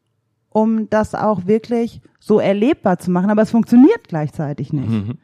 um 0.51 0.89
das 0.89 1.15
auch 1.15 1.47
wirklich 1.47 2.01
so 2.19 2.39
erlebbar 2.39 2.99
zu 2.99 3.09
machen. 3.09 3.31
Aber 3.31 3.41
es 3.41 3.51
funktioniert 3.51 4.07
gleichzeitig 4.07 4.71
nicht. 4.71 4.89
Mhm. 4.89 5.17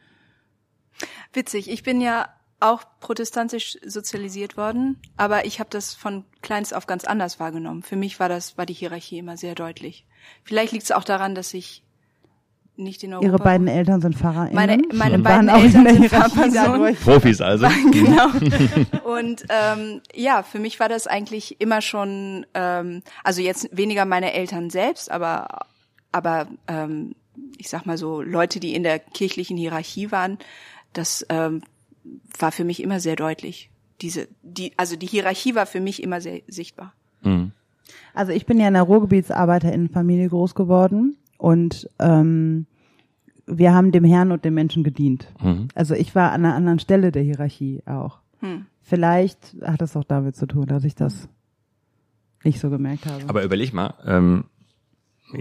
Witzig, 1.32 1.70
ich 1.70 1.82
bin 1.82 2.00
ja 2.00 2.28
auch 2.60 2.82
protestantisch 2.98 3.78
sozialisiert 3.86 4.56
worden, 4.56 5.00
aber 5.16 5.46
ich 5.46 5.60
habe 5.60 5.70
das 5.70 5.94
von 5.94 6.24
kleins 6.42 6.72
auf 6.72 6.86
ganz 6.88 7.04
anders 7.04 7.38
wahrgenommen. 7.38 7.84
Für 7.84 7.94
mich 7.94 8.18
war 8.18 8.28
das 8.28 8.58
war 8.58 8.66
die 8.66 8.74
Hierarchie 8.74 9.18
immer 9.18 9.36
sehr 9.36 9.54
deutlich. 9.54 10.06
Vielleicht 10.42 10.72
liegt 10.72 10.84
es 10.84 10.92
auch 10.92 11.04
daran, 11.04 11.36
dass 11.36 11.54
ich 11.54 11.84
nicht 12.78 13.02
in 13.02 13.12
Europa 13.12 13.26
Ihre 13.26 13.38
beiden 13.38 13.68
Eltern 13.68 14.00
sind 14.00 14.16
PfarrerInnen. 14.16 14.54
meine 14.54 14.82
meine 14.92 15.18
beiden 15.18 15.48
waren 15.48 15.50
auch 15.50 15.58
in 15.58 15.64
Eltern 15.64 15.84
der 15.84 15.94
sind 15.94 16.08
Pfarrpersonen. 16.08 16.96
Profis 16.96 17.40
also. 17.40 17.66
genau. 17.90 18.28
Und 19.18 19.44
ähm, 19.48 20.00
ja, 20.14 20.42
für 20.42 20.58
mich 20.58 20.78
war 20.80 20.88
das 20.88 21.06
eigentlich 21.06 21.60
immer 21.60 21.82
schon, 21.82 22.46
ähm, 22.54 23.02
also 23.24 23.42
jetzt 23.42 23.76
weniger 23.76 24.04
meine 24.04 24.32
Eltern 24.32 24.70
selbst, 24.70 25.10
aber 25.10 25.66
aber 26.12 26.46
ähm, 26.68 27.14
ich 27.58 27.68
sag 27.68 27.86
mal 27.86 27.98
so 27.98 28.22
Leute, 28.22 28.60
die 28.60 28.74
in 28.74 28.82
der 28.82 28.98
kirchlichen 28.98 29.56
Hierarchie 29.56 30.10
waren, 30.10 30.38
das 30.92 31.26
ähm, 31.28 31.62
war 32.38 32.52
für 32.52 32.64
mich 32.64 32.82
immer 32.82 33.00
sehr 33.00 33.16
deutlich. 33.16 33.70
Diese, 34.00 34.28
die, 34.42 34.72
also 34.76 34.96
die 34.96 35.06
Hierarchie 35.06 35.54
war 35.54 35.66
für 35.66 35.80
mich 35.80 36.02
immer 36.02 36.20
sehr 36.20 36.40
sichtbar. 36.46 36.92
Mhm. 37.22 37.52
Also 38.14 38.32
ich 38.32 38.46
bin 38.46 38.58
ja 38.58 38.68
in 38.68 38.76
einer 38.76 38.84
Ruhrgebietsarbeiterinnenfamilie 38.84 40.28
groß 40.28 40.54
geworden 40.54 41.16
und 41.38 41.88
ähm, 41.98 42.66
wir 43.46 43.72
haben 43.72 43.92
dem 43.92 44.04
Herrn 44.04 44.30
und 44.30 44.44
dem 44.44 44.54
Menschen 44.54 44.84
gedient. 44.84 45.32
Mhm. 45.40 45.68
Also 45.74 45.94
ich 45.94 46.14
war 46.14 46.32
an 46.32 46.44
einer 46.44 46.54
anderen 46.54 46.78
Stelle 46.78 47.10
der 47.10 47.22
Hierarchie 47.22 47.82
auch. 47.86 48.18
Hm. 48.40 48.66
Vielleicht 48.82 49.56
hat 49.64 49.82
es 49.82 49.96
auch 49.96 50.04
damit 50.04 50.36
zu 50.36 50.46
tun, 50.46 50.66
dass 50.66 50.84
ich 50.84 50.94
das 50.94 51.28
nicht 52.44 52.60
so 52.60 52.70
gemerkt 52.70 53.06
habe. 53.06 53.24
Aber 53.26 53.42
überleg 53.42 53.72
mal, 53.72 53.94
ähm, 54.06 54.44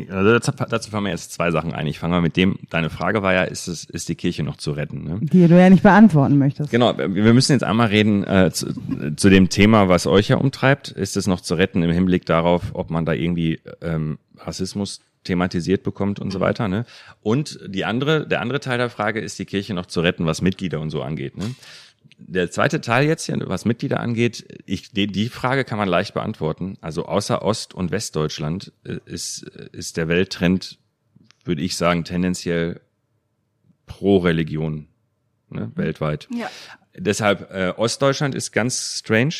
also 0.09 0.33
dazu, 0.33 0.51
dazu 0.51 0.91
fangen 0.91 1.05
wir 1.05 1.11
jetzt 1.11 1.31
zwei 1.31 1.51
Sachen 1.51 1.73
ein. 1.73 1.87
Ich 1.87 1.99
fange 1.99 2.15
mal 2.15 2.21
mit 2.21 2.35
dem, 2.35 2.57
deine 2.69 2.89
Frage 2.89 3.23
war 3.23 3.33
ja, 3.33 3.43
ist 3.43 3.67
es, 3.67 3.85
ist 3.85 4.09
die 4.09 4.15
Kirche 4.15 4.43
noch 4.43 4.57
zu 4.57 4.71
retten? 4.71 5.03
Ne? 5.03 5.19
die 5.21 5.47
du 5.47 5.57
ja 5.57 5.69
nicht 5.69 5.83
beantworten 5.83 6.37
möchtest. 6.37 6.71
Genau, 6.71 6.97
wir 6.97 7.33
müssen 7.33 7.53
jetzt 7.53 7.63
einmal 7.63 7.87
reden 7.87 8.23
äh, 8.25 8.51
zu, 8.51 8.73
zu 9.15 9.29
dem 9.29 9.47
Thema, 9.47 9.87
was 9.87 10.07
euch 10.07 10.27
ja 10.27 10.37
umtreibt. 10.37 10.89
Ist 10.89 11.15
es 11.15 11.27
noch 11.27 11.39
zu 11.39 11.55
retten 11.55 11.83
im 11.83 11.91
Hinblick 11.91 12.25
darauf, 12.25 12.71
ob 12.73 12.89
man 12.89 13.05
da 13.05 13.13
irgendwie 13.13 13.61
ähm, 13.81 14.17
Rassismus 14.37 14.99
thematisiert 15.23 15.83
bekommt 15.83 16.19
und 16.19 16.31
so 16.31 16.39
weiter. 16.39 16.67
Ne? 16.67 16.85
Und 17.21 17.59
die 17.67 17.85
andere, 17.85 18.27
der 18.27 18.41
andere 18.41 18.59
Teil 18.59 18.77
der 18.77 18.89
Frage 18.89 19.19
ist 19.19 19.37
die 19.39 19.45
Kirche 19.45 19.73
noch 19.73 19.85
zu 19.85 20.01
retten, 20.01 20.25
was 20.25 20.41
Mitglieder 20.41 20.79
und 20.79 20.89
so 20.89 21.01
angeht. 21.01 21.37
Ne? 21.37 21.55
Der 22.17 22.49
zweite 22.49 22.81
Teil 22.81 23.07
jetzt 23.07 23.25
hier, 23.25 23.37
was 23.45 23.65
Mitglieder 23.65 23.99
angeht, 23.99 24.61
ich, 24.65 24.91
die, 24.91 25.07
die 25.07 25.29
Frage 25.29 25.65
kann 25.65 25.77
man 25.77 25.87
leicht 25.87 26.13
beantworten. 26.13 26.77
Also 26.81 27.05
außer 27.05 27.43
Ost- 27.43 27.73
und 27.73 27.91
Westdeutschland 27.91 28.71
äh, 28.83 28.99
ist, 29.05 29.43
ist 29.43 29.97
der 29.97 30.07
Welttrend, 30.07 30.79
würde 31.43 31.61
ich 31.61 31.75
sagen, 31.75 32.03
tendenziell 32.03 32.81
pro 33.85 34.17
Religion 34.17 34.87
ne, 35.49 35.71
weltweit. 35.75 36.27
Ja. 36.33 36.49
Deshalb 36.95 37.51
äh, 37.51 37.73
Ostdeutschland 37.77 38.35
ist 38.35 38.51
ganz 38.51 38.97
strange, 38.99 39.35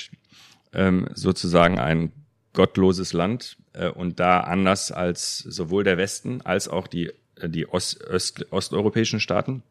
ähm, 0.74 1.08
sozusagen 1.14 1.80
ein 1.80 2.12
gottloses 2.54 3.14
Land 3.14 3.58
äh, 3.74 3.90
und 3.90 4.20
da 4.20 4.42
anders 4.42 4.92
als 4.92 5.40
sowohl 5.40 5.84
der 5.84 5.98
Westen 5.98 6.42
als 6.42 6.68
auch 6.68 6.88
die 6.88 7.12
äh, 7.42 7.50
die 7.50 7.68
Ost, 7.68 8.02
Öst, 8.02 8.52
osteuropäischen 8.52 9.20
Staaten. 9.20 9.64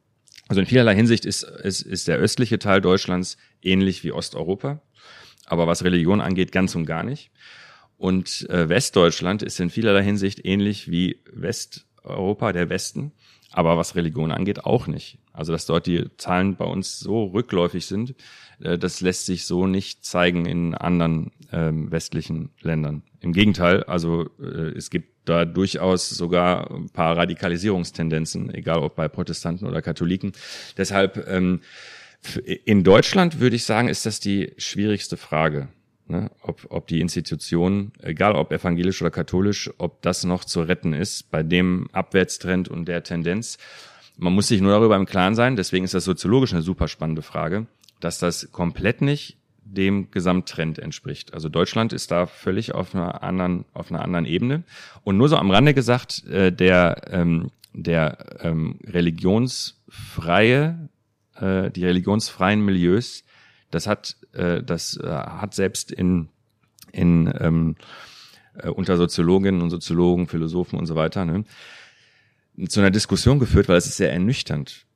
Also 0.49 0.61
in 0.61 0.67
vielerlei 0.67 0.95
Hinsicht 0.95 1.25
ist, 1.25 1.43
ist, 1.43 1.83
ist 1.83 2.09
der 2.09 2.19
östliche 2.19 2.59
Teil 2.59 2.81
Deutschlands 2.81 3.37
ähnlich 3.63 4.05
wie 4.05 4.13
Osteuropa, 4.13 4.81
aber 5.45 5.67
was 5.67 5.83
Religion 5.83 6.21
angeht, 6.21 6.53
ganz 6.53 6.75
und 6.75 6.87
gar 6.87 7.03
nicht. 7.03 7.31
Und 7.99 8.49
äh, 8.51 8.69
Westdeutschland 8.69 9.43
ist 9.43 9.59
in 9.59 9.71
vielerlei 9.71 10.03
Hinsicht 10.03 10.45
ähnlich 10.45 10.91
wie 10.91 11.21
Westeuropa, 11.33 12.53
der 12.53 12.69
Westen, 12.69 13.13
aber 13.51 13.77
was 13.77 13.97
Religion 13.97 14.31
angeht, 14.31 14.65
auch 14.65 14.87
nicht. 14.87 15.19
Also 15.33 15.53
dass 15.53 15.67
dort 15.67 15.87
die 15.87 16.05
Zahlen 16.17 16.57
bei 16.57 16.65
uns 16.65 17.01
so 17.01 17.25
rückläufig 17.25 17.87
sind, 17.87 18.15
das 18.59 19.01
lässt 19.01 19.27
sich 19.27 19.45
so 19.45 19.67
nicht 19.67 20.05
zeigen 20.05 20.47
in 20.47 20.75
anderen 20.75 21.33
ähm, 21.53 21.91
westlichen 21.91 22.51
Ländern. 22.61 23.03
Im 23.21 23.33
Gegenteil, 23.33 23.83
also 23.85 24.29
äh, 24.41 24.77
es 24.77 24.91
gibt 24.91 25.29
da 25.29 25.45
durchaus 25.45 26.09
sogar 26.09 26.71
ein 26.71 26.89
paar 26.89 27.17
Radikalisierungstendenzen, 27.17 28.55
egal 28.55 28.79
ob 28.79 28.97
bei 28.97 29.09
Protestanten 29.09 29.67
oder 29.67 29.83
Katholiken. 29.83 30.33
Deshalb 30.77 31.27
ähm, 31.29 31.61
in 32.65 32.85
Deutschland 32.85 33.41
würde 33.41 33.57
ich 33.57 33.65
sagen, 33.65 33.89
ist 33.89 34.07
das 34.07 34.21
die 34.21 34.53
schwierigste 34.57 35.17
Frage. 35.17 35.69
Ne? 36.09 36.31
Ob, 36.43 36.67
ob 36.71 36.87
die 36.87 37.01
Institution, 37.01 37.93
egal 38.01 38.37
ob 38.37 38.53
evangelisch 38.53 39.03
oder 39.03 39.11
katholisch, 39.11 39.71
ob 39.79 40.03
das 40.03 40.25
noch 40.25 40.45
zu 40.45 40.63
retten 40.63 40.93
ist 40.93 41.31
bei 41.31 41.43
dem 41.43 41.89
Abwärtstrend 41.93 42.69
und 42.69 42.87
der 42.87 43.03
Tendenz. 43.03 43.59
Man 44.17 44.33
muss 44.33 44.49
sich 44.49 44.61
nur 44.61 44.73
darüber 44.73 44.97
im 44.97 45.05
Klaren 45.05 45.35
sein, 45.35 45.57
deswegen 45.57 45.85
ist 45.85 45.95
das 45.95 46.05
soziologisch 46.05 46.53
eine 46.53 46.63
super 46.63 46.89
spannende 46.89 47.23
Frage, 47.23 47.67
dass 48.01 48.19
das 48.19 48.51
komplett 48.53 49.03
nicht 49.03 49.37
dem 49.67 50.11
Gesamttrend 50.11 50.79
entspricht. 50.79 51.35
Also 51.35 51.49
Deutschland 51.49 51.93
ist 51.93 52.11
da 52.11 52.27
völlig 52.27 52.75
auf 52.75 52.95
einer 52.95 53.23
anderen, 53.23 53.65
auf 53.75 53.91
einer 53.91 54.03
anderen 54.03 54.25
Ebene. 54.25 54.63
Und 55.03 55.17
nur 55.17 55.29
so 55.29 55.37
am 55.37 55.51
Rande 55.51 55.75
gesagt, 55.75 56.25
äh, 56.27 56.53
der, 56.53 57.03
ähm, 57.11 57.51
der 57.73 58.39
ähm, 58.41 58.79
religionsfreie, 58.87 60.89
äh, 61.35 61.71
die 61.71 61.85
religionsfreien 61.85 62.65
Milieus, 62.65 63.25
das 63.71 63.87
hat, 63.87 64.17
äh, 64.33 64.63
das 64.63 64.97
äh, 64.97 65.09
hat 65.09 65.55
selbst 65.55 65.91
in, 65.91 66.29
in 66.93 67.33
ähm, 67.39 67.77
äh, 68.59 68.69
unter 68.69 68.97
Soziologinnen 68.97 69.63
und 69.63 69.71
Soziologen, 69.71 70.29
Philosophen 70.29 70.79
und 70.79 70.87
so 70.87 70.95
weiter, 70.95 71.25
ne, 71.25 71.45
zu 72.69 72.81
einer 72.81 72.91
Diskussion 72.91 73.39
geführt, 73.39 73.69
weil 73.69 73.77
es 73.77 73.87
ist 73.87 73.97
sehr 73.97 74.13
ernüchternd. 74.13 74.87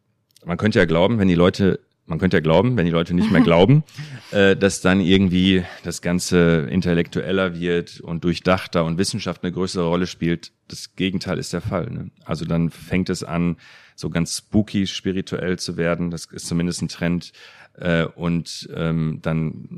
Man 0.44 0.56
könnte 0.56 0.78
ja 0.78 0.86
glauben, 0.86 1.18
wenn 1.18 1.28
die 1.28 1.34
Leute 1.34 1.80
man 2.10 2.18
könnte 2.18 2.36
ja 2.36 2.40
glauben, 2.40 2.76
wenn 2.76 2.84
die 2.84 2.90
Leute 2.90 3.14
nicht 3.14 3.30
mehr 3.30 3.40
glauben, 3.40 3.84
äh, 4.32 4.56
dass 4.56 4.80
dann 4.80 5.00
irgendwie 5.00 5.64
das 5.84 6.02
Ganze 6.02 6.66
intellektueller 6.68 7.58
wird 7.58 8.00
und 8.00 8.24
durchdachter 8.24 8.84
und 8.84 8.98
Wissenschaft 8.98 9.44
eine 9.44 9.52
größere 9.52 9.86
Rolle 9.86 10.08
spielt. 10.08 10.52
Das 10.66 10.96
Gegenteil 10.96 11.38
ist 11.38 11.52
der 11.52 11.60
Fall. 11.60 11.88
Ne? 11.88 12.10
Also 12.24 12.44
dann 12.44 12.70
fängt 12.70 13.10
es 13.10 13.22
an, 13.22 13.56
so 13.94 14.10
ganz 14.10 14.36
spooky 14.36 14.88
spirituell 14.88 15.58
zu 15.58 15.76
werden. 15.76 16.10
Das 16.10 16.26
ist 16.26 16.48
zumindest 16.48 16.82
ein 16.82 16.88
Trend. 16.88 17.32
Äh, 17.74 18.06
und 18.06 18.68
ähm, 18.74 19.20
dann 19.22 19.68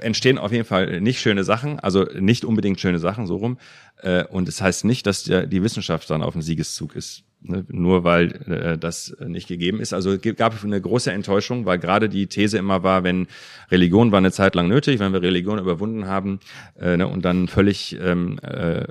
entstehen 0.00 0.36
auf 0.36 0.52
jeden 0.52 0.66
Fall 0.66 1.00
nicht 1.00 1.20
schöne 1.20 1.44
Sachen, 1.44 1.80
also 1.80 2.04
nicht 2.20 2.44
unbedingt 2.44 2.78
schöne 2.78 2.98
Sachen, 2.98 3.26
so 3.26 3.36
rum. 3.36 3.58
Äh, 4.02 4.24
und 4.24 4.48
es 4.48 4.56
das 4.56 4.62
heißt 4.62 4.84
nicht, 4.84 5.06
dass 5.06 5.24
der, 5.24 5.46
die 5.46 5.62
Wissenschaft 5.62 6.10
dann 6.10 6.22
auf 6.22 6.34
dem 6.34 6.42
Siegeszug 6.42 6.94
ist 6.94 7.24
nur 7.68 8.04
weil 8.04 8.32
äh, 8.48 8.78
das 8.78 9.16
nicht 9.26 9.48
gegeben 9.48 9.80
ist. 9.80 9.92
Also 9.92 10.12
es 10.12 10.36
gab 10.36 10.62
eine 10.62 10.80
große 10.80 11.12
Enttäuschung, 11.12 11.66
weil 11.66 11.78
gerade 11.78 12.08
die 12.08 12.26
These 12.26 12.58
immer 12.58 12.82
war, 12.82 13.04
wenn 13.04 13.26
Religion 13.70 14.12
war 14.12 14.18
eine 14.18 14.32
Zeit 14.32 14.54
lang 14.54 14.68
nötig, 14.68 14.98
wenn 14.98 15.12
wir 15.12 15.22
Religion 15.22 15.58
überwunden 15.58 16.06
haben 16.06 16.40
äh, 16.78 16.96
ne, 16.96 17.06
und 17.06 17.24
dann 17.24 17.48
völlig 17.48 17.96
ähm, 18.00 18.38
äh, 18.42 18.86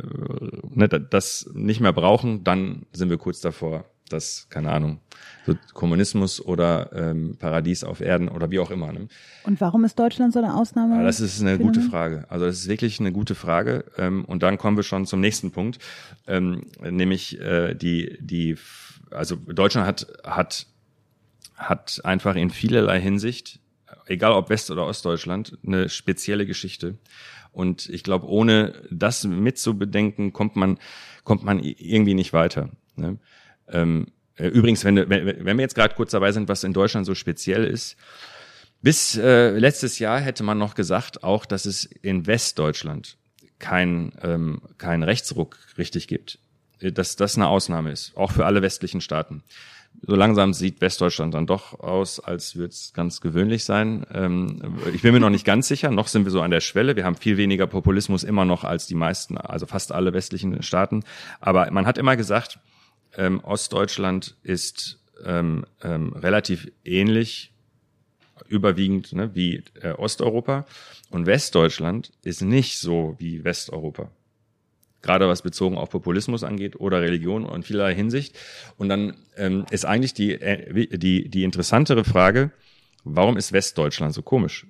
ne, 0.73 0.87
das 0.87 1.49
nicht 1.53 1.81
mehr 1.81 1.93
brauchen, 1.93 2.43
dann 2.43 2.85
sind 2.93 3.09
wir 3.09 3.17
kurz 3.17 3.41
davor, 3.41 3.85
das, 4.09 4.47
keine 4.49 4.71
Ahnung, 4.71 4.99
so 5.45 5.55
Kommunismus 5.73 6.43
oder 6.43 6.91
ähm, 6.93 7.37
Paradies 7.37 7.83
auf 7.83 8.01
Erden 8.01 8.29
oder 8.29 8.51
wie 8.51 8.59
auch 8.59 8.71
immer. 8.71 8.91
Ne? 8.91 9.07
Und 9.43 9.61
warum 9.61 9.83
ist 9.83 9.97
Deutschland 9.97 10.33
so 10.33 10.39
eine 10.39 10.55
Ausnahme? 10.55 10.97
Ja, 10.97 11.03
das 11.03 11.19
ist 11.19 11.41
eine 11.41 11.57
gute 11.57 11.81
Frage. 11.81 12.25
Also 12.29 12.45
das 12.45 12.59
ist 12.59 12.67
wirklich 12.67 12.99
eine 12.99 13.11
gute 13.11 13.35
Frage. 13.35 13.85
Ähm, 13.97 14.25
und 14.25 14.43
dann 14.43 14.57
kommen 14.57 14.77
wir 14.77 14.83
schon 14.83 15.05
zum 15.05 15.19
nächsten 15.19 15.51
Punkt, 15.51 15.79
ähm, 16.27 16.65
nämlich 16.81 17.39
äh, 17.39 17.73
die 17.75 18.17
die 18.19 18.57
also 19.11 19.35
Deutschland 19.35 19.87
hat 19.87 20.07
hat 20.23 20.67
hat 21.55 22.01
einfach 22.03 22.35
in 22.35 22.49
vielerlei 22.49 22.99
Hinsicht, 22.99 23.59
egal 24.07 24.33
ob 24.33 24.49
West- 24.49 24.71
oder 24.71 24.85
Ostdeutschland, 24.85 25.57
eine 25.65 25.89
spezielle 25.89 26.45
Geschichte. 26.45 26.97
Und 27.51 27.87
ich 27.87 28.03
glaube, 28.03 28.27
ohne 28.27 28.73
das 28.91 29.23
mitzubedenken, 29.23 30.33
kommt 30.33 30.57
man 30.57 30.77
kommt 31.23 31.43
man 31.43 31.59
irgendwie 31.59 32.13
nicht 32.13 32.33
weiter. 32.33 32.69
Ne? 32.97 33.17
Ähm, 33.69 34.07
äh, 34.37 34.47
übrigens, 34.47 34.83
wenn, 34.83 34.95
wenn, 34.95 35.09
wenn 35.09 35.57
wir 35.57 35.61
jetzt 35.61 35.75
gerade 35.75 35.95
kurz 35.95 36.11
dabei 36.11 36.31
sind, 36.31 36.47
was 36.49 36.63
in 36.63 36.73
Deutschland 36.73 37.05
so 37.05 37.15
speziell 37.15 37.65
ist, 37.65 37.97
bis 38.81 39.17
äh, 39.17 39.57
letztes 39.57 39.99
Jahr 39.99 40.19
hätte 40.19 40.43
man 40.43 40.57
noch 40.57 40.75
gesagt, 40.75 41.23
auch, 41.23 41.45
dass 41.45 41.65
es 41.65 41.85
in 41.85 42.27
Westdeutschland 42.27 43.17
kein, 43.59 44.11
ähm, 44.21 44.61
kein 44.77 45.01
Rechtsruck 45.03 45.57
richtig 45.77 46.07
gibt. 46.07 46.39
Äh, 46.79 46.91
dass 46.91 47.15
das 47.15 47.35
eine 47.35 47.47
Ausnahme 47.47 47.91
ist, 47.91 48.15
auch 48.15 48.31
für 48.31 48.45
alle 48.45 48.61
westlichen 48.61 49.01
Staaten. 49.01 49.43
So 50.01 50.15
langsam 50.15 50.53
sieht 50.53 50.81
Westdeutschland 50.81 51.33
dann 51.33 51.47
doch 51.47 51.79
aus, 51.79 52.19
als 52.19 52.57
würde 52.57 52.71
es 52.71 52.91
ganz 52.93 53.21
gewöhnlich 53.21 53.63
sein. 53.63 54.05
Ähm, 54.13 54.77
ich 54.93 55.01
bin 55.01 55.13
mir 55.13 55.21
noch 55.21 55.29
nicht 55.29 55.45
ganz 55.45 55.67
sicher, 55.67 55.89
noch 55.89 56.07
sind 56.07 56.25
wir 56.25 56.31
so 56.31 56.41
an 56.41 56.51
der 56.51 56.59
Schwelle. 56.59 56.95
Wir 56.95 57.05
haben 57.05 57.15
viel 57.15 57.37
weniger 57.37 57.65
Populismus 57.65 58.23
immer 58.23 58.43
noch 58.43 58.65
als 58.65 58.87
die 58.87 58.95
meisten, 58.95 59.37
also 59.37 59.65
fast 59.65 59.93
alle 59.93 60.13
westlichen 60.13 60.61
Staaten. 60.61 61.03
Aber 61.39 61.71
man 61.71 61.85
hat 61.85 61.97
immer 61.97 62.17
gesagt, 62.17 62.59
ähm, 63.17 63.39
Ostdeutschland 63.43 64.35
ist 64.43 64.99
ähm, 65.23 65.65
ähm, 65.81 66.13
relativ 66.13 66.71
ähnlich, 66.83 67.51
überwiegend 68.47 69.13
ne, 69.13 69.33
wie 69.33 69.63
äh, 69.81 69.91
Osteuropa. 69.91 70.65
Und 71.09 71.25
Westdeutschland 71.25 72.11
ist 72.23 72.41
nicht 72.41 72.79
so 72.79 73.15
wie 73.17 73.43
Westeuropa. 73.43 74.11
Gerade 75.01 75.27
was 75.27 75.41
bezogen 75.43 75.77
auf 75.77 75.89
Populismus 75.89 76.43
angeht 76.43 76.79
oder 76.79 77.01
Religion 77.01 77.45
und 77.45 77.63
vielerlei 77.63 77.93
Hinsicht. 77.93 78.35
Und 78.77 78.89
dann 78.89 79.15
ähm, 79.37 79.65
ist 79.69 79.85
eigentlich 79.85 80.13
die, 80.13 80.33
äh, 80.33 80.97
die, 80.97 81.29
die 81.29 81.43
interessantere 81.43 82.03
Frage, 82.03 82.51
warum 83.03 83.37
ist 83.37 83.53
Westdeutschland 83.53 84.13
so 84.13 84.21
komisch? 84.21 84.65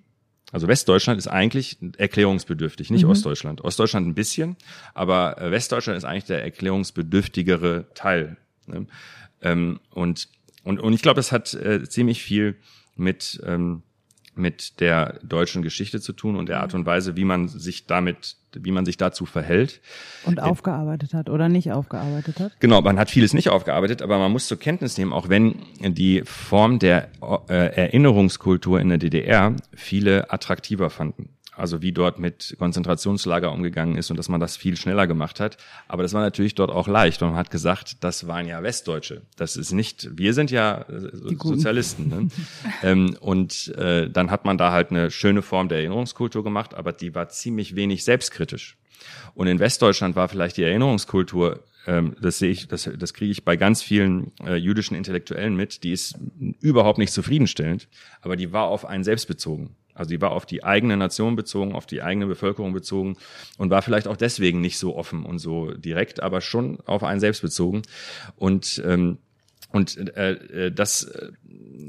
Also 0.51 0.67
Westdeutschland 0.67 1.17
ist 1.17 1.27
eigentlich 1.27 1.77
erklärungsbedürftig, 1.97 2.91
nicht 2.91 3.03
mhm. 3.03 3.09
Ostdeutschland. 3.09 3.61
Ostdeutschland 3.63 4.07
ein 4.07 4.13
bisschen, 4.13 4.55
aber 4.93 5.41
äh, 5.41 5.51
Westdeutschland 5.51 5.97
ist 5.97 6.05
eigentlich 6.05 6.25
der 6.25 6.43
erklärungsbedürftigere 6.43 7.85
Teil. 7.93 8.37
Ne? 8.67 8.85
Ähm, 9.41 9.79
und, 9.89 10.29
und, 10.63 10.79
und 10.79 10.93
ich 10.93 11.01
glaube, 11.01 11.17
das 11.17 11.31
hat 11.31 11.53
äh, 11.53 11.87
ziemlich 11.89 12.21
viel 12.21 12.55
mit, 12.95 13.41
ähm, 13.45 13.83
mit 14.38 14.79
der 14.79 15.19
deutschen 15.23 15.61
Geschichte 15.61 16.01
zu 16.01 16.13
tun 16.13 16.36
und 16.36 16.49
der 16.49 16.61
Art 16.61 16.73
und 16.73 16.86
Weise, 16.86 17.15
wie 17.15 17.25
man 17.25 17.47
sich 17.47 17.88
damit, 17.88 18.38
wie 18.53 18.71
man 18.71 18.86
sich 18.86 18.97
dazu 18.97 19.25
verhält. 19.25 19.81
Und 20.25 20.41
aufgearbeitet 20.41 21.13
hat 21.13 21.29
oder 21.29 21.49
nicht 21.49 21.71
aufgearbeitet 21.71 22.39
hat? 22.39 22.59
Genau, 22.59 22.81
man 22.81 22.99
hat 22.99 23.09
vieles 23.09 23.33
nicht 23.33 23.49
aufgearbeitet, 23.49 24.01
aber 24.01 24.17
man 24.17 24.31
muss 24.31 24.47
zur 24.47 24.59
Kenntnis 24.59 24.97
nehmen, 24.97 25.13
auch 25.13 25.29
wenn 25.29 25.55
die 25.79 26.21
Form 26.23 26.79
der 26.79 27.09
äh, 27.49 27.75
Erinnerungskultur 27.75 28.79
in 28.79 28.89
der 28.89 28.97
DDR 28.97 29.55
viele 29.73 30.31
attraktiver 30.31 30.89
fanden 30.89 31.34
also 31.56 31.82
wie 31.82 31.91
dort 31.91 32.20
mit 32.20 32.56
Konzentrationslager 32.60 33.51
umgegangen 33.51 33.95
ist 33.97 34.12
und 34.12 34.18
dass 34.18 34.30
man 34.30 34.39
das 34.39 34.58
viel 34.58 34.78
schneller 34.78 35.08
gemacht 35.08 35.39
hat. 35.39 35.58
Aber 35.88 36.03
das 36.03 36.14
war 36.14 36.22
natürlich 36.22 36.56
dort 36.56 36.72
auch 36.72 36.88
leicht 36.88 37.22
und 37.22 37.30
man 37.30 37.38
hat 37.38 37.51
gesagt, 37.51 38.03
das 38.03 38.28
waren 38.28 38.47
ja 38.47 38.62
Westdeutsche. 38.64 39.22
Das 39.38 39.56
ist 39.56 39.72
nicht, 39.72 40.18
wir 40.18 40.34
sind 40.34 40.51
ja 40.51 40.82
äh, 40.82 41.10
Sozialisten. 41.14 42.10
Ne? 42.10 42.28
ähm, 42.84 43.18
und 43.20 43.70
äh, 43.76 44.10
dann 44.10 44.32
hat 44.32 44.45
man 44.45 44.58
da 44.58 44.72
halt 44.72 44.91
eine 44.91 45.12
schöne 45.12 45.41
Form 45.41 45.70
der 45.70 45.80
Erinnerungskultur 45.80 46.43
gemacht, 46.43 46.74
aber 46.74 46.91
die 46.91 47.16
war 47.16 47.30
ziemlich 47.30 47.76
wenig 47.76 48.03
selbstkritisch. 48.03 48.78
Und 49.34 49.47
in 49.47 49.60
Westdeutschland 49.60 50.16
war 50.16 50.30
vielleicht 50.30 50.58
die 50.58 50.64
Erinnerungskultur 50.64 51.64
ähm, 51.88 52.16
das 52.20 52.39
sehe 52.39 52.51
ich, 52.51 52.68
das, 52.68 52.89
das 52.97 53.14
kriege 53.14 53.32
ich 53.32 53.45
bei 53.45 53.58
ganz 53.58 53.84
vielen 53.84 54.32
äh, 54.43 54.56
jüdischen 54.56 54.95
Intellektuellen 54.95 55.56
mit, 55.56 55.84
die 55.84 55.91
ist 55.91 56.18
überhaupt 56.60 56.97
nicht 56.97 57.14
zufriedenstellend, 57.14 57.88
aber 58.22 58.36
die 58.36 58.51
war 58.51 58.64
auf 58.64 58.86
einen 58.86 59.03
selbst 59.03 59.28
bezogen. 59.28 59.76
Also 59.95 60.09
die 60.09 60.21
war 60.21 60.31
auf 60.31 60.45
die 60.45 60.63
eigene 60.63 60.97
Nation 60.97 61.35
bezogen, 61.35 61.73
auf 61.73 61.85
die 61.85 62.01
eigene 62.01 62.27
Bevölkerung 62.27 62.73
bezogen 62.73 63.17
und 63.57 63.69
war 63.69 63.81
vielleicht 63.81 64.07
auch 64.07 64.17
deswegen 64.17 64.61
nicht 64.61 64.77
so 64.77 64.95
offen 64.95 65.25
und 65.25 65.39
so 65.39 65.71
direkt, 65.71 66.21
aber 66.21 66.41
schon 66.41 66.79
auf 66.85 67.03
einen 67.03 67.21
selbst 67.21 67.41
bezogen. 67.41 67.81
Und 68.35 68.83
ähm, 68.85 69.17
und 69.71 69.97
äh, 70.15 70.33
äh 70.67 70.71
das 70.71 71.03
äh, 71.03 71.31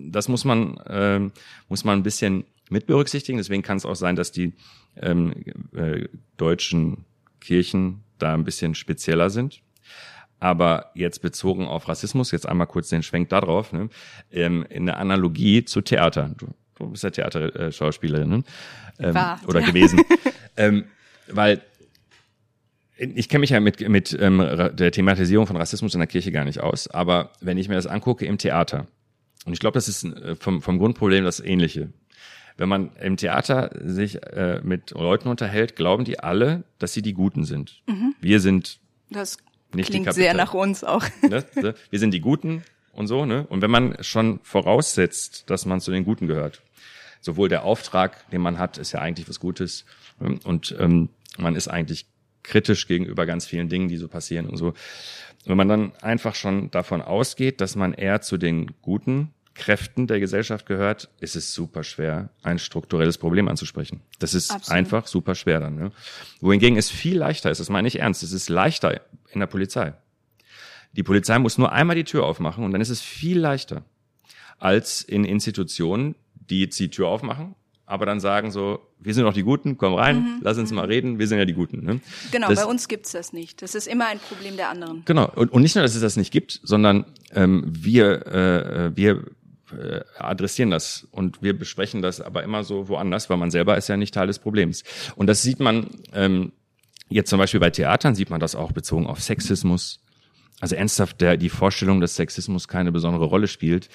das 0.09 0.29
muss 0.29 0.45
man 0.45 0.77
äh, 0.79 1.21
muss 1.69 1.85
man 1.85 1.99
ein 1.99 2.05
bisschen 2.05 2.45
mit 2.71 2.87
berücksichtigen. 2.87 3.39
Deswegen 3.39 3.63
kann 3.63 3.77
es 3.77 3.85
auch 3.85 3.97
sein, 3.97 4.17
dass 4.17 4.33
die 4.33 4.55
ähm, 4.97 5.35
äh, 5.75 6.09
deutschen 6.37 7.05
Kirchen 7.41 8.03
da 8.19 8.35
ein 8.35 8.45
bisschen 8.45 8.75
spezieller 8.75 9.31
sind. 9.31 9.63
Aber 10.39 10.91
jetzt 10.95 11.23
bezogen 11.23 11.67
auf 11.67 11.89
Rassismus, 11.89 12.31
jetzt 12.31 12.47
einmal 12.47 12.67
kurz 12.67 12.89
den 12.89 13.03
Schwenk 13.03 13.31
darauf, 13.31 13.73
ne, 13.73 13.89
ähm, 14.31 14.67
in 14.69 14.87
der 14.87 14.99
Analogie 14.99 15.65
zu 15.65 15.81
Theater. 15.81 16.31
Du 16.37 16.49
Du 16.77 16.91
bist 16.91 17.05
ja 17.05 17.11
Theaterschauspielerin 17.11 18.29
ne? 18.29 18.45
ähm, 18.99 19.15
War, 19.15 19.41
oder 19.47 19.61
ja. 19.61 19.67
gewesen. 19.67 20.01
ähm, 20.57 20.85
weil 21.29 21.63
ich 22.99 23.29
kenne 23.29 23.41
mich 23.41 23.51
ja 23.51 23.61
mit, 23.61 23.87
mit 23.89 24.17
ähm, 24.19 24.39
der 24.39 24.91
Thematisierung 24.91 25.47
von 25.47 25.57
Rassismus 25.57 25.95
in 25.95 26.01
der 26.01 26.07
Kirche 26.07 26.33
gar 26.33 26.45
nicht 26.45 26.61
aus, 26.61 26.89
aber 26.89 27.33
wenn 27.41 27.59
ich 27.59 27.69
mir 27.69 27.75
das 27.75 27.87
angucke 27.87 28.25
im 28.25 28.39
Theater, 28.39 28.87
und 29.45 29.53
ich 29.53 29.61
glaube, 29.61 29.75
das 29.75 29.89
ist 29.89 30.05
äh, 30.05 30.35
vom, 30.37 30.63
vom 30.63 30.79
Grundproblem 30.79 31.25
das 31.25 31.41
Ähnliche. 31.41 31.93
Wenn 32.57 32.69
man 32.71 32.91
im 32.97 33.19
Theater 33.19 33.71
sich 33.85 34.23
äh, 34.23 34.61
mit 34.63 34.93
Leuten 34.93 35.29
unterhält, 35.29 35.77
glauben 35.77 36.05
die 36.05 36.19
alle, 36.19 36.65
dass 36.79 36.95
sie 36.95 37.03
die 37.03 37.13
Guten 37.13 37.45
sind. 37.45 37.83
Mhm. 37.87 38.15
Wir 38.21 38.41
sind 38.41 38.79
das 39.11 39.39
nicht 39.75 39.91
klingt 39.91 40.07
die 40.07 40.13
sehr 40.13 40.35
nach 40.35 40.55
uns 40.55 40.83
auch. 40.83 41.05
Ne? 41.23 41.45
Wir 41.91 41.99
sind 41.99 42.13
die 42.13 42.21
Guten 42.21 42.63
und 42.93 43.09
so. 43.09 43.27
Ne? 43.27 43.47
Und 43.49 43.61
wenn 43.61 43.71
man 43.71 43.97
schon 44.03 44.41
voraussetzt, 44.43 45.51
dass 45.51 45.67
man 45.67 45.81
zu 45.81 45.91
den 45.91 46.05
Guten 46.05 46.27
gehört, 46.27 46.63
sowohl 47.27 47.51
der 47.51 47.65
Auftrag, 47.65 48.31
den 48.31 48.41
man 48.41 48.59
hat, 48.59 48.79
ist 48.79 48.93
ja 48.93 49.01
eigentlich 49.01 49.29
was 49.29 49.39
Gutes 49.39 49.85
ähm, 50.21 50.41
und 50.45 50.75
ähm, 50.79 51.11
man 51.37 51.55
ist 51.55 51.69
eigentlich 51.69 52.07
kritisch 52.43 52.87
gegenüber 52.87 53.27
ganz 53.27 53.45
vielen 53.45 53.69
Dingen, 53.69 53.89
die 53.89 53.99
so 53.99 54.09
passieren 54.09 54.47
und 54.49 54.57
so. 54.57 54.73
Wenn 55.45 55.57
man 55.57 55.69
dann 55.69 55.93
einfach 56.01 56.35
schon 56.35 56.71
davon 56.71 57.03
ausgeht, 57.03 57.61
dass 57.61 57.77
man 57.77 57.93
eher 57.93 58.23
zu 58.23 58.39
den 58.39 58.73
guten 58.81 59.33
Kräften 59.55 60.07
der 60.07 60.21
Gesellschaft 60.21 60.67
gehört, 60.67 61.09
ist 61.21 61.35
es 61.35 61.53
super 61.53 61.83
schwer, 61.83 62.29
ein 62.43 62.59
strukturelles 62.59 63.19
Problem 63.19 63.49
anzusprechen. 63.49 64.01
Das 64.19 64.35
ist 64.35 64.51
Absolut. 64.51 64.79
einfach 64.79 65.07
super 65.07 65.35
schwer 65.35 65.61
dann. 65.61 65.77
Ne? 65.77 65.93
Wohingegen 66.41 66.79
es 66.79 66.91
viel 66.91 67.19
leichter 67.19 67.51
ist, 67.51 67.59
das 67.59 67.69
meine 67.69 67.89
ich 67.89 67.99
ernst, 67.99 68.23
es 68.23 68.33
ist 68.33 68.49
leichter 68.49 69.01
in 69.31 69.41
der 69.41 69.47
Polizei. 69.47 69.95
Die 70.93 71.03
Polizei 71.03 71.39
muss 71.39 71.59
nur 71.59 71.73
einmal 71.73 71.97
die 71.97 72.05
Tür 72.05 72.25
aufmachen 72.25 72.65
und 72.65 72.73
dann 72.73 72.81
ist 72.81 72.91
es 72.91 73.03
viel 73.03 73.39
leichter 73.39 73.83
als 74.59 75.03
in 75.03 75.25
Institutionen, 75.25 76.15
die 76.51 76.61
jetzt 76.61 76.79
die 76.79 76.91
Tür 76.91 77.09
aufmachen, 77.09 77.55
aber 77.87 78.05
dann 78.05 78.21
sagen 78.21 78.51
so, 78.51 78.81
wir 78.99 79.15
sind 79.15 79.25
doch 79.25 79.33
die 79.33 79.43
Guten, 79.43 79.77
komm 79.77 79.95
rein, 79.95 80.17
mhm. 80.17 80.39
lass 80.43 80.59
uns 80.59 80.73
mal 80.73 80.87
reden, 80.87 81.19
wir 81.19 81.29
sind 81.29 81.39
ja 81.39 81.45
die 81.45 81.53
Guten. 81.53 81.85
Ne? 81.85 82.01
Genau, 82.33 82.49
das, 82.49 82.61
bei 82.61 82.67
uns 82.67 82.89
gibt's 82.89 83.13
das 83.13 83.33
nicht. 83.33 83.63
Das 83.63 83.75
ist 83.75 83.87
immer 83.87 84.09
ein 84.09 84.19
Problem 84.19 84.57
der 84.57 84.71
anderen. 84.71 85.03
Genau, 85.05 85.31
und, 85.35 85.53
und 85.53 85.63
nicht 85.63 85.77
nur, 85.77 85.83
dass 85.83 85.95
es 85.95 86.01
das 86.01 86.17
nicht 86.17 86.33
gibt, 86.33 86.61
sondern 86.65 87.05
ähm, 87.33 87.65
wir, 87.67 88.27
äh, 88.27 88.97
wir 88.97 89.25
äh, 89.73 90.01
adressieren 90.19 90.71
das 90.71 91.07
und 91.11 91.43
wir 91.43 91.57
besprechen 91.57 92.03
das 92.03 92.21
aber 92.21 92.43
immer 92.43 92.65
so 92.65 92.89
woanders, 92.89 93.31
weil 93.31 93.37
man 93.37 93.51
selber 93.51 93.77
ist 93.77 93.89
ja 93.89 93.97
nicht 93.97 94.15
Teil 94.15 94.27
des 94.27 94.39
Problems. 94.39 94.83
Und 95.15 95.29
das 95.29 95.43
sieht 95.43 95.61
man 95.61 95.89
ähm, 96.13 96.53
jetzt 97.09 97.31
zum 97.31 97.39
Beispiel 97.39 97.61
bei 97.61 97.71
Theatern, 97.71 98.15
sieht 98.15 98.31
man 98.31 98.41
das 98.41 98.55
auch 98.55 98.73
bezogen 98.73 99.07
auf 99.07 99.23
Sexismus, 99.23 100.01
also 100.61 100.75
ernsthaft, 100.75 101.21
der, 101.21 101.37
die 101.37 101.51
Vorstellung, 101.51 102.01
dass 102.01 102.17
Sexismus 102.17 102.67
keine 102.67 102.91
besondere 102.91 103.27
Rolle 103.27 103.47
spielt, 103.47 103.89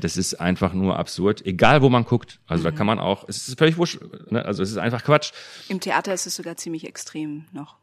das 0.00 0.16
ist 0.16 0.34
einfach 0.34 0.72
nur 0.74 0.98
absurd, 0.98 1.46
egal 1.46 1.82
wo 1.82 1.88
man 1.88 2.04
guckt. 2.04 2.40
Also 2.46 2.64
da 2.64 2.70
kann 2.70 2.86
man 2.86 2.98
auch, 2.98 3.28
es 3.28 3.46
ist 3.48 3.58
völlig 3.58 3.76
wurscht, 3.76 3.98
ne? 4.30 4.44
also 4.44 4.62
es 4.62 4.70
ist 4.70 4.76
einfach 4.78 5.04
Quatsch. 5.04 5.32
Im 5.68 5.80
Theater 5.80 6.12
ist 6.12 6.26
es 6.26 6.34
sogar 6.36 6.56
ziemlich 6.56 6.86
extrem 6.86 7.44
noch. 7.52 7.76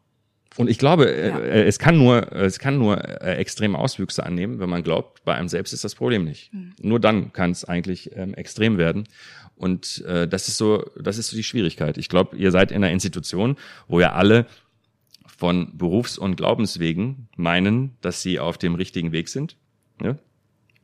Und 0.57 0.69
ich 0.69 0.77
glaube, 0.77 1.09
äh, 1.13 1.27
Ja. 1.30 1.39
äh, 1.39 1.63
es 1.63 1.80
kann 1.80 1.97
nur, 1.97 2.31
es 2.31 2.59
kann 2.59 2.77
nur 2.77 2.97
äh, 3.22 3.35
extreme 3.35 3.77
Auswüchse 3.77 4.26
annehmen, 4.26 4.59
wenn 4.59 4.69
man 4.69 4.84
glaubt, 4.84 5.23
bei 5.26 5.35
einem 5.35 5.47
selbst 5.49 5.73
ist 5.73 5.84
das 5.84 5.95
Problem 5.95 6.23
nicht. 6.23 6.51
Nur 6.81 6.99
dann 6.99 7.34
kann 7.34 7.51
es 7.51 7.65
eigentlich 7.65 8.11
ähm, 8.15 8.34
extrem 8.35 8.77
werden. 8.77 9.05
Und 9.57 10.03
äh, 10.05 10.27
das 10.27 10.47
ist 10.47 10.57
so, 10.57 10.85
das 10.99 11.17
ist 11.17 11.30
so 11.30 11.38
die 11.38 11.43
Schwierigkeit. 11.43 11.97
Ich 11.97 12.09
glaube, 12.09 12.35
ihr 12.38 12.51
seid 12.51 12.72
in 12.72 12.77
einer 12.77 12.91
Institution, 12.91 13.57
wo 13.88 13.99
ja 13.99 14.13
alle 14.13 14.45
von 15.26 15.77
Berufs- 15.77 16.17
und 16.17 16.35
Glaubenswegen 16.38 17.27
meinen, 17.35 17.97
dass 18.01 18.22
sie 18.22 18.39
auf 18.39 18.57
dem 18.57 18.76
richtigen 18.76 19.11
Weg 19.11 19.27
sind. 19.30 19.57
Ja? 20.01 20.17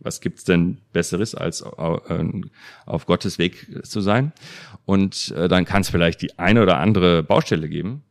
Was 0.04 0.20
gibt's 0.20 0.44
denn 0.44 0.80
Besseres, 0.94 1.36
als 1.36 1.64
au- 1.64 2.02
äh, 2.10 2.42
auf 2.86 3.06
Gottes 3.06 3.38
Weg 3.38 3.68
zu 3.86 4.02
sein? 4.02 4.32
Und 4.86 5.32
äh, 5.38 5.48
dann 5.48 5.64
kann 5.66 5.82
es 5.82 5.90
vielleicht 5.90 6.22
die 6.24 6.38
eine 6.40 6.64
oder 6.64 6.78
andere 6.80 7.22
Baustelle 7.24 7.70
geben, 7.70 8.04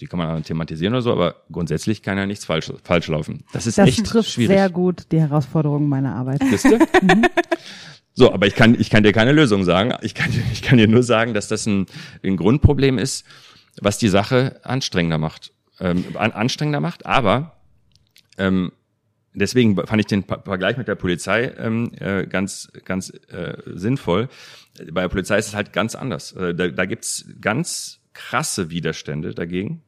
die 0.00 0.06
kann 0.06 0.18
man 0.18 0.28
dann 0.28 0.42
thematisieren 0.42 0.92
oder 0.92 1.00
so, 1.00 1.10
aber 1.12 1.36
grundsätzlich 1.50 2.02
kann 2.02 2.18
ja 2.18 2.26
nichts 2.26 2.44
falsch, 2.44 2.70
falsch 2.84 3.08
laufen. 3.08 3.44
Das 3.54 3.66
ist 3.66 3.78
Das 3.78 3.88
echt 3.88 4.04
trifft 4.04 4.30
schwierig. 4.30 4.54
sehr 4.54 4.68
gut 4.68 5.06
die 5.10 5.18
Herausforderungen 5.20 5.88
meiner 5.88 6.14
Arbeit. 6.14 6.42
Wisst 6.50 6.66
ihr? 6.66 6.78
So, 8.18 8.32
aber 8.32 8.46
ich 8.46 8.54
kann, 8.54 8.74
ich 8.80 8.88
kann 8.88 9.02
dir 9.02 9.12
keine 9.12 9.32
Lösung 9.32 9.62
sagen. 9.64 9.92
Ich 10.00 10.14
kann, 10.14 10.30
dir- 10.32 10.42
ich 10.50 10.62
kann 10.62 10.78
dir 10.78 10.88
nur 10.88 11.02
sagen, 11.02 11.34
dass 11.34 11.48
das 11.48 11.66
ein, 11.66 11.84
ein 12.24 12.38
Grundproblem 12.38 12.96
ist, 12.96 13.26
was 13.82 13.98
die 13.98 14.08
Sache 14.08 14.58
anstrengender 14.64 15.18
macht. 15.18 15.52
Ähm, 15.80 16.02
an, 16.14 16.32
anstrengender 16.32 16.80
macht, 16.80 17.04
aber 17.04 17.58
ähm, 18.38 18.72
deswegen 19.36 19.76
fand 19.76 20.00
ich 20.00 20.06
den 20.06 20.24
Vergleich 20.24 20.76
mit 20.76 20.88
der 20.88 20.94
Polizei 20.94 21.52
ähm, 21.58 21.92
äh, 22.00 22.26
ganz, 22.26 22.70
ganz 22.84 23.10
äh, 23.28 23.56
sinnvoll. 23.66 24.28
Bei 24.92 25.02
der 25.02 25.08
Polizei 25.08 25.38
ist 25.38 25.48
es 25.48 25.54
halt 25.54 25.72
ganz 25.72 25.94
anders. 25.94 26.32
Äh, 26.32 26.54
da, 26.54 26.68
da 26.68 26.84
gibt's 26.84 27.26
ganz 27.40 28.00
krasse 28.12 28.70
Widerstände 28.70 29.34
dagegen 29.34 29.82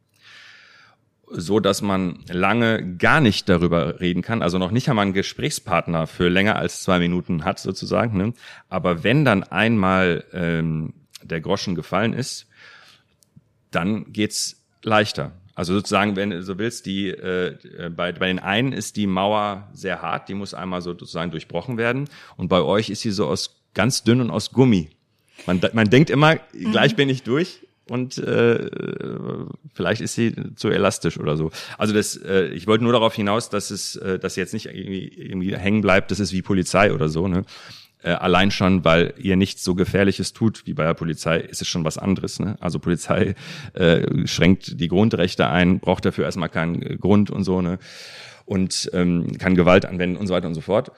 so 1.30 1.60
dass 1.60 1.82
man 1.82 2.20
lange 2.28 2.96
gar 2.96 3.20
nicht 3.20 3.48
darüber 3.48 4.00
reden 4.00 4.22
kann, 4.22 4.42
also 4.42 4.58
noch 4.58 4.70
nicht 4.70 4.88
einmal 4.88 5.04
einen 5.04 5.12
Gesprächspartner 5.12 6.06
für 6.06 6.28
länger 6.28 6.56
als 6.56 6.82
zwei 6.82 6.98
Minuten 6.98 7.44
hat 7.44 7.58
sozusagen. 7.58 8.16
Ne? 8.16 8.32
Aber 8.68 9.04
wenn 9.04 9.24
dann 9.24 9.42
einmal 9.42 10.24
ähm, 10.32 10.94
der 11.22 11.40
Groschen 11.40 11.74
gefallen 11.74 12.12
ist, 12.12 12.46
dann 13.70 14.12
geht's 14.12 14.64
leichter. 14.82 15.32
Also 15.58 15.74
sozusagen, 15.74 16.14
wenn 16.14 16.30
du 16.30 16.40
so 16.44 16.56
willst, 16.56 16.86
die 16.86 17.08
äh, 17.08 17.48
äh, 17.48 17.90
bei, 17.90 18.12
bei 18.12 18.28
den 18.28 18.38
einen 18.38 18.72
ist 18.72 18.94
die 18.94 19.08
Mauer 19.08 19.68
sehr 19.72 20.00
hart, 20.00 20.28
die 20.28 20.34
muss 20.34 20.54
einmal 20.54 20.82
so 20.82 20.92
sozusagen 20.92 21.32
durchbrochen 21.32 21.76
werden. 21.76 22.08
Und 22.36 22.46
bei 22.46 22.60
euch 22.60 22.90
ist 22.90 23.00
sie 23.00 23.10
so 23.10 23.26
aus 23.26 23.60
ganz 23.74 24.04
dünn 24.04 24.20
und 24.20 24.30
aus 24.30 24.52
Gummi. 24.52 24.90
Man, 25.46 25.60
man 25.72 25.90
denkt 25.90 26.10
immer, 26.10 26.36
gleich 26.52 26.94
bin 26.94 27.08
ich 27.08 27.24
durch 27.24 27.66
und 27.88 28.18
äh, 28.18 28.70
vielleicht 29.74 30.00
ist 30.00 30.14
sie 30.14 30.32
zu 30.54 30.68
elastisch 30.68 31.18
oder 31.18 31.36
so. 31.36 31.50
Also 31.76 31.92
das, 31.92 32.14
äh, 32.16 32.50
ich 32.50 32.68
wollte 32.68 32.84
nur 32.84 32.92
darauf 32.92 33.16
hinaus, 33.16 33.50
dass 33.50 33.72
es, 33.72 33.96
äh, 33.96 34.20
dass 34.20 34.36
jetzt 34.36 34.52
nicht 34.52 34.66
irgendwie, 34.66 35.08
irgendwie 35.08 35.56
hängen 35.56 35.80
bleibt, 35.80 36.12
das 36.12 36.20
ist 36.20 36.32
wie 36.32 36.42
Polizei 36.42 36.92
oder 36.92 37.08
so. 37.08 37.26
Ne? 37.26 37.44
Äh, 38.02 38.10
allein 38.10 38.50
schon, 38.50 38.84
weil 38.84 39.14
ihr 39.18 39.36
nichts 39.36 39.64
so 39.64 39.74
Gefährliches 39.74 40.32
tut 40.32 40.66
wie 40.66 40.74
bei 40.74 40.84
der 40.84 40.94
Polizei, 40.94 41.38
ist 41.38 41.62
es 41.62 41.68
schon 41.68 41.84
was 41.84 41.98
anderes. 41.98 42.38
Ne? 42.38 42.56
Also 42.60 42.78
Polizei 42.78 43.34
äh, 43.74 44.26
schränkt 44.26 44.80
die 44.80 44.88
Grundrechte 44.88 45.48
ein, 45.48 45.80
braucht 45.80 46.04
dafür 46.04 46.24
erstmal 46.24 46.48
keinen 46.48 46.98
Grund 46.98 47.30
und 47.30 47.44
so. 47.44 47.60
Ne? 47.60 47.78
und 48.48 48.90
ähm, 48.94 49.36
kann 49.38 49.54
Gewalt 49.54 49.84
anwenden 49.84 50.16
und 50.16 50.26
so 50.26 50.32
weiter 50.32 50.48
und 50.48 50.54
so 50.54 50.62
fort. 50.62 50.90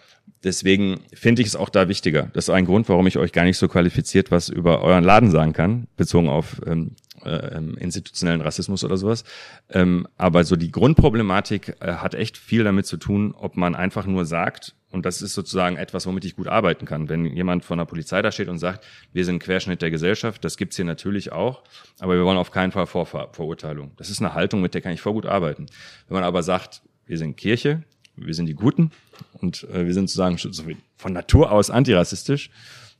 Deswegen 0.45 1.01
finde 1.13 1.43
ich 1.43 1.49
es 1.49 1.57
auch 1.57 1.69
da 1.69 1.89
wichtiger. 1.89 2.31
Das 2.33 2.45
ist 2.45 2.51
ein 2.51 2.65
Grund, 2.65 2.89
warum 2.89 3.09
ich 3.09 3.19
euch 3.19 3.33
gar 3.33 3.43
nicht 3.43 3.59
so 3.59 3.67
qualifiziert 3.67 4.31
was 4.31 4.49
über 4.49 4.83
euren 4.83 5.03
Laden 5.03 5.33
sagen 5.33 5.53
kann, 5.53 5.89
bezogen 5.97 6.29
auf 6.29 6.63
ähm, 6.65 6.93
äh, 7.25 7.57
ähm, 7.57 7.77
institutionellen 7.77 8.41
Rassismus 8.41 8.85
oder 8.85 8.97
sowas. 8.97 9.25
Ähm, 9.69 10.07
aber 10.17 10.45
so 10.45 10.55
die 10.55 10.71
Grundproblematik 10.71 11.77
äh, 11.81 11.95
hat 11.95 12.15
echt 12.15 12.39
viel 12.39 12.63
damit 12.63 12.87
zu 12.87 12.97
tun, 12.97 13.35
ob 13.37 13.57
man 13.57 13.75
einfach 13.75 14.07
nur 14.07 14.25
sagt, 14.25 14.77
und 14.91 15.07
das 15.07 15.23
ist 15.23 15.35
sozusagen 15.35 15.77
etwas, 15.77 16.07
womit 16.07 16.25
ich 16.25 16.37
gut 16.37 16.49
arbeiten 16.49 16.85
kann. 16.85 17.09
Wenn 17.09 17.25
jemand 17.25 17.65
von 17.65 17.79
der 17.79 17.85
Polizei 17.85 18.23
da 18.23 18.33
steht 18.33 18.49
und 18.49 18.59
sagt, 18.59 18.85
wir 19.13 19.25
sind 19.25 19.39
Querschnitt 19.39 19.83
der 19.83 19.91
Gesellschaft, 19.91 20.45
das 20.45 20.57
gibt's 20.57 20.77
hier 20.77 20.85
natürlich 20.85 21.33
auch, 21.33 21.63
aber 22.01 22.17
wir 22.17 22.25
wollen 22.25 22.39
auf 22.39 22.51
keinen 22.51 22.73
Fall 22.73 22.87
Vorver 22.87 23.29
Verurteilung. 23.33 23.93
Das 23.97 24.11
ist 24.11 24.21
eine 24.21 24.35
Haltung, 24.35 24.61
mit 24.61 24.75
der 24.75 24.81
kann 24.81 24.93
ich 24.93 25.01
voll 25.01 25.13
gut 25.13 25.27
arbeiten. 25.27 25.67
Wenn 26.09 26.15
man 26.17 26.25
aber 26.25 26.43
sagt, 26.43 26.83
wir 27.07 27.19
sind 27.19 27.37
Kirche, 27.37 27.85
wir 28.17 28.35
sind 28.35 28.47
die 28.47 28.55
Guten 28.55 28.91
und 29.35 29.65
äh, 29.73 29.87
wir 29.87 29.95
sind 29.95 30.11
sozusagen 30.11 30.77
von 30.97 31.13
Natur 31.13 31.53
aus 31.53 31.71
antirassistisch, 31.71 32.51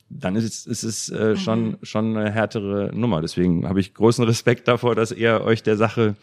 dann 0.09 0.35
ist 0.35 0.43
es, 0.43 0.65
ist 0.65 0.83
es 0.83 1.09
äh, 1.09 1.35
schon, 1.37 1.77
schon 1.83 2.17
eine 2.17 2.31
härtere 2.31 2.91
Nummer. 2.93 3.21
Deswegen 3.21 3.67
habe 3.67 3.79
ich 3.79 3.93
großen 3.93 4.23
Respekt 4.25 4.67
davor, 4.67 4.95
dass 4.95 5.11
ihr 5.11 5.41
euch 5.41 5.63
der 5.63 5.77
Sache 5.77 6.15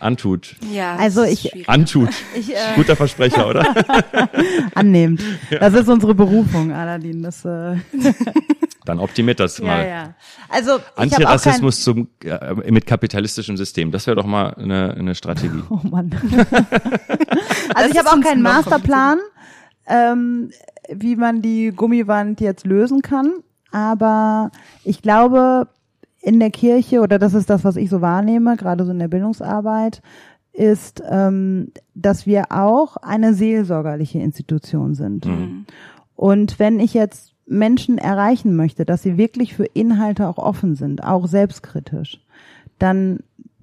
antut. 0.00 0.56
Ja, 0.72 0.96
Also 0.96 1.22
ich- 1.24 1.40
schwierig. 1.50 1.68
Antut. 1.68 2.08
Ich, 2.34 2.50
äh, 2.54 2.56
Guter 2.76 2.96
Versprecher, 2.96 3.48
oder? 3.48 3.74
annehmend. 4.74 5.22
Das 5.50 5.74
ist 5.74 5.88
unsere 5.88 6.14
Berufung, 6.14 6.72
Aladdin. 6.72 7.22
Das, 7.22 7.44
äh, 7.44 7.76
Dann 8.86 8.98
optimiert 8.98 9.38
das 9.40 9.60
mal. 9.60 9.82
ja, 9.82 9.86
ja. 9.88 10.14
Also 10.48 10.76
ich 10.76 10.78
hab 10.78 10.90
auch 10.90 10.96
kein, 10.96 11.12
Antirassismus 11.12 11.84
zum, 11.84 12.08
äh, 12.24 12.54
mit 12.70 12.86
kapitalistischem 12.86 13.56
System. 13.56 13.90
Das 13.92 14.06
wäre 14.06 14.16
doch 14.16 14.26
mal 14.26 14.54
eine, 14.54 14.94
eine 14.98 15.14
Strategie. 15.14 15.62
Oh 15.68 15.78
Mann. 15.88 16.10
also 17.74 17.90
ich 17.90 17.98
habe 17.98 18.08
auch 18.10 18.20
keinen 18.20 18.42
Masterplan, 18.42 19.18
ähm, 19.86 20.50
wie 20.92 21.14
man 21.16 21.42
die 21.42 21.72
Gummiwand 21.74 22.40
jetzt 22.40 22.64
lösen 22.66 23.02
kann. 23.02 23.32
Aber 23.70 24.50
ich 24.82 25.02
glaube, 25.02 25.68
in 26.20 26.38
der 26.38 26.50
Kirche, 26.50 27.00
oder 27.00 27.18
das 27.18 27.34
ist 27.34 27.50
das, 27.50 27.64
was 27.64 27.76
ich 27.76 27.88
so 27.90 28.00
wahrnehme, 28.00 28.56
gerade 28.56 28.84
so 28.84 28.90
in 28.90 28.98
der 28.98 29.08
Bildungsarbeit, 29.08 30.02
ist, 30.52 31.02
ähm, 31.08 31.72
dass 31.94 32.26
wir 32.26 32.46
auch 32.50 32.96
eine 32.96 33.34
seelsorgerliche 33.34 34.18
Institution 34.18 34.94
sind. 34.94 35.26
Und 36.16 36.58
wenn 36.58 36.80
ich 36.80 36.92
jetzt 36.92 37.34
Menschen 37.46 37.98
erreichen 37.98 38.54
möchte, 38.54 38.84
dass 38.84 39.02
sie 39.02 39.16
wirklich 39.16 39.54
für 39.54 39.64
Inhalte 39.64 40.28
auch 40.28 40.38
offen 40.38 40.74
sind, 40.74 41.02
auch 41.02 41.26
selbstkritisch, 41.26 42.20
dann 42.78 43.20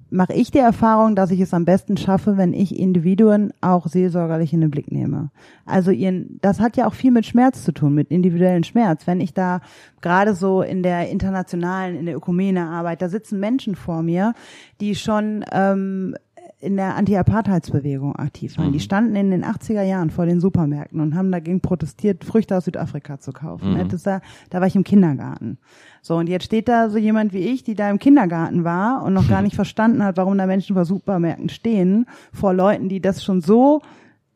mache 0.09 0.34
ich 0.34 0.51
die 0.51 0.59
Erfahrung, 0.59 1.15
dass 1.15 1.31
ich 1.31 1.39
es 1.39 1.53
am 1.53 1.65
besten 1.65 1.97
schaffe, 1.97 2.38
wenn 2.38 2.53
ich 2.53 2.77
Individuen 2.77 3.51
auch 3.61 3.88
seelsorgerlich 3.88 4.53
in 4.53 4.61
den 4.61 4.71
Blick 4.71 4.91
nehme. 4.91 5.31
Also 5.65 5.91
ihren, 5.91 6.39
das 6.41 6.59
hat 6.59 6.77
ja 6.77 6.88
auch 6.88 6.93
viel 6.93 7.11
mit 7.11 7.25
Schmerz 7.25 7.63
zu 7.63 7.71
tun, 7.71 7.93
mit 7.93 8.09
individuellen 8.09 8.63
Schmerz. 8.63 9.05
Wenn 9.05 9.21
ich 9.21 9.34
da 9.34 9.61
gerade 10.01 10.34
so 10.34 10.61
in 10.61 10.84
der 10.84 11.09
internationalen, 11.09 11.97
in 11.97 12.05
der 12.05 12.15
Ökumene-Arbeit, 12.15 13.01
da 13.01 13.09
sitzen 13.09 13.39
Menschen 13.39 13.75
vor 13.75 14.03
mir, 14.03 14.34
die 14.79 14.95
schon 14.95 15.43
ähm, 15.51 16.15
in 16.59 16.75
der 16.75 16.95
Anti-Apartheidsbewegung 16.95 18.15
aktiv 18.15 18.57
waren. 18.57 18.71
Die 18.71 18.79
standen 18.79 19.15
in 19.15 19.29
den 19.29 19.45
80er 19.45 19.84
Jahren 19.84 20.09
vor 20.09 20.25
den 20.25 20.39
Supermärkten 20.39 20.99
und 20.99 21.15
haben 21.15 21.31
dagegen 21.31 21.61
protestiert, 21.61 22.23
Früchte 22.23 22.57
aus 22.57 22.65
Südafrika 22.65 23.19
zu 23.19 23.31
kaufen. 23.31 23.75
Ne? 23.75 23.85
Das 23.85 24.01
da, 24.01 24.21
da 24.49 24.59
war 24.59 24.65
ich 24.65 24.75
im 24.75 24.84
Kindergarten. 24.84 25.59
So, 26.01 26.15
und 26.15 26.27
jetzt 26.27 26.45
steht 26.45 26.67
da 26.67 26.89
so 26.89 26.97
jemand 26.97 27.31
wie 27.31 27.47
ich, 27.47 27.63
die 27.63 27.75
da 27.75 27.89
im 27.91 27.99
Kindergarten 27.99 28.63
war 28.63 29.03
und 29.03 29.13
noch 29.13 29.27
gar 29.27 29.41
nicht 29.43 29.55
verstanden 29.55 30.03
hat, 30.03 30.17
warum 30.17 30.35
da 30.35 30.47
Menschen 30.47 30.75
vor 30.75 30.85
Supermärkten 30.85 31.49
stehen, 31.49 32.07
vor 32.34 32.55
Leuten, 32.55 32.89
die 32.89 33.01
das 33.01 33.23
schon 33.23 33.41
so 33.41 33.81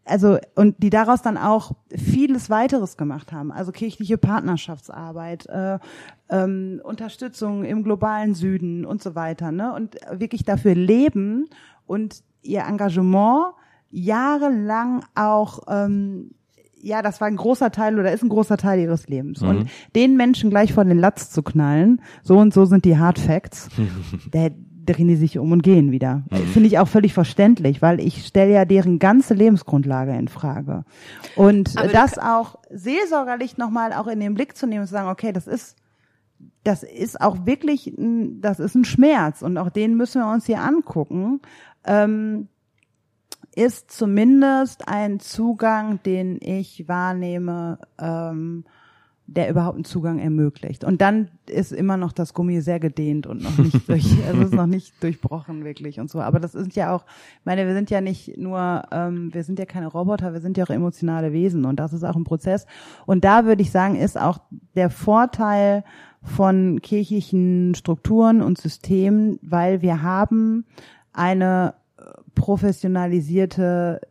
also 0.04 0.38
und 0.56 0.82
die 0.82 0.90
daraus 0.90 1.22
dann 1.22 1.38
auch 1.38 1.74
vieles 1.90 2.50
weiteres 2.50 2.98
gemacht 2.98 3.32
haben, 3.32 3.52
also 3.52 3.72
kirchliche 3.72 4.18
Partnerschaftsarbeit, 4.18 5.46
äh, 5.48 5.78
ähm, 6.30 6.82
Unterstützung 6.84 7.64
im 7.64 7.84
globalen 7.84 8.34
Süden 8.34 8.86
und 8.86 9.02
so 9.02 9.16
weiter, 9.16 9.52
ne? 9.52 9.74
Und 9.74 9.96
wirklich 10.12 10.44
dafür 10.44 10.76
leben 10.76 11.48
und 11.92 12.24
ihr 12.42 12.62
Engagement 12.62 13.54
jahrelang 13.92 15.04
auch 15.14 15.60
ähm, 15.68 16.32
ja, 16.84 17.04
das 17.04 17.22
war 17.22 17.28
ein 17.28 17.36
großer 17.36 17.72
Teil 17.72 18.00
oder 18.00 18.12
ist 18.12 18.24
ein 18.24 18.30
großer 18.30 18.58
Teil 18.58 18.80
ihres 18.80 19.08
Lebens. 19.08 19.44
Und 19.44 19.70
den 19.96 20.18
Menschen 20.18 20.50
gleich 20.50 20.74
vor 20.74 20.84
den 20.84 20.98
Latz 20.98 21.30
zu 21.30 21.44
knallen, 21.44 22.02
so 22.24 22.40
und 22.40 22.56
so 22.56 22.66
sind 22.66 22.86
die 22.86 22.98
Hard 22.98 23.20
Facts, 23.20 23.70
der 24.34 24.52
drehen 24.84 25.08
die 25.08 25.16
sich 25.16 25.38
um 25.38 25.52
und 25.52 25.62
gehen 25.62 25.92
wieder. 25.92 26.24
Finde 26.54 26.68
ich 26.68 26.80
auch 26.80 26.88
völlig 26.88 27.14
verständlich, 27.14 27.84
weil 27.84 28.00
ich 28.00 28.26
stelle 28.26 28.52
ja 28.52 28.66
deren 28.66 28.98
ganze 28.98 29.36
Lebensgrundlage 29.36 30.14
in 30.14 30.28
Frage. 30.28 30.86
Und 31.36 31.78
Aber 31.78 31.90
das 31.90 32.18
auch 32.18 32.56
seelsorgerlich 32.72 33.58
nochmal 33.58 33.94
auch 33.94 34.08
in 34.08 34.20
den 34.20 34.34
Blick 34.34 34.58
zu 34.58 34.66
nehmen 34.66 34.82
und 34.82 34.88
zu 34.88 34.94
sagen, 34.94 35.10
okay, 35.10 35.34
das 35.34 35.46
ist 35.46 35.76
das 36.64 36.84
ist 36.84 37.20
auch 37.20 37.46
wirklich, 37.46 37.88
ein, 37.88 38.42
das 38.42 38.60
ist 38.60 38.76
ein 38.76 38.86
Schmerz 38.86 39.42
und 39.42 39.58
auch 39.58 39.70
den 39.70 39.96
müssen 39.96 40.22
wir 40.22 40.32
uns 40.32 40.46
hier 40.46 40.62
angucken. 40.62 41.42
Ähm, 41.86 42.48
ist 43.56 43.92
zumindest 43.92 44.88
ein 44.88 45.20
Zugang, 45.20 46.02
den 46.04 46.40
ich 46.42 46.88
wahrnehme, 46.88 47.80
ähm, 48.00 48.64
der 49.28 49.50
überhaupt 49.50 49.76
einen 49.76 49.86
Zugang 49.86 50.20
ermöglicht. 50.20 50.84
Und 50.84 51.02
dann 51.02 51.30
ist 51.48 51.72
immer 51.72 51.96
noch 51.96 52.12
das 52.12 52.34
Gummi 52.34 52.60
sehr 52.62 52.80
gedehnt 52.80 53.28
und 53.28 53.42
noch 53.42 53.58
nicht 53.58 53.88
durch, 53.88 54.06
also 54.28 54.42
ist 54.42 54.54
noch 54.54 54.68
nicht 54.68 55.02
durchbrochen 55.02 55.64
wirklich 55.64 56.00
und 56.00 56.10
so. 56.10 56.20
Aber 56.20 56.40
das 56.40 56.54
ist 56.54 56.76
ja 56.76 56.94
auch, 56.94 57.06
ich 57.40 57.46
meine, 57.46 57.66
wir 57.66 57.74
sind 57.74 57.90
ja 57.90 58.02
nicht 58.02 58.38
nur, 58.38 58.84
ähm, 58.92 59.34
wir 59.34 59.44
sind 59.44 59.60
ja 59.60 59.66
keine 59.66 59.88
Roboter, 59.88 60.34
wir 60.34 60.42
sind 60.42 60.58
ja 60.58 60.66
auch 60.66 60.70
emotionale 60.70 61.32
Wesen 61.32 61.66
und 61.66 61.78
das 61.78 61.94
ist 61.94 62.04
auch 62.04 62.16
ein 62.16 62.26
Prozess. 62.26 62.66
Und 63.06 63.24
da 63.24 63.46
würde 63.46 63.62
ich 63.62 63.72
sagen, 63.72 63.96
ist 63.96 64.20
auch 64.20 64.40
der 64.76 64.90
Vorteil 64.90 65.84
von 66.24 66.82
kirchlichen 66.82 67.74
Strukturen 67.74 68.42
und 68.42 68.58
Systemen, 68.58 69.40
weil 69.42 69.82
wir 69.82 70.02
haben 70.02 70.66
eine 71.14 71.76
professionalisierte 72.36 74.02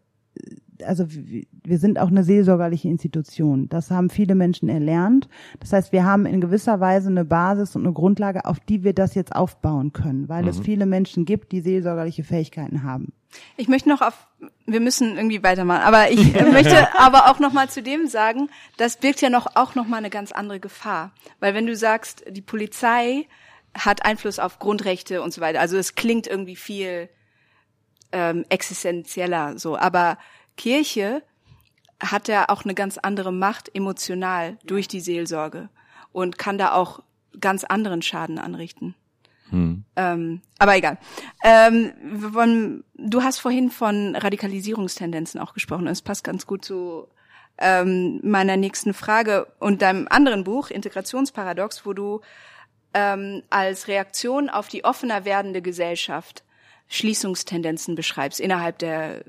also 0.86 1.06
wir 1.08 1.78
sind 1.78 1.98
auch 1.98 2.08
eine 2.08 2.24
seelsorgerliche 2.24 2.88
Institution. 2.88 3.68
Das 3.68 3.90
haben 3.90 4.10
viele 4.10 4.34
Menschen 4.34 4.68
erlernt. 4.68 5.28
Das 5.60 5.72
heißt, 5.72 5.92
wir 5.92 6.04
haben 6.04 6.26
in 6.26 6.40
gewisser 6.40 6.80
Weise 6.80 7.08
eine 7.08 7.24
Basis 7.24 7.76
und 7.76 7.84
eine 7.84 7.92
Grundlage, 7.92 8.44
auf 8.44 8.60
die 8.60 8.84
wir 8.84 8.92
das 8.92 9.14
jetzt 9.14 9.34
aufbauen 9.34 9.92
können, 9.92 10.28
weil 10.28 10.42
mhm. 10.42 10.48
es 10.48 10.60
viele 10.60 10.86
Menschen 10.86 11.24
gibt, 11.24 11.52
die 11.52 11.60
seelsorgerliche 11.60 12.24
Fähigkeiten 12.24 12.82
haben. 12.82 13.12
Ich 13.56 13.68
möchte 13.68 13.88
noch 13.88 14.00
auf, 14.00 14.26
wir 14.66 14.80
müssen 14.80 15.16
irgendwie 15.16 15.42
weitermachen, 15.42 15.82
aber 15.82 16.10
ich 16.10 16.32
möchte 16.52 16.88
aber 16.98 17.30
auch 17.30 17.38
noch 17.38 17.52
mal 17.52 17.68
zu 17.68 17.82
dem 17.82 18.06
sagen, 18.06 18.48
das 18.76 18.96
birgt 18.96 19.20
ja 19.20 19.30
noch 19.30 19.54
auch 19.54 19.74
noch 19.74 19.86
mal 19.86 19.98
eine 19.98 20.10
ganz 20.10 20.32
andere 20.32 20.58
Gefahr, 20.58 21.12
weil 21.38 21.54
wenn 21.54 21.66
du 21.66 21.76
sagst, 21.76 22.24
die 22.28 22.42
Polizei 22.42 23.26
hat 23.74 24.04
Einfluss 24.04 24.38
auf 24.38 24.58
Grundrechte 24.58 25.22
und 25.22 25.32
so 25.32 25.40
weiter, 25.40 25.60
also 25.60 25.76
es 25.76 25.94
klingt 25.94 26.26
irgendwie 26.26 26.56
viel 26.56 27.08
ähm, 28.12 28.44
existenzieller 28.48 29.58
so, 29.58 29.76
aber 29.76 30.18
Kirche 30.56 31.22
hat 32.02 32.28
ja 32.28 32.48
auch 32.48 32.64
eine 32.64 32.74
ganz 32.74 32.98
andere 32.98 33.32
Macht 33.32 33.74
emotional 33.74 34.58
durch 34.64 34.88
die 34.88 35.00
Seelsorge 35.00 35.68
und 36.12 36.38
kann 36.38 36.58
da 36.58 36.72
auch 36.72 37.02
ganz 37.38 37.64
anderen 37.64 38.02
Schaden 38.02 38.38
anrichten. 38.38 38.94
Hm. 39.50 39.84
Ähm, 39.96 40.40
aber 40.58 40.76
egal. 40.76 40.98
Ähm, 41.44 41.92
wollen, 42.02 42.84
du 42.94 43.22
hast 43.22 43.38
vorhin 43.38 43.70
von 43.70 44.16
Radikalisierungstendenzen 44.16 45.40
auch 45.40 45.54
gesprochen. 45.54 45.86
Es 45.86 46.02
passt 46.02 46.24
ganz 46.24 46.46
gut 46.46 46.64
zu 46.64 47.08
ähm, 47.58 48.20
meiner 48.22 48.56
nächsten 48.56 48.94
Frage 48.94 49.46
und 49.58 49.82
deinem 49.82 50.06
anderen 50.08 50.44
Buch, 50.44 50.70
Integrationsparadox, 50.70 51.84
wo 51.84 51.92
du 51.92 52.20
ähm, 52.94 53.42
als 53.50 53.88
Reaktion 53.88 54.48
auf 54.48 54.68
die 54.68 54.84
offener 54.84 55.24
werdende 55.24 55.62
Gesellschaft 55.62 56.44
Schließungstendenzen 56.88 57.94
beschreibst 57.94 58.40
innerhalb 58.40 58.78
der 58.78 59.24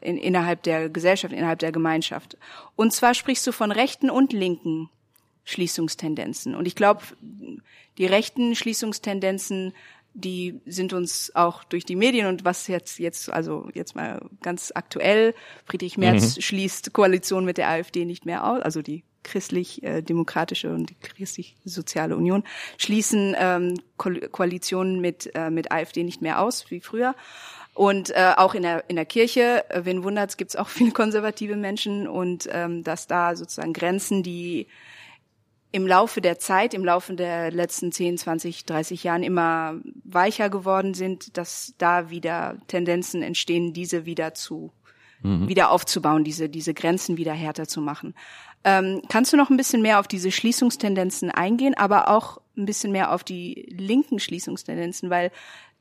in, 0.00 0.18
innerhalb 0.18 0.62
der 0.62 0.88
Gesellschaft, 0.88 1.34
innerhalb 1.34 1.58
der 1.58 1.72
Gemeinschaft. 1.72 2.36
Und 2.76 2.92
zwar 2.92 3.14
sprichst 3.14 3.46
du 3.46 3.52
von 3.52 3.72
rechten 3.72 4.08
und 4.08 4.32
linken 4.32 4.88
Schließungstendenzen. 5.44 6.54
Und 6.54 6.66
ich 6.66 6.76
glaube, 6.76 7.02
die 7.98 8.06
rechten 8.06 8.54
Schließungstendenzen, 8.54 9.72
die 10.14 10.60
sind 10.64 10.92
uns 10.92 11.34
auch 11.34 11.64
durch 11.64 11.84
die 11.84 11.96
Medien 11.96 12.26
und 12.26 12.44
was 12.44 12.68
jetzt, 12.68 12.98
jetzt, 12.98 13.30
also 13.30 13.68
jetzt 13.74 13.96
mal 13.96 14.24
ganz 14.42 14.72
aktuell, 14.74 15.34
Friedrich 15.64 15.98
Merz 15.98 16.36
mhm. 16.36 16.42
schließt 16.42 16.92
Koalition 16.92 17.44
mit 17.44 17.58
der 17.58 17.68
AfD 17.68 18.04
nicht 18.04 18.26
mehr 18.26 18.46
aus, 18.46 18.60
also 18.62 18.82
die 18.82 19.02
christlich-demokratische 19.26 20.72
und 20.72 20.90
die 20.90 20.94
christlich-soziale 20.94 22.16
Union 22.16 22.44
schließen 22.78 23.34
ähm, 23.38 23.74
Ko 23.96 24.10
Koalitionen 24.30 25.00
mit, 25.00 25.30
äh, 25.34 25.50
mit 25.50 25.72
AfD 25.72 26.04
nicht 26.04 26.22
mehr 26.22 26.40
aus 26.40 26.70
wie 26.70 26.80
früher. 26.80 27.14
Und 27.74 28.10
äh, 28.10 28.32
auch 28.36 28.54
in 28.54 28.62
der, 28.62 28.88
in 28.88 28.96
der 28.96 29.04
Kirche, 29.04 29.68
äh, 29.68 29.84
wen 29.84 30.02
wundert's, 30.02 30.36
gibt 30.38 30.52
es 30.52 30.56
auch 30.56 30.68
viele 30.68 30.92
konservative 30.92 31.56
Menschen 31.56 32.08
und 32.08 32.48
ähm, 32.50 32.84
dass 32.84 33.06
da 33.06 33.36
sozusagen 33.36 33.74
Grenzen, 33.74 34.22
die 34.22 34.68
im 35.72 35.86
Laufe 35.86 36.22
der 36.22 36.38
Zeit, 36.38 36.72
im 36.72 36.84
Laufe 36.84 37.14
der 37.14 37.50
letzten 37.50 37.92
10, 37.92 38.16
20, 38.16 38.64
30 38.64 39.04
Jahren 39.04 39.22
immer 39.22 39.74
weicher 40.04 40.48
geworden 40.48 40.94
sind, 40.94 41.36
dass 41.36 41.74
da 41.76 42.08
wieder 42.08 42.56
Tendenzen 42.68 43.22
entstehen, 43.22 43.74
diese 43.74 44.06
wieder 44.06 44.32
zu 44.32 44.72
mhm. 45.22 45.48
wieder 45.48 45.70
aufzubauen, 45.70 46.24
diese 46.24 46.48
diese 46.48 46.74
Grenzen 46.74 47.16
wieder 47.16 47.32
härter 47.32 47.66
zu 47.66 47.80
machen. 47.80 48.14
Ähm, 48.68 49.00
kannst 49.08 49.32
du 49.32 49.36
noch 49.36 49.48
ein 49.48 49.56
bisschen 49.56 49.80
mehr 49.80 50.00
auf 50.00 50.08
diese 50.08 50.32
Schließungstendenzen 50.32 51.30
eingehen, 51.30 51.74
aber 51.74 52.08
auch 52.08 52.40
ein 52.56 52.66
bisschen 52.66 52.90
mehr 52.90 53.12
auf 53.12 53.22
die 53.22 53.64
linken 53.70 54.18
Schließungstendenzen, 54.18 55.08
weil 55.08 55.30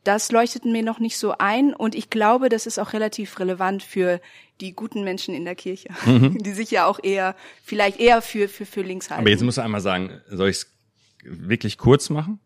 das 0.04 0.32
leuchtet 0.32 0.66
mir 0.66 0.84
noch 0.84 1.00
nicht 1.00 1.18
so 1.18 1.34
ein 1.40 1.74
und 1.74 1.96
ich 1.96 2.12
glaube, 2.12 2.48
das 2.48 2.68
ist 2.68 2.78
auch 2.78 2.94
relativ 2.94 3.40
relevant 3.40 3.82
für 3.82 4.22
die 4.62 4.74
guten 4.74 5.04
Menschen 5.04 5.34
in 5.34 5.46
der 5.46 5.56
Kirche, 5.56 5.90
mhm. 6.06 6.38
die 6.44 6.52
sich 6.52 6.70
ja 6.70 6.86
auch 6.86 7.00
eher, 7.02 7.36
vielleicht 7.64 8.00
eher 8.00 8.22
für, 8.22 8.48
für, 8.48 8.68
für 8.68 8.84
links 8.84 9.10
halten. 9.10 9.22
Aber 9.22 9.32
jetzt 9.32 9.42
musst 9.42 9.58
du 9.58 9.64
einmal 9.64 9.82
sagen, 9.82 10.22
soll 10.30 10.50
ich 10.50 10.58
es 10.58 10.68
wirklich 11.24 11.80
kurz 11.80 12.12
machen? 12.12 12.40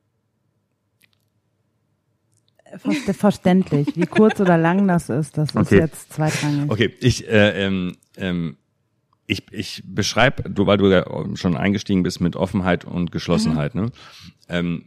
Verständlich. 3.14 3.90
Wie 3.96 4.06
kurz 4.06 4.40
oder 4.40 4.58
lang 4.58 4.88
das 4.88 5.10
ist, 5.10 5.38
das 5.38 5.50
okay. 5.54 5.62
ist 5.62 5.72
jetzt 5.72 6.14
zweitrangig. 6.14 6.72
Okay, 6.72 6.96
ich, 7.02 7.28
äh, 7.28 7.66
ähm, 7.66 7.98
ähm, 8.16 8.58
ich, 9.30 9.44
ich 9.52 9.84
beschreibe, 9.86 10.50
du, 10.50 10.66
weil 10.66 10.78
du 10.78 10.88
ja 10.88 11.06
schon 11.36 11.56
eingestiegen 11.56 12.02
bist 12.02 12.20
mit 12.20 12.36
Offenheit 12.36 12.84
und 12.84 13.12
Geschlossenheit, 13.12 13.76
mhm. 13.76 13.82
ne? 13.82 13.92
Ähm, 14.50 14.86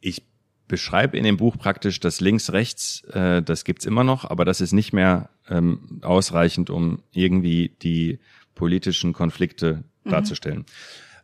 ich 0.00 0.24
beschreibe 0.66 1.18
in 1.18 1.24
dem 1.24 1.36
Buch 1.36 1.58
praktisch 1.58 2.00
das 2.00 2.20
Links-Rechts, 2.20 3.02
äh, 3.12 3.42
das 3.42 3.64
gibt's 3.64 3.84
immer 3.84 4.02
noch, 4.02 4.24
aber 4.24 4.46
das 4.46 4.62
ist 4.62 4.72
nicht 4.72 4.94
mehr 4.94 5.28
ähm, 5.48 6.00
ausreichend, 6.02 6.70
um 6.70 7.02
irgendwie 7.12 7.76
die 7.82 8.18
politischen 8.54 9.12
Konflikte 9.12 9.84
mhm. 10.04 10.10
darzustellen. 10.10 10.64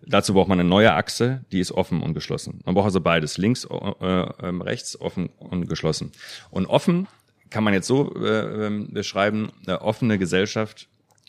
Dazu 0.06 0.34
braucht 0.34 0.48
man 0.48 0.60
eine 0.60 0.68
neue 0.68 0.92
Achse, 0.92 1.44
die 1.50 1.60
ist 1.60 1.72
offen 1.72 2.02
und 2.02 2.12
geschlossen. 2.12 2.60
Man 2.66 2.74
braucht 2.74 2.86
also 2.86 3.00
beides, 3.00 3.38
links, 3.38 3.64
äh, 3.64 4.04
äh, 4.04 4.62
rechts, 4.62 5.00
offen 5.00 5.30
und 5.38 5.68
geschlossen. 5.68 6.12
Und 6.50 6.66
offen 6.66 7.08
kann 7.48 7.64
man 7.64 7.72
jetzt 7.72 7.86
so 7.86 8.14
äh, 8.14 8.66
ähm, 8.66 8.92
beschreiben, 8.92 9.52
eine 9.66 9.80
offene 9.80 10.18
Gesellschaft 10.18 10.88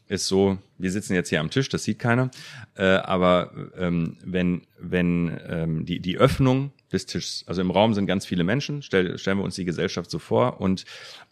ist 0.09 0.27
so, 0.27 0.57
wir 0.77 0.91
sitzen 0.91 1.13
jetzt 1.13 1.29
hier 1.29 1.39
am 1.39 1.51
Tisch, 1.51 1.69
das 1.69 1.83
sieht 1.83 1.99
keiner, 1.99 2.31
äh, 2.75 2.83
aber 2.83 3.51
ähm, 3.77 4.17
wenn, 4.25 4.63
wenn 4.79 5.39
ähm, 5.47 5.85
die, 5.85 5.99
die 5.99 6.17
Öffnung 6.17 6.71
des 6.91 7.05
Tisches, 7.05 7.43
also 7.47 7.61
im 7.61 7.71
Raum 7.71 7.93
sind 7.93 8.07
ganz 8.07 8.25
viele 8.25 8.43
Menschen, 8.43 8.81
stell, 8.81 9.17
stellen 9.17 9.37
wir 9.37 9.43
uns 9.43 9.55
die 9.55 9.65
Gesellschaft 9.65 10.09
so 10.09 10.19
vor 10.19 10.59
und 10.59 10.83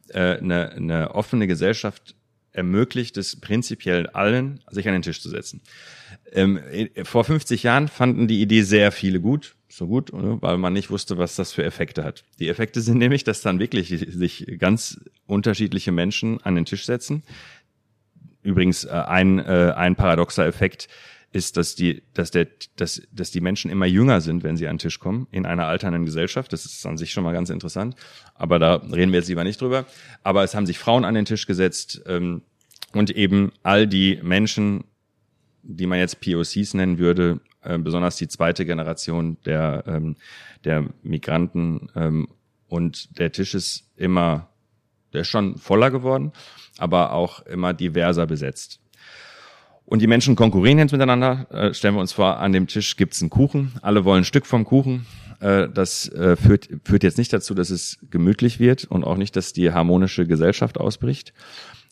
äh, 0.09 0.37
eine, 0.37 0.71
eine 0.71 1.15
offene 1.15 1.47
Gesellschaft 1.47 2.15
ermöglicht 2.51 3.17
es 3.17 3.39
prinzipiell 3.39 4.07
allen, 4.07 4.61
sich 4.71 4.87
an 4.87 4.93
den 4.93 5.03
Tisch 5.03 5.21
zu 5.21 5.29
setzen. 5.29 5.61
Ähm, 6.31 6.59
vor 7.03 7.23
50 7.23 7.63
Jahren 7.63 7.87
fanden 7.87 8.27
die 8.27 8.41
Idee 8.41 8.63
sehr 8.63 8.91
viele 8.91 9.19
gut, 9.19 9.55
so 9.69 9.87
gut, 9.87 10.09
weil 10.11 10.57
man 10.57 10.73
nicht 10.73 10.89
wusste, 10.89 11.17
was 11.17 11.35
das 11.35 11.51
für 11.51 11.63
Effekte 11.63 12.03
hat. 12.03 12.23
Die 12.39 12.49
Effekte 12.49 12.81
sind 12.81 12.97
nämlich, 12.97 13.23
dass 13.23 13.41
dann 13.41 13.59
wirklich 13.59 13.89
sich 13.89 14.55
ganz 14.57 14.99
unterschiedliche 15.27 15.91
Menschen 15.91 16.41
an 16.41 16.55
den 16.55 16.65
Tisch 16.65 16.85
setzen, 16.85 17.23
Übrigens 18.47 18.85
äh, 18.85 18.91
ein, 18.91 19.39
äh, 19.39 19.73
ein 19.75 19.97
paradoxer 19.97 20.45
Effekt 20.45 20.87
ist, 21.33 21.57
dass 21.57 21.75
die, 21.75 22.01
dass 22.13 22.31
der, 22.31 22.47
dass, 22.77 23.01
dass 23.11 23.29
die 23.29 23.41
Menschen 23.41 23.69
immer 23.69 23.85
jünger 23.85 24.21
sind, 24.21 24.41
wenn 24.43 24.55
sie 24.55 24.69
an 24.69 24.75
den 24.75 24.79
Tisch 24.79 25.01
kommen, 25.01 25.27
in 25.31 25.45
einer 25.45 25.65
alternden 25.65 26.05
Gesellschaft. 26.05 26.53
Das 26.53 26.63
ist 26.63 26.85
an 26.85 26.97
sich 26.97 27.11
schon 27.11 27.25
mal 27.25 27.33
ganz 27.33 27.49
interessant. 27.49 27.97
Aber 28.35 28.57
da 28.57 28.75
reden 28.75 29.11
wir 29.11 29.19
jetzt 29.19 29.27
lieber 29.27 29.43
nicht 29.43 29.59
drüber. 29.59 29.85
Aber 30.23 30.45
es 30.45 30.55
haben 30.55 30.65
sich 30.65 30.79
Frauen 30.79 31.03
an 31.03 31.13
den 31.13 31.25
Tisch 31.25 31.45
gesetzt 31.45 32.01
ähm, 32.05 32.41
und 32.93 33.11
eben 33.11 33.51
all 33.63 33.85
die 33.85 34.17
Menschen, 34.23 34.85
die 35.61 35.85
man 35.85 35.99
jetzt 35.99 36.21
POCs 36.21 36.73
nennen 36.73 36.99
würde, 36.99 37.41
äh, 37.63 37.77
besonders 37.77 38.15
die 38.15 38.29
zweite 38.29 38.65
Generation 38.65 39.35
der, 39.45 39.83
ähm, 39.87 40.15
der 40.63 40.85
Migranten 41.03 41.89
ähm, 41.95 42.29
und 42.69 43.19
der 43.19 43.33
Tisch 43.33 43.53
ist 43.53 43.91
immer, 43.97 44.47
der 45.17 45.23
ist 45.23 45.27
schon 45.27 45.57
voller 45.57 45.91
geworden 45.91 46.31
aber 46.77 47.13
auch 47.13 47.41
immer 47.45 47.73
diverser 47.73 48.25
besetzt. 48.25 48.79
Und 49.85 50.01
die 50.01 50.07
Menschen 50.07 50.35
konkurrieren 50.35 50.79
jetzt 50.79 50.91
miteinander. 50.91 51.47
Äh, 51.49 51.73
stellen 51.73 51.95
wir 51.95 52.01
uns 52.01 52.11
vor, 52.11 52.39
an 52.39 52.51
dem 52.51 52.67
Tisch 52.67 52.97
gibt's 52.97 53.21
einen 53.21 53.29
Kuchen. 53.29 53.73
Alle 53.81 54.03
wollen 54.03 54.21
ein 54.21 54.25
Stück 54.25 54.45
vom 54.45 54.65
Kuchen. 54.65 55.05
Äh, 55.39 55.69
das 55.69 56.09
äh, 56.09 56.35
führt, 56.35 56.69
führt 56.83 57.03
jetzt 57.03 57.17
nicht 57.17 57.31
dazu, 57.31 57.53
dass 57.53 57.69
es 57.69 57.97
gemütlich 58.09 58.59
wird 58.59 58.83
und 58.85 59.05
auch 59.05 59.15
nicht, 59.15 59.35
dass 59.35 59.53
die 59.53 59.71
harmonische 59.71 60.27
Gesellschaft 60.27 60.77
ausbricht. 60.77 61.33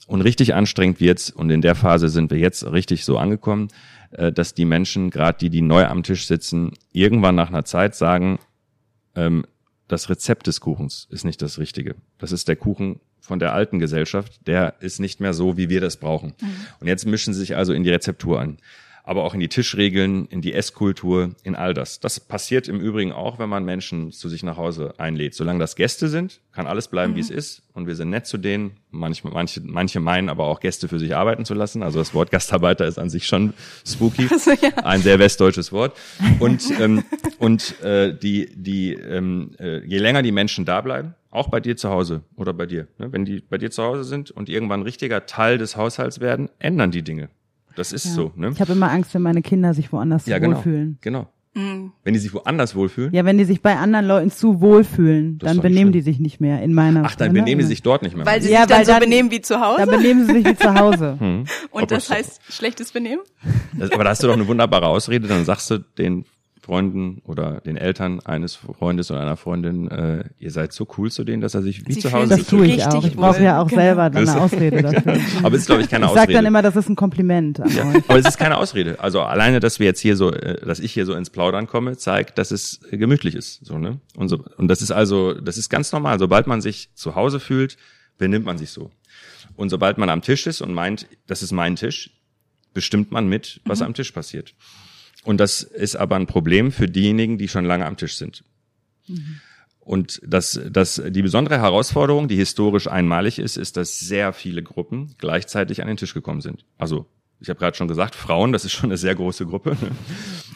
Und 0.07 0.22
richtig 0.22 0.53
anstrengend 0.53 0.99
wird's. 0.99 1.31
Und 1.31 1.49
in 1.49 1.61
der 1.61 1.73
Phase 1.73 2.10
sind 2.10 2.31
wir 2.31 2.38
jetzt 2.38 2.65
richtig 2.65 3.06
so 3.06 3.18
angekommen, 3.18 3.69
äh, 4.11 4.31
dass 4.31 4.53
die 4.53 4.65
Menschen, 4.65 5.10
gerade 5.10 5.38
die, 5.39 5.49
die 5.49 5.61
neu 5.61 5.85
am 5.85 6.03
Tisch 6.03 6.27
sitzen, 6.27 6.73
irgendwann 6.91 7.35
nach 7.35 7.47
einer 7.47 7.64
Zeit 7.64 7.95
sagen, 7.95 8.39
ähm, 9.15 9.45
das 9.88 10.10
Rezept 10.10 10.47
des 10.47 10.60
Kuchens 10.60 11.07
ist 11.11 11.23
nicht 11.23 11.41
das 11.41 11.60
Richtige. 11.60 11.95
Das 12.18 12.34
ist 12.34 12.47
der 12.49 12.56
Kuchen 12.57 12.99
von 13.26 13.39
der 13.39 13.53
alten 13.53 13.80
Gesellschaft, 13.80 14.47
der 14.47 14.76
ist 14.80 14.99
nicht 14.99 15.19
mehr 15.19 15.34
so, 15.34 15.57
wie 15.57 15.69
wir 15.69 15.81
das 15.81 15.97
brauchen. 15.97 16.34
Mhm. 16.39 16.47
Und 16.80 16.88
jetzt 16.88 17.06
mischen 17.06 17.34
sie 17.34 17.39
sich 17.39 17.56
also 17.56 17.73
in 17.73 17.84
die 17.84 17.89
Rezeptur 17.89 18.39
an. 18.39 18.57
aber 19.07 19.23
auch 19.23 19.35
in 19.35 19.39
die 19.39 19.49
Tischregeln, 19.49 20.26
in 20.26 20.41
die 20.41 20.53
Esskultur, 20.53 21.35
in 21.43 21.56
all 21.56 21.76
das. 21.76 21.99
Das 21.99 22.19
passiert 22.19 22.68
im 22.68 22.80
Übrigen 22.80 23.11
auch, 23.11 23.38
wenn 23.38 23.47
man 23.47 23.64
Menschen 23.64 24.11
zu 24.11 24.30
sich 24.30 24.41
nach 24.41 24.57
Hause 24.57 24.95
einlädt. 24.97 25.35
Solange 25.35 25.60
das 25.60 25.76
Gäste 25.76 26.07
sind, 26.07 26.41
kann 26.52 26.65
alles 26.65 26.88
bleiben, 26.88 27.14
mhm. 27.14 27.18
wie 27.18 27.22
es 27.22 27.30
ist. 27.30 27.61
Und 27.73 27.85
wir 27.85 27.95
sind 27.95 28.10
nett 28.10 28.26
zu 28.26 28.39
denen. 28.39 28.77
Manche, 28.89 29.27
manche, 29.27 29.61
manche 29.61 29.99
meinen 29.99 30.27
aber 30.27 30.45
auch 30.45 30.60
Gäste 30.60 30.88
für 30.88 30.97
sich 30.97 31.15
arbeiten 31.15 31.45
zu 31.45 31.53
lassen. 31.53 31.84
Also 31.84 31.99
das 31.99 32.15
Wort 32.15 32.31
Gastarbeiter 32.31 32.88
ist 32.88 32.97
an 32.97 33.11
sich 33.11 33.27
schon 33.27 33.53
spooky. 33.85 34.27
Also, 34.35 34.52
ja. 34.52 34.76
Ein 34.84 35.02
sehr 35.02 35.19
westdeutsches 35.19 35.72
Wort. 35.72 35.95
Und, 36.39 36.64
ähm, 36.80 37.03
und 37.38 37.80
äh, 37.81 38.11
die, 38.18 38.49
die, 38.56 38.93
ähm, 38.93 39.52
äh, 39.60 39.85
je 39.85 39.99
länger 39.99 40.23
die 40.23 40.31
Menschen 40.31 40.65
da 40.65 40.81
bleiben, 40.81 41.14
auch 41.35 41.49
bei 41.49 41.59
dir 41.59 41.77
zu 41.77 41.89
Hause 41.89 42.23
oder 42.35 42.53
bei 42.53 42.65
dir, 42.65 42.87
ne? 42.97 43.11
wenn 43.11 43.25
die 43.25 43.41
bei 43.41 43.57
dir 43.57 43.71
zu 43.71 43.83
Hause 43.83 44.03
sind 44.03 44.31
und 44.31 44.49
irgendwann 44.49 44.81
richtiger 44.81 45.25
Teil 45.25 45.57
des 45.57 45.77
Haushalts 45.77 46.19
werden, 46.19 46.49
ändern 46.59 46.91
die 46.91 47.03
Dinge. 47.03 47.29
Das 47.75 47.91
ist 47.91 48.05
ja. 48.05 48.11
so. 48.11 48.31
Ne? 48.35 48.51
Ich 48.53 48.61
habe 48.61 48.71
immer 48.71 48.89
Angst, 48.89 49.13
wenn 49.13 49.21
meine 49.21 49.41
Kinder 49.41 49.73
sich 49.73 49.91
woanders 49.91 50.25
ja, 50.25 50.39
genau, 50.39 50.57
wohlfühlen. 50.57 50.97
Genau. 51.01 51.27
Mhm. 51.55 51.93
Wenn 52.03 52.13
die 52.13 52.19
sich 52.19 52.33
woanders 52.33 52.75
wohlfühlen? 52.75 53.13
Ja, 53.13 53.23
wenn 53.23 53.37
die 53.37 53.45
sich 53.45 53.61
bei 53.61 53.77
anderen 53.77 54.05
Leuten 54.05 54.29
zu 54.29 54.59
wohlfühlen, 54.59 55.37
dann 55.37 55.61
benehmen 55.61 55.93
die 55.93 56.01
sich 56.01 56.19
nicht 56.19 56.41
mehr 56.41 56.61
in 56.61 56.73
meiner. 56.73 57.03
Ach, 57.05 57.15
dann 57.15 57.31
benehmen 57.31 57.59
die 57.59 57.65
sich 57.65 57.81
dort 57.81 58.01
nicht 58.01 58.15
mehr. 58.15 58.25
Weil 58.25 58.41
sie 58.41 58.51
ja, 58.51 58.61
sich 58.61 58.67
dann 58.67 58.85
so 58.85 58.91
dann, 58.91 58.99
benehmen 58.99 59.31
wie 59.31 59.39
zu 59.39 59.61
Hause? 59.61 59.85
Dann 59.85 59.89
benehmen 59.89 60.25
sie 60.25 60.33
sich 60.33 60.45
wie 60.45 60.55
zu 60.55 60.73
Hause. 60.73 61.17
Hm. 61.25 61.45
Und 61.71 61.91
das 61.91 62.09
heißt 62.09 62.41
schlechtes 62.49 62.91
Benehmen? 62.91 63.23
Das, 63.73 63.91
aber 63.91 64.03
da 64.03 64.09
hast 64.09 64.21
du 64.21 64.27
doch 64.27 64.33
eine 64.33 64.47
wunderbare 64.47 64.87
Ausrede, 64.87 65.27
dann 65.27 65.45
sagst 65.45 65.71
du 65.71 65.77
den 65.77 66.25
Freunden 66.65 67.21
oder 67.25 67.61
den 67.61 67.77
Eltern 67.77 68.21
eines 68.21 68.55
Freundes 68.55 69.11
oder 69.11 69.21
einer 69.21 69.37
Freundin, 69.37 69.87
äh, 69.87 70.23
ihr 70.39 70.49
seid 70.49 70.73
so 70.73 70.87
cool 70.97 71.11
zu 71.11 71.23
denen, 71.23 71.39
dass 71.39 71.53
er 71.53 71.61
sich 71.61 71.85
wie 71.85 71.93
Sie 71.93 71.99
zu 71.99 72.11
Hause 72.11 72.37
Das 72.37 72.47
tue 72.47 72.65
ich 72.65 72.83
auch. 72.83 73.05
Ich 73.05 73.15
brauche 73.15 73.43
ja 73.43 73.61
auch 73.61 73.67
genau. 73.67 73.81
selber 73.81 74.09
dann 74.09 74.27
eine 74.27 74.41
Ausrede 74.41 74.81
dafür. 74.81 75.19
aber 75.43 75.55
es 75.55 75.61
ist, 75.61 75.67
glaube 75.67 75.83
ich, 75.83 75.89
keine 75.89 76.05
ich 76.05 76.11
Ausrede. 76.11 76.23
Ich 76.23 76.27
sage 76.27 76.33
dann 76.33 76.45
immer, 76.47 76.63
das 76.63 76.75
ist 76.75 76.89
ein 76.89 76.95
Kompliment 76.95 77.59
ja. 77.59 77.93
Aber 78.07 78.17
es 78.17 78.25
ist 78.27 78.39
keine 78.39 78.57
Ausrede. 78.57 78.99
Also 78.99 79.21
alleine, 79.21 79.59
dass 79.59 79.77
wir 79.77 79.85
jetzt 79.85 79.99
hier 79.99 80.17
so, 80.17 80.31
äh, 80.31 80.65
dass 80.65 80.79
ich 80.79 80.91
hier 80.91 81.05
so 81.05 81.13
ins 81.13 81.29
Plaudern 81.29 81.67
komme, 81.67 81.97
zeigt, 81.97 82.39
dass 82.39 82.49
es 82.49 82.79
äh, 82.89 82.97
gemütlich 82.97 83.35
ist. 83.35 83.63
So, 83.63 83.77
ne? 83.77 83.99
Und, 84.17 84.29
so, 84.29 84.43
und 84.57 84.67
das 84.67 84.81
ist 84.81 84.89
also, 84.89 85.35
das 85.35 85.59
ist 85.59 85.69
ganz 85.69 85.91
normal. 85.91 86.17
Sobald 86.17 86.47
man 86.47 86.61
sich 86.61 86.89
zu 86.95 87.13
Hause 87.13 87.39
fühlt, 87.39 87.77
benimmt 88.17 88.45
man 88.45 88.57
sich 88.57 88.71
so. 88.71 88.89
Und 89.55 89.69
sobald 89.69 89.99
man 89.99 90.09
am 90.09 90.23
Tisch 90.23 90.47
ist 90.47 90.61
und 90.61 90.73
meint, 90.73 91.05
das 91.27 91.43
ist 91.43 91.51
mein 91.51 91.75
Tisch, 91.75 92.09
bestimmt 92.73 93.11
man 93.11 93.27
mit, 93.27 93.61
was 93.65 93.81
mhm. 93.81 93.85
am 93.85 93.93
Tisch 93.93 94.11
passiert. 94.11 94.55
Und 95.26 95.39
das 95.39 95.64
ist 95.64 95.95
aber 95.95 96.15
ein 96.15 96.27
Problem 96.27 96.72
für 96.72 96.88
diejenigen, 96.88 97.38
die 97.38 97.47
schon 97.47 97.65
lange 97.65 97.85
am 97.85 97.97
Tisch 97.97 98.15
sind. 98.15 98.43
Mhm. 99.07 99.41
Und 99.80 100.22
das, 100.26 100.60
das, 100.72 101.02
die 101.10 101.22
besondere 101.22 101.60
Herausforderung, 101.60 102.27
die 102.27 102.35
historisch 102.35 102.88
einmalig 102.88 103.38
ist, 103.38 103.57
ist, 103.57 103.77
dass 103.77 103.99
sehr 103.99 104.34
viele 104.34 104.64
Gruppen 104.64 105.14
gleichzeitig 105.18 105.81
an 105.81 105.88
den 105.88 105.97
Tisch 105.97 106.14
gekommen 106.14 106.41
sind. 106.41 106.65
Also 106.77 107.07
ich 107.39 107.49
habe 107.49 107.59
gerade 107.59 107.75
schon 107.75 107.87
gesagt, 107.87 108.15
Frauen, 108.15 108.51
das 108.53 108.65
ist 108.65 108.71
schon 108.71 108.89
eine 108.89 108.97
sehr 108.97 109.15
große 109.15 109.45
Gruppe. 109.45 109.77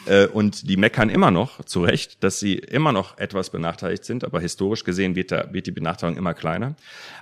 Äh, 0.06 0.28
und 0.28 0.70
die 0.70 0.78
meckern 0.78 1.10
immer 1.10 1.30
noch, 1.30 1.62
zu 1.66 1.82
Recht, 1.82 2.24
dass 2.24 2.40
sie 2.40 2.54
immer 2.54 2.90
noch 2.90 3.18
etwas 3.18 3.50
benachteiligt 3.50 4.02
sind, 4.06 4.24
aber 4.24 4.40
historisch 4.40 4.82
gesehen 4.82 5.14
wird, 5.14 5.30
da, 5.30 5.52
wird 5.52 5.66
die 5.66 5.72
Benachteiligung 5.72 6.18
immer 6.18 6.32
kleiner. 6.32 6.74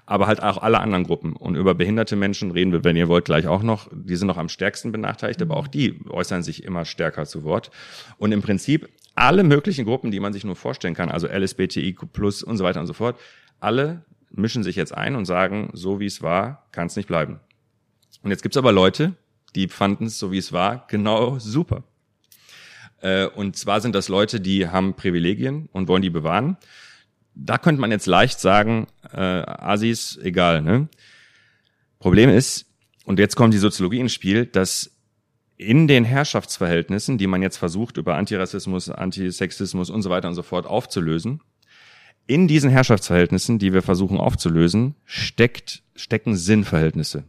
Aber 0.07 0.29
halt 0.29 0.41
auch 0.41 0.59
alle 0.59 0.79
anderen 0.79 1.03
Gruppen. 1.03 1.35
Und 1.35 1.57
über 1.57 1.75
behinderte 1.75 2.15
Menschen 2.15 2.53
reden 2.53 2.71
wir, 2.71 2.85
wenn 2.85 2.95
ihr 2.95 3.09
wollt, 3.09 3.25
gleich 3.25 3.49
auch 3.49 3.65
noch. 3.65 3.89
Die 3.93 4.15
sind 4.15 4.29
noch 4.29 4.37
am 4.37 4.49
stärksten 4.49 4.93
benachteiligt, 4.93 5.43
aber 5.43 5.57
auch 5.57 5.67
die 5.67 6.01
äußern 6.09 6.45
sich 6.45 6.63
immer 6.63 6.85
stärker 6.85 7.27
zu 7.27 7.43
Wort. 7.43 7.73
Und 8.17 8.31
im 8.31 8.43
Prinzip 8.43 8.89
alle 9.17 9.43
möglichen 9.43 9.85
Gruppen, 9.85 10.13
die 10.13 10.21
man 10.21 10.33
sich 10.33 10.45
nur 10.45 10.55
vorstellen 10.55 10.95
kann, 10.95 11.11
also 11.11 11.27
LSBTIQ 11.27 12.13
plus 12.13 12.45
und 12.45 12.59
so 12.59 12.65
weiter 12.65 12.79
und 12.79 12.87
so 12.87 12.93
fort, 12.93 13.19
alle 13.59 14.05
mischen 14.31 14.63
sich 14.63 14.77
jetzt 14.77 14.95
ein 14.95 15.17
und 15.17 15.25
sagen, 15.25 15.71
so 15.73 15.99
wie 15.99 16.07
es 16.07 16.23
war, 16.23 16.69
kann 16.71 16.87
es 16.87 16.95
nicht 16.95 17.09
bleiben. 17.09 17.41
Und 18.23 18.31
jetzt 18.31 18.43
gibt's 18.43 18.57
aber 18.57 18.71
Leute, 18.71 19.15
die 19.55 19.69
fanden 19.69 20.07
es, 20.07 20.19
so 20.19 20.33
wie 20.33 20.39
es 20.39 20.53
war, 20.53 20.87
genau 20.89 21.39
super. 21.39 21.85
Äh, 23.01 23.27
und 23.27 23.57
zwar 23.57 23.81
sind 23.81 23.95
das 23.95 24.09
Leute, 24.09 24.41
die 24.41 24.69
haben 24.69 24.95
Privilegien 24.95 25.69
und 25.73 25.89
wollen 25.89 26.03
die 26.03 26.11
bewahren. 26.11 26.57
Da 27.35 27.59
könnte 27.59 27.81
man 27.81 27.91
jetzt 27.91 28.07
leicht 28.07 28.41
sagen, 28.41 28.89
äh, 29.13 29.19
Asis, 29.21 30.19
egal. 30.23 30.63
Ne? 30.63 30.89
Problem 31.99 32.31
ist, 32.31 32.67
und 33.05 33.19
jetzt 33.19 33.37
kommt 33.37 33.55
die 33.55 33.59
Soziologie 33.59 34.01
ins 34.01 34.13
Spiel, 34.13 34.47
dass 34.47 34.91
in 35.57 35.89
den 35.89 36.05
Herrschaftsverhältnissen, 36.05 37.19
die 37.19 37.27
man 37.27 37.43
jetzt 37.43 37.57
versucht, 37.57 37.97
über 37.97 38.17
Antirassismus, 38.17 38.91
Antisexismus 38.91 39.91
und 39.91 40.03
so 40.03 40.11
weiter 40.11 40.29
und 40.29 40.35
so 40.35 40.43
fort 40.43 40.67
aufzulösen, 40.67 41.41
in 42.27 42.47
diesen 42.47 42.71
Herrschaftsverhältnissen, 42.71 43.59
die 43.59 43.73
wir 43.73 43.83
versuchen 43.83 44.19
aufzulösen, 44.19 44.95
steckt, 45.05 45.83
stecken 45.97 46.37
Sinnverhältnisse. 46.37 47.25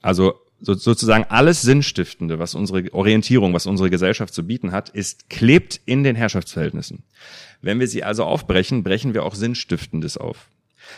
Also 0.00 0.40
so, 0.60 0.74
sozusagen 0.74 1.24
alles 1.28 1.62
Sinnstiftende, 1.62 2.38
was 2.38 2.54
unsere 2.54 2.92
Orientierung, 2.92 3.54
was 3.54 3.66
unsere 3.66 3.90
Gesellschaft 3.90 4.34
zu 4.34 4.46
bieten 4.46 4.72
hat, 4.72 4.88
ist, 4.88 5.30
klebt 5.30 5.80
in 5.86 6.02
den 6.02 6.16
Herrschaftsverhältnissen. 6.16 7.02
Wenn 7.62 7.80
wir 7.80 7.88
sie 7.88 8.04
also 8.04 8.24
aufbrechen, 8.24 8.82
brechen 8.82 9.14
wir 9.14 9.24
auch 9.24 9.34
Sinnstiftendes 9.34 10.16
auf. 10.16 10.48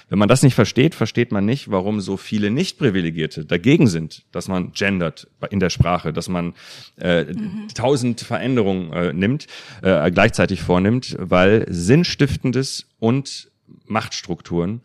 Wenn 0.08 0.18
man 0.18 0.28
das 0.28 0.42
nicht 0.42 0.54
versteht, 0.54 0.94
versteht 0.94 1.32
man 1.32 1.44
nicht, 1.44 1.70
warum 1.70 2.00
so 2.00 2.16
viele 2.16 2.50
Nicht-Privilegierte 2.50 3.44
dagegen 3.44 3.88
sind, 3.88 4.24
dass 4.32 4.48
man 4.48 4.72
gendert 4.72 5.26
in 5.50 5.60
der 5.60 5.70
Sprache, 5.70 6.12
dass 6.12 6.28
man 6.28 6.54
äh, 6.98 7.24
mhm. 7.24 7.68
tausend 7.74 8.20
Veränderungen 8.20 8.92
äh, 8.92 9.12
nimmt, 9.12 9.46
äh, 9.82 10.10
gleichzeitig 10.10 10.62
vornimmt, 10.62 11.16
weil 11.18 11.66
Sinnstiftendes 11.68 12.86
und 12.98 13.50
Machtstrukturen 13.86 14.80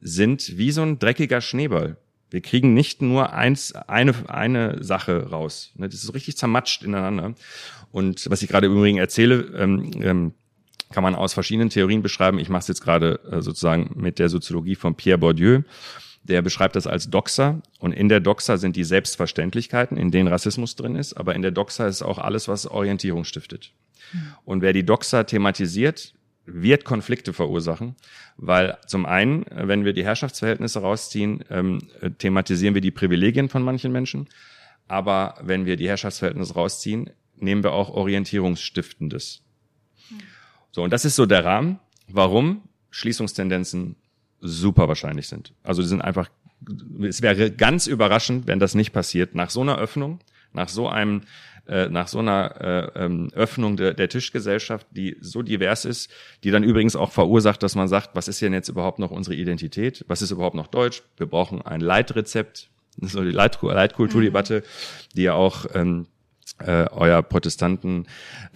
sind 0.00 0.58
wie 0.58 0.72
so 0.72 0.82
ein 0.82 0.98
dreckiger 0.98 1.40
Schneeball. 1.40 1.96
Wir 2.32 2.40
kriegen 2.40 2.74
nicht 2.74 3.02
nur 3.02 3.32
eins, 3.32 3.74
eine, 3.74 4.14
eine 4.28 4.82
Sache 4.82 5.28
raus. 5.30 5.72
Ne, 5.74 5.88
das 5.88 5.96
ist 5.96 6.06
so 6.06 6.12
richtig 6.12 6.36
zermatscht 6.36 6.82
ineinander. 6.82 7.34
Und 7.90 8.28
was 8.30 8.42
ich 8.42 8.48
gerade 8.48 8.66
im 8.66 8.72
Übrigen 8.72 8.98
erzähle, 8.98 9.52
ähm, 9.56 9.90
ähm, 10.00 10.32
kann 10.90 11.02
man 11.02 11.14
aus 11.14 11.34
verschiedenen 11.34 11.70
Theorien 11.70 12.02
beschreiben. 12.02 12.38
Ich 12.38 12.48
mache 12.48 12.60
es 12.60 12.68
jetzt 12.68 12.82
gerade 12.82 13.20
äh, 13.30 13.42
sozusagen 13.42 13.90
mit 13.94 14.18
der 14.18 14.28
Soziologie 14.28 14.74
von 14.74 14.94
Pierre 14.94 15.18
Bourdieu. 15.18 15.62
Der 16.22 16.40
beschreibt 16.40 16.76
das 16.76 16.86
als 16.86 17.10
Doxa. 17.10 17.60
Und 17.80 17.92
in 17.92 18.08
der 18.08 18.20
Doxa 18.20 18.56
sind 18.56 18.76
die 18.76 18.84
Selbstverständlichkeiten, 18.84 19.96
in 19.96 20.10
denen 20.10 20.28
Rassismus 20.28 20.76
drin 20.76 20.96
ist. 20.96 21.14
Aber 21.14 21.34
in 21.34 21.42
der 21.42 21.50
Doxa 21.50 21.86
ist 21.86 22.02
auch 22.02 22.18
alles, 22.18 22.48
was 22.48 22.66
Orientierung 22.66 23.24
stiftet. 23.24 23.72
Und 24.44 24.62
wer 24.62 24.72
die 24.72 24.84
Doxa 24.84 25.24
thematisiert, 25.24 26.14
wird 26.44 26.84
Konflikte 26.84 27.32
verursachen, 27.32 27.96
weil 28.36 28.76
zum 28.86 29.06
einen, 29.06 29.44
wenn 29.50 29.84
wir 29.84 29.92
die 29.92 30.04
Herrschaftsverhältnisse 30.04 30.80
rausziehen, 30.80 31.44
ähm, 31.50 31.78
thematisieren 32.18 32.74
wir 32.74 32.80
die 32.80 32.90
Privilegien 32.90 33.48
von 33.48 33.62
manchen 33.62 33.92
Menschen, 33.92 34.28
aber 34.88 35.36
wenn 35.42 35.66
wir 35.66 35.76
die 35.76 35.88
Herrschaftsverhältnisse 35.88 36.54
rausziehen, 36.54 37.10
nehmen 37.36 37.62
wir 37.62 37.72
auch 37.72 37.90
Orientierungsstiftendes. 37.90 39.42
So, 40.72 40.82
und 40.82 40.92
das 40.92 41.04
ist 41.04 41.16
so 41.16 41.26
der 41.26 41.44
Rahmen, 41.44 41.78
warum 42.08 42.62
Schließungstendenzen 42.90 43.96
super 44.40 44.88
wahrscheinlich 44.88 45.28
sind. 45.28 45.54
Also 45.62 45.82
die 45.82 45.88
sind 45.88 46.02
einfach, 46.02 46.28
es 47.02 47.22
wäre 47.22 47.50
ganz 47.50 47.86
überraschend, 47.86 48.46
wenn 48.46 48.58
das 48.58 48.74
nicht 48.74 48.92
passiert, 48.92 49.34
nach 49.34 49.50
so 49.50 49.60
einer 49.60 49.78
Öffnung, 49.78 50.20
nach 50.52 50.68
so 50.68 50.88
einem 50.88 51.22
äh, 51.68 51.88
nach 51.88 52.08
so 52.08 52.18
einer 52.18 52.60
äh, 52.60 53.04
ähm, 53.04 53.28
Öffnung 53.34 53.76
de, 53.76 53.94
der 53.94 54.08
Tischgesellschaft, 54.08 54.86
die 54.90 55.16
so 55.20 55.42
divers 55.42 55.84
ist, 55.84 56.10
die 56.42 56.50
dann 56.50 56.64
übrigens 56.64 56.96
auch 56.96 57.12
verursacht, 57.12 57.62
dass 57.62 57.76
man 57.76 57.86
sagt, 57.86 58.10
was 58.14 58.26
ist 58.26 58.42
denn 58.42 58.52
jetzt 58.52 58.68
überhaupt 58.68 58.98
noch 58.98 59.12
unsere 59.12 59.36
Identität? 59.36 60.04
Was 60.08 60.22
ist 60.22 60.32
überhaupt 60.32 60.56
noch 60.56 60.66
Deutsch? 60.66 61.04
Wir 61.16 61.26
brauchen 61.26 61.62
ein 61.62 61.80
Leitrezept. 61.80 62.68
So 63.00 63.22
die 63.22 63.30
Leit 63.30 63.62
Leitkulturdebatte, 63.62 64.64
die 65.14 65.22
ja 65.22 65.34
auch 65.34 65.66
ähm, 65.72 66.08
äh, 66.58 66.86
euer 66.90 67.22
Protestanten 67.22 68.06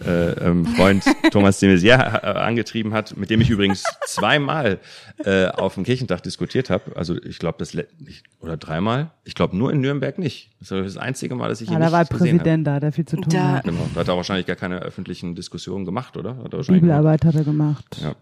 äh, 0.05 0.31
ähm, 0.31 0.65
Freund 0.65 1.03
Thomas 1.31 1.59
de 1.59 1.69
Maizière 1.69 2.23
äh, 2.23 2.27
angetrieben 2.39 2.93
hat, 2.93 3.17
mit 3.17 3.29
dem 3.29 3.41
ich 3.41 3.49
übrigens 3.49 3.83
zweimal 4.05 4.79
äh, 5.23 5.47
auf 5.47 5.75
dem 5.75 5.83
Kirchentag 5.83 6.23
diskutiert 6.23 6.69
habe. 6.69 6.95
Also 6.95 7.15
ich 7.23 7.39
glaube 7.39 7.57
das 7.59 7.75
oder 8.39 8.57
dreimal. 8.57 9.11
Ich 9.23 9.35
glaube 9.35 9.57
nur 9.57 9.71
in 9.71 9.81
Nürnberg 9.81 10.17
nicht. 10.17 10.51
Das 10.59 10.71
war 10.71 10.81
das 10.81 10.97
einzige 10.97 11.35
Mal, 11.35 11.49
dass 11.49 11.61
ich 11.61 11.69
ihn 11.69 11.73
ja, 11.73 11.79
da 11.79 11.91
war 11.91 12.05
Präsident 12.05 12.65
da, 12.65 12.79
der 12.79 12.91
viel 12.91 13.05
zu 13.05 13.17
tun 13.17 13.29
da, 13.29 13.57
hat. 13.57 13.63
Genau, 13.63 13.89
da 13.93 14.01
hat 14.01 14.07
er 14.07 14.15
wahrscheinlich 14.15 14.45
gar 14.45 14.55
keine 14.55 14.79
öffentlichen 14.79 15.35
Diskussionen 15.35 15.85
gemacht, 15.85 16.17
oder? 16.17 16.37
Hat 16.37 16.53
er 16.53 16.63
Bibelarbeit 16.63 17.25
hat 17.25 17.35
er 17.35 17.43
gemacht. 17.43 17.97
Ja, 18.01 18.15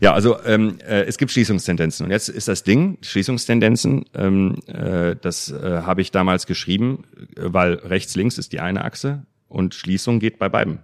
ja 0.00 0.12
also 0.14 0.36
ähm, 0.44 0.78
äh, 0.86 1.02
es 1.02 1.18
gibt 1.18 1.30
Schließungstendenzen 1.30 2.06
und 2.06 2.12
jetzt 2.12 2.28
ist 2.28 2.48
das 2.48 2.62
Ding 2.62 2.98
Schließungstendenzen. 3.02 4.04
Ähm, 4.14 4.56
äh, 4.66 5.16
das 5.20 5.50
äh, 5.50 5.82
habe 5.82 6.00
ich 6.00 6.10
damals 6.10 6.46
geschrieben, 6.46 7.04
weil 7.36 7.74
rechts 7.74 8.16
links 8.16 8.38
ist 8.38 8.52
die 8.52 8.60
eine 8.60 8.84
Achse 8.84 9.11
und 9.52 9.74
Schließung 9.74 10.18
geht 10.18 10.38
bei 10.38 10.48
beiden. 10.48 10.80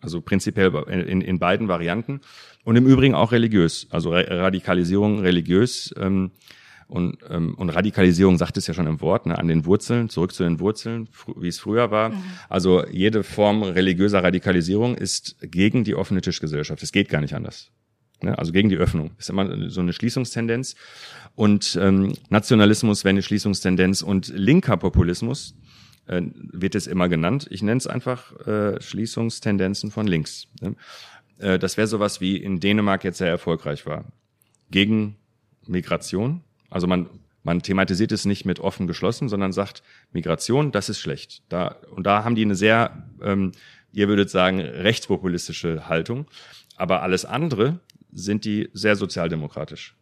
Also 0.00 0.20
prinzipiell 0.20 0.74
in, 0.88 1.20
in 1.20 1.38
beiden 1.38 1.68
Varianten 1.68 2.20
und 2.64 2.76
im 2.76 2.86
Übrigen 2.86 3.14
auch 3.14 3.32
religiös. 3.32 3.86
Also 3.90 4.10
Radikalisierung 4.12 5.20
religiös 5.20 5.94
ähm, 5.96 6.32
und, 6.88 7.18
ähm, 7.30 7.54
und 7.54 7.70
Radikalisierung 7.70 8.36
sagt 8.36 8.58
es 8.58 8.66
ja 8.66 8.74
schon 8.74 8.86
im 8.86 9.00
Wort, 9.00 9.26
ne, 9.26 9.38
an 9.38 9.48
den 9.48 9.64
Wurzeln, 9.64 10.10
zurück 10.10 10.34
zu 10.34 10.42
den 10.42 10.60
Wurzeln, 10.60 11.08
wie 11.36 11.48
es 11.48 11.58
früher 11.58 11.90
war. 11.90 12.10
Mhm. 12.10 12.22
Also 12.50 12.84
jede 12.86 13.22
Form 13.22 13.62
religiöser 13.62 14.22
Radikalisierung 14.22 14.96
ist 14.96 15.36
gegen 15.40 15.84
die 15.84 15.94
offene 15.94 16.20
Tischgesellschaft. 16.20 16.82
Es 16.82 16.92
geht 16.92 17.08
gar 17.08 17.20
nicht 17.22 17.34
anders. 17.34 17.70
Ne? 18.22 18.36
Also 18.36 18.52
gegen 18.52 18.68
die 18.68 18.76
Öffnung. 18.76 19.12
Ist 19.18 19.30
immer 19.30 19.70
so 19.70 19.80
eine 19.80 19.92
Schließungstendenz. 19.92 20.74
Und 21.34 21.78
ähm, 21.80 22.12
Nationalismus 22.28 23.04
wäre 23.04 23.10
eine 23.10 23.22
Schließungstendenz 23.22 24.02
und 24.02 24.28
linker 24.28 24.76
Populismus 24.76 25.54
äh, 26.12 26.22
wird 26.34 26.74
es 26.74 26.86
immer 26.86 27.08
genannt. 27.08 27.46
Ich 27.50 27.62
nenne 27.62 27.78
es 27.78 27.86
einfach 27.86 28.46
äh, 28.46 28.80
Schließungstendenzen 28.80 29.90
von 29.90 30.06
links. 30.06 30.46
Ne? 30.60 30.76
Äh, 31.38 31.58
das 31.58 31.76
wäre 31.76 31.86
sowas 31.86 32.20
wie 32.20 32.36
in 32.36 32.60
Dänemark 32.60 33.04
jetzt 33.04 33.18
sehr 33.18 33.28
erfolgreich 33.28 33.86
war. 33.86 34.04
Gegen 34.70 35.16
Migration. 35.66 36.42
Also 36.70 36.86
man, 36.86 37.08
man 37.42 37.62
thematisiert 37.62 38.12
es 38.12 38.24
nicht 38.24 38.44
mit 38.44 38.60
offen 38.60 38.86
geschlossen, 38.86 39.28
sondern 39.28 39.52
sagt, 39.52 39.82
Migration, 40.12 40.72
das 40.72 40.88
ist 40.88 41.00
schlecht. 41.00 41.42
Da, 41.48 41.76
und 41.90 42.04
da 42.04 42.24
haben 42.24 42.34
die 42.34 42.44
eine 42.44 42.54
sehr, 42.54 43.06
ähm, 43.22 43.52
ihr 43.92 44.08
würdet 44.08 44.30
sagen, 44.30 44.60
rechtspopulistische 44.60 45.88
Haltung. 45.88 46.26
Aber 46.76 47.02
alles 47.02 47.24
andere 47.24 47.80
sind 48.12 48.44
die 48.44 48.68
sehr 48.72 48.96
sozialdemokratisch. 48.96 49.94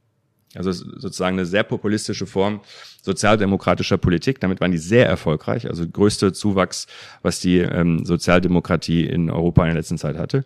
Also 0.54 0.72
sozusagen 0.72 1.36
eine 1.36 1.46
sehr 1.46 1.62
populistische 1.62 2.26
Form 2.26 2.60
sozialdemokratischer 3.02 3.98
Politik. 3.98 4.40
Damit 4.40 4.60
waren 4.60 4.72
die 4.72 4.78
sehr 4.78 5.06
erfolgreich. 5.06 5.68
Also 5.68 5.88
größte 5.88 6.32
Zuwachs, 6.32 6.86
was 7.22 7.40
die 7.40 7.58
ähm, 7.58 8.04
Sozialdemokratie 8.04 9.06
in 9.06 9.30
Europa 9.30 9.62
in 9.62 9.68
der 9.68 9.76
letzten 9.76 9.98
Zeit 9.98 10.16
hatte. 10.18 10.44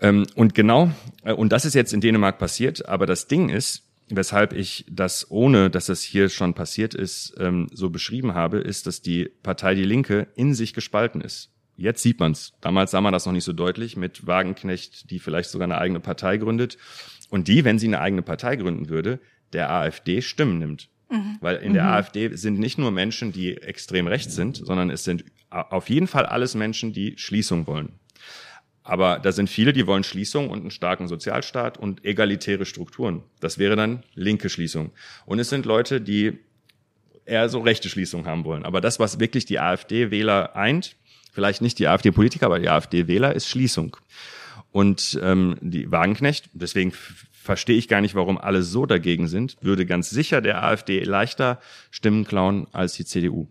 Ähm, 0.00 0.26
und 0.34 0.54
genau, 0.54 0.90
äh, 1.22 1.32
und 1.32 1.52
das 1.52 1.64
ist 1.64 1.74
jetzt 1.74 1.92
in 1.92 2.00
Dänemark 2.00 2.38
passiert. 2.38 2.88
Aber 2.88 3.06
das 3.06 3.28
Ding 3.28 3.50
ist, 3.50 3.84
weshalb 4.08 4.52
ich 4.52 4.84
das, 4.90 5.30
ohne 5.30 5.70
dass 5.70 5.86
das 5.86 6.02
hier 6.02 6.28
schon 6.28 6.54
passiert 6.54 6.94
ist, 6.94 7.34
ähm, 7.38 7.68
so 7.72 7.90
beschrieben 7.90 8.34
habe, 8.34 8.58
ist, 8.58 8.88
dass 8.88 9.00
die 9.00 9.30
Partei 9.42 9.76
Die 9.76 9.84
Linke 9.84 10.26
in 10.34 10.54
sich 10.54 10.74
gespalten 10.74 11.20
ist. 11.20 11.50
Jetzt 11.76 12.02
sieht 12.02 12.18
man's. 12.18 12.54
Damals 12.60 12.90
sah 12.90 13.00
man 13.00 13.12
das 13.12 13.26
noch 13.26 13.32
nicht 13.32 13.44
so 13.44 13.52
deutlich 13.52 13.96
mit 13.96 14.26
Wagenknecht, 14.26 15.08
die 15.12 15.20
vielleicht 15.20 15.50
sogar 15.50 15.66
eine 15.66 15.78
eigene 15.78 16.00
Partei 16.00 16.36
gründet 16.36 16.78
und 17.30 17.48
die, 17.48 17.64
wenn 17.64 17.78
sie 17.78 17.86
eine 17.86 18.00
eigene 18.00 18.22
Partei 18.22 18.56
gründen 18.56 18.88
würde, 18.88 19.20
der 19.52 19.70
AfD 19.70 20.22
Stimmen 20.22 20.58
nimmt. 20.58 20.88
Mhm. 21.10 21.36
Weil 21.40 21.56
in 21.56 21.72
der 21.72 21.84
mhm. 21.84 21.90
AfD 21.90 22.36
sind 22.36 22.58
nicht 22.58 22.78
nur 22.78 22.90
Menschen, 22.90 23.32
die 23.32 23.56
extrem 23.56 24.06
rechts 24.06 24.34
sind, 24.34 24.56
sondern 24.56 24.90
es 24.90 25.04
sind 25.04 25.24
auf 25.50 25.88
jeden 25.88 26.06
Fall 26.06 26.26
alles 26.26 26.54
Menschen, 26.54 26.92
die 26.92 27.16
Schließung 27.16 27.66
wollen. 27.66 27.98
Aber 28.82 29.18
da 29.18 29.32
sind 29.32 29.50
viele, 29.50 29.72
die 29.74 29.86
wollen 29.86 30.04
Schließung 30.04 30.48
und 30.48 30.60
einen 30.60 30.70
starken 30.70 31.08
Sozialstaat 31.08 31.76
und 31.76 32.04
egalitäre 32.04 32.64
Strukturen. 32.64 33.22
Das 33.40 33.58
wäre 33.58 33.76
dann 33.76 34.02
linke 34.14 34.48
Schließung. 34.48 34.92
Und 35.26 35.38
es 35.38 35.50
sind 35.50 35.66
Leute, 35.66 36.00
die 36.00 36.38
eher 37.26 37.50
so 37.50 37.60
rechte 37.60 37.90
Schließung 37.90 38.26
haben 38.26 38.44
wollen. 38.44 38.64
Aber 38.64 38.80
das, 38.80 38.98
was 38.98 39.20
wirklich 39.20 39.44
die 39.44 39.60
AfD-Wähler 39.60 40.56
eint, 40.56 40.96
vielleicht 41.32 41.60
nicht 41.60 41.78
die 41.78 41.86
AfD-Politiker, 41.86 42.46
aber 42.46 42.58
die 42.58 42.70
AfD-Wähler, 42.70 43.34
ist 43.34 43.48
Schließung. 43.48 43.96
Und 44.70 45.18
ähm, 45.22 45.56
die 45.60 45.90
Wagenknecht, 45.90 46.50
deswegen 46.52 46.92
verstehe 47.48 47.78
ich 47.78 47.88
gar 47.88 48.00
nicht, 48.00 48.14
warum 48.14 48.36
alle 48.36 48.62
so 48.62 48.84
dagegen 48.84 49.28
sind, 49.28 49.56
würde 49.62 49.86
ganz 49.86 50.10
sicher 50.10 50.40
der 50.40 50.62
AfD 50.62 51.02
leichter 51.02 51.60
Stimmen 51.90 52.24
klauen 52.24 52.66
als 52.72 52.92
die 52.92 53.04
CDU. 53.04 53.48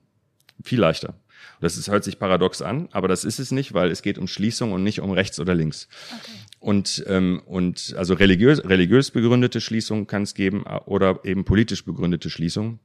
Viel 0.64 0.80
leichter. 0.80 1.16
Das 1.60 1.78
ist, 1.78 1.90
hört 1.90 2.04
sich 2.04 2.20
paradox 2.20 2.62
an, 2.62 2.90
aber 2.92 3.08
das 3.08 3.24
ist 3.24 3.40
es 3.40 3.52
nicht, 3.52 3.74
weil 3.74 3.90
es 3.90 4.02
geht 4.02 4.18
um 4.18 4.28
Schließung 4.28 4.72
und 4.72 4.84
nicht 4.84 5.02
um 5.02 5.12
rechts 5.12 5.40
oder 5.40 5.56
links. 5.56 5.88
Okay. 6.12 6.32
Und, 6.60 7.04
ähm, 7.08 7.42
und 7.46 7.96
also 7.98 8.14
religiös, 8.14 8.64
religiös 8.64 9.12
begründete 9.12 9.62
Schließung 9.62 10.08
kann 10.08 10.24
es 10.24 10.34
geben 10.34 10.64
oder 10.86 11.20
eben 11.24 11.46
politisch 11.46 11.86
begründete 11.86 12.30
Schließung. 12.30 12.80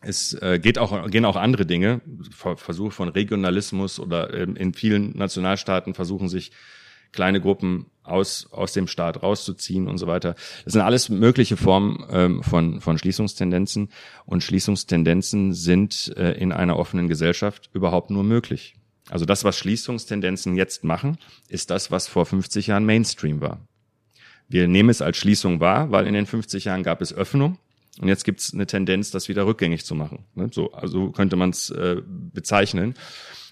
Es 0.00 0.32
äh, 0.34 0.58
geht 0.58 0.78
auch, 0.78 1.10
gehen 1.10 1.24
auch 1.24 1.36
andere 1.36 1.66
Dinge, 1.66 2.00
Versuche 2.30 2.90
von 2.90 3.08
Regionalismus 3.08 4.00
oder 4.00 4.32
ähm, 4.32 4.56
in 4.56 4.72
vielen 4.72 5.16
Nationalstaaten 5.16 5.94
versuchen 5.94 6.28
sich 6.28 6.52
kleine 7.12 7.40
Gruppen 7.40 7.86
aus, 8.02 8.48
aus 8.50 8.72
dem 8.72 8.86
Staat 8.86 9.22
rauszuziehen 9.22 9.88
und 9.88 9.98
so 9.98 10.06
weiter. 10.06 10.34
Das 10.64 10.72
sind 10.72 10.82
alles 10.82 11.08
mögliche 11.08 11.56
Formen 11.56 12.04
ähm, 12.10 12.42
von, 12.42 12.80
von 12.80 12.98
Schließungstendenzen 12.98 13.90
und 14.26 14.42
Schließungstendenzen 14.42 15.52
sind 15.52 16.12
äh, 16.16 16.32
in 16.32 16.52
einer 16.52 16.76
offenen 16.76 17.08
Gesellschaft 17.08 17.70
überhaupt 17.72 18.10
nur 18.10 18.24
möglich. 18.24 18.74
Also 19.08 19.24
das, 19.24 19.44
was 19.44 19.58
Schließungstendenzen 19.58 20.56
jetzt 20.56 20.84
machen, 20.84 21.18
ist 21.48 21.70
das, 21.70 21.90
was 21.90 22.08
vor 22.08 22.26
50 22.26 22.68
Jahren 22.68 22.84
Mainstream 22.86 23.40
war. 23.40 23.66
Wir 24.48 24.68
nehmen 24.68 24.88
es 24.88 25.02
als 25.02 25.16
Schließung 25.16 25.60
wahr, 25.60 25.90
weil 25.90 26.06
in 26.06 26.14
den 26.14 26.26
50 26.26 26.64
Jahren 26.64 26.82
gab 26.82 27.00
es 27.00 27.12
Öffnung 27.12 27.58
und 28.00 28.08
jetzt 28.08 28.24
gibt 28.24 28.40
es 28.40 28.54
eine 28.54 28.66
Tendenz, 28.66 29.10
das 29.10 29.28
wieder 29.28 29.46
rückgängig 29.46 29.84
zu 29.84 29.94
machen. 29.94 30.24
Ne? 30.34 30.50
So, 30.52 30.72
also 30.72 31.10
könnte 31.10 31.36
man 31.36 31.50
es 31.50 31.70
äh, 31.70 31.96
bezeichnen. 32.06 32.94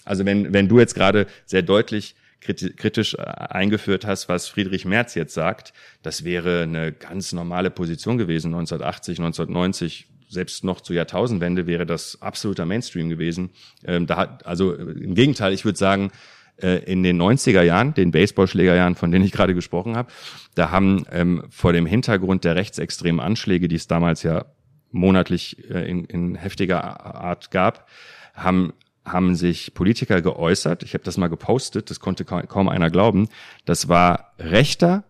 Also 0.05 0.25
wenn, 0.25 0.53
wenn 0.53 0.67
du 0.67 0.79
jetzt 0.79 0.95
gerade 0.95 1.27
sehr 1.45 1.61
deutlich 1.61 2.15
kritisch 2.41 3.15
äh, 3.15 3.21
eingeführt 3.21 4.05
hast, 4.05 4.29
was 4.29 4.47
Friedrich 4.47 4.85
Merz 4.85 5.15
jetzt 5.15 5.33
sagt, 5.33 5.73
das 6.01 6.23
wäre 6.23 6.63
eine 6.63 6.91
ganz 6.91 7.33
normale 7.33 7.69
Position 7.69 8.17
gewesen 8.17 8.47
1980, 8.53 9.19
1990 9.19 10.07
selbst 10.29 10.63
noch 10.63 10.81
zur 10.81 10.95
Jahrtausendwende 10.95 11.65
wäre 11.65 11.85
das 11.85 12.21
absoluter 12.21 12.65
Mainstream 12.65 13.09
gewesen. 13.09 13.49
Ähm, 13.83 14.05
da 14.05 14.17
hat, 14.17 14.45
also 14.45 14.73
äh, 14.73 14.81
im 14.81 15.15
Gegenteil, 15.15 15.53
ich 15.53 15.65
würde 15.65 15.77
sagen, 15.77 16.11
äh, 16.61 16.83
in 16.83 17.03
den 17.03 17.19
90er 17.19 17.63
Jahren, 17.63 17.93
den 17.93 18.11
Baseballschlägerjahren, 18.11 18.95
von 18.95 19.11
denen 19.11 19.25
ich 19.25 19.31
gerade 19.31 19.55
gesprochen 19.55 19.97
habe, 19.97 20.11
da 20.55 20.71
haben 20.71 21.05
ähm, 21.11 21.43
vor 21.49 21.73
dem 21.73 21.85
Hintergrund 21.85 22.43
der 22.43 22.55
rechtsextremen 22.55 23.19
Anschläge, 23.19 23.67
die 23.67 23.75
es 23.75 23.87
damals 23.87 24.23
ja 24.23 24.45
monatlich 24.91 25.69
äh, 25.69 25.89
in, 25.89 26.05
in 26.05 26.35
heftiger 26.35 26.83
Art 27.05 27.51
gab, 27.51 27.87
haben 28.33 28.73
haben 29.05 29.35
sich 29.35 29.73
Politiker 29.73 30.21
geäußert. 30.21 30.83
Ich 30.83 30.93
habe 30.93 31.03
das 31.03 31.17
mal 31.17 31.27
gepostet, 31.27 31.89
das 31.89 31.99
konnte 31.99 32.25
kaum 32.25 32.69
einer 32.69 32.89
glauben. 32.89 33.29
Das 33.65 33.87
war 33.87 34.33
rechter 34.37 35.03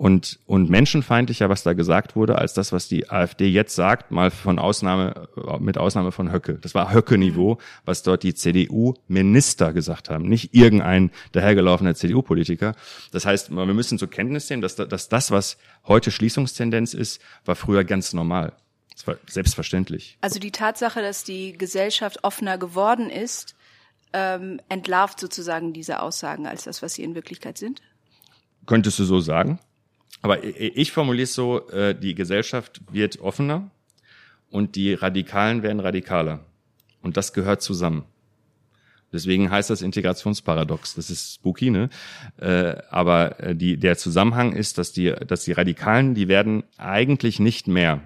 und, 0.00 0.38
und 0.46 0.70
menschenfeindlicher, 0.70 1.50
was 1.50 1.62
da 1.62 1.74
gesagt 1.74 2.16
wurde, 2.16 2.38
als 2.38 2.54
das, 2.54 2.72
was 2.72 2.88
die 2.88 3.10
AfD 3.10 3.48
jetzt 3.48 3.74
sagt, 3.74 4.10
mal 4.10 4.30
von 4.30 4.58
Ausnahme, 4.58 5.28
mit 5.58 5.76
Ausnahme 5.76 6.10
von 6.10 6.32
Höcke. 6.32 6.54
Das 6.54 6.74
war 6.74 6.90
Höcke-Niveau, 6.90 7.58
was 7.84 8.02
dort 8.02 8.22
die 8.22 8.32
CDU-Minister 8.32 9.74
gesagt 9.74 10.08
haben, 10.08 10.26
nicht 10.26 10.54
irgendein 10.54 11.10
dahergelaufener 11.32 11.94
CDU-Politiker. 11.94 12.74
Das 13.12 13.26
heißt, 13.26 13.50
wir 13.50 13.66
müssen 13.66 13.98
zur 13.98 14.08
Kenntnis 14.08 14.48
nehmen, 14.48 14.62
dass, 14.62 14.76
dass 14.76 15.10
das, 15.10 15.30
was 15.30 15.58
heute 15.86 16.10
Schließungstendenz 16.10 16.94
ist, 16.94 17.20
war 17.44 17.54
früher 17.54 17.84
ganz 17.84 18.14
normal. 18.14 18.54
Das 18.94 19.06
war 19.06 19.16
selbstverständlich. 19.26 20.18
Also 20.20 20.38
die 20.38 20.50
Tatsache, 20.50 21.00
dass 21.00 21.24
die 21.24 21.56
Gesellschaft 21.56 22.24
offener 22.24 22.58
geworden 22.58 23.10
ist, 23.10 23.54
ähm, 24.12 24.60
entlarvt 24.68 25.20
sozusagen 25.20 25.72
diese 25.72 26.00
Aussagen 26.00 26.46
als 26.46 26.64
das, 26.64 26.82
was 26.82 26.94
sie 26.94 27.04
in 27.04 27.14
Wirklichkeit 27.14 27.58
sind? 27.58 27.80
Könntest 28.66 28.98
du 28.98 29.04
so 29.04 29.20
sagen. 29.20 29.58
Aber 30.22 30.44
ich 30.44 30.92
formuliere 30.92 31.24
es 31.24 31.34
so, 31.34 31.68
äh, 31.70 31.94
die 31.94 32.14
Gesellschaft 32.14 32.80
wird 32.90 33.20
offener 33.20 33.70
und 34.50 34.76
die 34.76 34.92
Radikalen 34.92 35.62
werden 35.62 35.80
radikaler. 35.80 36.44
Und 37.00 37.16
das 37.16 37.32
gehört 37.32 37.62
zusammen. 37.62 38.04
Deswegen 39.12 39.50
heißt 39.50 39.70
das 39.70 39.82
Integrationsparadox. 39.82 40.94
Das 40.94 41.10
ist 41.10 41.34
spooky, 41.34 41.70
ne? 41.70 41.88
Äh, 42.38 42.76
aber 42.90 43.40
äh, 43.40 43.56
die, 43.56 43.76
der 43.76 43.96
Zusammenhang 43.96 44.52
ist, 44.52 44.78
dass 44.78 44.92
die, 44.92 45.12
dass 45.26 45.44
die 45.44 45.52
Radikalen, 45.52 46.14
die 46.14 46.28
werden 46.28 46.64
eigentlich 46.76 47.40
nicht 47.40 47.66
mehr 47.66 48.02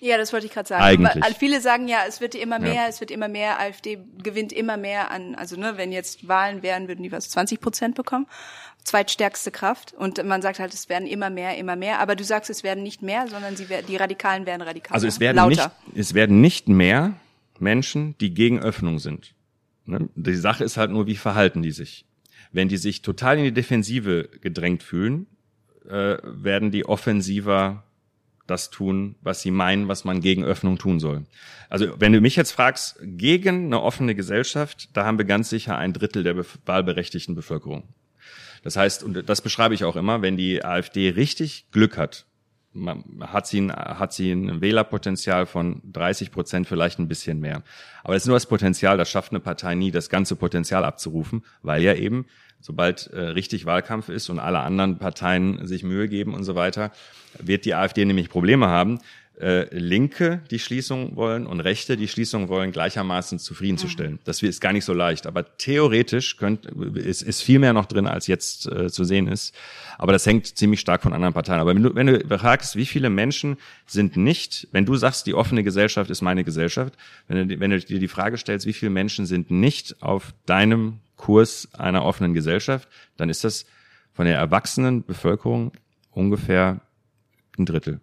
ja, 0.00 0.16
das 0.16 0.32
wollte 0.32 0.46
ich 0.46 0.52
gerade 0.52 0.66
sagen. 0.66 0.82
Eigentlich. 0.82 1.22
Weil 1.22 1.34
viele 1.34 1.60
sagen 1.60 1.86
ja, 1.86 1.98
es 2.08 2.22
wird 2.22 2.34
immer 2.34 2.58
mehr, 2.58 2.74
ja. 2.74 2.88
es 2.88 3.00
wird 3.00 3.10
immer 3.10 3.28
mehr, 3.28 3.60
AfD 3.60 3.98
gewinnt 4.22 4.52
immer 4.52 4.78
mehr 4.78 5.10
an, 5.10 5.34
also 5.34 5.56
ne, 5.56 5.74
wenn 5.76 5.92
jetzt 5.92 6.26
Wahlen 6.26 6.62
wären, 6.62 6.88
würden 6.88 7.02
die 7.02 7.12
was 7.12 7.28
20 7.28 7.60
Prozent 7.60 7.94
bekommen. 7.94 8.26
Zweitstärkste 8.82 9.50
Kraft. 9.50 9.92
Und 9.92 10.24
man 10.24 10.40
sagt 10.40 10.58
halt, 10.58 10.72
es 10.72 10.88
werden 10.88 11.06
immer 11.06 11.28
mehr, 11.28 11.58
immer 11.58 11.76
mehr. 11.76 12.00
Aber 12.00 12.16
du 12.16 12.24
sagst, 12.24 12.48
es 12.48 12.62
werden 12.62 12.82
nicht 12.82 13.02
mehr, 13.02 13.28
sondern 13.28 13.54
sie 13.56 13.68
werden, 13.68 13.84
die 13.86 13.96
Radikalen 13.96 14.46
werden 14.46 14.62
radikaler. 14.62 14.94
Also 14.94 15.06
es 15.06 15.20
werden 15.20 15.36
lauter. 15.36 15.72
nicht, 15.86 15.98
es 15.98 16.14
werden 16.14 16.40
nicht 16.40 16.68
mehr 16.68 17.12
Menschen, 17.58 18.16
die 18.18 18.32
gegen 18.32 18.58
Öffnung 18.58 18.98
sind. 18.98 19.34
Ne? 19.84 20.08
Die 20.14 20.34
Sache 20.34 20.64
ist 20.64 20.78
halt 20.78 20.90
nur, 20.90 21.06
wie 21.06 21.16
verhalten 21.16 21.60
die 21.60 21.72
sich. 21.72 22.06
Wenn 22.52 22.68
die 22.68 22.78
sich 22.78 23.02
total 23.02 23.36
in 23.36 23.44
die 23.44 23.52
Defensive 23.52 24.30
gedrängt 24.40 24.82
fühlen, 24.82 25.26
äh, 25.86 26.16
werden 26.22 26.70
die 26.70 26.86
offensiver 26.86 27.84
das 28.50 28.70
tun, 28.70 29.16
was 29.22 29.40
sie 29.42 29.50
meinen, 29.50 29.88
was 29.88 30.04
man 30.04 30.20
gegen 30.20 30.44
Öffnung 30.44 30.78
tun 30.78 31.00
soll. 31.00 31.24
Also 31.68 32.00
wenn 32.00 32.12
du 32.12 32.20
mich 32.20 32.36
jetzt 32.36 32.52
fragst, 32.52 32.98
gegen 33.00 33.66
eine 33.66 33.80
offene 33.80 34.14
Gesellschaft, 34.14 34.90
da 34.94 35.04
haben 35.04 35.18
wir 35.18 35.24
ganz 35.24 35.48
sicher 35.48 35.78
ein 35.78 35.92
Drittel 35.92 36.24
der 36.24 36.36
wahlberechtigten 36.66 37.34
Bevölkerung. 37.34 37.84
Das 38.62 38.76
heißt, 38.76 39.02
und 39.02 39.28
das 39.28 39.40
beschreibe 39.40 39.74
ich 39.74 39.84
auch 39.84 39.96
immer, 39.96 40.20
wenn 40.20 40.36
die 40.36 40.64
AfD 40.64 41.10
richtig 41.10 41.70
Glück 41.70 41.96
hat, 41.96 42.26
hat 43.20 43.46
sie, 43.46 43.62
ein, 43.62 43.72
hat 43.72 44.12
sie 44.12 44.30
ein 44.30 44.60
Wählerpotenzial 44.60 45.46
von 45.46 45.82
30 45.92 46.30
Prozent, 46.30 46.68
vielleicht 46.68 46.98
ein 46.98 47.08
bisschen 47.08 47.40
mehr. 47.40 47.62
Aber 48.04 48.14
das 48.14 48.24
ist 48.24 48.28
nur 48.28 48.36
das 48.36 48.46
Potenzial, 48.46 48.96
das 48.96 49.10
schafft 49.10 49.32
eine 49.32 49.40
Partei 49.40 49.74
nie, 49.74 49.90
das 49.90 50.08
ganze 50.08 50.36
Potenzial 50.36 50.84
abzurufen, 50.84 51.44
weil 51.62 51.82
ja 51.82 51.94
eben 51.94 52.26
sobald 52.60 53.08
äh, 53.08 53.20
richtig 53.20 53.66
Wahlkampf 53.66 54.08
ist 54.08 54.28
und 54.28 54.38
alle 54.38 54.60
anderen 54.60 54.98
Parteien 54.98 55.66
sich 55.66 55.82
Mühe 55.82 56.08
geben 56.08 56.34
und 56.34 56.44
so 56.44 56.54
weiter, 56.54 56.92
wird 57.38 57.64
die 57.64 57.74
AfD 57.74 58.04
nämlich 58.04 58.28
Probleme 58.28 58.68
haben, 58.68 59.00
äh, 59.40 59.74
Linke 59.76 60.42
die 60.50 60.58
Schließung 60.58 61.16
wollen 61.16 61.46
und 61.46 61.60
Rechte 61.60 61.96
die 61.96 62.08
Schließung 62.08 62.48
wollen, 62.48 62.72
gleichermaßen 62.72 63.38
zufriedenzustellen. 63.38 64.18
Das 64.24 64.42
ist 64.42 64.60
gar 64.60 64.72
nicht 64.72 64.84
so 64.84 64.92
leicht. 64.92 65.26
Aber 65.26 65.56
theoretisch 65.56 66.36
könnt, 66.36 66.66
ist, 66.66 67.22
ist 67.22 67.42
viel 67.42 67.58
mehr 67.58 67.72
noch 67.72 67.86
drin, 67.86 68.06
als 68.06 68.26
jetzt 68.26 68.66
äh, 68.66 68.90
zu 68.90 69.04
sehen 69.04 69.28
ist. 69.28 69.54
Aber 69.98 70.12
das 70.12 70.26
hängt 70.26 70.46
ziemlich 70.46 70.80
stark 70.80 71.02
von 71.02 71.12
anderen 71.12 71.34
Parteien. 71.34 71.60
Aber 71.60 71.74
wenn 71.74 71.82
du, 71.82 71.94
wenn 71.94 72.06
du 72.06 72.38
fragst, 72.38 72.76
wie 72.76 72.86
viele 72.86 73.10
Menschen 73.10 73.56
sind 73.86 74.16
nicht, 74.16 74.68
wenn 74.72 74.86
du 74.86 74.96
sagst, 74.96 75.26
die 75.26 75.34
offene 75.34 75.64
Gesellschaft 75.64 76.10
ist 76.10 76.22
meine 76.22 76.44
Gesellschaft, 76.44 76.94
wenn 77.28 77.48
du, 77.48 77.60
wenn 77.60 77.70
du 77.70 77.80
dir 77.80 77.98
die 77.98 78.08
Frage 78.08 78.36
stellst, 78.36 78.66
wie 78.66 78.72
viele 78.72 78.90
Menschen 78.90 79.26
sind 79.26 79.50
nicht 79.50 80.02
auf 80.02 80.34
deinem 80.46 81.00
Kurs 81.16 81.68
einer 81.74 82.04
offenen 82.04 82.34
Gesellschaft, 82.34 82.88
dann 83.16 83.28
ist 83.28 83.44
das 83.44 83.66
von 84.12 84.26
der 84.26 84.36
erwachsenen 84.36 85.04
Bevölkerung 85.04 85.72
ungefähr 86.10 86.80
ein 87.58 87.66
Drittel. 87.66 88.00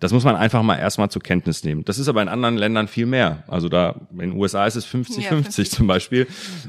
Das 0.00 0.12
muss 0.12 0.24
man 0.24 0.36
einfach 0.36 0.62
mal 0.62 0.76
erstmal 0.76 1.10
zur 1.10 1.22
Kenntnis 1.22 1.64
nehmen. 1.64 1.84
Das 1.84 1.98
ist 1.98 2.08
aber 2.08 2.22
in 2.22 2.28
anderen 2.28 2.56
Ländern 2.56 2.86
viel 2.86 3.06
mehr. 3.06 3.42
Also 3.48 3.68
da, 3.68 4.00
in 4.12 4.18
den 4.18 4.32
USA 4.32 4.66
ist 4.66 4.76
es 4.76 4.86
50-50 4.86 5.20
ja, 5.20 5.28
50. 5.30 5.70
zum 5.70 5.86
Beispiel. 5.86 6.26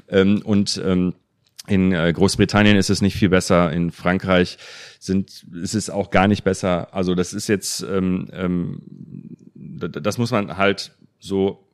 Ähm, 0.10 0.42
und 0.44 0.82
ähm, 0.84 1.14
in 1.68 1.92
äh, 1.92 2.12
Großbritannien 2.12 2.76
ist 2.76 2.90
es 2.90 3.02
nicht 3.02 3.16
viel 3.16 3.30
besser. 3.30 3.72
In 3.72 3.92
Frankreich 3.92 4.58
sind, 5.00 5.46
ist 5.54 5.76
es 5.76 5.90
auch 5.92 6.10
gar 6.10 6.28
nicht 6.28 6.44
besser. 6.44 6.94
Also 6.94 7.14
das 7.14 7.34
ist 7.34 7.48
jetzt, 7.48 7.82
ähm, 7.84 8.28
ähm, 8.34 8.82
das 9.54 10.18
muss 10.18 10.32
man 10.32 10.58
halt 10.58 10.92
so 11.20 11.68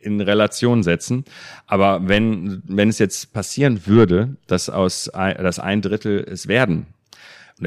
in 0.00 0.20
Relation 0.20 0.82
setzen. 0.82 1.24
Aber 1.66 2.08
wenn, 2.08 2.62
wenn 2.66 2.88
es 2.88 2.98
jetzt 2.98 3.32
passieren 3.32 3.86
würde, 3.86 4.36
dass 4.48 4.68
aus, 4.68 5.10
dass 5.12 5.58
ein 5.60 5.80
Drittel 5.80 6.26
es 6.28 6.48
werden, 6.48 6.86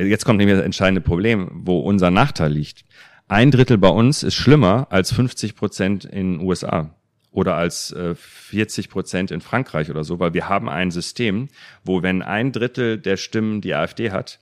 jetzt 0.04 0.26
kommt 0.26 0.38
nämlich 0.38 0.58
das 0.58 0.66
entscheidende 0.66 1.02
Problem, 1.02 1.50
wo 1.54 1.80
unser 1.80 2.12
Nachteil 2.12 2.52
liegt. 2.52 2.86
Ein 3.28 3.52
Drittel 3.52 3.78
bei 3.78 3.90
uns 3.90 4.24
ist 4.24 4.36
schlimmer 4.36 4.88
als 4.92 5.12
50 5.12 5.56
Prozent 5.56 6.06
in 6.06 6.38
den 6.38 6.46
USA 6.46 6.96
oder 7.32 7.56
als 7.56 7.92
äh, 7.92 8.16
40 8.16 8.90
Prozent 8.90 9.32
in 9.32 9.42
Frankreich 9.42 9.90
oder 9.90 10.04
so, 10.04 10.20
weil 10.20 10.34
wir 10.34 10.48
haben 10.48 10.70
ein 10.70 10.92
System, 10.92 11.50
wo 11.84 12.02
wenn 12.02 12.22
ein 12.22 12.52
Drittel 12.52 12.98
der 12.98 13.18
Stimmen 13.18 13.62
die 13.62 13.74
AfD 13.74 14.12
hat, 14.12 14.40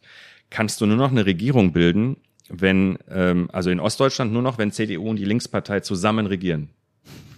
kannst 0.49 0.79
du 0.81 0.85
nur 0.85 0.97
noch 0.97 1.11
eine 1.11 1.25
Regierung 1.25 1.73
bilden, 1.73 2.17
wenn, 2.49 2.99
ähm, 3.09 3.49
also 3.51 3.69
in 3.69 3.79
Ostdeutschland 3.79 4.31
nur 4.31 4.41
noch, 4.41 4.57
wenn 4.57 4.71
CDU 4.71 5.09
und 5.09 5.15
die 5.15 5.25
Linkspartei 5.25 5.79
zusammen 5.79 6.27
regieren. 6.27 6.69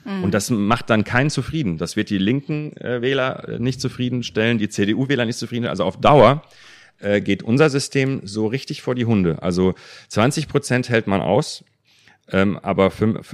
Mhm. 0.04 0.24
Und 0.24 0.34
das 0.34 0.50
macht 0.50 0.90
dann 0.90 1.04
keinen 1.04 1.30
zufrieden. 1.30 1.78
Das 1.78 1.96
wird 1.96 2.10
die 2.10 2.18
linken 2.18 2.76
äh, 2.78 3.02
Wähler 3.02 3.48
äh, 3.48 3.60
nicht 3.60 3.80
zufriedenstellen, 3.80 4.58
die 4.58 4.70
CDU-Wähler 4.70 5.26
nicht 5.26 5.40
zufrieden. 5.40 5.68
Also 5.68 5.84
auf 5.84 6.02
Dauer 6.02 6.44
äh, 7.00 7.22
geht 7.22 7.44
unser 7.44 7.70
System 7.70 8.22
so 8.24 8.48
richtig 8.48 8.82
vor 8.82 8.96
die 8.96 9.06
Hunde. 9.06 9.42
Also 9.42 9.76
20 10.10 10.48
Prozent 10.48 10.90
hält 10.90 11.08
man 11.08 11.22
aus, 11.22 11.64
ähm, 12.32 12.58
aber 12.62 12.92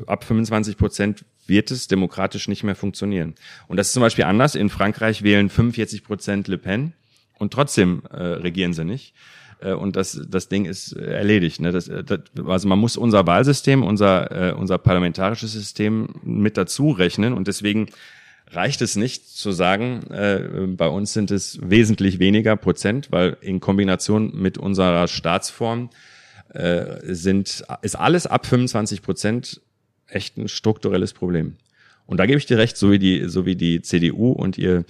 ab 0.07 0.23
25 0.23 0.77
Prozent 0.77 1.25
wird 1.47 1.71
es 1.71 1.87
demokratisch 1.87 2.47
nicht 2.47 2.63
mehr 2.63 2.75
funktionieren. 2.75 3.35
Und 3.67 3.77
das 3.77 3.87
ist 3.87 3.93
zum 3.93 4.01
Beispiel 4.01 4.25
anders. 4.25 4.55
In 4.55 4.69
Frankreich 4.69 5.23
wählen 5.23 5.49
45 5.49 6.03
Prozent 6.03 6.47
Le 6.47 6.57
Pen 6.57 6.93
und 7.39 7.53
trotzdem 7.53 8.03
äh, 8.11 8.17
regieren 8.17 8.73
sie 8.73 8.85
nicht. 8.85 9.13
Äh, 9.61 9.73
und 9.73 9.95
das, 9.95 10.19
das 10.29 10.49
Ding 10.49 10.65
ist 10.65 10.95
äh, 10.95 11.13
erledigt. 11.13 11.59
Ne? 11.61 11.71
Das, 11.71 11.85
das, 11.85 12.19
also 12.45 12.67
man 12.67 12.79
muss 12.79 12.97
unser 12.97 13.25
Wahlsystem, 13.27 13.83
unser, 13.83 14.49
äh, 14.49 14.53
unser 14.53 14.77
parlamentarisches 14.77 15.53
System 15.53 16.09
mit 16.23 16.57
dazu 16.57 16.91
rechnen 16.91 17.33
und 17.33 17.47
deswegen 17.47 17.87
reicht 18.51 18.81
es 18.81 18.95
nicht 18.95 19.27
zu 19.27 19.51
sagen, 19.51 20.03
äh, 20.11 20.67
bei 20.67 20.87
uns 20.87 21.13
sind 21.13 21.31
es 21.31 21.59
wesentlich 21.61 22.19
weniger 22.19 22.55
Prozent, 22.55 23.11
weil 23.11 23.37
in 23.41 23.59
Kombination 23.59 24.35
mit 24.35 24.57
unserer 24.57 25.07
Staatsform 25.07 25.89
äh, 26.49 26.97
sind, 27.03 27.63
ist 27.81 27.95
alles 27.95 28.27
ab 28.27 28.45
25 28.45 29.01
Prozent 29.01 29.61
echt 30.07 30.37
ein 30.37 30.49
strukturelles 30.49 31.13
Problem. 31.13 31.55
Und 32.05 32.17
da 32.17 32.25
gebe 32.25 32.37
ich 32.37 32.45
dir 32.45 32.57
recht, 32.57 32.75
so 32.75 32.91
wie 32.91 32.99
die, 32.99 33.29
so 33.29 33.45
wie 33.45 33.55
die 33.55 33.81
CDU 33.81 34.31
und 34.31 34.57
ihr, 34.57 34.83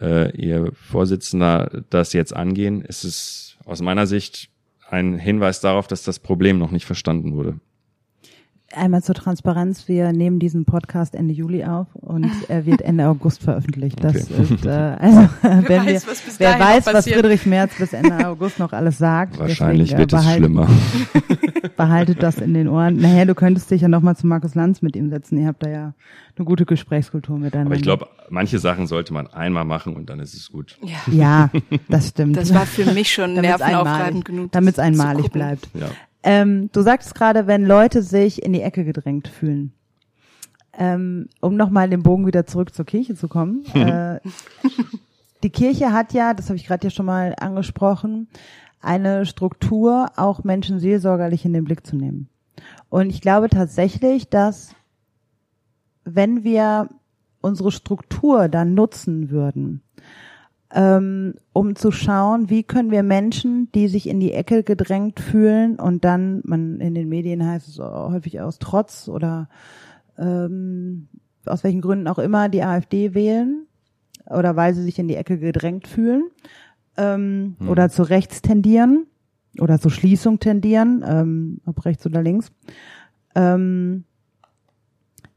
äh, 0.00 0.30
ihr 0.36 0.70
Vorsitzender 0.74 1.82
das 1.88 2.12
jetzt 2.12 2.36
angehen, 2.36 2.82
ist 2.82 3.04
es 3.04 3.56
aus 3.64 3.80
meiner 3.80 4.06
Sicht 4.06 4.50
ein 4.90 5.18
Hinweis 5.18 5.60
darauf, 5.60 5.86
dass 5.86 6.02
das 6.02 6.18
Problem 6.18 6.58
noch 6.58 6.70
nicht 6.70 6.84
verstanden 6.84 7.34
wurde. 7.34 7.58
Einmal 8.74 9.02
zur 9.02 9.14
Transparenz, 9.14 9.88
wir 9.88 10.12
nehmen 10.12 10.38
diesen 10.38 10.66
Podcast 10.66 11.14
Ende 11.14 11.32
Juli 11.32 11.64
auf 11.64 11.86
und 11.94 12.30
er 12.48 12.66
wird 12.66 12.82
Ende 12.82 13.06
August 13.08 13.42
veröffentlicht. 13.42 14.04
Das 14.04 14.30
okay. 14.30 14.42
ist 14.42 14.66
äh, 14.66 14.68
also 14.98 15.28
wer 15.40 15.62
wenn 15.68 15.86
weiß, 15.86 16.06
wir, 16.06 16.14
wer 16.38 16.60
weiß, 16.60 16.86
was 16.86 17.08
Friedrich 17.08 17.46
Merz 17.46 17.74
bis 17.78 17.94
Ende 17.94 18.28
August 18.28 18.58
noch 18.58 18.74
alles 18.74 18.98
sagt. 18.98 19.38
Wahrscheinlich 19.38 19.90
deswegen, 19.90 20.10
wird 20.10 20.12
es 20.12 20.34
schlimmer. 20.34 20.68
Behaltet 21.78 22.22
das 22.22 22.38
in 22.38 22.52
den 22.52 22.68
Ohren. 22.68 22.96
Naja, 22.96 23.24
du 23.24 23.34
könntest 23.34 23.70
dich 23.70 23.80
ja 23.80 23.88
nochmal 23.88 24.16
zu 24.16 24.26
Markus 24.26 24.54
Lanz 24.54 24.82
mit 24.82 24.96
ihm 24.96 25.08
setzen. 25.08 25.38
Ihr 25.38 25.46
habt 25.46 25.62
da 25.62 25.70
ja 25.70 25.94
eine 26.36 26.44
gute 26.44 26.66
Gesprächskultur 26.66 27.38
miteinander. 27.38 27.70
Aber 27.70 27.76
ich 27.76 27.82
glaube, 27.82 28.08
manche 28.28 28.58
Sachen 28.58 28.86
sollte 28.86 29.14
man 29.14 29.28
einmal 29.28 29.64
machen 29.64 29.96
und 29.96 30.10
dann 30.10 30.20
ist 30.20 30.34
es 30.34 30.50
gut. 30.50 30.78
Ja, 30.82 31.12
ja 31.12 31.50
das 31.88 32.08
stimmt. 32.08 32.36
Das 32.36 32.52
war 32.52 32.66
für 32.66 32.92
mich 32.92 33.12
schon 33.12 33.34
nervenaufreibend 33.34 34.26
genug. 34.26 34.52
Damit 34.52 34.74
es 34.74 34.78
einmalig 34.78 35.30
bleibt. 35.30 35.68
Ja. 35.72 35.88
Ähm, 36.22 36.70
du 36.72 36.82
sagst 36.82 37.14
gerade, 37.14 37.46
wenn 37.46 37.64
Leute 37.64 38.02
sich 38.02 38.42
in 38.42 38.52
die 38.52 38.62
Ecke 38.62 38.84
gedrängt 38.84 39.28
fühlen. 39.28 39.72
Ähm, 40.72 41.28
um 41.40 41.56
nochmal 41.56 41.90
den 41.90 42.02
Bogen 42.02 42.26
wieder 42.26 42.46
zurück 42.46 42.74
zur 42.74 42.84
Kirche 42.84 43.14
zu 43.14 43.28
kommen. 43.28 43.64
äh, 43.74 44.20
die 45.42 45.50
Kirche 45.50 45.92
hat 45.92 46.12
ja, 46.12 46.34
das 46.34 46.48
habe 46.48 46.56
ich 46.56 46.66
gerade 46.66 46.86
ja 46.86 46.90
schon 46.90 47.06
mal 47.06 47.34
angesprochen, 47.38 48.28
eine 48.80 49.26
Struktur, 49.26 50.10
auch 50.16 50.44
Menschen 50.44 50.78
seelsorgerlich 50.78 51.44
in 51.44 51.52
den 51.52 51.64
Blick 51.64 51.86
zu 51.86 51.96
nehmen. 51.96 52.28
Und 52.88 53.10
ich 53.10 53.20
glaube 53.20 53.48
tatsächlich, 53.48 54.28
dass 54.28 54.74
wenn 56.04 56.44
wir 56.44 56.88
unsere 57.40 57.72
Struktur 57.72 58.48
dann 58.48 58.74
nutzen 58.74 59.30
würden, 59.30 59.82
ähm, 60.74 61.34
um 61.52 61.76
zu 61.76 61.90
schauen, 61.90 62.50
wie 62.50 62.62
können 62.62 62.90
wir 62.90 63.02
Menschen, 63.02 63.72
die 63.72 63.88
sich 63.88 64.08
in 64.08 64.20
die 64.20 64.32
Ecke 64.32 64.62
gedrängt 64.62 65.18
fühlen 65.20 65.76
und 65.76 66.04
dann, 66.04 66.42
man 66.44 66.80
in 66.80 66.94
den 66.94 67.08
Medien 67.08 67.46
heißt 67.46 67.68
es 67.68 67.78
häufig 67.78 68.40
aus 68.40 68.58
Trotz 68.58 69.08
oder 69.08 69.48
ähm, 70.18 71.08
aus 71.46 71.64
welchen 71.64 71.80
Gründen 71.80 72.08
auch 72.08 72.18
immer 72.18 72.48
die 72.48 72.62
AfD 72.62 73.14
wählen 73.14 73.66
oder 74.26 74.56
weil 74.56 74.74
sie 74.74 74.82
sich 74.82 74.98
in 74.98 75.08
die 75.08 75.16
Ecke 75.16 75.38
gedrängt 75.38 75.86
fühlen 75.86 76.24
ähm, 76.98 77.56
hm. 77.58 77.68
oder 77.68 77.88
zu 77.88 78.02
rechts 78.02 78.42
tendieren 78.42 79.06
oder 79.58 79.80
zur 79.80 79.90
Schließung 79.90 80.38
tendieren, 80.38 81.02
ähm, 81.06 81.60
ob 81.64 81.84
rechts 81.86 82.04
oder 82.04 82.22
links. 82.22 82.52
Ähm, 83.34 84.04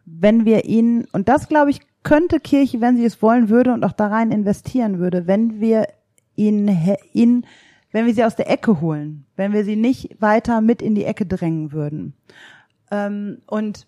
wenn 0.06 0.46
wir 0.46 0.66
ihnen, 0.66 1.06
und 1.14 1.30
das 1.30 1.48
glaube 1.48 1.72
ich, 1.72 1.80
könnte 2.04 2.40
Kirche, 2.40 2.82
wenn 2.82 2.98
sie 2.98 3.06
es 3.06 3.22
wollen 3.22 3.50
würde 3.50 3.74
und 3.74 3.84
auch 3.84 3.92
da 3.92 4.08
rein 4.08 4.32
investieren 4.32 5.00
würde, 5.00 5.28
wenn 5.28 5.60
wir 5.60 5.88
ihn, 6.36 6.68
ihn, 7.14 7.46
wenn 7.92 8.06
wir 8.06 8.14
sie 8.14 8.24
aus 8.24 8.36
der 8.36 8.50
Ecke 8.50 8.82
holen, 8.82 9.26
wenn 9.36 9.54
wir 9.54 9.64
sie 9.64 9.76
nicht 9.76 10.22
weiter 10.22 10.62
mit 10.62 10.82
in 10.82 10.96
die 10.96 11.06
Ecke 11.06 11.26
drängen 11.26 11.72
würden. 11.72 12.14
Ähm, 12.90 13.40
und 13.48 13.88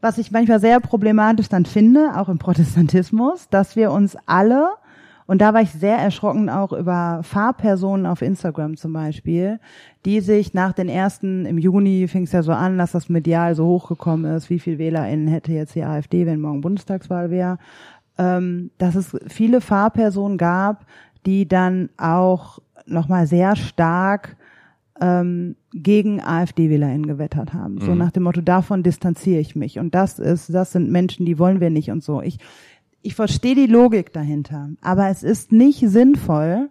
was 0.00 0.18
ich 0.18 0.30
manchmal 0.30 0.60
sehr 0.60 0.80
problematisch 0.80 1.48
dann 1.48 1.64
finde, 1.64 2.16
auch 2.16 2.28
im 2.28 2.38
Protestantismus, 2.38 3.48
dass 3.48 3.76
wir 3.76 3.90
uns 3.90 4.16
alle 4.26 4.68
und 5.26 5.40
da 5.40 5.54
war 5.54 5.62
ich 5.62 5.70
sehr 5.70 5.96
erschrocken 5.96 6.50
auch 6.50 6.72
über 6.72 7.20
Fahrpersonen 7.22 8.06
auf 8.06 8.20
Instagram 8.20 8.76
zum 8.76 8.92
Beispiel, 8.92 9.58
die 10.04 10.20
sich 10.20 10.52
nach 10.52 10.72
den 10.72 10.88
ersten, 10.88 11.46
im 11.46 11.56
Juni 11.56 12.06
fing 12.08 12.24
es 12.24 12.32
ja 12.32 12.42
so 12.42 12.52
an, 12.52 12.76
dass 12.76 12.92
das 12.92 13.08
medial 13.08 13.54
so 13.54 13.66
hochgekommen 13.66 14.30
ist, 14.34 14.50
wie 14.50 14.58
viel 14.58 14.78
WählerInnen 14.78 15.28
hätte 15.28 15.52
jetzt 15.52 15.74
die 15.74 15.84
AfD, 15.84 16.26
wenn 16.26 16.40
morgen 16.40 16.60
Bundestagswahl 16.60 17.30
wäre, 17.30 17.58
ähm, 18.18 18.70
dass 18.78 18.94
es 18.94 19.16
viele 19.26 19.60
Fahrpersonen 19.60 20.36
gab, 20.36 20.86
die 21.24 21.48
dann 21.48 21.88
auch 21.96 22.58
nochmal 22.86 23.26
sehr 23.26 23.56
stark 23.56 24.36
ähm, 25.00 25.56
gegen 25.72 26.20
AfD-WählerInnen 26.20 27.06
gewettert 27.06 27.52
haben. 27.52 27.76
Mhm. 27.76 27.80
So 27.80 27.94
nach 27.94 28.12
dem 28.12 28.24
Motto, 28.24 28.40
davon 28.42 28.82
distanziere 28.82 29.40
ich 29.40 29.56
mich. 29.56 29.78
Und 29.78 29.94
das 29.94 30.18
ist, 30.18 30.52
das 30.54 30.72
sind 30.72 30.90
Menschen, 30.90 31.26
die 31.26 31.38
wollen 31.38 31.60
wir 31.60 31.70
nicht 31.70 31.90
und 31.90 32.04
so. 32.04 32.22
Ich, 32.22 32.38
ich 33.04 33.14
verstehe 33.14 33.54
die 33.54 33.66
Logik 33.66 34.12
dahinter, 34.14 34.70
aber 34.80 35.08
es 35.08 35.22
ist 35.22 35.52
nicht 35.52 35.80
sinnvoll, 35.80 36.70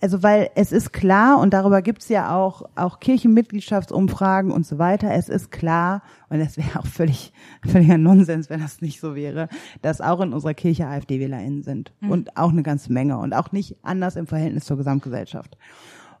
also 0.00 0.24
weil 0.24 0.50
es 0.56 0.72
ist 0.72 0.92
klar, 0.92 1.38
und 1.38 1.54
darüber 1.54 1.82
gibt's 1.82 2.08
ja 2.08 2.36
auch, 2.36 2.68
auch 2.74 2.98
Kirchenmitgliedschaftsumfragen 2.98 4.50
und 4.50 4.66
so 4.66 4.76
weiter, 4.76 5.12
es 5.14 5.28
ist 5.28 5.52
klar, 5.52 6.02
und 6.30 6.40
es 6.40 6.56
wäre 6.56 6.80
auch 6.80 6.86
völlig, 6.86 7.32
völliger 7.64 7.96
Nonsens, 7.96 8.50
wenn 8.50 8.60
das 8.60 8.82
nicht 8.82 9.00
so 9.00 9.14
wäre, 9.14 9.48
dass 9.82 10.00
auch 10.00 10.20
in 10.20 10.32
unserer 10.32 10.52
Kirche 10.52 10.88
AfD-WählerInnen 10.88 11.62
sind. 11.62 11.92
Mhm. 12.00 12.10
Und 12.10 12.36
auch 12.36 12.50
eine 12.50 12.64
ganze 12.64 12.92
Menge 12.92 13.16
und 13.16 13.34
auch 13.34 13.52
nicht 13.52 13.76
anders 13.82 14.16
im 14.16 14.26
Verhältnis 14.26 14.64
zur 14.64 14.76
Gesamtgesellschaft. 14.76 15.56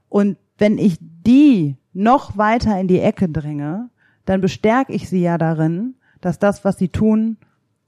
Und 0.08 0.38
wenn 0.56 0.78
ich 0.78 0.98
die 1.00 1.76
noch 1.92 2.38
weiter 2.38 2.78
in 2.80 2.86
die 2.86 3.00
Ecke 3.00 3.28
dränge, 3.28 3.90
dann 4.24 4.40
bestärke 4.40 4.92
ich 4.92 5.08
sie 5.08 5.20
ja 5.20 5.36
darin, 5.36 5.96
dass 6.20 6.38
das, 6.38 6.64
was 6.64 6.78
sie 6.78 6.88
tun, 6.88 7.38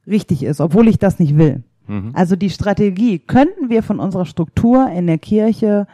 richtig 0.06 0.42
ist, 0.42 0.60
obwohl 0.60 0.88
ich 0.88 0.98
das 0.98 1.18
nicht 1.18 1.36
will. 1.36 1.62
Mhm. 1.86 2.10
Also 2.14 2.36
die 2.36 2.50
Strategie 2.50 3.18
könnten 3.18 3.68
wir 3.68 3.82
von 3.82 4.00
unserer 4.00 4.26
Struktur 4.26 4.88
in 4.90 5.06
der 5.06 5.18
Kirche, 5.18 5.86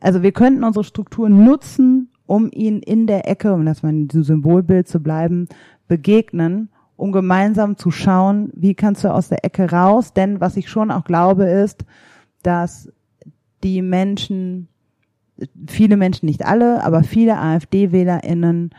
also 0.00 0.22
wir 0.22 0.32
könnten 0.32 0.64
unsere 0.64 0.84
Struktur 0.84 1.28
nutzen, 1.28 2.10
um 2.26 2.50
ihn 2.52 2.80
in 2.80 3.06
der 3.06 3.28
Ecke, 3.28 3.52
um 3.52 3.64
das 3.64 3.82
mal 3.82 3.90
in 3.90 4.08
diesem 4.08 4.24
Symbolbild 4.24 4.88
zu 4.88 5.00
bleiben, 5.00 5.48
begegnen, 5.88 6.68
um 6.96 7.12
gemeinsam 7.12 7.76
zu 7.76 7.90
schauen, 7.90 8.50
wie 8.54 8.74
kannst 8.74 9.04
du 9.04 9.12
aus 9.12 9.28
der 9.28 9.44
Ecke 9.44 9.70
raus? 9.70 10.12
Denn 10.12 10.40
was 10.40 10.56
ich 10.56 10.68
schon 10.68 10.90
auch 10.90 11.04
glaube, 11.04 11.44
ist, 11.44 11.84
dass 12.42 12.92
die 13.62 13.82
Menschen, 13.82 14.68
viele 15.66 15.96
Menschen, 15.96 16.26
nicht 16.26 16.44
alle, 16.44 16.84
aber 16.84 17.02
viele 17.02 17.38
AfD-WählerInnen 17.38 18.70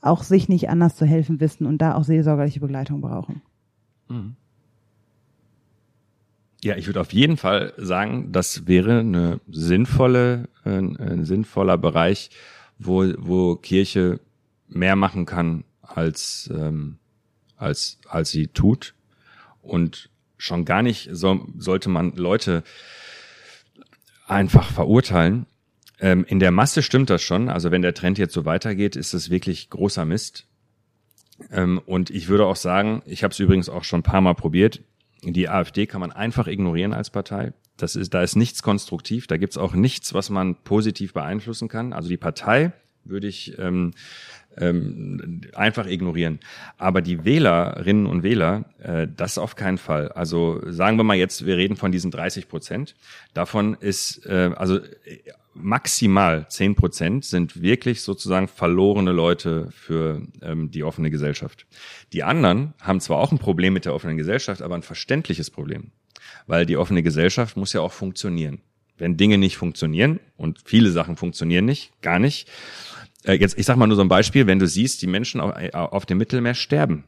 auch 0.00 0.22
sich 0.22 0.48
nicht 0.48 0.68
anders 0.68 0.96
zu 0.96 1.06
helfen 1.06 1.40
wissen 1.40 1.66
und 1.66 1.78
da 1.78 1.94
auch 1.94 2.04
seelsorgerliche 2.04 2.60
Begleitung 2.60 3.00
brauchen. 3.00 3.40
Ja, 6.62 6.76
ich 6.76 6.86
würde 6.86 7.00
auf 7.00 7.12
jeden 7.12 7.36
Fall 7.36 7.74
sagen, 7.76 8.32
das 8.32 8.66
wäre 8.66 9.00
eine 9.00 9.40
sinnvolle, 9.50 10.48
äh, 10.64 10.78
ein 10.78 11.24
sinnvoller 11.24 11.76
Bereich, 11.76 12.30
wo, 12.78 13.04
wo 13.18 13.56
Kirche 13.56 14.20
mehr 14.68 14.96
machen 14.96 15.26
kann, 15.26 15.64
als, 15.82 16.50
ähm, 16.54 16.96
als, 17.56 17.98
als 18.08 18.30
sie 18.30 18.46
tut. 18.46 18.94
Und 19.60 20.10
schon 20.38 20.64
gar 20.64 20.82
nicht 20.82 21.10
so, 21.12 21.46
sollte 21.58 21.90
man 21.90 22.16
Leute 22.16 22.62
einfach 24.26 24.70
verurteilen. 24.70 25.46
Ähm, 26.00 26.24
in 26.24 26.40
der 26.40 26.50
Masse 26.50 26.82
stimmt 26.82 27.10
das 27.10 27.22
schon. 27.22 27.48
Also 27.48 27.70
wenn 27.70 27.82
der 27.82 27.94
Trend 27.94 28.18
jetzt 28.18 28.34
so 28.34 28.44
weitergeht, 28.44 28.96
ist 28.96 29.14
es 29.14 29.30
wirklich 29.30 29.70
großer 29.70 30.04
Mist. 30.04 30.46
Ähm, 31.50 31.80
und 31.84 32.10
ich 32.10 32.28
würde 32.28 32.46
auch 32.46 32.56
sagen, 32.56 33.02
ich 33.06 33.24
habe 33.24 33.32
es 33.32 33.40
übrigens 33.40 33.68
auch 33.68 33.84
schon 33.84 34.00
ein 34.00 34.04
paar 34.04 34.20
Mal 34.20 34.34
probiert, 34.34 34.82
die 35.22 35.48
AfD 35.48 35.86
kann 35.86 36.00
man 36.00 36.12
einfach 36.12 36.46
ignorieren 36.46 36.92
als 36.92 37.10
Partei. 37.10 37.52
Das 37.76 37.96
ist, 37.96 38.14
da 38.14 38.22
ist 38.22 38.36
nichts 38.36 38.62
konstruktiv, 38.62 39.26
da 39.26 39.36
gibt's 39.36 39.56
auch 39.56 39.74
nichts, 39.74 40.14
was 40.14 40.30
man 40.30 40.54
positiv 40.62 41.12
beeinflussen 41.12 41.68
kann. 41.68 41.92
Also 41.92 42.08
die 42.08 42.16
Partei 42.16 42.72
würde 43.04 43.26
ich 43.26 43.58
ähm, 43.58 43.92
ähm, 44.58 45.40
einfach 45.54 45.86
ignorieren. 45.86 46.40
Aber 46.78 47.02
die 47.02 47.24
Wählerinnen 47.24 48.06
und 48.06 48.22
Wähler, 48.22 48.64
äh, 48.78 49.06
das 49.14 49.38
auf 49.38 49.56
keinen 49.56 49.78
Fall. 49.78 50.08
Also 50.12 50.60
sagen 50.70 50.96
wir 50.96 51.04
mal 51.04 51.16
jetzt, 51.16 51.46
wir 51.46 51.56
reden 51.56 51.76
von 51.76 51.92
diesen 51.92 52.10
30 52.10 52.48
Prozent. 52.48 52.94
Davon 53.32 53.74
ist 53.74 54.26
äh, 54.26 54.50
also 54.56 54.78
äh, 54.78 55.18
maximal 55.54 56.46
10 56.48 56.74
Prozent 56.74 57.24
sind 57.24 57.62
wirklich 57.62 58.02
sozusagen 58.02 58.48
verlorene 58.48 59.12
Leute 59.12 59.68
für 59.70 60.22
ähm, 60.42 60.70
die 60.70 60.84
offene 60.84 61.10
Gesellschaft. 61.10 61.66
Die 62.12 62.24
anderen 62.24 62.74
haben 62.80 63.00
zwar 63.00 63.18
auch 63.18 63.32
ein 63.32 63.38
Problem 63.38 63.72
mit 63.72 63.84
der 63.84 63.94
offenen 63.94 64.16
Gesellschaft, 64.16 64.62
aber 64.62 64.74
ein 64.74 64.82
verständliches 64.82 65.50
Problem, 65.50 65.92
weil 66.46 66.66
die 66.66 66.76
offene 66.76 67.02
Gesellschaft 67.02 67.56
muss 67.56 67.72
ja 67.72 67.80
auch 67.80 67.92
funktionieren. 67.92 68.60
Wenn 68.96 69.16
Dinge 69.16 69.38
nicht 69.38 69.56
funktionieren 69.56 70.20
und 70.36 70.60
viele 70.64 70.90
Sachen 70.90 71.16
funktionieren 71.16 71.64
nicht, 71.64 72.00
gar 72.00 72.18
nicht, 72.18 72.48
äh, 73.24 73.34
jetzt, 73.34 73.58
ich 73.58 73.66
sag 73.66 73.76
mal 73.76 73.86
nur 73.86 73.96
so 73.96 74.02
ein 74.02 74.08
Beispiel, 74.08 74.46
wenn 74.46 74.58
du 74.58 74.66
siehst, 74.66 75.02
die 75.02 75.06
Menschen 75.06 75.40
auf, 75.40 75.56
äh, 75.56 75.70
auf 75.72 76.06
dem 76.06 76.18
Mittelmeer 76.18 76.54
sterben. 76.54 77.04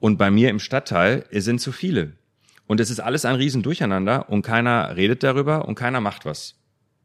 Und 0.00 0.18
bei 0.18 0.30
mir 0.30 0.50
im 0.50 0.60
Stadtteil 0.60 1.26
sind 1.30 1.60
zu 1.60 1.72
viele. 1.72 2.12
Und 2.66 2.80
es 2.80 2.90
ist 2.90 3.00
alles 3.00 3.24
ein 3.24 3.34
Riesendurcheinander 3.34 4.28
und 4.28 4.42
keiner 4.42 4.96
redet 4.96 5.22
darüber 5.22 5.66
und 5.66 5.74
keiner 5.74 6.00
macht 6.00 6.24
was. 6.24 6.54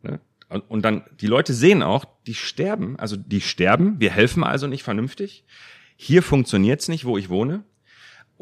Ne? 0.01 0.19
Und, 0.49 0.61
und 0.69 0.85
dann, 0.85 1.03
die 1.19 1.27
Leute 1.27 1.53
sehen 1.53 1.81
auch, 1.83 2.05
die 2.27 2.35
sterben, 2.35 2.97
also 2.99 3.17
die 3.17 3.41
sterben, 3.41 3.99
wir 3.99 4.11
helfen 4.11 4.43
also 4.43 4.67
nicht 4.67 4.83
vernünftig. 4.83 5.45
Hier 5.95 6.21
funktioniert's 6.21 6.89
nicht, 6.89 7.05
wo 7.05 7.17
ich 7.17 7.29
wohne 7.29 7.63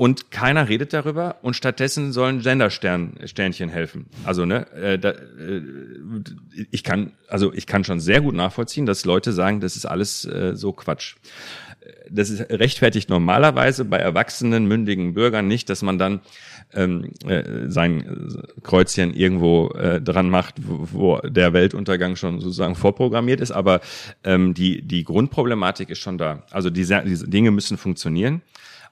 und 0.02 0.32
keiner 0.32 0.68
redet 0.68 0.94
darüber 0.94 1.36
und 1.44 1.56
stattdessen 1.56 2.12
sollen 2.12 2.42
Gendersternchen 2.42 3.70
helfen. 3.70 4.08
Also 4.24 4.48
ne, 4.48 4.68
äh, 4.72 4.98
da, 4.98 5.12
äh, 5.12 5.62
ich 6.72 6.84
kann 6.84 7.12
also 7.28 7.54
ich 7.54 7.68
kann 7.68 7.84
schon 7.84 8.00
sehr 8.00 8.20
gut 8.20 8.34
nachvollziehen, 8.34 8.88
dass 8.88 9.06
Leute 9.06 9.32
sagen, 9.32 9.60
das 9.60 9.76
ist 9.76 9.86
alles 9.86 10.26
äh, 10.26 10.56
so 10.56 10.74
Quatsch. 10.74 11.18
Das 12.10 12.32
ist 12.32 12.50
rechtfertigt 12.50 13.12
normalerweise 13.12 13.86
bei 13.86 13.98
erwachsenen 13.98 14.66
mündigen 14.66 15.14
Bürgern 15.14 15.48
nicht, 15.48 15.70
dass 15.70 15.84
man 15.84 16.00
dann 16.00 16.22
ähm, 16.74 17.12
äh, 17.28 17.70
sein 17.70 18.44
Kreuzchen 18.64 19.14
irgendwo 19.14 19.70
äh, 19.70 20.02
dran 20.02 20.32
macht, 20.32 20.56
wo, 20.68 20.88
wo 20.94 21.18
der 21.20 21.54
Weltuntergang 21.54 22.16
schon 22.16 22.42
sozusagen 22.42 22.74
vorprogrammiert 22.74 23.40
ist. 23.40 23.52
Aber 23.52 23.82
ähm, 24.24 24.56
die 24.56 24.82
die 24.82 25.04
Grundproblematik 25.04 25.92
ist 25.92 26.00
schon 26.00 26.18
da. 26.18 26.42
Also 26.50 26.72
diese, 26.72 27.04
diese 27.06 27.28
Dinge 27.28 27.52
müssen 27.52 27.78
funktionieren. 27.78 28.42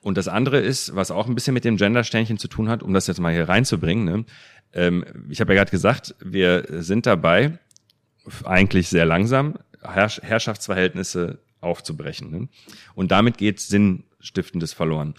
Und 0.01 0.17
das 0.17 0.27
andere 0.27 0.59
ist, 0.59 0.95
was 0.95 1.11
auch 1.11 1.27
ein 1.27 1.35
bisschen 1.35 1.53
mit 1.53 1.65
dem 1.65 1.77
Gender-Sternchen 1.77 2.38
zu 2.38 2.47
tun 2.47 2.69
hat, 2.69 2.84
um 2.84 2.93
das 2.93 3.07
jetzt 3.07 3.19
mal 3.19 3.34
hier 3.34 3.49
reinzubringen. 3.49 4.05
Ne? 4.05 4.26
Ähm, 4.73 5.03
ich 5.30 5.41
habe 5.41 5.53
ja 5.53 5.59
gerade 5.59 5.71
gesagt, 5.71 6.15
wir 6.19 6.65
sind 6.69 7.05
dabei, 7.05 7.59
eigentlich 8.45 8.88
sehr 8.89 9.05
langsam, 9.05 9.57
Herrsch 9.81 10.21
Herrschaftsverhältnisse 10.21 11.39
aufzubrechen. 11.61 12.31
Ne? 12.31 12.47
Und 12.95 13.11
damit 13.11 13.38
geht 13.38 13.59
Sinnstiftendes 13.59 14.73
verloren. 14.73 15.15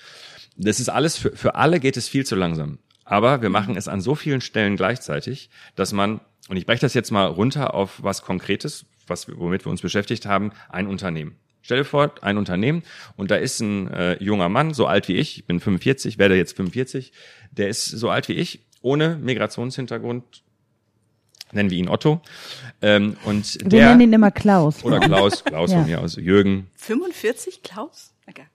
Das 0.57 0.81
ist 0.81 0.89
alles, 0.89 1.17
für, 1.17 1.37
für 1.37 1.55
alle 1.55 1.81
geht 1.81 1.97
es 1.97 2.09
viel 2.09 2.25
zu 2.25 2.37
langsam. 2.37 2.79
Aber 3.05 3.43
wir 3.43 3.51
machen 3.51 3.77
es 3.77 3.89
an 3.89 4.01
so 4.01 4.15
vielen 4.15 4.41
Stellen 4.41 4.77
gleichzeitig, 4.77 5.51
dass 5.75 5.93
man, 5.93 6.21
und 6.49 6.57
ich 6.57 6.67
breche 6.67 6.81
das 6.81 6.95
jetzt 6.95 7.11
mal 7.11 7.27
runter 7.27 7.75
auf 7.75 8.03
was 8.03 8.23
Konkretes, 8.23 8.87
was, 9.07 9.29
womit 9.29 9.67
wir 9.67 9.71
uns 9.71 9.81
beschäftigt 9.81 10.27
haben, 10.27 10.53
ein 10.69 10.87
Unternehmen. 10.87 11.37
Stell 11.63 11.79
dir 11.79 11.85
vor, 11.85 12.13
ein 12.23 12.39
Unternehmen 12.39 12.83
und 13.17 13.31
da 13.31 13.37
ist 13.37 13.61
ein 13.61 13.89
äh, 13.93 14.23
junger 14.23 14.49
Mann, 14.49 14.73
so 14.75 14.87
alt 14.87 15.09
wie 15.09 15.17
ich, 15.17 15.39
ich 15.39 15.45
bin 15.47 15.61
45, 15.61 16.19
werde 16.19 16.37
jetzt 16.37 16.57
45, 16.57 17.13
der 17.53 17.69
ist 17.69 17.85
so 17.85 18.09
alt 18.11 18.29
wie 18.29 18.33
ich, 18.35 18.61
ohne 18.83 19.17
Migrationshintergrund, 19.17 20.25
nennen 21.53 21.71
wir 21.71 21.79
ihn 21.79 21.89
Otto. 21.89 22.23
Ähm, 22.81 23.17
und 23.25 23.61
Wir 23.61 23.69
der, 23.69 23.89
nennen 23.91 24.01
ihn 24.03 24.13
immer 24.15 24.31
Klaus. 24.31 24.83
oder 24.85 25.01
Klaus, 25.01 25.45
Klaus 25.45 25.71
Ja. 25.73 25.79
von 25.81 25.87
mir 25.87 26.01
aus, 26.01 26.17
Jürgen, 26.17 26.69
45, 26.77 27.63
Klaus? 27.63 28.15
Okay. 28.27 28.47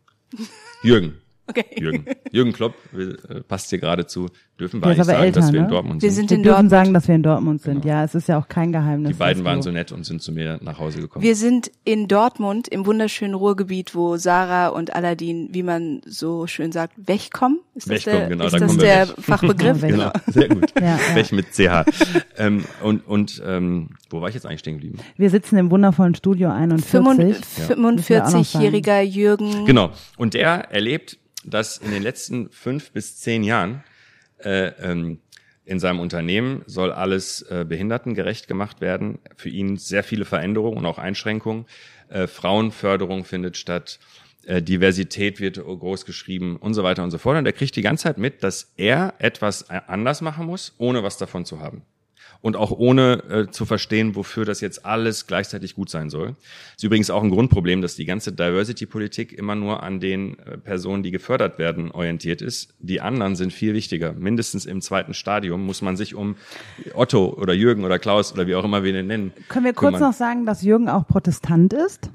Jürgen, 0.82 1.22
okay. 1.48 1.66
Jürgen, 1.78 2.06
Jürgen 2.32 2.54
Klopp, 2.54 2.76
äh, 2.94 3.42
passt 3.42 3.70
hier 3.70 3.80
gerade 3.80 4.08
zu, 4.08 4.30
dürfen 4.60 4.82
wir 4.82 4.88
eigentlich 4.88 5.06
sagen, 5.06 5.24
älter, 5.24 5.40
dass 5.42 5.52
wir 5.52 5.60
in 5.60 5.66
ne? 5.66 5.72
Dortmund 5.72 6.02
Wir 6.02 6.12
sind. 6.12 6.16
sind 6.16 6.30
Wir 6.32 6.38
in 6.38 6.44
dürfen 6.44 6.54
Dortmund. 6.56 6.70
sagen, 6.72 6.94
dass 6.94 7.08
wir 7.08 7.16
in 7.16 7.24
Dortmund 7.24 7.62
sind. 7.62 7.86
Ja, 7.86 8.04
es 8.04 8.16
ist 8.16 8.28
ja 8.30 8.38
auch 8.40 8.48
kein 8.48 8.72
Geheimnis. 8.72 9.12
Die 9.12 9.18
beiden 9.18 9.44
waren 9.44 9.58
wir- 9.58 9.64
so 9.64 9.72
nett 9.72 9.92
und 9.92 10.06
sind 10.06 10.22
zu 10.22 10.32
mir 10.32 10.60
nach 10.62 10.80
Hause 10.80 11.02
gekommen. 11.02 11.24
Wir 11.24 11.36
sind 11.36 11.72
in 11.84 12.08
Dortmund 12.08 12.68
im 12.70 12.86
wunderschönen 12.86 13.34
Ruhrgebiet, 13.34 13.96
wo 13.96 14.18
Sarah 14.18 14.70
und 14.70 14.96
Aladdin, 14.96 15.50
wie 15.52 15.64
man 15.64 16.02
so 16.06 16.48
schön 16.48 16.72
sagt, 16.72 16.94
wegkommen. 16.98 17.60
Ist 17.76 17.90
das 17.90 18.06
Wegkommen, 18.06 18.20
der, 18.20 18.30
genau, 18.30 18.46
ist 18.46 18.54
da 18.54 18.60
das 18.60 18.76
wir 18.78 18.84
der 18.84 19.08
weg. 19.10 19.16
Fachbegriff? 19.20 19.82
Weg. 19.82 19.92
Genau, 19.92 20.12
sehr 20.28 20.48
gut. 20.48 20.74
Ja, 20.80 20.86
ja. 20.86 21.00
Welch 21.16 21.32
mit 21.34 21.48
CH. 21.54 21.84
ähm, 22.38 22.64
und 22.82 23.06
und 23.08 23.42
ähm, 23.46 23.90
wo 24.10 24.22
war 24.22 24.30
ich 24.30 24.36
jetzt 24.36 24.46
eigentlich 24.46 24.62
stehen 24.62 24.76
geblieben? 24.76 25.00
Wir 25.18 25.30
sitzen 25.30 25.58
im 25.58 25.70
wundervollen 25.72 26.16
Studio 26.16 26.50
41. 26.52 26.90
Fünfund- 26.90 27.18
Müssen 27.18 28.10
wir 28.10 28.26
auch 28.26 28.32
noch 28.32 28.40
45-jähriger 28.46 29.02
Jürgen. 29.02 29.66
Genau. 29.66 29.92
Und 30.18 30.34
der 30.34 30.72
erlebt, 30.72 31.18
dass 31.44 31.78
in 31.78 31.92
den 31.92 32.02
letzten 32.04 32.50
fünf 32.50 32.92
bis 32.92 33.18
zehn 33.18 33.44
Jahren 33.44 33.84
äh, 34.46 34.68
ähm, 34.80 35.20
in 35.66 35.80
seinem 35.80 36.00
Unternehmen 36.00 36.64
soll 36.68 36.92
alles 36.92 37.42
äh, 37.42 37.66
behindertengerecht 37.68 38.48
gemacht 38.48 38.82
werden. 38.82 39.18
Für 39.36 39.50
ihn 39.50 39.78
sehr 39.78 40.04
viele 40.04 40.26
Veränderungen 40.26 40.78
und 40.78 40.86
auch 40.86 41.00
Einschränkungen. 41.00 41.66
Äh, 42.10 42.28
Frauenförderung 42.28 43.26
findet 43.26 43.58
statt. 43.58 44.00
Äh, 44.46 44.62
Diversität 44.62 45.40
wird 45.40 45.58
groß 45.58 46.06
geschrieben 46.06 46.58
und 46.58 46.76
so 46.76 46.84
weiter 46.84 47.04
und 47.04 47.10
so 47.10 47.18
fort. 47.18 47.38
Und 47.38 47.48
er 47.48 47.54
kriegt 47.54 47.76
die 47.76 47.82
ganze 47.82 48.04
Zeit 48.04 48.20
mit, 48.20 48.44
dass 48.44 48.74
er 48.78 49.16
etwas 49.18 49.64
äh, 49.64 49.82
anders 49.88 50.22
machen 50.22 50.46
muss, 50.46 50.76
ohne 50.78 51.02
was 51.02 51.18
davon 51.18 51.46
zu 51.46 51.60
haben. 51.60 51.82
Und 52.46 52.56
auch 52.58 52.70
ohne 52.70 53.24
äh, 53.28 53.48
zu 53.50 53.66
verstehen, 53.66 54.14
wofür 54.14 54.46
das 54.46 54.62
jetzt 54.62 54.86
alles 54.86 55.26
gleichzeitig 55.26 55.74
gut 55.74 55.90
sein 55.90 56.12
soll. 56.12 56.36
Ist 56.76 56.84
übrigens 56.84 57.10
auch 57.10 57.24
ein 57.24 57.32
Grundproblem, 57.32 57.82
dass 57.82 57.96
die 57.96 58.06
ganze 58.06 58.34
Diversity-Politik 58.34 59.34
immer 59.34 59.56
nur 59.56 59.82
an 59.82 60.00
den 60.00 60.38
äh, 60.38 60.56
Personen, 60.60 61.02
die 61.02 61.10
gefördert 61.10 61.58
werden, 61.58 61.90
orientiert 61.90 62.44
ist. 62.44 62.76
Die 62.78 63.02
anderen 63.02 63.36
sind 63.36 63.52
viel 63.52 63.74
wichtiger. 63.74 64.14
Mindestens 64.14 64.68
im 64.68 64.82
zweiten 64.82 65.16
Stadium 65.16 65.66
muss 65.66 65.82
man 65.82 65.98
sich 65.98 66.14
um 66.14 66.36
Otto 66.94 67.34
oder 67.36 67.56
Jürgen 67.56 67.84
oder 67.84 67.98
Klaus 67.98 68.32
oder 68.32 68.46
wie 68.46 68.54
auch 68.54 68.64
immer 68.64 68.84
wir 68.84 68.94
den 68.94 69.08
nennen. 69.08 69.34
Können 69.50 69.66
wir 69.66 69.74
kurz 69.74 69.96
kümmern. 69.96 70.12
noch 70.12 70.16
sagen, 70.16 70.46
dass 70.46 70.62
Jürgen 70.62 70.88
auch 70.88 71.08
Protestant 71.08 71.74
ist? 71.74 72.12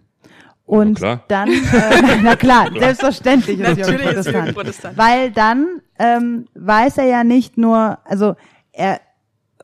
Und 0.64 0.98
klar. 0.98 1.24
dann, 1.26 1.48
äh, 1.48 2.20
na 2.22 2.36
klar, 2.36 2.70
selbstverständlich 2.78 3.58
ist 3.58 3.66
Natürlich 3.66 4.00
Jürgen 4.00 4.16
ist. 4.20 4.26
Jürgen 4.28 4.54
Protestant. 4.54 4.96
Weil 4.96 5.32
dann 5.32 5.80
ähm, 5.98 6.46
weiß 6.54 6.98
er 6.98 7.06
ja 7.06 7.24
nicht 7.24 7.58
nur, 7.58 7.98
also 8.04 8.36
er 8.70 9.00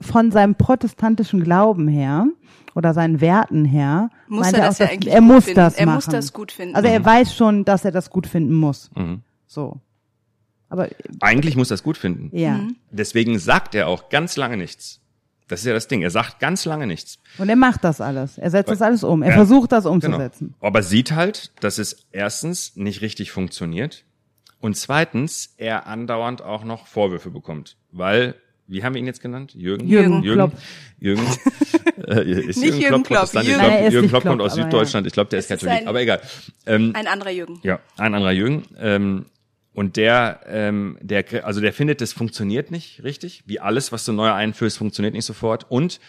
von 0.01 0.31
seinem 0.31 0.55
protestantischen 0.55 1.43
Glauben 1.43 1.89
her 1.89 2.27
oder 2.75 2.93
seinen 2.95 3.21
Werten 3.21 3.65
her, 3.65 4.11
Muss 4.29 4.43
meint 4.47 4.57
er 4.57 4.63
er 4.63 4.67
das 4.69 4.77
auch, 4.77 4.81
ja 4.85 4.91
eigentlich 4.93 5.15
er 5.15 5.21
gut 5.21 5.29
muss 5.29 5.45
finden. 5.45 5.57
das 5.57 5.75
Er 5.75 5.87
machen. 5.87 5.95
muss 5.97 6.07
das 6.07 6.33
gut 6.33 6.53
finden. 6.53 6.75
Also 6.77 6.89
er 6.89 7.05
weiß 7.05 7.35
schon, 7.35 7.65
dass 7.65 7.85
er 7.85 7.93
das 7.93 8.11
gut 8.11 8.27
finden 8.27 8.55
muss. 8.55 8.91
Mhm. 8.95 9.23
So. 9.47 9.81
Aber 10.69 10.89
Eigentlich 11.21 11.57
muss 11.57 11.71
er 11.71 11.75
es 11.75 11.83
gut 11.83 11.97
finden. 11.97 12.37
ja. 12.37 12.55
Mhm. 12.59 12.77
Deswegen 12.91 13.39
sagt 13.39 13.75
er 13.75 13.89
auch 13.89 14.09
ganz 14.09 14.37
lange 14.37 14.57
nichts. 14.57 15.01
Das 15.49 15.61
ist 15.61 15.67
ja 15.67 15.73
das 15.75 15.87
Ding. 15.87 16.03
Er 16.03 16.11
sagt 16.11 16.41
ganz 16.41 16.65
lange 16.65 16.89
nichts. 16.89 17.19
Und 17.39 17.49
er 17.49 17.55
macht 17.55 17.85
das 17.85 18.01
alles. 18.01 18.37
Er 18.37 18.51
setzt 18.51 18.69
das 18.69 18.83
alles 18.83 19.05
um. 19.05 19.23
Er 19.23 19.29
Ja. 19.31 19.35
versucht 19.37 19.71
das 19.71 19.85
Genau. 19.85 19.95
umzusetzen. 19.95 20.55
Aber 20.61 20.83
sieht 20.83 21.13
halt, 21.13 21.53
dass 21.63 21.79
es 21.79 22.05
erstens 22.11 22.75
nicht 22.75 23.01
richtig 23.01 23.31
funktioniert 23.31 24.05
und 24.61 24.77
zweitens 24.77 25.55
er 25.57 25.87
andauernd 25.87 26.43
auch 26.43 26.65
noch 26.65 26.89
Vorwürfe 26.89 27.31
bekommt, 27.31 27.77
weil 27.93 28.35
wie 28.69 28.83
haben 28.83 28.95
wir 28.95 29.01
ihn 29.01 29.07
jetzt 29.07 29.21
genannt? 29.21 29.55
Jürgen? 29.55 29.87
Jürgen 29.87 30.23
Jürgen. 30.23 30.51
Klopp. 30.51 30.53
Jürgen. 30.99 31.23
äh, 32.09 32.31
ist 32.49 32.59
Nicht 32.61 32.79
Jürgen 32.79 33.03
Klopp, 33.03 33.07
Protestantisch? 33.07 33.53
Jürgen. 33.53 33.65
Er 33.65 33.87
ist 33.87 33.93
Jürgen 33.93 34.03
nicht 34.05 34.11
Klopp 34.13 34.23
kommt 34.25 34.37
Klopp, 34.37 34.47
aus 34.47 34.53
aber 34.53 34.61
ja. 34.61 34.65
Süddeutschland. 34.71 35.07
Ich 35.07 35.13
glaube, 35.13 35.31
der 35.31 35.39
ist 35.39 35.49
Katholik. 35.49 35.75
ein- 35.75 35.89
aber 35.89 36.01
egal. 36.01 36.21
Ähm, 36.67 36.93
Ein 36.95 37.07
anderer 37.07 37.31
Jürgen. 37.31 37.61
ja, 37.63 37.81
ein 37.97 38.15
anderer 38.15 38.33
Jürgen. 38.33 38.63
Ähm, 38.79 39.27
und 39.73 39.97
der, 39.97 40.41
ähm, 40.47 40.97
der, 41.03 41.45
also 41.45 41.61
der 41.61 41.73
findet, 41.73 42.01
das 42.01 42.13
funktioniert 42.15 42.71
nicht 42.71 43.03
richtig. 43.05 43.43
Wie 43.47 43.61
alles, 43.61 43.93
was 43.93 44.05
du 44.07 44.13
neu 44.13 44.33
einführst, 44.33 44.79
funktioniert 44.79 45.15
nicht 45.15 45.27
sofort. 45.27 45.67
Und 45.71 46.01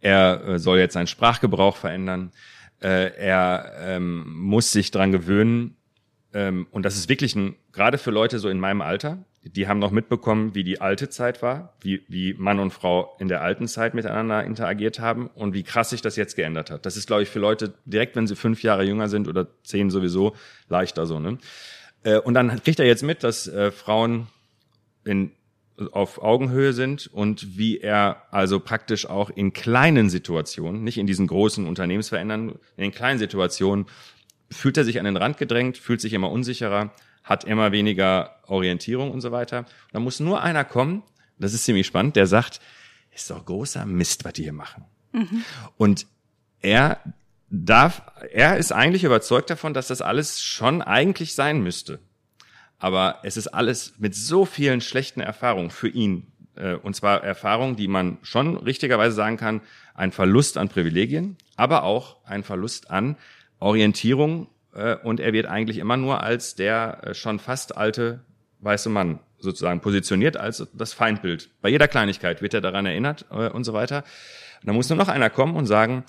er 0.00 0.46
äh, 0.46 0.58
soll 0.58 0.78
jetzt 0.78 0.92
seinen 0.94 1.08
Sprachgebrauch 1.08 1.76
verändern. 1.76 2.30
Äh, 2.80 3.16
er 3.18 3.72
ähm, 3.80 4.24
muss 4.32 4.70
sich 4.70 4.90
dran 4.92 5.10
gewöhnen. 5.10 5.76
Ähm, 6.34 6.66
und 6.70 6.84
das 6.84 6.96
ist 6.96 7.08
wirklich 7.08 7.34
ein, 7.34 7.56
gerade 7.72 7.98
für 7.98 8.10
Leute 8.12 8.38
so 8.38 8.48
in 8.48 8.60
meinem 8.60 8.80
Alter, 8.80 9.18
die 9.54 9.68
haben 9.68 9.78
noch 9.78 9.90
mitbekommen, 9.90 10.54
wie 10.54 10.64
die 10.64 10.80
alte 10.80 11.08
Zeit 11.08 11.42
war, 11.42 11.74
wie, 11.80 12.02
wie 12.08 12.34
Mann 12.34 12.58
und 12.58 12.72
Frau 12.72 13.16
in 13.20 13.28
der 13.28 13.42
alten 13.42 13.68
Zeit 13.68 13.94
miteinander 13.94 14.44
interagiert 14.44 14.98
haben 14.98 15.28
und 15.28 15.54
wie 15.54 15.62
krass 15.62 15.90
sich 15.90 16.02
das 16.02 16.16
jetzt 16.16 16.36
geändert 16.36 16.70
hat. 16.70 16.86
Das 16.86 16.96
ist, 16.96 17.06
glaube 17.06 17.22
ich, 17.22 17.28
für 17.28 17.38
Leute 17.38 17.74
direkt, 17.84 18.16
wenn 18.16 18.26
sie 18.26 18.36
fünf 18.36 18.62
Jahre 18.62 18.84
jünger 18.84 19.08
sind 19.08 19.28
oder 19.28 19.46
zehn 19.62 19.90
sowieso, 19.90 20.34
leichter 20.68 21.06
so. 21.06 21.20
Ne? 21.20 21.38
Äh, 22.02 22.18
und 22.18 22.34
dann 22.34 22.62
kriegt 22.62 22.80
er 22.80 22.86
jetzt 22.86 23.02
mit, 23.02 23.22
dass 23.22 23.46
äh, 23.46 23.70
Frauen 23.70 24.26
in, 25.04 25.30
auf 25.92 26.22
Augenhöhe 26.22 26.72
sind 26.72 27.06
und 27.06 27.58
wie 27.58 27.78
er 27.78 28.22
also 28.30 28.58
praktisch 28.58 29.06
auch 29.06 29.30
in 29.30 29.52
kleinen 29.52 30.10
Situationen, 30.10 30.82
nicht 30.82 30.98
in 30.98 31.06
diesen 31.06 31.26
großen 31.26 31.66
Unternehmensverändern, 31.66 32.50
in 32.76 32.82
den 32.82 32.92
kleinen 32.92 33.18
Situationen 33.18 33.86
fühlt 34.50 34.76
er 34.76 34.84
sich 34.84 34.98
an 34.98 35.04
den 35.04 35.16
Rand 35.16 35.38
gedrängt, 35.38 35.76
fühlt 35.76 36.00
sich 36.00 36.12
immer 36.12 36.30
unsicherer, 36.30 36.92
hat 37.26 37.44
immer 37.44 37.72
weniger 37.72 38.36
Orientierung 38.46 39.10
und 39.10 39.20
so 39.20 39.32
weiter. 39.32 39.58
Und 39.58 39.68
da 39.92 40.00
muss 40.00 40.20
nur 40.20 40.42
einer 40.42 40.64
kommen, 40.64 41.02
das 41.38 41.52
ist 41.52 41.64
ziemlich 41.64 41.86
spannend, 41.86 42.16
der 42.16 42.26
sagt, 42.26 42.60
ist 43.14 43.28
doch 43.30 43.44
großer 43.44 43.84
Mist, 43.84 44.24
was 44.24 44.32
die 44.32 44.44
hier 44.44 44.54
machen. 44.54 44.84
Und 45.76 46.06
er 46.60 47.00
darf, 47.50 48.02
er 48.32 48.56
ist 48.56 48.72
eigentlich 48.72 49.04
überzeugt 49.04 49.50
davon, 49.50 49.74
dass 49.74 49.88
das 49.88 50.00
alles 50.00 50.40
schon 50.40 50.82
eigentlich 50.82 51.34
sein 51.34 51.62
müsste. 51.62 51.98
Aber 52.78 53.20
es 53.22 53.36
ist 53.36 53.48
alles 53.48 53.94
mit 53.98 54.14
so 54.14 54.44
vielen 54.44 54.80
schlechten 54.80 55.20
Erfahrungen 55.20 55.70
für 55.70 55.88
ihn. 55.88 56.32
Äh, 56.56 56.74
Und 56.74 56.94
zwar 56.94 57.24
Erfahrungen, 57.24 57.76
die 57.76 57.88
man 57.88 58.18
schon 58.22 58.56
richtigerweise 58.56 59.14
sagen 59.14 59.36
kann, 59.36 59.62
ein 59.94 60.12
Verlust 60.12 60.58
an 60.58 60.68
Privilegien, 60.68 61.36
aber 61.56 61.84
auch 61.84 62.24
ein 62.24 62.44
Verlust 62.44 62.90
an 62.90 63.16
Orientierung. 63.58 64.48
Äh, 64.76 64.96
Und 65.02 65.20
er 65.20 65.32
wird 65.32 65.46
eigentlich 65.46 65.78
immer 65.78 65.96
nur 65.96 66.22
als 66.22 66.54
der 66.54 67.00
äh, 67.02 67.14
schon 67.14 67.38
fast 67.38 67.76
alte 67.76 68.20
weiße 68.60 68.88
Mann 68.88 69.20
sozusagen 69.38 69.80
positioniert 69.80 70.36
als 70.36 70.66
das 70.72 70.92
Feindbild. 70.92 71.50
Bei 71.60 71.68
jeder 71.68 71.88
Kleinigkeit 71.88 72.42
wird 72.42 72.54
er 72.54 72.60
daran 72.60 72.86
erinnert 72.86 73.26
äh, 73.30 73.48
und 73.48 73.64
so 73.64 73.72
weiter. 73.72 74.04
Und 74.60 74.68
dann 74.68 74.74
muss 74.74 74.88
nur 74.88 74.98
noch 74.98 75.08
einer 75.08 75.30
kommen 75.30 75.56
und 75.56 75.66
sagen, 75.66 76.04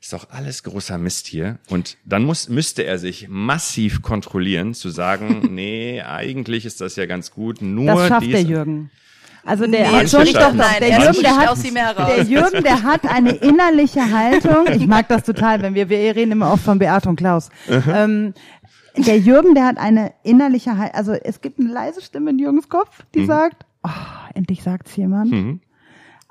ist 0.00 0.12
doch 0.12 0.30
alles 0.30 0.62
großer 0.62 0.96
Mist 0.96 1.26
hier. 1.26 1.58
Und 1.68 1.96
dann 2.04 2.22
muss, 2.22 2.48
müsste 2.48 2.84
er 2.84 2.98
sich 2.98 3.28
massiv 3.28 4.02
kontrollieren, 4.02 4.74
zu 4.74 4.90
sagen, 4.90 5.40
nee, 5.54 6.02
eigentlich 6.02 6.64
ist 6.64 6.80
das 6.80 6.96
ja 6.96 7.06
ganz 7.06 7.30
gut. 7.30 7.60
Nur 7.62 7.86
Das 7.86 8.08
schafft 8.08 8.26
dies 8.26 8.32
der 8.32 8.42
Jürgen. 8.42 8.90
Also 9.48 9.66
der 9.66 9.90
Nee, 9.90 9.96
hat 9.96 10.10
schon 10.10 10.24
doch 10.26 10.52
nein, 10.52 10.76
der 10.80 10.90
er 10.90 11.00
Jürgen, 11.04 11.22
der 11.22 11.36
hat, 11.36 12.08
der 12.08 12.22
Jürgen, 12.24 12.62
der 12.62 12.82
hat 12.82 13.06
eine 13.10 13.30
innerliche 13.30 14.10
Haltung. 14.10 14.66
Ich 14.74 14.86
mag 14.86 15.08
das 15.08 15.22
total, 15.22 15.62
wenn 15.62 15.74
wir, 15.74 15.88
wir 15.88 16.14
reden 16.14 16.32
immer 16.32 16.52
oft 16.52 16.62
von 16.62 16.78
Beate 16.78 17.08
und 17.08 17.16
Klaus. 17.16 17.48
Ähm, 17.66 18.34
der 18.98 19.18
Jürgen, 19.18 19.54
der 19.54 19.64
hat 19.64 19.78
eine 19.78 20.12
innerliche 20.22 20.76
Haltung. 20.76 20.94
Also 20.94 21.12
es 21.12 21.40
gibt 21.40 21.60
eine 21.60 21.72
leise 21.72 22.02
Stimme 22.02 22.30
in 22.30 22.38
Jürgens 22.38 22.68
Kopf, 22.68 23.04
die 23.14 23.24
sagt, 23.24 23.64
oh, 23.84 23.90
endlich 24.34 24.62
sagt's 24.62 24.94
jemand. 24.96 25.30
Mhm. 25.30 25.60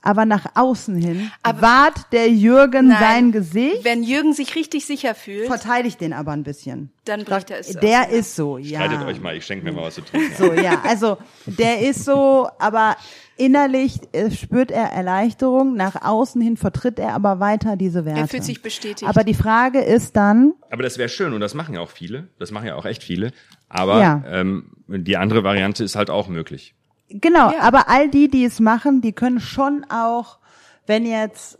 Aber 0.07 0.25
nach 0.25 0.45
außen 0.55 0.95
hin 0.95 1.31
Aber- 1.43 1.61
wahrt 1.61 2.13
der 2.13 2.29
Jürgen 2.29 2.87
Nein. 2.87 2.97
sein 2.99 3.31
Gesicht, 3.31 3.83
Wenn 3.83 4.03
Jürgen 4.03 4.33
sich 4.33 4.55
richtig 4.55 4.85
sicher 4.85 5.13
fühlt, 5.15 5.47
verteidigt 5.47 5.99
den 6.01 6.13
aber 6.13 6.31
ein 6.31 6.43
bisschen. 6.43 6.91
dann 7.05 7.23
bricht 7.25 7.51
er 7.51 7.59
es 7.59 7.75
aus. 7.75 7.81
Der 7.81 8.09
ist 8.09 8.35
so, 8.35 8.57
ja. 8.57 8.81
Streitet 8.81 9.05
euch 9.07 9.21
mal, 9.21 9.35
ich 9.35 9.45
schenke 9.45 9.65
mir 9.65 9.71
mal 9.73 9.83
was 9.83 9.95
zu 9.95 10.01
trinken. 10.01 10.33
So, 10.37 10.53
ja, 10.53 10.81
also 10.85 11.17
der 11.45 11.81
ist 11.81 12.03
so, 12.05 12.47
aber 12.59 12.95
innerlich 13.37 13.99
äh, 14.13 14.31
spürt 14.31 14.71
er 14.71 14.85
Erleichterung, 14.91 15.75
nach 15.75 16.01
außen 16.03 16.41
hin 16.41 16.57
vertritt 16.57 16.99
er 16.99 17.13
aber 17.13 17.39
weiter 17.39 17.75
diese 17.75 18.05
Werte. 18.05 18.19
Er 18.21 18.27
fühlt 18.27 18.43
sich 18.43 18.61
bestätigt. 18.61 19.07
Aber 19.09 19.23
die 19.23 19.33
Frage 19.33 19.79
ist 19.81 20.15
dann, 20.15 20.53
Aber 20.69 20.83
das 20.83 20.97
wäre 20.97 21.09
schön 21.09 21.33
und 21.33 21.39
das 21.41 21.53
machen 21.53 21.75
ja 21.75 21.81
auch 21.81 21.89
viele. 21.91 22.29
Das 22.39 22.51
machen 22.51 22.67
ja 22.67 22.75
auch 22.75 22.85
echt 22.85 23.03
viele. 23.03 23.31
Aber 23.69 23.99
Ja. 24.01 24.23
ähm, 24.27 24.71
die 24.87 25.17
andere 25.17 25.43
Variante 25.43 25.83
ist 25.83 25.95
halt 25.95 26.09
auch 26.09 26.27
möglich. 26.29 26.73
Genau, 27.09 27.51
Ja. 27.51 27.61
aber 27.61 27.89
all 27.89 28.09
die, 28.09 28.27
die 28.29 28.45
es 28.45 28.59
machen, 28.59 29.01
die 29.01 29.13
können 29.13 29.39
schon 29.39 29.85
auch, 29.89 30.37
wenn 30.85 31.05
jetzt, 31.05 31.59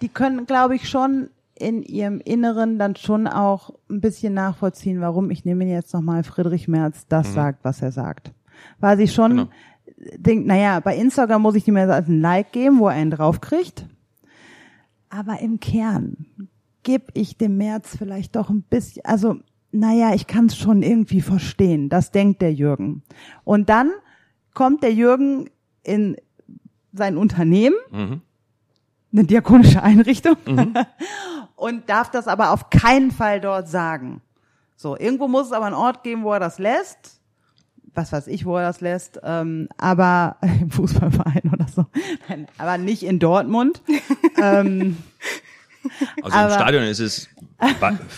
die 0.00 0.08
können, 0.08 0.46
glaube 0.46 0.76
ich, 0.76 0.88
schon 0.88 1.30
in 1.54 1.82
ihrem 1.82 2.20
Inneren 2.20 2.78
dann 2.78 2.96
schon 2.96 3.26
auch 3.26 3.74
ein 3.90 4.00
bisschen 4.00 4.32
nachvollziehen, 4.34 5.00
warum, 5.00 5.30
ich 5.30 5.44
nehme 5.44 5.64
jetzt 5.66 5.92
nochmal 5.92 6.22
Friedrich 6.24 6.68
Merz 6.68 7.06
das 7.08 7.34
sagt, 7.34 7.64
was 7.64 7.82
er 7.82 7.92
sagt. 7.92 8.32
Weil 8.78 8.96
sie 8.96 9.08
schon 9.08 9.30
Genau. 9.32 9.48
denkt, 10.16 10.46
naja, 10.46 10.80
bei 10.80 10.96
Instagram 10.96 11.42
muss 11.42 11.54
ich 11.54 11.68
ihm 11.68 11.76
jetzt 11.76 11.90
als 11.90 12.08
ein 12.08 12.20
Like 12.22 12.52
geben, 12.52 12.78
wo 12.78 12.88
er 12.88 12.94
einen 12.94 13.10
draufkriegt. 13.10 13.84
Aber 15.10 15.40
im 15.40 15.60
Kern 15.60 16.16
gebe 16.82 17.06
ich 17.12 17.36
dem 17.36 17.58
März 17.58 17.94
vielleicht 17.98 18.36
doch 18.36 18.48
ein 18.48 18.62
bisschen, 18.62 19.04
also, 19.04 19.36
naja, 19.72 20.14
ich 20.14 20.26
kann 20.26 20.46
es 20.46 20.56
schon 20.56 20.82
irgendwie 20.82 21.20
verstehen. 21.20 21.88
Das 21.88 22.10
denkt 22.10 22.42
der 22.42 22.52
Jürgen. 22.52 23.02
Und 23.44 23.68
dann 23.68 23.90
kommt 24.54 24.82
der 24.82 24.92
Jürgen 24.92 25.48
in 25.82 26.16
sein 26.92 27.16
Unternehmen, 27.16 27.76
Mhm. 27.90 28.20
eine 29.12 29.24
diakonische 29.24 29.82
Einrichtung, 29.82 30.36
und 31.56 31.88
darf 31.88 32.10
das 32.10 32.26
aber 32.28 32.50
auf 32.50 32.70
keinen 32.70 33.10
Fall 33.10 33.40
dort 33.40 33.68
sagen. 33.68 34.22
So, 34.76 34.96
irgendwo 34.96 35.28
muss 35.28 35.46
es 35.46 35.52
aber 35.52 35.66
einen 35.66 35.74
Ort 35.74 36.02
geben, 36.02 36.24
wo 36.24 36.32
er 36.32 36.40
das 36.40 36.58
lässt. 36.58 37.20
Was 37.94 38.12
weiß 38.12 38.28
ich, 38.28 38.46
wo 38.46 38.56
er 38.56 38.62
das 38.62 38.80
lässt, 38.80 39.20
ähm, 39.24 39.68
aber 39.76 40.36
im 40.60 40.70
Fußballverein 40.70 41.50
oder 41.52 41.66
so. 41.68 41.86
Nein, 42.28 42.46
aber 42.58 42.78
nicht 42.78 43.02
in 43.02 43.18
Dortmund. 43.18 43.82
ähm, 44.42 44.96
Also 46.22 46.28
im 46.38 46.44
Aber- 46.44 46.54
Stadion 46.54 46.84
ist 46.84 47.00
es 47.00 47.28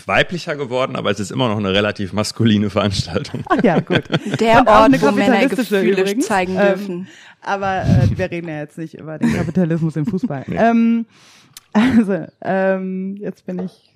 weiblicher 0.05 0.55
geworden, 0.55 0.95
aber 0.95 1.11
es 1.11 1.19
ist 1.19 1.31
immer 1.31 1.49
noch 1.49 1.57
eine 1.57 1.73
relativ 1.73 2.13
maskuline 2.13 2.69
Veranstaltung. 2.69 3.43
ach 3.49 3.63
ja, 3.63 3.79
gut. 3.79 4.03
Der 4.39 4.59
Und 4.59 4.67
Ort, 4.67 4.83
eine 4.85 5.01
wo 5.01 5.11
Männer 5.11 5.47
Gefühle 5.47 6.01
übrigens. 6.01 6.25
zeigen 6.25 6.53
Ähm, 6.53 6.67
dürfen. 6.67 7.07
Aber 7.41 7.83
äh, 7.83 8.17
wir 8.17 8.31
reden 8.31 8.47
ja 8.47 8.59
jetzt 8.59 8.77
nicht 8.77 8.95
über 8.95 9.17
den 9.17 9.33
Kapitalismus 9.33 9.95
im 9.95 10.05
Fußball. 10.05 10.45
Ähm, 10.49 11.05
also, 11.73 12.25
ähm, 12.41 13.17
jetzt 13.19 13.45
bin 13.45 13.59
ich, 13.59 13.93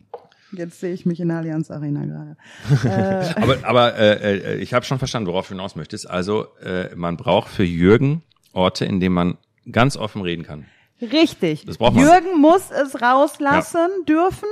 jetzt 0.52 0.80
sehe 0.80 0.94
ich 0.94 1.06
mich 1.06 1.20
in 1.20 1.30
der 1.30 1.38
Allianz 1.38 1.72
Arena 1.72 2.04
gerade. 2.06 3.36
Aber, 3.36 3.58
aber 3.64 3.96
äh, 3.98 4.38
äh, 4.38 4.56
ich 4.58 4.74
habe 4.74 4.86
schon 4.86 5.00
verstanden, 5.00 5.28
worauf 5.28 5.48
du 5.48 5.54
hinaus 5.54 5.76
möchtest. 5.76 6.10
Also 6.10 6.48
äh, 6.62 6.94
man 6.96 7.18
braucht 7.18 7.50
für 7.50 7.64
Jürgen 7.64 8.24
Orte, 8.54 8.86
in 8.86 9.00
denen 9.00 9.16
man 9.16 9.38
ganz 9.72 9.96
offen 9.98 10.22
reden 10.22 10.44
kann. 10.44 10.66
Richtig. 11.02 11.66
Das 11.66 11.78
braucht 11.78 11.94
man. 11.94 12.04
Jürgen 12.04 12.42
muss 12.42 12.72
es 12.72 13.02
rauslassen 13.02 13.88
dürfen, 14.08 14.50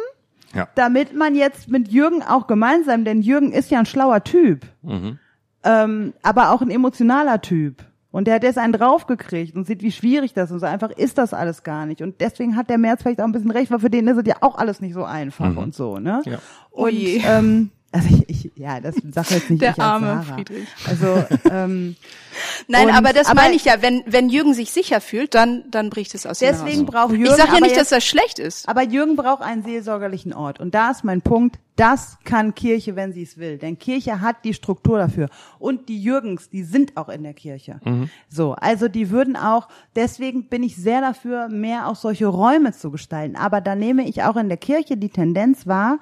Ja. 0.55 0.67
damit 0.75 1.13
man 1.15 1.35
jetzt 1.35 1.69
mit 1.69 1.89
Jürgen 1.89 2.23
auch 2.23 2.47
gemeinsam, 2.47 3.03
denn 3.05 3.21
Jürgen 3.21 3.51
ist 3.51 3.69
ja 3.69 3.79
ein 3.79 3.85
schlauer 3.85 4.23
Typ, 4.23 4.65
Mhm. 4.81 5.19
ähm, 5.63 6.13
aber 6.23 6.51
auch 6.51 6.61
ein 6.61 6.71
emotionaler 6.71 7.41
Typ. 7.41 7.83
Und 8.11 8.27
der 8.27 8.35
hat 8.35 8.43
jetzt 8.43 8.57
einen 8.57 8.71
draufgekriegt 8.71 9.57
und 9.57 9.67
sieht, 9.67 9.81
wie 9.81 9.91
schwierig 9.91 10.33
das 10.33 10.49
ist. 10.49 10.61
So 10.61 10.65
einfach 10.65 10.89
ist 10.91 11.17
das 11.17 11.33
alles 11.33 11.63
gar 11.63 11.85
nicht. 11.85 12.01
Und 12.01 12.21
deswegen 12.21 12.55
hat 12.55 12.69
der 12.69 12.77
März 12.77 13.01
vielleicht 13.01 13.19
auch 13.19 13.25
ein 13.25 13.33
bisschen 13.33 13.51
recht, 13.51 13.69
weil 13.71 13.79
für 13.79 13.89
den 13.89 14.07
ist 14.07 14.15
es 14.17 14.25
ja 14.25 14.35
auch 14.39 14.57
alles 14.57 14.79
nicht 14.79 14.93
so 14.93 15.03
einfach 15.03 15.53
und 15.57 15.75
so, 15.75 15.97
ne? 15.99 16.21
Ja. 16.25 16.37
Und, 16.71 16.83
Oh 16.85 16.87
je. 16.87 17.21
ähm, 17.27 17.71
also 17.95 18.07
ich, 18.27 18.45
ich, 18.45 18.51
ja, 18.55 18.79
das 18.79 18.95
sage 19.11 19.35
jetzt 19.35 19.49
nicht 19.49 19.61
Der 19.61 19.71
ich 19.71 19.77
als 19.79 19.85
arme 19.87 20.07
Sarah. 20.07 20.35
Friedrich. 20.35 20.67
Also, 20.87 21.25
ähm, 21.49 21.95
Nein, 22.67 22.87
und- 22.89 22.93
aber 22.93 23.13
das 23.13 23.27
aber- 23.27 23.41
meine 23.41 23.55
ich 23.55 23.65
ja. 23.65 23.81
Wenn, 23.81 24.03
wenn 24.05 24.29
Jürgen 24.29 24.53
sich 24.53 24.71
sicher 24.71 24.99
fühlt, 25.01 25.33
dann, 25.33 25.63
dann 25.71 25.89
bricht 25.89 26.13
es 26.13 26.25
aus 26.25 26.41
ihm 26.41 26.49
deswegen 26.49 26.85
braucht 26.85 27.11
Jürgen. 27.11 27.25
Ich 27.25 27.31
sage 27.31 27.53
ja 27.53 27.59
nicht, 27.61 27.71
dass 27.71 27.89
jetzt- 27.89 27.91
das 27.93 28.05
schlecht 28.05 28.39
ist. 28.39 28.67
Aber 28.67 28.83
Jürgen 28.83 29.15
braucht 29.15 29.41
einen 29.41 29.63
seelsorgerlichen 29.63 30.33
Ort. 30.33 30.59
Und 30.59 30.75
da 30.75 30.91
ist 30.91 31.03
mein 31.03 31.21
Punkt. 31.21 31.57
Das 31.75 32.17
kann 32.23 32.55
Kirche, 32.55 32.95
wenn 32.95 33.11
sie 33.11 33.23
es 33.23 33.37
will. 33.37 33.57
Denn 33.57 33.77
Kirche 33.77 34.21
hat 34.21 34.45
die 34.45 34.53
Struktur 34.53 34.97
dafür. 34.97 35.27
Und 35.59 35.89
die 35.89 36.01
Jürgens, 36.01 36.49
die 36.49 36.63
sind 36.63 36.95
auch 36.95 37.09
in 37.09 37.23
der 37.23 37.33
Kirche. 37.33 37.81
So. 38.29 38.53
Also 38.53 38.87
die 38.87 39.09
würden 39.09 39.35
auch, 39.35 39.67
deswegen 39.95 40.47
bin 40.47 40.63
ich 40.63 40.77
sehr 40.77 41.01
dafür, 41.01 41.49
mehr 41.49 41.87
auch 41.87 41.95
solche 41.95 42.27
Räume 42.27 42.71
zu 42.71 42.91
gestalten. 42.91 43.35
Aber 43.35 43.59
da 43.59 43.75
nehme 43.75 44.07
ich 44.07 44.23
auch 44.23 44.37
in 44.37 44.47
der 44.47 44.57
Kirche 44.57 44.95
die 44.95 45.09
Tendenz 45.09 45.67
wahr, 45.67 45.99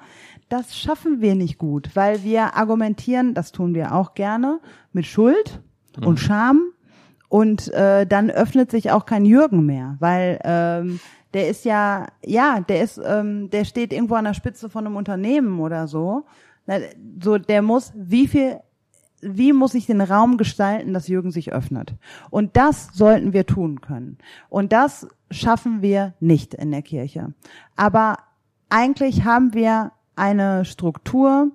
das 0.48 0.76
schaffen 0.76 1.20
wir 1.20 1.34
nicht 1.34 1.58
gut, 1.58 1.90
weil 1.94 2.22
wir 2.22 2.54
argumentieren, 2.54 3.34
das 3.34 3.50
tun 3.50 3.74
wir 3.74 3.94
auch 3.94 4.14
gerne, 4.14 4.60
mit 4.92 5.06
Schuld 5.06 5.60
und 6.00 6.20
Scham 6.20 6.62
und 7.28 7.72
äh, 7.72 8.06
dann 8.06 8.30
öffnet 8.30 8.70
sich 8.70 8.90
auch 8.92 9.06
kein 9.06 9.24
Jürgen 9.24 9.66
mehr, 9.66 9.96
weil 9.98 10.38
ähm, 10.44 11.00
der 11.34 11.48
ist 11.48 11.64
ja, 11.64 12.06
ja, 12.24 12.60
der 12.60 12.82
ist, 12.82 13.00
ähm, 13.04 13.50
der 13.50 13.64
steht 13.64 13.92
irgendwo 13.92 14.14
an 14.14 14.24
der 14.24 14.34
Spitze 14.34 14.70
von 14.70 14.86
einem 14.86 14.96
Unternehmen 14.96 15.60
oder 15.60 15.88
so. 15.88 16.24
So, 17.22 17.36
der 17.36 17.60
muss 17.60 17.92
wie 17.94 18.26
viel 18.26 18.60
wie 19.20 19.52
muss 19.52 19.74
ich 19.74 19.86
den 19.86 20.02
Raum 20.02 20.36
gestalten, 20.36 20.92
dass 20.92 21.08
Jürgen 21.08 21.30
sich 21.30 21.52
öffnet? 21.52 21.94
Und 22.30 22.56
das 22.56 22.90
sollten 22.92 23.32
wir 23.32 23.46
tun 23.46 23.80
können. 23.80 24.18
Und 24.50 24.72
das 24.72 25.08
schaffen 25.30 25.80
wir 25.80 26.12
nicht 26.20 26.52
in 26.54 26.70
der 26.70 26.82
Kirche. 26.82 27.32
Aber 27.74 28.18
eigentlich 28.68 29.24
haben 29.24 29.54
wir 29.54 29.92
eine 30.14 30.64
Struktur 30.64 31.50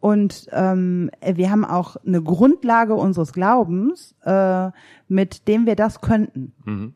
und 0.00 0.48
ähm, 0.52 1.10
wir 1.20 1.50
haben 1.50 1.64
auch 1.64 1.96
eine 2.06 2.22
Grundlage 2.22 2.94
unseres 2.94 3.34
Glaubens, 3.34 4.14
äh, 4.24 4.70
mit 5.08 5.46
dem 5.46 5.66
wir 5.66 5.76
das 5.76 6.00
könnten. 6.00 6.54
Mhm. 6.64 6.94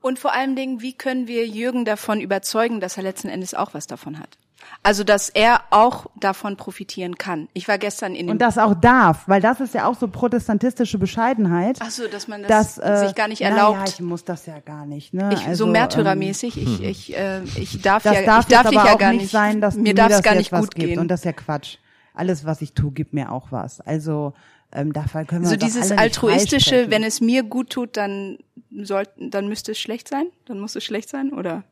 Und 0.00 0.18
vor 0.18 0.32
allen 0.32 0.56
Dingen, 0.56 0.80
wie 0.80 0.94
können 0.94 1.26
wir 1.26 1.46
Jürgen 1.46 1.84
davon 1.84 2.20
überzeugen, 2.20 2.80
dass 2.80 2.96
er 2.96 3.02
letzten 3.02 3.28
Endes 3.28 3.54
auch 3.54 3.74
was 3.74 3.86
davon 3.86 4.18
hat? 4.18 4.38
Also, 4.82 5.04
dass 5.04 5.28
er 5.28 5.62
auch 5.70 6.06
davon 6.18 6.56
profitieren 6.56 7.16
kann. 7.16 7.48
Ich 7.52 7.68
war 7.68 7.76
gestern 7.76 8.14
in 8.14 8.26
dem 8.26 8.32
Und 8.32 8.38
das 8.40 8.56
auch 8.56 8.74
darf, 8.74 9.26
weil 9.26 9.40
das 9.40 9.60
ist 9.60 9.74
ja 9.74 9.86
auch 9.86 9.98
so 9.98 10.08
protestantistische 10.08 10.98
Bescheidenheit. 10.98 11.78
Ach 11.80 11.90
so, 11.90 12.06
dass 12.08 12.28
man 12.28 12.42
das, 12.42 12.76
dass, 12.76 13.02
äh, 13.02 13.06
sich 13.06 13.14
gar 13.14 13.28
nicht 13.28 13.42
erlaubt. 13.42 13.78
Naja, 13.78 13.90
ich 13.90 14.00
muss 14.00 14.24
das 14.24 14.46
ja 14.46 14.58
gar 14.60 14.86
nicht. 14.86 15.12
Ne? 15.12 15.30
ich, 15.32 15.46
also, 15.46 15.66
so 15.66 15.70
märtyrermäßig, 15.70 16.56
ähm, 16.56 16.62
ich, 16.62 16.82
ich, 16.82 17.16
äh, 17.16 17.42
ich 17.56 17.82
darf 17.82 18.02
das 18.02 18.14
ja, 18.16 18.22
darf 18.22 18.44
ich 18.44 18.54
darf 18.54 18.64
jetzt 18.64 18.72
dich 18.72 18.78
aber 18.78 18.88
ja 18.88 18.94
auch 18.94 18.98
gar 18.98 19.12
nicht 19.12 19.30
sein, 19.30 19.60
dass 19.60 19.76
mir 19.76 19.90
es 19.90 19.96
das 19.96 20.22
gar 20.22 20.34
jetzt 20.34 20.38
nicht 20.38 20.52
was 20.52 20.62
gut 20.62 20.74
gibt. 20.74 20.88
gehen. 20.88 20.98
Und 20.98 21.08
das 21.08 21.20
ist 21.20 21.24
ja 21.24 21.32
Quatsch. 21.32 21.76
Alles, 22.14 22.44
was 22.44 22.62
ich 22.62 22.72
tue, 22.72 22.92
gibt 22.92 23.12
mir 23.12 23.32
auch 23.32 23.48
was. 23.50 23.80
Also 23.80 24.34
ähm, 24.72 24.92
dafür 24.92 25.24
können 25.24 25.42
wir 25.42 25.48
so 25.48 25.54
uns 25.54 25.62
auch 25.62 25.66
dieses 25.66 25.92
altruistische, 25.92 26.90
wenn 26.90 27.02
es 27.02 27.20
mir 27.20 27.42
gut 27.42 27.70
tut, 27.70 27.96
dann 27.96 28.38
sollten, 28.70 29.30
dann 29.30 29.48
müsste 29.48 29.72
es 29.72 29.78
schlecht 29.78 30.08
sein? 30.08 30.26
Dann 30.44 30.60
muss 30.60 30.76
es 30.76 30.84
schlecht 30.84 31.08
sein, 31.08 31.32
oder? 31.32 31.64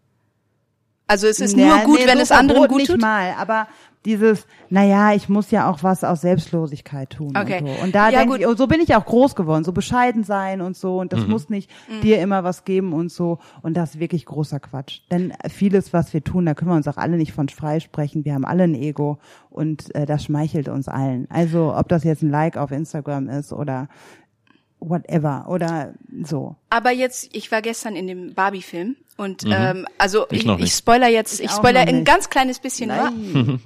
Also 1.09 1.27
es 1.27 1.41
ist 1.41 1.57
Ja, 1.57 1.67
nur 1.67 1.79
gut, 1.85 1.99
nee, 1.99 2.07
wenn 2.07 2.17
so 2.19 2.23
es 2.23 2.31
anderen 2.31 2.69
gut 2.69 2.77
nicht 2.79 2.91
tut? 2.93 3.01
mal, 3.01 3.33
aber 3.39 3.67
dieses, 4.05 4.47
naja, 4.71 5.13
ich 5.13 5.29
muss 5.29 5.51
ja 5.51 5.69
auch 5.69 5.83
was 5.83 6.05
aus 6.05 6.21
Selbstlosigkeit 6.21 7.11
tun 7.11 7.37
Okay. 7.37 7.59
und 7.61 7.67
so. 7.67 7.73
Und 7.83 7.95
da 7.95 8.11
Ja, 8.11 8.19
denke 8.21 8.35
gut. 8.35 8.41
ich, 8.41 8.47
und 8.47 8.57
so 8.57 8.67
bin 8.69 8.81
ich 8.81 8.95
auch 8.95 9.05
groß 9.05 9.35
geworden, 9.35 9.65
so 9.65 9.73
bescheiden 9.73 10.23
sein 10.23 10.61
und 10.61 10.77
so 10.77 11.01
und 11.01 11.13
das 11.13 11.27
muss 11.27 11.49
nicht 11.49 11.69
Mhm. 11.89 12.01
dir 12.03 12.21
immer 12.21 12.45
was 12.45 12.65
geben 12.65 12.93
und 12.93 13.11
so 13.11 13.39
und 13.63 13.77
das 13.77 13.95
ist 13.95 14.01
wirklich 14.01 14.25
großer 14.25 14.61
Quatsch. 14.61 15.01
Denn 15.11 15.33
vieles, 15.49 15.93
was 15.93 16.15
wir 16.15 16.23
tun, 16.23 16.47
da 16.47 16.55
können 16.55 16.71
wir 16.71 16.77
uns 16.77 16.87
auch 16.89 16.97
alle 16.97 17.17
nicht 17.17 17.33
von 17.33 17.49
freisprechen. 17.49 18.25
Wir 18.25 18.35
haben 18.35 18.45
alle 18.45 18.65
ein 18.65 18.75
Ego 18.75 19.19
und 19.51 19.93
äh, 19.95 20.07
das 20.07 20.25
schmeichelt 20.25 20.69
uns 20.69 20.89
allen. 20.89 21.27
Also 21.31 21.75
ob 21.75 21.89
das 21.89 22.05
jetzt 22.05 22.23
ein 22.23 22.31
Like 22.31 22.57
auf 22.57 22.71
Instagram 22.71 23.29
ist 23.29 23.53
oder 23.53 23.89
whatever 24.81 25.47
oder 25.49 25.95
so. 26.25 26.57
Aber 26.71 26.91
jetzt, 26.93 27.29
ich 27.35 27.51
war 27.51 27.63
gestern 27.63 27.97
in 27.97 28.07
dem 28.07 28.35
Barbie-Film 28.35 28.97
und 29.17 29.45
ähm, 29.47 29.87
also 29.99 30.27
Ich 30.31 30.41
ich, 30.41 30.47
ich 30.47 30.57
nicht. 30.57 30.77
spoiler 30.77 31.09
jetzt, 31.09 31.41
ich 31.41 31.51
auch 31.51 31.57
spoiler 31.57 31.81
ein 31.81 31.97
nicht. 31.97 32.07
ganz 32.07 32.31
kleines 32.31 32.59
bisschen 32.61 32.89
nur. 32.89 33.11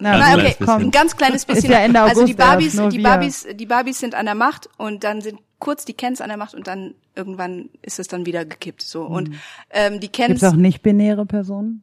Na, 0.00 0.16
Na, 0.16 0.34
okay, 0.34 0.54
bisschen. 0.56 0.68
ein 0.68 0.90
ganz 0.92 1.16
kleines 1.16 1.44
bisschen. 1.46 1.70
ja 1.72 1.78
Ende 1.80 2.00
also 2.00 2.24
die 2.24 2.34
August 2.34 2.38
erst, 2.38 2.76
Barbies, 2.76 2.94
die. 2.94 3.02
Barbies, 3.02 3.46
die 3.54 3.66
Barbies 3.66 3.98
sind 3.98 4.14
an 4.14 4.26
der 4.26 4.36
Macht 4.36 4.68
und 4.76 5.02
dann 5.02 5.20
sind 5.20 5.40
kurz 5.58 5.84
die 5.84 5.94
Kens 5.94 6.20
an 6.20 6.28
der 6.28 6.36
Macht 6.38 6.54
und 6.54 6.68
dann 6.68 6.94
irgendwann 7.16 7.68
ist 7.82 7.98
es 7.98 8.06
dann 8.06 8.24
wieder 8.24 8.44
gekippt. 8.44 8.82
So 8.82 9.02
und 9.02 9.30
ähm, 9.70 9.94
die 9.94 10.06
Gibt 10.06 10.14
Kens. 10.14 10.42
es 10.42 10.48
auch 10.52 10.54
nicht-binäre 10.56 11.26
Personen? 11.26 11.82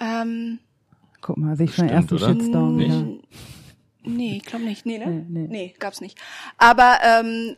Ähm, 0.00 0.58
Guck 1.20 1.36
mal, 1.36 1.56
sich 1.56 1.74
schon 1.76 1.88
ersten 1.88 2.14
oder? 2.16 2.28
Shitstorm. 2.28 2.76
Nicht? 2.76 2.90
Ja. 2.90 3.04
Nee, 4.10 4.36
ich 4.38 4.44
glaube 4.44 4.64
nicht. 4.64 4.84
Nee, 4.86 4.98
ne? 4.98 5.06
Nee, 5.06 5.24
Nee, 5.28 5.46
nee. 5.48 5.74
gab's 5.78 6.00
nicht. 6.00 6.18
Aber 6.56 6.98
ähm, 7.04 7.56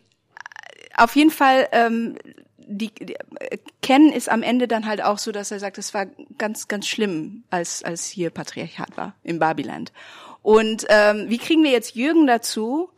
auf 0.96 1.16
jeden 1.16 1.30
Fall, 1.30 1.68
ähm, 1.72 2.16
die, 2.58 2.90
die 2.94 3.14
äh, 3.14 3.58
Ken 3.82 4.12
ist 4.12 4.28
am 4.28 4.42
Ende 4.42 4.68
dann 4.68 4.86
halt 4.86 5.02
auch 5.02 5.18
so, 5.18 5.32
dass 5.32 5.50
er 5.50 5.58
sagt, 5.58 5.78
es 5.78 5.94
war 5.94 6.06
ganz, 6.38 6.68
ganz 6.68 6.86
schlimm, 6.86 7.44
als, 7.50 7.82
als 7.82 8.06
hier 8.06 8.30
Patriarchat 8.30 8.96
war 8.96 9.14
im 9.22 9.38
Barbiland. 9.38 9.92
Und 10.42 10.86
ähm, 10.88 11.26
wie 11.28 11.38
kriegen 11.38 11.64
wir 11.64 11.70
jetzt 11.70 11.94
Jürgen 11.94 12.26
dazu, 12.26 12.90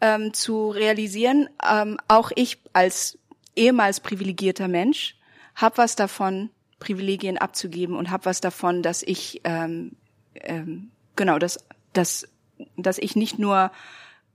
ähm, 0.00 0.34
zu 0.34 0.70
realisieren, 0.70 1.48
ähm, 1.66 1.98
auch 2.08 2.30
ich 2.34 2.58
als 2.72 3.18
ehemals 3.56 4.00
privilegierter 4.00 4.68
Mensch 4.68 5.16
habe 5.54 5.78
was 5.78 5.96
davon, 5.96 6.50
Privilegien 6.80 7.38
abzugeben 7.38 7.96
und 7.96 8.10
habe 8.10 8.26
was 8.26 8.40
davon, 8.40 8.82
dass 8.82 9.02
ich 9.02 9.40
ähm, 9.44 9.96
ähm, 10.34 10.90
genau, 11.16 11.38
dass, 11.38 11.58
dass, 11.92 12.28
dass 12.76 12.98
ich 12.98 13.16
nicht 13.16 13.38
nur 13.38 13.70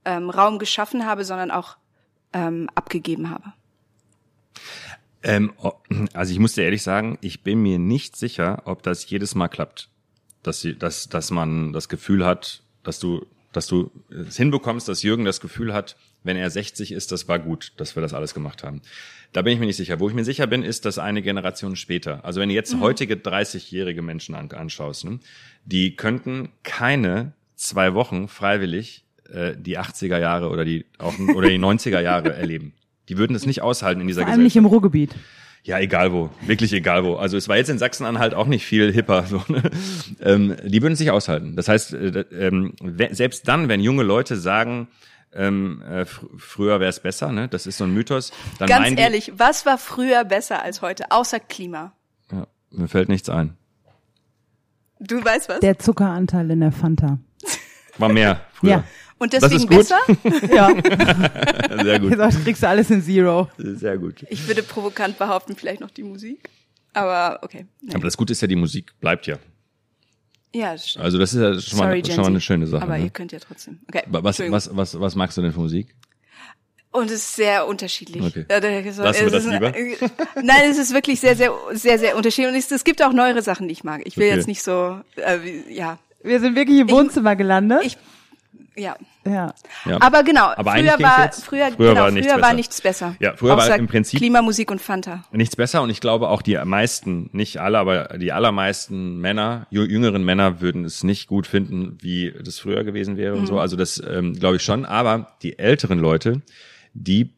ähm, 0.06 0.30
Raum 0.30 0.60
geschaffen 0.60 1.06
habe, 1.06 1.26
sondern 1.26 1.52
auch 1.52 1.78
ähm, 2.34 2.70
abgegeben 2.76 3.30
habe. 3.30 3.54
Ähm, 5.24 5.54
also 6.14 6.32
ich 6.32 6.40
muss 6.40 6.54
dir 6.54 6.64
ehrlich 6.64 6.84
sagen, 6.84 7.18
ich 7.22 7.44
bin 7.44 7.62
mir 7.62 7.80
nicht 7.80 8.16
sicher, 8.16 8.62
ob 8.66 8.84
das 8.84 9.10
jedes 9.10 9.36
Mal 9.36 9.48
klappt. 9.48 9.90
Dass, 10.42 10.62
sie, 10.62 10.78
dass, 10.78 11.10
dass 11.10 11.32
man 11.32 11.74
das 11.74 11.90
Gefühl 11.90 12.26
hat, 12.26 12.64
dass 12.84 13.00
du, 13.00 13.26
dass 13.52 13.68
du 13.68 13.92
es 14.10 14.38
hinbekommst, 14.38 14.88
dass 14.88 15.04
Jürgen 15.04 15.26
das 15.26 15.42
Gefühl 15.42 15.74
hat, 15.74 15.98
wenn 16.24 16.38
er 16.38 16.50
60 16.50 16.94
ist, 16.94 17.12
das 17.12 17.28
war 17.28 17.40
gut, 17.40 17.74
dass 17.78 17.96
wir 17.96 18.02
das 18.02 18.14
alles 18.14 18.34
gemacht 18.34 18.64
haben. 18.64 18.82
Da 19.34 19.42
bin 19.42 19.54
ich 19.54 19.60
mir 19.60 19.66
nicht 19.66 19.76
sicher. 19.76 20.00
Wo 20.00 20.08
ich 20.08 20.16
mir 20.16 20.24
sicher 20.24 20.48
bin, 20.48 20.64
ist, 20.64 20.86
dass 20.86 20.98
eine 20.98 21.22
Generation 21.22 21.76
später, 21.76 22.24
also 22.24 22.40
wenn 22.40 22.50
du 22.50 22.56
jetzt 22.56 22.80
heutige 22.80 23.16
30-jährige 23.16 24.02
Menschen 24.02 24.34
an, 24.36 24.50
anschaust, 24.52 25.06
ne, 25.06 25.20
die 25.66 25.96
könnten 25.96 26.50
keine 26.64 27.34
zwei 27.56 27.94
Wochen 27.94 28.28
freiwillig 28.28 29.04
äh, 29.34 29.56
die 29.58 29.80
80er 29.80 30.20
Jahre 30.20 30.50
oder 30.50 30.66
die 30.66 30.86
auch, 30.98 31.18
oder 31.36 31.50
die 31.50 31.60
90er 31.60 32.02
Jahre 32.02 32.34
erleben. 32.34 32.74
Die 33.10 33.18
würden 33.18 33.36
es 33.36 33.46
nicht 33.46 33.62
aushalten 33.62 34.02
in 34.02 34.08
dieser 34.08 34.22
Vor 34.22 34.32
allem 34.32 34.44
nicht 34.44 34.54
Gesellschaft. 34.54 34.66
im 34.66 34.72
Ruhrgebiet. 34.72 35.16
Ja, 35.64 35.80
egal 35.80 36.14
wo. 36.14 36.30
Wirklich 36.42 36.72
egal 36.74 37.04
wo. 37.04 37.16
Also 37.16 37.38
es 37.38 37.50
war 37.50 37.58
jetzt 37.58 37.70
in 37.70 37.78
Sachsen-Anhalt 37.78 38.34
auch 38.34 38.48
nicht 38.48 38.66
viel 38.66 38.92
hipper. 38.94 39.24
So, 39.24 39.44
ne? 39.48 39.64
ähm, 40.22 40.56
die 40.64 40.82
würden 40.82 40.94
es 40.94 41.00
nicht 41.00 41.12
aushalten. 41.12 41.56
Das 41.56 41.68
heißt, 41.68 41.94
äh, 41.94 42.26
ähm, 42.32 42.74
selbst 43.12 43.48
dann, 43.48 43.68
wenn 43.68 43.82
junge 43.82 44.04
Leute 44.04 44.38
sagen, 44.38 44.88
ähm, 45.34 45.82
äh, 45.82 46.06
fr 46.06 46.26
früher 46.38 46.80
wäre 46.80 46.90
es 46.90 47.00
besser, 47.00 47.32
ne? 47.32 47.48
das 47.48 47.68
ist 47.68 47.78
so 47.78 47.84
ein 47.84 47.94
Mythos, 47.94 48.32
dann 48.58 48.68
Ganz 48.68 49.00
ehrlich, 49.00 49.32
was 49.36 49.66
war 49.66 49.78
früher 49.78 50.24
besser 50.24 50.64
als 50.64 50.82
heute, 50.82 51.12
außer 51.12 51.40
Klima? 51.40 51.94
ja, 52.32 52.48
mir 52.72 52.88
fällt 52.88 53.10
nichts 53.10 53.30
ein. 53.30 53.56
Du 55.00 55.24
weißt 55.24 55.50
was? 55.50 55.60
Der 55.60 55.78
Zuckeranteil 55.78 56.50
in 56.52 56.60
der 56.62 56.72
Fanta. 56.72 57.20
War 57.98 58.10
mehr 58.10 58.42
früher. 58.54 58.70
Ja. 58.72 58.84
Und 59.20 59.34
Das 59.34 59.42
deswegen 59.42 59.62
ist 59.64 59.90
gut. 59.90 60.24
besser? 60.24 60.50
Ja, 60.56 60.70
Sehr 61.84 62.00
gut. 62.00 62.14
sonst 62.18 62.44
kriegst 62.44 62.64
du 62.64 62.68
alles 62.70 62.90
in 62.90 63.02
Zero. 63.04 63.50
Sehr 63.58 63.98
gut. 63.98 64.26
Ich 64.30 64.48
würde 64.48 64.64
provokant 64.64 65.18
behaupten, 65.18 65.56
vielleicht 65.56 65.82
noch 65.82 65.92
die 65.92 66.04
Musik. 66.04 66.50
Aber 66.94 67.40
okay. 67.44 67.66
Nee. 67.82 67.94
Aber 67.96 68.06
das 68.06 68.18
Gute 68.18 68.32
ist 68.34 68.42
ja, 68.42 68.48
die 68.48 68.56
Musik 68.56 68.94
bleibt 69.00 69.28
ja. 69.28 69.38
Ja, 70.56 70.72
das 70.72 70.90
stimmt. 70.90 71.06
Also 71.06 71.18
das 71.20 71.34
ist 71.34 71.40
ja 71.42 71.54
schon, 71.62 71.78
Sorry, 71.78 72.02
mal, 72.02 72.06
schon 72.12 72.22
mal 72.22 72.28
eine 72.28 72.42
schöne 72.42 72.66
Sache. 72.66 72.82
Aber 72.82 72.98
ne? 72.98 73.04
ihr 73.04 73.10
könnt 73.12 73.32
ja 73.32 73.40
trotzdem. 73.40 73.80
Okay. 73.88 74.04
was, 74.08 74.40
was, 74.40 74.76
was, 74.76 75.00
was 75.00 75.16
magst 75.16 75.38
du 75.38 75.42
denn 75.44 75.52
für 75.54 75.60
Musik? 75.60 75.94
Und 76.92 77.06
es 77.06 77.18
ist 77.18 77.36
sehr 77.36 77.68
unterschiedlich. 77.68 78.24
Okay. 78.24 78.46
Ja, 78.50 78.60
da- 78.60 78.92
so- 78.92 79.04
Lassen 79.04 79.26
wir 79.26 79.32
das 79.32 79.46
ist- 79.46 79.52
lieber? 79.52 79.72
Nein, 80.42 80.72
es 80.72 80.80
ist 80.80 80.92
wirklich 80.92 81.20
sehr, 81.20 81.36
sehr, 81.36 81.52
sehr, 81.74 82.00
sehr 82.00 82.18
unterschiedlich. 82.18 82.52
Und 82.54 82.58
es, 82.58 82.72
es 82.72 82.84
gibt 82.84 83.04
auch 83.04 83.14
neuere 83.14 83.44
Sachen, 83.44 83.68
die 83.68 83.74
ich 83.74 83.84
mag. 83.84 84.02
Ich 84.06 84.18
will 84.18 84.26
Okay. 84.28 84.36
jetzt 84.38 84.48
nicht 84.48 84.64
so, 84.64 85.00
äh, 85.18 85.38
ja, 85.72 86.00
Wir 86.24 86.40
sind 86.40 86.56
wirklich 86.56 86.80
im 86.80 86.90
Wohnzimmer 86.90 87.36
gelandet. 87.36 87.84
ich, 87.86 87.98
ja. 88.80 88.96
ja. 89.26 89.54
Ja. 89.86 89.98
Aber 90.02 90.24
genau, 90.24 90.48
Aber 90.56 90.72
früher 90.72 91.00
war, 91.00 91.26
jetzt- 91.26 91.46
früher, 91.46 91.72
früher 91.72 91.90
genau, 91.90 92.02
war 92.02 92.12
nichts 92.12 92.28
früher 92.28 92.36
war 92.36 92.42
besser. 92.42 92.56
nichts 92.56 92.82
besser. 92.82 93.16
Ja, 93.20 93.34
früher 93.36 93.52
war 93.52 93.58
Außer 93.58 93.76
im 93.76 93.88
Prinzip- 93.88 94.18
Klimamusik 94.20 94.72
und 94.72 94.82
Fanta. 94.82 95.24
Nichts 95.32 95.56
besser 95.56 95.82
und 95.82 95.90
ich 95.90 96.02
glaube 96.02 96.30
auch 96.30 96.42
die 96.42 96.58
meisten, 96.64 97.30
nicht 97.34 97.58
alle, 97.58 97.78
aber 97.78 98.18
die 98.18 98.32
allermeisten 98.32 99.20
Männer, 99.20 99.68
jü- 99.72 99.88
jüngeren 99.90 100.24
Männer 100.24 100.62
würden 100.62 100.86
es 100.86 101.04
nicht 101.04 101.28
gut 101.28 101.46
finden, 101.48 101.98
wie 102.02 102.34
das 102.44 102.60
früher 102.60 102.84
gewesen 102.84 103.18
wäre 103.18 103.36
und 103.36 103.46
so. 103.48 103.60
Also 103.60 103.76
das 103.76 104.02
ähm, 104.06 104.34
glaube 104.34 104.56
ich 104.56 104.64
schon. 104.64 104.86
Aber 104.86 105.34
die 105.44 105.60
älteren 105.60 106.00
Leute, 106.00 106.42
die, 106.94 107.34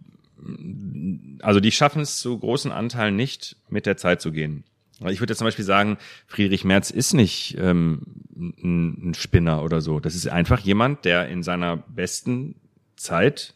also 1.42 1.60
die 1.60 1.72
schaffen 1.72 2.02
es 2.02 2.18
zu 2.20 2.38
großen 2.38 2.72
Anteilen 2.72 3.16
nicht, 3.16 3.56
mit 3.70 3.86
der 3.86 3.98
Zeit 3.98 4.22
zu 4.22 4.32
gehen. 4.32 4.64
Ich 5.10 5.20
würde 5.20 5.32
jetzt 5.32 5.40
zum 5.40 5.48
Beispiel 5.48 5.66
sagen, 5.66 5.98
Friedrich 6.28 6.64
Merz 6.64 6.92
ist 6.92 7.14
nicht 7.14 7.58
ähm, 7.60 8.02
ein, 8.36 9.14
Spinner 9.16 9.64
oder 9.64 9.82
so. 9.82 10.00
Das 10.00 10.16
ist 10.16 10.28
einfach 10.28 10.60
jemand, 10.60 11.06
der 11.06 11.28
in 11.30 11.44
seiner 11.44 11.78
besten 11.78 12.56
Zeit 12.96 13.56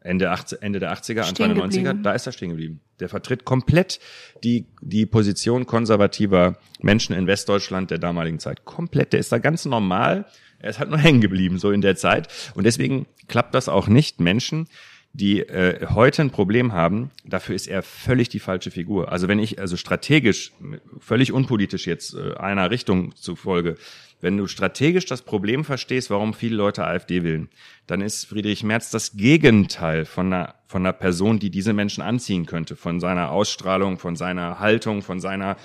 Ende, 0.00 0.30
80, 0.30 0.62
Ende 0.62 0.80
der 0.80 0.92
80er, 0.92 1.20
Anfang 1.20 1.54
der 1.54 1.64
90er, 1.64 1.70
geblieben. 1.70 2.02
da 2.02 2.12
ist 2.12 2.26
er 2.26 2.32
stehen 2.32 2.50
geblieben. 2.50 2.80
Der 2.98 3.08
vertritt 3.08 3.44
komplett 3.44 4.00
die, 4.42 4.66
die 4.80 5.06
Position 5.06 5.66
konservativer 5.66 6.58
Menschen 6.80 7.14
in 7.14 7.28
Westdeutschland 7.28 7.90
der 7.90 7.98
damaligen 7.98 8.40
Zeit. 8.40 8.64
Komplett. 8.64 9.12
Der 9.12 9.20
ist 9.20 9.30
da 9.30 9.38
ganz 9.38 9.64
normal. 9.64 10.26
Er 10.58 10.70
ist 10.70 10.80
halt 10.80 10.90
nur 10.90 10.98
hängen 11.00 11.20
geblieben, 11.20 11.58
so 11.58 11.70
in 11.70 11.80
der 11.80 11.94
Zeit. 11.94 12.28
Und 12.54 12.64
deswegen 12.64 13.06
klappt 13.28 13.54
das 13.54 13.68
auch 13.68 13.86
nicht. 13.86 14.20
Menschen, 14.20 14.66
die 15.14 15.40
äh, 15.40 15.86
heute 15.90 16.22
ein 16.22 16.30
Problem 16.30 16.72
haben, 16.72 17.10
dafür 17.24 17.54
ist 17.54 17.66
er 17.66 17.82
völlig 17.82 18.30
die 18.30 18.38
falsche 18.38 18.70
Figur. 18.70 19.12
Also 19.12 19.28
wenn 19.28 19.38
ich 19.38 19.60
also 19.60 19.76
strategisch, 19.76 20.52
völlig 20.98 21.32
unpolitisch 21.32 21.86
jetzt 21.86 22.14
äh, 22.14 22.34
einer 22.34 22.70
Richtung 22.70 23.14
zufolge, 23.14 23.76
wenn 24.22 24.36
du 24.36 24.46
strategisch 24.46 25.04
das 25.04 25.22
Problem 25.22 25.64
verstehst, 25.64 26.08
warum 26.08 26.32
viele 26.32 26.56
Leute 26.56 26.86
AfD 26.86 27.24
wählen, 27.24 27.48
dann 27.86 28.00
ist 28.00 28.24
Friedrich 28.24 28.62
Merz 28.62 28.90
das 28.90 29.16
Gegenteil 29.16 30.04
von 30.04 30.32
einer, 30.32 30.54
von 30.66 30.82
einer 30.82 30.92
Person, 30.92 31.40
die 31.40 31.50
diese 31.50 31.72
Menschen 31.72 32.02
anziehen 32.02 32.46
könnte, 32.46 32.76
von 32.76 33.00
seiner 33.00 33.30
Ausstrahlung, 33.32 33.98
von 33.98 34.16
seiner 34.16 34.60
Haltung, 34.60 35.02
von 35.02 35.20
seiner 35.20 35.56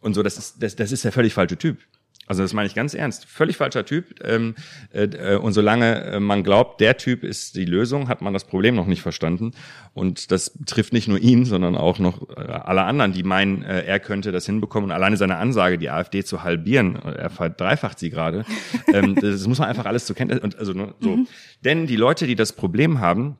und 0.00 0.14
so. 0.14 0.22
Das 0.22 0.36
ist, 0.36 0.62
das, 0.62 0.76
das 0.76 0.92
ist 0.92 1.04
der 1.04 1.12
völlig 1.12 1.34
falsche 1.34 1.56
Typ. 1.56 1.78
Also 2.26 2.42
das 2.42 2.52
meine 2.52 2.66
ich 2.66 2.74
ganz 2.74 2.94
ernst. 2.94 3.26
Völlig 3.26 3.56
falscher 3.56 3.84
Typ. 3.84 4.22
Ähm, 4.24 4.54
äh, 4.92 5.36
und 5.36 5.52
solange 5.52 6.02
äh, 6.02 6.20
man 6.20 6.42
glaubt, 6.42 6.80
der 6.80 6.96
Typ 6.96 7.22
ist 7.22 7.56
die 7.56 7.64
Lösung, 7.64 8.08
hat 8.08 8.20
man 8.20 8.32
das 8.32 8.44
Problem 8.44 8.74
noch 8.74 8.86
nicht 8.86 9.02
verstanden. 9.02 9.52
Und 9.94 10.30
das 10.32 10.58
trifft 10.66 10.92
nicht 10.92 11.08
nur 11.08 11.18
ihn, 11.18 11.44
sondern 11.44 11.76
auch 11.76 11.98
noch 11.98 12.28
äh, 12.30 12.40
alle 12.40 12.82
anderen, 12.82 13.12
die 13.12 13.22
meinen, 13.22 13.62
äh, 13.62 13.84
er 13.84 14.00
könnte 14.00 14.32
das 14.32 14.46
hinbekommen. 14.46 14.90
Und 14.90 14.94
alleine 14.94 15.16
seine 15.16 15.36
Ansage, 15.36 15.78
die 15.78 15.90
AfD 15.90 16.24
zu 16.24 16.42
halbieren, 16.42 16.96
äh, 16.96 17.12
er 17.12 17.30
verdreifacht 17.30 17.98
sie 17.98 18.10
gerade. 18.10 18.44
ähm, 18.92 19.14
das 19.14 19.46
muss 19.46 19.58
man 19.58 19.68
einfach 19.68 19.86
alles 19.86 20.06
zur 20.06 20.16
Kenntnis. 20.16 20.40
Und 20.40 20.58
also 20.58 20.72
so. 21.00 21.16
Mhm. 21.16 21.28
Denn 21.64 21.86
die 21.86 21.96
Leute, 21.96 22.26
die 22.26 22.34
das 22.36 22.52
Problem 22.52 23.00
haben, 23.00 23.38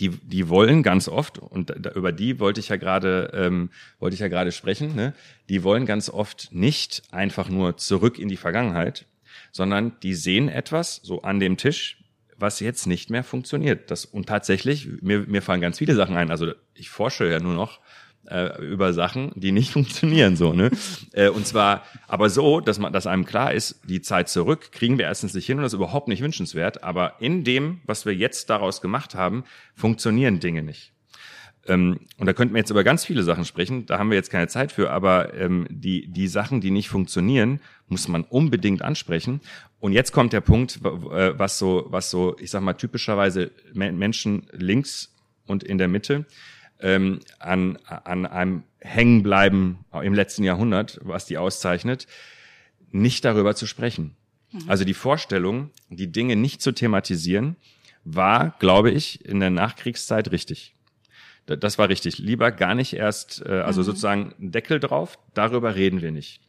die, 0.00 0.10
die 0.10 0.48
wollen 0.48 0.82
ganz 0.82 1.08
oft, 1.08 1.38
und 1.38 1.72
da, 1.76 1.90
über 1.92 2.12
die 2.12 2.40
wollte 2.40 2.60
ich 2.60 2.68
ja 2.68 2.76
gerade, 2.76 3.30
ähm, 3.34 3.70
wollte 3.98 4.14
ich 4.14 4.20
ja 4.20 4.28
gerade 4.28 4.52
sprechen, 4.52 4.94
ne? 4.94 5.14
die 5.48 5.62
wollen 5.64 5.86
ganz 5.86 6.10
oft 6.10 6.48
nicht 6.52 7.02
einfach 7.10 7.48
nur 7.48 7.76
zurück 7.76 8.18
in 8.18 8.28
die 8.28 8.36
Vergangenheit, 8.36 9.06
sondern 9.50 9.98
die 10.02 10.14
sehen 10.14 10.48
etwas 10.48 10.96
so 10.96 11.22
an 11.22 11.40
dem 11.40 11.56
Tisch, 11.56 12.04
was 12.36 12.60
jetzt 12.60 12.86
nicht 12.86 13.10
mehr 13.10 13.24
funktioniert. 13.24 13.90
Das, 13.90 14.04
und 14.04 14.26
tatsächlich, 14.26 14.88
mir, 15.00 15.20
mir 15.20 15.42
fallen 15.42 15.60
ganz 15.60 15.78
viele 15.78 15.94
Sachen 15.94 16.16
ein. 16.16 16.30
Also 16.30 16.52
ich 16.74 16.88
forsche 16.88 17.28
ja 17.28 17.40
nur 17.40 17.54
noch 17.54 17.80
äh, 18.30 18.60
über 18.62 18.92
Sachen, 18.92 19.32
die 19.34 19.52
nicht 19.52 19.72
funktionieren 19.72 20.36
so, 20.36 20.52
ne? 20.52 20.70
äh, 21.12 21.28
und 21.28 21.46
zwar 21.46 21.82
aber 22.06 22.30
so, 22.30 22.60
dass 22.60 22.78
man, 22.78 22.92
dass 22.92 23.06
einem 23.06 23.24
klar 23.24 23.52
ist, 23.52 23.80
die 23.88 24.00
Zeit 24.00 24.28
zurück 24.28 24.72
kriegen 24.72 24.98
wir 24.98 25.06
erstens 25.06 25.34
nicht 25.34 25.46
hin 25.46 25.58
und 25.58 25.62
das 25.62 25.72
ist 25.72 25.78
überhaupt 25.78 26.08
nicht 26.08 26.22
wünschenswert. 26.22 26.82
Aber 26.82 27.14
in 27.20 27.44
dem, 27.44 27.80
was 27.84 28.06
wir 28.06 28.14
jetzt 28.14 28.50
daraus 28.50 28.80
gemacht 28.80 29.14
haben, 29.14 29.44
funktionieren 29.74 30.40
Dinge 30.40 30.62
nicht. 30.62 30.92
Ähm, 31.66 32.00
und 32.16 32.26
da 32.26 32.32
könnten 32.32 32.54
wir 32.54 32.60
jetzt 32.60 32.70
über 32.70 32.82
ganz 32.82 33.04
viele 33.04 33.22
Sachen 33.22 33.44
sprechen. 33.44 33.86
Da 33.86 33.98
haben 33.98 34.10
wir 34.10 34.16
jetzt 34.16 34.30
keine 34.30 34.48
Zeit 34.48 34.72
für. 34.72 34.90
Aber 34.90 35.34
ähm, 35.34 35.66
die 35.70 36.08
die 36.08 36.28
Sachen, 36.28 36.60
die 36.60 36.70
nicht 36.70 36.88
funktionieren, 36.88 37.60
muss 37.88 38.08
man 38.08 38.24
unbedingt 38.24 38.82
ansprechen. 38.82 39.40
Und 39.78 39.92
jetzt 39.92 40.12
kommt 40.12 40.32
der 40.32 40.40
Punkt, 40.40 40.80
äh, 40.82 41.38
was 41.38 41.58
so 41.58 41.86
was 41.90 42.10
so, 42.10 42.36
ich 42.38 42.50
sag 42.50 42.62
mal 42.62 42.74
typischerweise 42.74 43.50
Menschen 43.74 44.46
links 44.52 45.14
und 45.46 45.62
in 45.62 45.78
der 45.78 45.88
Mitte 45.88 46.26
ähm, 46.80 47.20
an, 47.38 47.78
an 47.86 48.26
einem 48.26 48.62
Hängenbleiben 48.80 49.78
im 50.02 50.14
letzten 50.14 50.44
Jahrhundert, 50.44 50.98
was 51.02 51.26
die 51.26 51.38
auszeichnet, 51.38 52.06
nicht 52.90 53.24
darüber 53.24 53.54
zu 53.54 53.66
sprechen. 53.66 54.16
Mhm. 54.52 54.64
Also 54.66 54.84
die 54.84 54.94
Vorstellung, 54.94 55.70
die 55.90 56.10
Dinge 56.10 56.36
nicht 56.36 56.62
zu 56.62 56.72
thematisieren, 56.72 57.56
war, 58.04 58.54
glaube 58.58 58.90
ich, 58.90 59.24
in 59.24 59.40
der 59.40 59.50
Nachkriegszeit 59.50 60.30
richtig. 60.30 60.74
Das 61.46 61.78
war 61.78 61.88
richtig. 61.88 62.18
Lieber 62.18 62.52
gar 62.52 62.74
nicht 62.74 62.92
erst, 62.92 63.42
äh, 63.44 63.60
also 63.60 63.80
mhm. 63.80 63.84
sozusagen 63.84 64.34
Deckel 64.38 64.80
drauf, 64.80 65.18
darüber 65.34 65.74
reden 65.74 66.02
wir 66.02 66.12
nicht. 66.12 66.40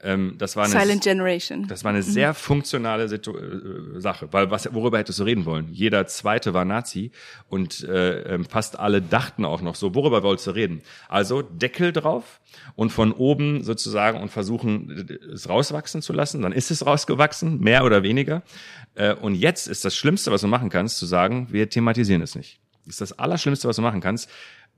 Ähm, 0.00 0.36
das 0.38 0.54
war 0.54 0.64
eine, 0.64 0.80
Silent 0.80 1.02
Generation. 1.02 1.66
Das 1.66 1.82
war 1.82 1.90
eine 1.90 1.98
mhm. 1.98 2.04
sehr 2.04 2.32
funktionale 2.32 3.08
Situ 3.08 3.36
äh, 3.36 4.00
Sache, 4.00 4.28
weil 4.30 4.50
was, 4.50 4.72
worüber 4.72 4.98
hättest 4.98 5.18
du 5.18 5.24
reden 5.24 5.44
wollen? 5.44 5.68
Jeder 5.72 6.06
Zweite 6.06 6.54
war 6.54 6.64
Nazi 6.64 7.10
und 7.48 7.82
äh, 7.82 8.34
ähm, 8.34 8.44
fast 8.44 8.78
alle 8.78 9.02
dachten 9.02 9.44
auch 9.44 9.60
noch 9.60 9.74
so, 9.74 9.96
worüber 9.96 10.22
wolltest 10.22 10.46
du 10.46 10.50
reden? 10.52 10.82
Also 11.08 11.42
Deckel 11.42 11.92
drauf 11.92 12.40
und 12.76 12.90
von 12.90 13.12
oben 13.12 13.64
sozusagen 13.64 14.20
und 14.20 14.30
versuchen, 14.30 15.18
es 15.32 15.48
rauswachsen 15.48 16.00
zu 16.00 16.12
lassen. 16.12 16.42
Dann 16.42 16.52
ist 16.52 16.70
es 16.70 16.86
rausgewachsen, 16.86 17.58
mehr 17.58 17.84
oder 17.84 18.04
weniger. 18.04 18.42
Äh, 18.94 19.14
und 19.14 19.34
jetzt 19.34 19.66
ist 19.66 19.84
das 19.84 19.96
Schlimmste, 19.96 20.30
was 20.30 20.42
du 20.42 20.46
machen 20.46 20.70
kannst, 20.70 20.98
zu 20.98 21.06
sagen, 21.06 21.48
wir 21.50 21.68
thematisieren 21.68 22.22
es 22.22 22.36
nicht. 22.36 22.60
Das 22.84 22.94
ist 22.94 23.00
das 23.00 23.18
Allerschlimmste, 23.18 23.68
was 23.68 23.76
du 23.76 23.82
machen 23.82 24.00
kannst. 24.00 24.30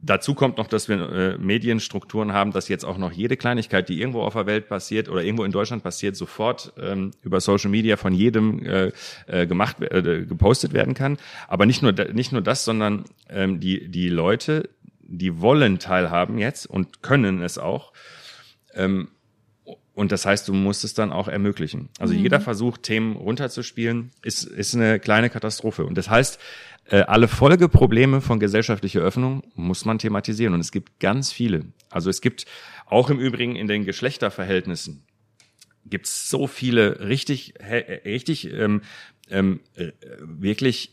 Dazu 0.02 0.34
kommt 0.34 0.56
noch, 0.56 0.66
dass 0.66 0.88
wir 0.88 1.12
äh, 1.12 1.38
Medienstrukturen 1.38 2.32
haben, 2.32 2.52
dass 2.52 2.68
jetzt 2.68 2.84
auch 2.84 2.96
noch 2.96 3.12
jede 3.12 3.36
Kleinigkeit, 3.36 3.88
die 3.88 4.00
irgendwo 4.00 4.22
auf 4.22 4.32
der 4.32 4.46
Welt 4.46 4.68
passiert 4.68 5.10
oder 5.10 5.22
irgendwo 5.22 5.44
in 5.44 5.52
Deutschland 5.52 5.82
passiert, 5.82 6.16
sofort 6.16 6.72
ähm, 6.80 7.10
über 7.22 7.40
Social 7.40 7.70
Media 7.70 7.96
von 7.96 8.14
jedem 8.14 8.64
äh, 8.64 8.92
äh, 9.26 9.46
gemacht, 9.46 9.80
äh, 9.82 10.24
gepostet 10.24 10.72
werden 10.72 10.94
kann. 10.94 11.18
Aber 11.48 11.66
nicht 11.66 11.82
nur 11.82 11.92
nicht 11.92 12.32
nur 12.32 12.40
das, 12.40 12.64
sondern 12.64 13.04
ähm, 13.28 13.60
die 13.60 13.88
die 13.88 14.08
Leute, 14.08 14.70
die 15.02 15.40
wollen 15.40 15.78
teilhaben 15.78 16.38
jetzt 16.38 16.66
und 16.66 17.02
können 17.02 17.42
es 17.42 17.58
auch. 17.58 17.92
Ähm, 18.74 19.08
und 20.00 20.12
das 20.12 20.24
heißt, 20.24 20.48
du 20.48 20.54
musst 20.54 20.82
es 20.82 20.94
dann 20.94 21.12
auch 21.12 21.28
ermöglichen. 21.28 21.90
Also 21.98 22.14
mhm. 22.14 22.20
jeder 22.20 22.40
Versuch, 22.40 22.78
Themen 22.78 23.16
runterzuspielen, 23.16 24.12
ist, 24.22 24.44
ist 24.44 24.74
eine 24.74 24.98
kleine 24.98 25.28
Katastrophe. 25.28 25.84
Und 25.84 25.98
das 25.98 26.08
heißt, 26.08 26.40
äh, 26.86 27.00
alle 27.02 27.28
Folgeprobleme 27.28 28.20
von 28.20 28.40
gesellschaftlicher 28.40 29.00
Öffnung 29.00 29.42
muss 29.54 29.84
man 29.84 29.98
thematisieren. 29.98 30.54
Und 30.54 30.60
es 30.60 30.72
gibt 30.72 31.00
ganz 31.00 31.32
viele. 31.32 31.66
Also 31.90 32.10
es 32.10 32.20
gibt 32.20 32.46
auch 32.86 33.10
im 33.10 33.18
Übrigen 33.18 33.56
in 33.56 33.68
den 33.68 33.84
Geschlechterverhältnissen 33.84 35.04
gibt 35.86 36.06
es 36.06 36.28
so 36.28 36.46
viele 36.46 37.08
richtig, 37.08 37.54
richtig 37.60 38.52
ähm, 38.52 38.82
ähm, 39.28 39.60
äh, 39.74 39.92
wirklich 40.20 40.92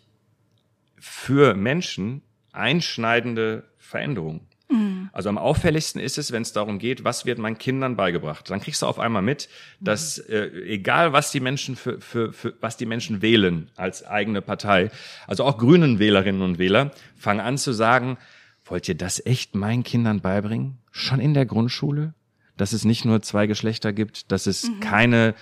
für 1.00 1.56
Menschen 1.56 2.22
einschneidende 2.52 3.64
Veränderungen. 3.78 4.42
Mhm. 4.70 5.10
Also 5.14 5.30
am 5.30 5.38
auffälligsten 5.38 6.02
ist 6.02 6.18
es, 6.18 6.32
wenn 6.32 6.42
es 6.42 6.54
darum 6.54 6.80
geht, 6.80 7.04
was 7.04 7.26
wird 7.26 7.40
meinen 7.40 7.58
Kindern 7.58 7.96
beigebracht. 7.96 8.50
Dann 8.50 8.60
kriegst 8.60 8.82
du 8.82 8.86
auf 8.86 9.00
einmal 9.00 9.22
mit, 9.22 9.50
dass 9.80 10.18
äh, 10.18 10.48
egal 10.66 11.14
was 11.14 11.32
die 11.32 11.40
Menschen 11.40 11.76
für, 11.76 12.02
für, 12.02 12.34
für 12.34 12.54
was 12.60 12.78
die 12.78 12.86
Menschen 12.86 13.22
wählen 13.22 13.70
als 13.76 14.06
eigene 14.06 14.42
Partei, 14.42 14.92
also 15.26 15.44
auch 15.44 15.58
Grünen 15.58 16.00
Wählerinnen 16.00 16.42
und 16.42 16.60
Wähler 16.60 16.92
fangen 17.16 17.40
an 17.40 17.58
zu 17.58 17.72
sagen, 17.72 18.18
wollt 18.66 18.90
ihr 18.90 18.96
das 18.96 19.26
echt 19.26 19.56
meinen 19.56 19.84
Kindern 19.84 20.22
beibringen? 20.22 20.78
Schon 20.92 21.20
in 21.20 21.34
der 21.34 21.46
Grundschule? 21.46 22.14
Dass 22.58 22.74
es 22.74 22.86
nicht 22.86 23.06
nur 23.06 23.22
zwei 23.22 23.48
Geschlechter 23.48 23.94
gibt, 23.94 24.32
dass 24.32 24.48
es 24.48 24.68
mhm. 24.68 24.80
keine 24.82 25.36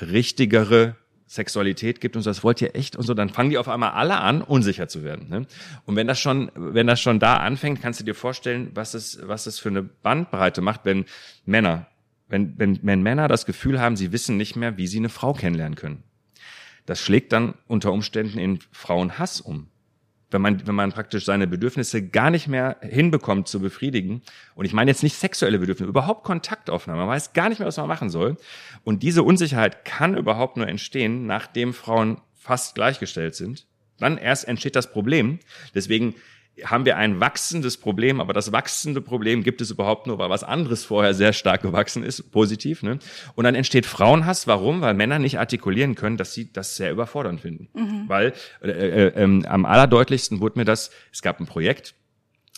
richtigere 0.00 0.96
Sexualität 1.26 2.00
gibt 2.00 2.16
und 2.16 2.22
so, 2.22 2.30
das 2.30 2.44
wollt 2.44 2.60
ihr 2.62 2.76
echt 2.76 2.94
und 2.94 3.04
so, 3.04 3.12
dann 3.12 3.30
fangen 3.30 3.50
die 3.50 3.58
auf 3.58 3.68
einmal 3.68 3.90
alle 3.90 4.20
an, 4.20 4.42
unsicher 4.42 4.86
zu 4.86 5.02
werden. 5.02 5.28
Ne? 5.28 5.46
Und 5.84 5.96
wenn 5.96 6.06
das 6.06 6.20
schon, 6.20 6.52
wenn 6.54 6.86
das 6.86 7.00
schon 7.00 7.18
da 7.18 7.38
anfängt, 7.38 7.82
kannst 7.82 7.98
du 8.00 8.04
dir 8.04 8.14
vorstellen, 8.14 8.70
was 8.74 8.94
es, 8.94 9.18
was 9.22 9.46
es 9.46 9.58
für 9.58 9.68
eine 9.68 9.82
Bandbreite 9.82 10.60
macht, 10.60 10.84
wenn 10.84 11.04
Männer, 11.44 11.86
wenn, 12.28 12.58
wenn, 12.58 12.78
wenn 12.82 13.02
Männer 13.02 13.26
das 13.26 13.44
Gefühl 13.44 13.80
haben, 13.80 13.96
sie 13.96 14.12
wissen 14.12 14.36
nicht 14.36 14.54
mehr, 14.54 14.76
wie 14.76 14.86
sie 14.86 14.98
eine 14.98 15.08
Frau 15.08 15.32
kennenlernen 15.32 15.76
können. 15.76 16.04
Das 16.86 17.00
schlägt 17.00 17.32
dann 17.32 17.54
unter 17.66 17.92
Umständen 17.92 18.38
in 18.38 18.60
Frauenhass 18.70 19.40
um 19.40 19.68
wenn 20.36 20.42
man, 20.42 20.66
wenn 20.66 20.74
man 20.74 20.92
praktisch 20.92 21.24
seine 21.24 21.46
Bedürfnisse 21.46 22.06
gar 22.06 22.30
nicht 22.30 22.46
mehr 22.46 22.76
hinbekommt 22.82 23.48
zu 23.48 23.58
befriedigen. 23.58 24.20
Und 24.54 24.66
ich 24.66 24.74
meine 24.74 24.90
jetzt 24.90 25.02
nicht 25.02 25.16
sexuelle 25.16 25.58
Bedürfnisse, 25.58 25.88
überhaupt 25.88 26.24
Kontaktaufnahme. 26.24 27.00
Man 27.00 27.08
weiß 27.08 27.32
gar 27.32 27.48
nicht 27.48 27.58
mehr, 27.58 27.68
was 27.68 27.78
man 27.78 27.88
machen 27.88 28.10
soll. 28.10 28.36
Und 28.84 29.02
diese 29.02 29.22
Unsicherheit 29.22 29.86
kann 29.86 30.14
überhaupt 30.14 30.58
nur 30.58 30.68
entstehen, 30.68 31.26
nachdem 31.26 31.72
Frauen 31.72 32.20
fast 32.34 32.74
gleichgestellt 32.74 33.34
sind. 33.34 33.66
Dann 33.98 34.18
erst 34.18 34.46
entsteht 34.46 34.76
das 34.76 34.92
Problem. 34.92 35.38
Deswegen 35.74 36.14
haben 36.64 36.86
wir 36.86 36.96
ein 36.96 37.20
wachsendes 37.20 37.76
Problem, 37.76 38.20
aber 38.20 38.32
das 38.32 38.50
wachsende 38.50 39.00
Problem 39.00 39.42
gibt 39.42 39.60
es 39.60 39.70
überhaupt 39.70 40.06
nur, 40.06 40.18
weil 40.18 40.30
was 40.30 40.42
anderes 40.42 40.84
vorher 40.84 41.12
sehr 41.12 41.32
stark 41.32 41.62
gewachsen 41.62 42.02
ist, 42.02 42.30
positiv. 42.32 42.82
Ne? 42.82 42.98
Und 43.34 43.44
dann 43.44 43.54
entsteht 43.54 43.84
Frauenhass. 43.84 44.46
Warum? 44.46 44.80
Weil 44.80 44.94
Männer 44.94 45.18
nicht 45.18 45.38
artikulieren 45.38 45.94
können, 45.94 46.16
dass 46.16 46.32
sie 46.32 46.52
das 46.52 46.76
sehr 46.76 46.92
überfordernd 46.92 47.40
finden. 47.40 47.68
Mhm. 47.74 48.04
Weil 48.08 48.32
äh, 48.62 48.70
äh, 48.70 49.06
äh, 49.08 49.46
am 49.46 49.66
allerdeutlichsten 49.66 50.40
wurde 50.40 50.58
mir 50.58 50.64
das, 50.64 50.90
es 51.12 51.20
gab 51.20 51.40
ein 51.40 51.46
Projekt 51.46 51.94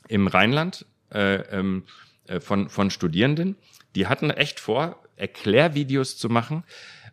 im 0.06 0.28
Rheinland 0.28 0.86
äh, 1.12 1.36
ähm, 1.50 1.84
äh, 2.28 2.40
von, 2.40 2.68
von 2.68 2.90
Studierenden, 2.90 3.56
die 3.96 4.06
hatten 4.06 4.30
echt 4.30 4.60
vor, 4.60 5.02
Erklärvideos 5.16 6.16
zu 6.16 6.28
machen, 6.28 6.62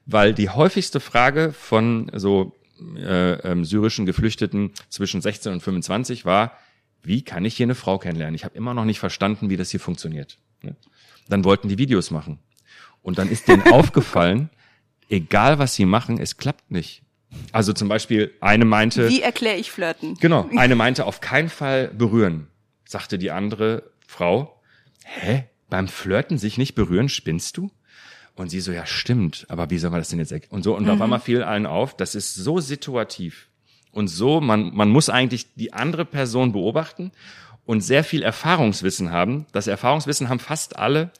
weil 0.05 0.35
die 0.35 0.49
häufigste 0.49 0.99
Frage 0.99 1.51
von 1.51 2.11
so 2.13 2.55
äh, 2.97 3.33
ähm, 3.33 3.65
syrischen 3.65 4.05
Geflüchteten 4.05 4.71
zwischen 4.89 5.21
16 5.21 5.53
und 5.53 5.61
25 5.61 6.25
war, 6.25 6.57
wie 7.05 7.21
kann 7.21 7.45
ich 7.45 7.55
hier 7.55 7.65
eine 7.65 7.75
Frau 7.75 7.97
kennenlernen? 7.97 8.35
Ich 8.35 8.45
habe 8.45 8.55
immer 8.55 8.73
noch 8.73 8.85
nicht 8.85 8.99
verstanden, 8.99 9.49
wie 9.49 9.57
das 9.57 9.71
hier 9.71 9.79
funktioniert. 9.79 10.37
Dann 11.27 11.43
wollten 11.43 11.69
die 11.69 11.77
Videos 11.77 12.11
machen. 12.11 12.39
Und 13.01 13.17
dann 13.17 13.29
ist 13.29 13.47
denen 13.47 13.63
aufgefallen, 13.71 14.49
egal 15.09 15.59
was 15.59 15.75
sie 15.75 15.85
machen, 15.85 16.19
es 16.19 16.37
klappt 16.37 16.71
nicht. 16.71 17.03
Also 17.51 17.73
zum 17.73 17.87
Beispiel 17.87 18.33
eine 18.39 18.65
meinte. 18.65 19.09
Wie 19.09 19.21
erkläre 19.21 19.57
ich 19.57 19.71
Flirten? 19.71 20.15
Genau. 20.15 20.49
Eine 20.55 20.75
meinte 20.75 21.05
auf 21.05 21.21
keinen 21.21 21.49
Fall 21.49 21.89
berühren. 21.89 22.47
Sagte 22.85 23.17
die 23.17 23.31
andere 23.31 23.91
Frau, 24.07 24.61
hä? 25.03 25.45
Beim 25.69 25.87
Flirten 25.87 26.37
sich 26.37 26.57
nicht 26.57 26.75
berühren, 26.75 27.09
spinnst 27.09 27.57
du? 27.57 27.71
Und 28.35 28.49
sie 28.49 28.59
so, 28.59 28.71
ja, 28.71 28.85
stimmt. 28.85 29.45
Aber 29.49 29.69
wie 29.69 29.77
soll 29.77 29.89
man 29.91 29.99
das 29.99 30.09
denn 30.09 30.19
jetzt? 30.19 30.33
Und 30.51 30.63
so, 30.63 30.75
und 30.75 30.83
mhm. 30.83 30.91
auf 30.91 31.01
einmal 31.01 31.19
fiel 31.19 31.41
allen 31.43 31.65
auf, 31.65 31.95
das 31.97 32.15
ist 32.15 32.35
so 32.35 32.59
situativ 32.59 33.49
und 33.95 34.09
so, 34.09 34.41
man, 34.41 34.75
man 34.75 34.89
muss 34.89 35.09
eigentlich 35.09 35.55
die 35.55 35.71
andere 35.71 36.03
Person 36.03 36.51
beobachten 36.51 37.11
und 37.65 37.79
sehr 37.79 38.03
viel 38.03 38.23
Erfahrungswissen 38.23 39.09
haben. 39.09 39.45
Das 39.53 39.67
Erfahrungswissen 39.67 40.27
haben 40.27 40.39
fast 40.39 40.77
alle, 40.77 41.11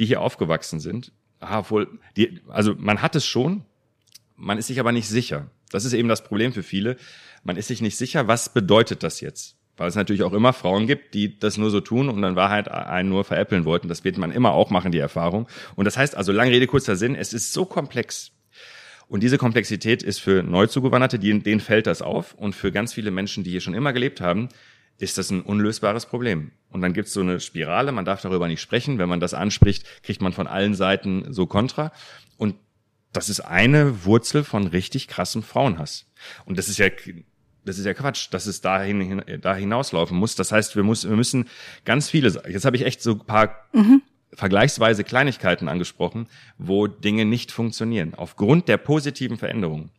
die 0.00 0.04
hier 0.04 0.20
aufgewachsen 0.20 0.80
sind. 0.80 1.12
Aha, 1.38 1.70
wohl, 1.70 2.00
die, 2.16 2.40
also 2.48 2.74
man 2.76 3.02
hat 3.02 3.14
es 3.14 3.24
schon, 3.24 3.62
man 4.36 4.58
ist 4.58 4.66
sich 4.66 4.80
aber 4.80 4.90
nicht 4.90 5.08
sicher. 5.08 5.46
Das 5.70 5.84
ist 5.84 5.92
eben 5.92 6.08
das 6.08 6.24
Problem 6.24 6.52
für 6.52 6.64
viele. 6.64 6.96
Man 7.44 7.56
ist 7.56 7.68
sich 7.68 7.80
nicht 7.80 7.96
sicher, 7.96 8.26
was 8.26 8.52
bedeutet 8.52 9.04
das 9.04 9.20
jetzt? 9.20 9.56
Weil 9.76 9.88
es 9.88 9.94
natürlich 9.94 10.24
auch 10.24 10.32
immer 10.32 10.52
Frauen 10.52 10.88
gibt, 10.88 11.14
die 11.14 11.38
das 11.38 11.56
nur 11.56 11.70
so 11.70 11.80
tun 11.80 12.08
und 12.08 12.20
dann 12.20 12.34
Wahrheit 12.34 12.68
einen 12.68 13.10
nur 13.10 13.22
veräppeln 13.22 13.64
wollten. 13.64 13.88
Das 13.88 14.02
wird 14.02 14.18
man 14.18 14.32
immer 14.32 14.52
auch 14.54 14.70
machen, 14.70 14.90
die 14.90 14.98
Erfahrung. 14.98 15.48
Und 15.76 15.84
das 15.84 15.96
heißt 15.96 16.16
also, 16.16 16.32
lange 16.32 16.50
Rede, 16.50 16.66
kurzer 16.66 16.96
Sinn, 16.96 17.14
es 17.14 17.32
ist 17.32 17.52
so 17.52 17.64
komplex. 17.64 18.32
Und 19.06 19.22
diese 19.22 19.38
Komplexität 19.38 20.02
ist 20.02 20.20
für 20.20 20.42
Neuzugewanderte, 20.42 21.18
denen 21.18 21.60
fällt 21.60 21.86
das 21.86 22.02
auf. 22.02 22.34
Und 22.34 22.54
für 22.54 22.72
ganz 22.72 22.92
viele 22.92 23.10
Menschen, 23.10 23.44
die 23.44 23.50
hier 23.50 23.60
schon 23.60 23.74
immer 23.74 23.92
gelebt 23.92 24.20
haben, 24.20 24.48
ist 24.98 25.18
das 25.18 25.30
ein 25.30 25.42
unlösbares 25.42 26.06
Problem. 26.06 26.52
Und 26.70 26.80
dann 26.80 26.92
gibt 26.92 27.08
es 27.08 27.14
so 27.14 27.20
eine 27.20 27.40
Spirale, 27.40 27.92
man 27.92 28.04
darf 28.04 28.22
darüber 28.22 28.48
nicht 28.48 28.60
sprechen. 28.60 28.98
Wenn 28.98 29.08
man 29.08 29.20
das 29.20 29.34
anspricht, 29.34 29.86
kriegt 30.02 30.22
man 30.22 30.32
von 30.32 30.46
allen 30.46 30.74
Seiten 30.74 31.32
so 31.32 31.46
Kontra. 31.46 31.92
Und 32.36 32.56
das 33.12 33.28
ist 33.28 33.40
eine 33.40 34.04
Wurzel 34.04 34.44
von 34.44 34.66
richtig 34.66 35.08
krassem 35.08 35.42
Frauenhass. 35.42 36.06
Und 36.44 36.58
das 36.58 36.68
ist 36.68 36.78
ja 36.78 36.88
das 37.64 37.78
ist 37.78 37.86
ja 37.86 37.94
Quatsch, 37.94 38.28
dass 38.30 38.46
es 38.46 38.60
dahin 38.60 39.22
da 39.40 39.54
hinauslaufen 39.54 40.16
muss. 40.18 40.34
Das 40.36 40.52
heißt, 40.52 40.76
wir, 40.76 40.82
muss, 40.82 41.08
wir 41.08 41.16
müssen 41.16 41.48
ganz 41.84 42.10
viele. 42.10 42.28
Jetzt 42.46 42.66
habe 42.66 42.76
ich 42.76 42.84
echt 42.84 43.02
so 43.02 43.12
ein 43.12 43.20
paar 43.20 43.68
mhm. 43.72 44.02
Vergleichsweise 44.34 45.04
Kleinigkeiten 45.04 45.68
angesprochen, 45.68 46.26
wo 46.58 46.86
Dinge 46.86 47.24
nicht 47.24 47.52
funktionieren 47.52 48.14
aufgrund 48.14 48.68
der 48.68 48.76
positiven 48.76 49.38
Veränderungen. 49.38 49.90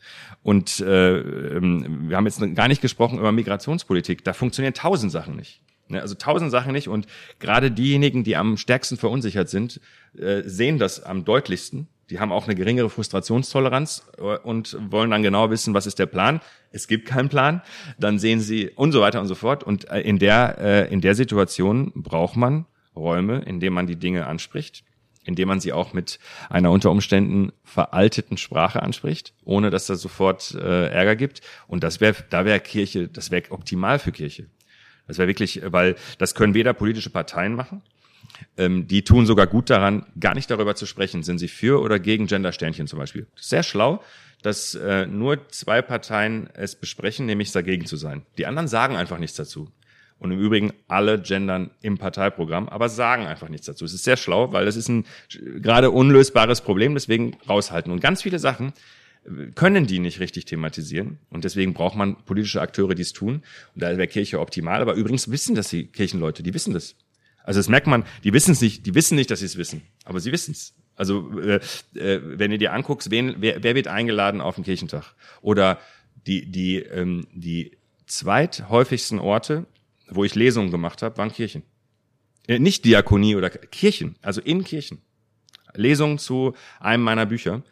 Und 0.44 0.80
äh, 0.80 1.18
ähm, 1.18 2.10
wir 2.10 2.18
haben 2.18 2.26
jetzt 2.26 2.42
gar 2.56 2.68
nicht 2.68 2.82
gesprochen 2.82 3.20
über 3.20 3.32
Migrationspolitik. 3.32 4.24
Da 4.24 4.34
funktionieren 4.34 4.74
tausend 4.74 5.12
Sachen 5.12 5.36
nicht. 5.36 5.62
Ne, 5.88 6.02
also 6.02 6.16
tausend 6.16 6.52
Sachen 6.52 6.74
nicht. 6.74 6.88
Und 6.88 7.08
gerade 7.40 7.72
diejenigen, 7.72 8.24
die 8.24 8.36
am 8.36 8.58
stärksten 8.58 8.98
verunsichert 8.98 9.50
sind, 9.50 9.80
äh, 10.18 10.42
sehen 10.46 10.80
das 10.80 11.02
am 11.02 11.26
deutlichsten. 11.26 11.88
Die 12.10 12.20
haben 12.20 12.32
auch 12.32 12.46
eine 12.46 12.56
geringere 12.56 12.90
Frustrationstoleranz 12.90 14.06
äh, 14.18 14.22
und 14.22 14.78
wollen 14.92 15.12
dann 15.12 15.24
genau 15.24 15.50
wissen, 15.50 15.74
was 15.74 15.88
ist 15.88 16.00
der 16.00 16.06
Plan. 16.06 16.42
Es 16.72 16.88
gibt 16.88 17.08
keinen 17.08 17.30
Plan. 17.30 17.62
Dann 18.00 18.20
sehen 18.20 18.40
sie 18.40 18.70
und 18.70 18.92
so 18.92 19.02
weiter 19.02 19.22
und 19.22 19.28
so 19.28 19.36
fort. 19.36 19.64
Und 19.64 19.90
äh, 19.90 20.02
in 20.02 20.20
der, 20.20 20.90
in 20.90 21.02
der 21.02 21.16
Situation 21.16 21.92
braucht 21.96 22.36
man 22.36 22.66
Räume, 22.96 23.42
in 23.42 23.60
denen 23.60 23.76
man 23.76 23.88
die 23.88 23.96
Dinge 23.96 24.28
anspricht, 24.28 24.84
indem 25.24 25.48
man 25.48 25.60
sie 25.60 25.74
auch 25.74 25.94
mit 25.94 26.20
einer 26.50 26.72
unter 26.72 26.92
Umständen 26.92 27.52
veralteten 27.64 28.38
Sprache 28.38 28.82
anspricht, 28.82 29.34
ohne 29.44 29.70
dass 29.70 29.88
das 29.88 30.02
sofort 30.02 30.54
äh, 30.56 30.88
Ärger 30.88 31.16
gibt. 31.16 31.42
Und 31.68 31.84
das 31.84 32.00
wäre, 32.00 32.16
da 32.30 32.46
wäre 32.46 32.60
Kirche, 32.60 33.08
das 33.08 33.32
wäre 33.32 33.52
optimal 33.52 34.00
für 34.00 34.12
Kirche. 34.12 34.48
Das 35.08 35.18
wäre 35.18 35.28
wirklich, 35.28 35.62
weil 35.66 35.96
das 36.18 36.36
können 36.36 36.54
weder 36.54 36.74
politische 36.74 37.10
Parteien 37.10 37.54
machen, 37.54 37.82
ähm, 38.58 38.88
die 38.88 39.04
tun 39.04 39.26
sogar 39.26 39.48
gut 39.48 39.70
daran, 39.70 40.06
gar 40.20 40.36
nicht 40.36 40.50
darüber 40.50 40.76
zu 40.76 40.86
sprechen, 40.86 41.24
sind 41.24 41.40
sie 41.40 41.48
für 41.48 41.82
oder 41.82 42.00
gegen 42.00 42.28
Gendersternchen 42.28 42.88
zum 42.88 43.00
Beispiel. 43.00 43.28
Sehr 43.36 43.64
schlau, 43.64 44.02
dass 44.42 44.76
äh, 44.76 45.06
nur 45.06 45.48
zwei 45.50 45.82
Parteien 45.82 46.50
es 46.54 46.76
besprechen, 46.76 47.26
nämlich 47.26 47.52
dagegen 47.52 47.86
zu 47.86 47.98
sein. 47.98 48.26
Die 48.38 48.46
anderen 48.46 48.68
sagen 48.68 48.96
einfach 48.96 49.18
nichts 49.18 49.38
dazu. 49.38 49.70
Und 50.18 50.32
im 50.32 50.40
Übrigen 50.40 50.72
alle 50.88 51.22
gendern 51.22 51.72
im 51.82 51.98
Parteiprogramm, 51.98 52.70
aber 52.70 52.90
sagen 52.90 53.26
einfach 53.26 53.50
nichts 53.50 53.66
dazu. 53.66 53.86
Es 53.86 53.94
ist 53.94 54.06
sehr 54.06 54.18
schlau, 54.18 54.54
weil 54.54 54.66
das 54.66 54.76
ist 54.76 54.88
ein 54.88 55.06
gerade 55.62 55.92
unlösbares 55.92 56.62
Problem, 56.62 56.94
deswegen 56.94 57.38
raushalten. 57.48 57.92
Und 57.92 58.00
ganz 58.00 58.22
viele 58.22 58.40
Sachen 58.40 58.74
können 59.56 59.88
die 59.88 60.00
nicht 60.00 60.20
richtig 60.20 60.46
thematisieren. 60.46 61.20
Und 61.30 61.44
deswegen 61.44 61.74
braucht 61.74 61.96
man 61.96 62.16
politische 62.24 62.62
Akteure, 62.62 62.96
die 62.96 63.02
es 63.02 63.14
tun. 63.14 63.44
Und 63.74 63.84
da 63.84 63.90
wäre 63.98 64.08
Kirche 64.08 64.40
optimal. 64.40 64.82
Aber 64.82 64.94
übrigens 64.94 65.30
wissen 65.32 65.56
das 65.56 65.70
die 65.70 65.88
Kirchenleute, 65.88 66.44
die 66.44 66.54
wissen 66.54 66.74
das. 66.74 66.96
Also 67.44 67.60
das 67.60 67.70
merkt 67.70 67.88
man, 67.88 68.06
die 68.24 68.34
wissen 68.34 68.52
es 68.52 68.62
nicht, 68.62 68.86
die 68.86 68.96
wissen 68.96 69.16
nicht, 69.16 69.30
dass 69.30 69.40
sie 69.40 69.46
es 69.46 69.56
wissen, 69.56 69.84
aber 70.04 70.20
sie 70.20 70.32
wissen 70.32 70.52
es. 70.52 70.74
Also 70.96 71.40
äh, 71.40 71.60
äh, 71.94 72.22
wenn 72.24 72.52
du 72.52 72.58
dir 72.58 72.74
anguckst, 72.74 73.12
wen, 73.12 73.36
wer, 73.40 73.62
wer 73.64 73.76
wird 73.76 73.88
eingeladen 73.88 74.42
auf 74.42 74.56
den 74.56 74.64
Kirchentag? 74.64 75.14
Oder 75.42 75.80
die, 76.26 76.50
die, 76.50 76.78
ähm, 76.78 77.28
die 77.34 77.78
zweithäufigsten 78.08 79.20
Orte, 79.20 79.66
wo 80.10 80.24
ich 80.24 80.36
Lesungen 80.36 80.72
gemacht 80.72 81.02
habe, 81.02 81.18
waren 81.18 81.32
Kirchen. 81.32 81.64
Äh, 82.48 82.60
nicht 82.60 82.86
Diakonie 82.86 83.36
oder 83.36 83.50
Kirchen, 83.50 84.18
also 84.22 84.42
in 84.42 84.64
Kirchen. 84.64 85.02
Lesungen 85.74 86.18
zu 86.18 86.54
einem 86.80 87.04
meiner 87.04 87.26
Bücher. 87.26 87.64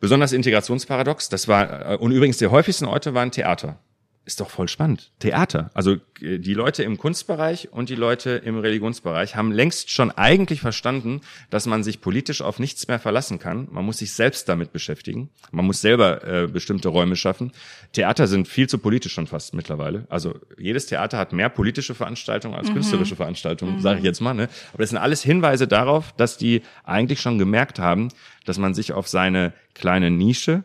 Besonders 0.00 0.32
Integrationsparadox, 0.32 1.28
das 1.28 1.48
war, 1.48 1.92
äh, 1.92 1.96
und 1.96 2.12
übrigens 2.12 2.38
die 2.38 2.46
häufigsten 2.46 2.84
Orte 2.84 3.14
waren 3.14 3.30
Theater. 3.30 3.80
Ist 4.26 4.40
doch 4.40 4.48
voll 4.48 4.68
spannend. 4.68 5.10
Theater. 5.18 5.70
Also 5.74 5.96
äh, 6.22 6.38
die 6.38 6.54
Leute 6.54 6.82
im 6.82 6.96
Kunstbereich 6.96 7.72
und 7.72 7.90
die 7.90 7.94
Leute 7.94 8.30
im 8.30 8.58
Religionsbereich 8.58 9.36
haben 9.36 9.52
längst 9.52 9.90
schon 9.90 10.10
eigentlich 10.10 10.62
verstanden, 10.62 11.20
dass 11.50 11.66
man 11.66 11.84
sich 11.84 12.00
politisch 12.00 12.40
auf 12.40 12.58
nichts 12.58 12.88
mehr 12.88 12.98
verlassen 12.98 13.38
kann. 13.38 13.68
Man 13.70 13.84
muss 13.84 13.98
sich 13.98 14.12
selbst 14.14 14.48
damit 14.48 14.72
beschäftigen. 14.72 15.28
Man 15.50 15.66
muss 15.66 15.82
selber 15.82 16.26
äh, 16.26 16.46
bestimmte 16.46 16.88
Räume 16.88 17.16
schaffen. 17.16 17.52
Theater 17.92 18.26
sind 18.26 18.48
viel 18.48 18.66
zu 18.66 18.78
politisch 18.78 19.12
schon 19.12 19.26
fast 19.26 19.52
mittlerweile. 19.52 20.06
Also 20.08 20.40
jedes 20.56 20.86
Theater 20.86 21.18
hat 21.18 21.34
mehr 21.34 21.50
politische 21.50 21.94
Veranstaltungen 21.94 22.54
als 22.54 22.70
mhm. 22.70 22.74
künstlerische 22.74 23.16
Veranstaltungen, 23.16 23.76
mhm. 23.76 23.80
sage 23.80 23.98
ich 23.98 24.04
jetzt 24.04 24.20
mal. 24.20 24.32
Ne? 24.32 24.48
Aber 24.72 24.82
das 24.82 24.88
sind 24.88 24.98
alles 24.98 25.22
Hinweise 25.22 25.68
darauf, 25.68 26.12
dass 26.12 26.38
die 26.38 26.62
eigentlich 26.84 27.20
schon 27.20 27.38
gemerkt 27.38 27.78
haben, 27.78 28.08
dass 28.46 28.56
man 28.56 28.72
sich 28.72 28.94
auf 28.94 29.06
seine 29.06 29.52
kleine 29.74 30.10
Nische, 30.10 30.64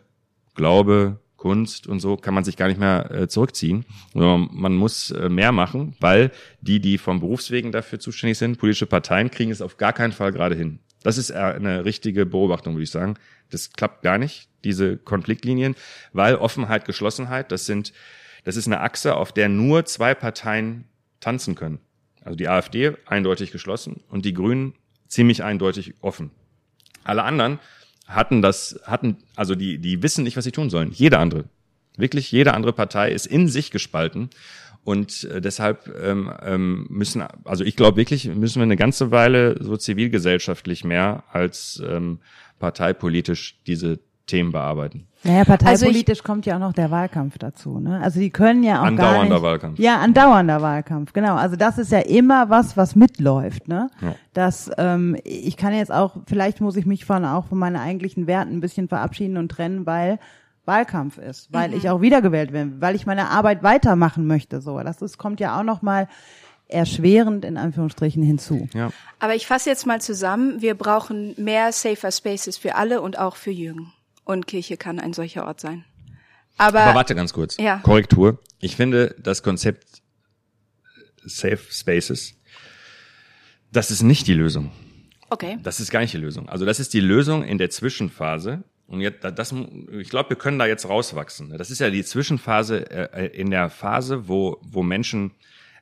Glaube, 0.56 1.20
Kunst 1.40 1.88
und 1.88 2.02
so 2.02 2.18
kann 2.18 2.34
man 2.34 2.44
sich 2.44 2.58
gar 2.58 2.68
nicht 2.68 2.80
mehr 2.80 3.10
äh, 3.12 3.28
zurückziehen. 3.28 3.86
Man 4.14 4.76
muss 4.76 5.10
äh, 5.12 5.30
mehr 5.30 5.52
machen, 5.52 5.96
weil 6.00 6.32
die, 6.62 6.80
die 6.80 6.98
vom 6.98 7.22
Berufswegen 7.22 7.72
dafür 7.72 8.00
zuständig 8.00 8.38
sind, 8.38 8.60
politische 8.60 8.86
Parteien, 8.86 9.32
kriegen 9.32 9.50
es 9.50 9.62
auf 9.62 9.78
gar 9.78 9.94
keinen 9.94 10.12
Fall 10.12 10.34
gerade 10.34 10.56
hin. 10.56 10.80
Das 11.02 11.18
ist 11.18 11.32
eine 11.32 11.86
richtige 11.86 12.26
Beobachtung, 12.26 12.74
würde 12.74 12.84
ich 12.84 12.92
sagen. 12.92 13.16
Das 13.50 13.72
klappt 13.72 14.04
gar 14.04 14.18
nicht, 14.18 14.50
diese 14.66 14.98
Konfliktlinien, 14.98 15.76
weil 16.12 16.36
Offenheit, 16.36 16.84
Geschlossenheit, 16.84 17.54
das 17.54 17.66
sind, 17.66 17.94
das 18.44 18.58
ist 18.58 18.68
eine 18.68 18.82
Achse, 18.82 19.16
auf 19.16 19.32
der 19.32 19.48
nur 19.48 19.86
zwei 19.86 20.14
Parteien 20.14 20.84
tanzen 21.22 21.56
können. 21.56 21.80
Also 22.22 22.36
die 22.36 22.50
AfD 22.50 22.96
eindeutig 23.06 23.52
geschlossen 23.52 24.04
und 24.10 24.26
die 24.26 24.34
Grünen 24.34 24.74
ziemlich 25.08 25.42
eindeutig 25.42 25.96
offen. 26.02 26.32
Alle 27.06 27.24
anderen 27.24 27.60
hatten 28.10 28.42
das, 28.42 28.80
hatten, 28.84 29.18
also 29.36 29.56
die, 29.56 29.78
die 29.78 30.04
wissen 30.04 30.24
nicht, 30.24 30.36
was 30.36 30.44
sie 30.44 30.52
tun 30.52 30.70
sollen. 30.70 30.92
Jede 30.92 31.20
andere. 31.20 31.46
Wirklich 31.96 32.32
jede 32.32 32.54
andere 32.54 32.74
Partei 32.74 33.12
ist 33.12 33.28
in 33.28 33.48
sich 33.48 33.72
gespalten. 33.72 34.30
Und 34.84 35.26
äh, 35.26 35.42
deshalb 35.42 35.94
ähm, 36.02 36.32
ähm, 36.42 36.88
müssen, 36.90 37.24
also 37.44 37.64
ich 37.64 37.76
glaube 37.76 37.98
wirklich, 37.98 38.26
müssen 38.26 38.60
wir 38.60 38.64
eine 38.64 38.78
ganze 38.78 39.12
Weile 39.12 39.62
so 39.62 39.78
zivilgesellschaftlich 39.78 40.84
mehr 40.84 41.24
als 41.32 41.82
ähm, 41.86 42.20
parteipolitisch 42.58 43.60
diese 43.68 44.00
Themen 44.30 44.52
bearbeiten. 44.52 45.08
Naja, 45.24 45.44
parteipolitisch 45.44 46.20
also 46.20 46.24
kommt 46.24 46.46
ja 46.46 46.56
auch 46.56 46.60
noch 46.60 46.72
der 46.72 46.92
Wahlkampf 46.92 47.38
dazu. 47.38 47.80
Ne? 47.80 48.00
Also 48.02 48.20
die 48.22 48.30
können 48.30 48.64
ja 48.64 48.82
auch 48.82 48.86
andauernder 48.86 49.28
gar 49.28 49.36
nicht, 49.36 49.44
Wahlkampf. 49.44 49.80
Ja, 49.80 50.00
andauernder 50.00 50.62
Wahlkampf, 50.62 51.12
genau. 51.12 51.36
Also 51.36 51.58
das 51.58 51.78
ist 51.78 51.92
ja 51.92 52.00
immer 52.00 52.50
was, 52.50 52.78
was 52.78 52.96
mitläuft. 52.96 53.68
Ne? 53.68 53.90
Ja. 54.02 54.16
Das, 54.34 54.72
ähm, 54.78 55.18
ich 55.26 55.58
kann 55.58 55.74
jetzt 55.74 55.92
auch, 55.92 56.16
vielleicht 56.26 56.62
muss 56.62 56.78
ich 56.78 56.86
mich 56.86 57.04
von 57.04 57.26
auch 57.26 57.48
von 57.48 57.58
meinen 57.58 57.76
eigentlichen 57.76 58.28
Werten 58.28 58.54
ein 58.54 58.62
bisschen 58.62 58.88
verabschieden 58.88 59.36
und 59.36 59.50
trennen, 59.50 59.86
weil 59.86 60.20
Wahlkampf 60.66 61.18
ist, 61.18 61.52
weil 61.52 61.70
mhm. 61.70 61.78
ich 61.78 61.90
auch 61.90 62.00
wiedergewählt 62.00 62.52
bin, 62.52 62.80
weil 62.80 62.96
ich 62.96 63.06
meine 63.06 63.30
Arbeit 63.30 63.62
weitermachen 63.64 64.26
möchte. 64.26 64.62
So, 64.62 64.80
das 64.80 65.02
ist, 65.02 65.18
kommt 65.18 65.42
ja 65.42 65.60
auch 65.60 65.64
noch 65.64 65.82
mal 65.82 66.08
erschwerend 66.70 67.44
in 67.44 67.58
Anführungsstrichen 67.58 68.24
hinzu. 68.24 68.70
Ja. 68.74 68.92
Aber 69.20 69.36
ich 69.36 69.48
fasse 69.48 69.70
jetzt 69.70 69.86
mal 69.86 70.00
zusammen: 70.00 70.62
Wir 70.62 70.76
brauchen 70.76 71.34
mehr 71.38 71.72
Safer 71.74 72.12
Spaces 72.12 72.58
für 72.58 72.76
alle 72.76 73.02
und 73.02 73.18
auch 73.18 73.36
für 73.36 73.52
Jürgen. 73.52 73.92
Und 74.30 74.46
Kirche 74.46 74.78
kann 74.78 75.00
ein 75.00 75.14
solcher 75.14 75.48
Ort 75.48 75.60
sein. 75.60 75.86
Aber, 76.56 76.82
Aber 76.82 76.94
warte 76.94 77.16
ganz 77.16 77.34
kurz. 77.34 77.58
Ja. 77.58 77.80
Korrektur. 77.80 78.38
Ich 78.60 78.76
finde 78.76 79.16
das 79.18 79.42
Konzept 79.42 80.04
Safe 81.26 81.58
Spaces, 81.72 82.36
das 83.72 83.90
ist 83.90 84.04
nicht 84.04 84.28
die 84.28 84.36
Lösung. 84.36 84.72
Okay. 85.32 85.58
Das 85.64 85.80
ist 85.80 85.90
gar 85.90 86.02
nicht 86.02 86.14
die 86.14 86.20
Lösung. 86.20 86.48
Also 86.48 86.64
das 86.64 86.80
ist 86.80 86.94
die 86.94 87.00
Lösung 87.00 87.44
in 87.44 87.58
der 87.58 87.72
Zwischenphase. 87.72 88.64
Und 88.86 89.02
jetzt, 89.02 89.24
das, 89.24 89.52
ich 89.98 90.10
glaube, 90.10 90.30
wir 90.30 90.38
können 90.38 90.60
da 90.60 90.68
jetzt 90.68 90.88
rauswachsen. 90.88 91.58
Das 91.58 91.72
ist 91.72 91.80
ja 91.80 91.90
die 91.90 92.04
Zwischenphase 92.04 92.88
äh, 92.92 93.36
in 93.36 93.50
der 93.50 93.72
Phase, 93.72 94.28
wo, 94.28 94.60
wo 94.62 94.84
Menschen 94.84 95.32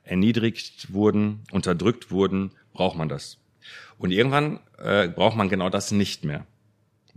erniedrigt 0.04 0.94
wurden, 0.94 1.44
unterdrückt 1.52 2.12
wurden, 2.12 2.52
braucht 2.72 2.98
man 2.98 3.10
das. 3.10 3.40
Und 3.98 4.12
irgendwann 4.12 4.62
äh, 4.78 5.10
braucht 5.10 5.36
man 5.36 5.50
genau 5.50 5.70
das 5.70 5.92
nicht 5.92 6.24
mehr. 6.24 6.46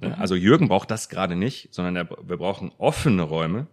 Ne? 0.01 0.09
Mhm. 0.09 0.15
Also 0.19 0.35
Jürgen 0.35 0.69
braucht 0.69 0.91
das 0.91 1.09
gerade 1.09 1.37
nicht, 1.37 1.69
sondern 1.73 1.97
er, 1.97 2.09
wir 2.23 2.37
brauchen 2.37 2.73
offene 2.79 3.23
Räume, 3.23 3.67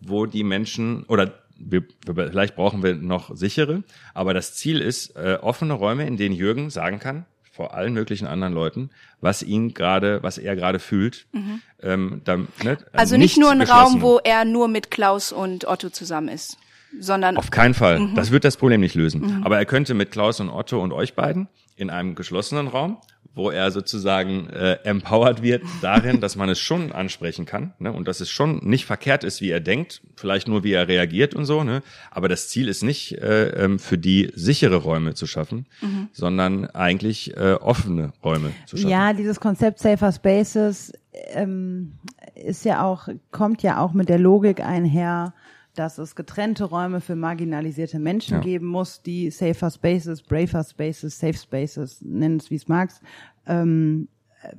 wo 0.00 0.26
die 0.26 0.44
Menschen 0.44 1.04
oder 1.04 1.34
wir, 1.62 1.84
vielleicht 2.06 2.56
brauchen 2.56 2.82
wir 2.82 2.94
noch 2.94 3.36
sichere, 3.36 3.82
aber 4.14 4.32
das 4.32 4.54
Ziel 4.54 4.80
ist 4.80 5.14
äh, 5.16 5.38
offene 5.40 5.74
Räume, 5.74 6.06
in 6.06 6.16
denen 6.16 6.34
Jürgen 6.34 6.70
sagen 6.70 6.98
kann, 6.98 7.26
vor 7.52 7.74
allen 7.74 7.92
möglichen 7.92 8.26
anderen 8.26 8.54
Leuten, 8.54 8.90
was 9.20 9.42
ihn 9.42 9.74
gerade, 9.74 10.22
was 10.22 10.38
er 10.38 10.56
gerade 10.56 10.78
fühlt. 10.78 11.26
Mhm. 11.32 11.60
Ähm, 11.82 12.20
da, 12.24 12.36
ne, 12.36 12.78
also 12.92 13.16
nicht, 13.16 13.36
nicht 13.36 13.40
nur 13.40 13.50
ein 13.50 13.60
Raum, 13.60 14.00
wo 14.00 14.18
er 14.24 14.46
nur 14.46 14.68
mit 14.68 14.90
Klaus 14.90 15.32
und 15.32 15.66
Otto 15.66 15.90
zusammen 15.90 16.28
ist, 16.28 16.56
sondern 16.98 17.36
auf 17.36 17.50
keinen 17.50 17.74
Fall. 17.74 18.00
Mhm. 18.00 18.14
Das 18.14 18.30
wird 18.30 18.44
das 18.44 18.56
Problem 18.56 18.80
nicht 18.80 18.94
lösen. 18.94 19.38
Mhm. 19.38 19.44
Aber 19.44 19.58
er 19.58 19.66
könnte 19.66 19.92
mit 19.92 20.10
Klaus 20.10 20.40
und 20.40 20.48
Otto 20.48 20.82
und 20.82 20.92
euch 20.92 21.14
beiden 21.14 21.48
in 21.76 21.90
einem 21.90 22.14
geschlossenen 22.14 22.68
Raum 22.68 22.98
wo 23.34 23.50
er 23.50 23.70
sozusagen 23.70 24.48
äh, 24.50 24.78
empowered 24.84 25.42
wird 25.42 25.62
darin, 25.82 26.20
dass 26.20 26.36
man 26.36 26.48
es 26.48 26.58
schon 26.58 26.92
ansprechen 26.92 27.46
kann 27.46 27.72
ne? 27.78 27.92
und 27.92 28.08
dass 28.08 28.20
es 28.20 28.28
schon 28.30 28.58
nicht 28.64 28.84
verkehrt 28.86 29.22
ist, 29.24 29.40
wie 29.40 29.50
er 29.50 29.60
denkt, 29.60 30.02
vielleicht 30.16 30.48
nur 30.48 30.64
wie 30.64 30.72
er 30.72 30.88
reagiert 30.88 31.34
und 31.34 31.44
so. 31.44 31.62
Ne? 31.62 31.82
Aber 32.10 32.28
das 32.28 32.48
Ziel 32.48 32.68
ist 32.68 32.82
nicht 32.82 33.12
äh, 33.18 33.50
ähm, 33.50 33.78
für 33.78 33.98
die 33.98 34.30
sichere 34.34 34.76
Räume 34.76 35.14
zu 35.14 35.26
schaffen, 35.26 35.66
Mhm. 35.80 36.08
sondern 36.12 36.66
eigentlich 36.66 37.36
äh, 37.36 37.52
offene 37.54 38.12
Räume 38.24 38.52
zu 38.66 38.76
schaffen. 38.76 38.90
Ja, 38.90 39.12
dieses 39.12 39.40
Konzept 39.40 39.78
Safer 39.78 40.12
Spaces 40.12 40.92
ähm, 41.32 41.92
ist 42.34 42.64
ja 42.64 42.84
auch, 42.84 43.08
kommt 43.30 43.62
ja 43.62 43.80
auch 43.80 43.92
mit 43.92 44.08
der 44.08 44.18
Logik 44.18 44.60
einher, 44.60 45.32
dass 45.80 45.96
es 45.96 46.14
getrennte 46.14 46.64
Räume 46.64 47.00
für 47.00 47.16
marginalisierte 47.16 47.98
Menschen 47.98 48.34
Ja. 48.34 48.40
geben 48.40 48.66
muss, 48.66 49.00
die 49.00 49.30
Safer 49.30 49.70
Spaces, 49.70 50.22
Braver 50.22 50.62
Spaces, 50.62 51.18
Safe 51.18 51.32
Spaces, 51.32 52.02
nenn 52.02 52.36
es 52.36 52.50
wie 52.50 52.56
es 52.56 52.68
magst, 52.68 53.00
ähm, 53.46 54.08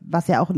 was 0.03 0.27
ja 0.27 0.41
auch 0.41 0.49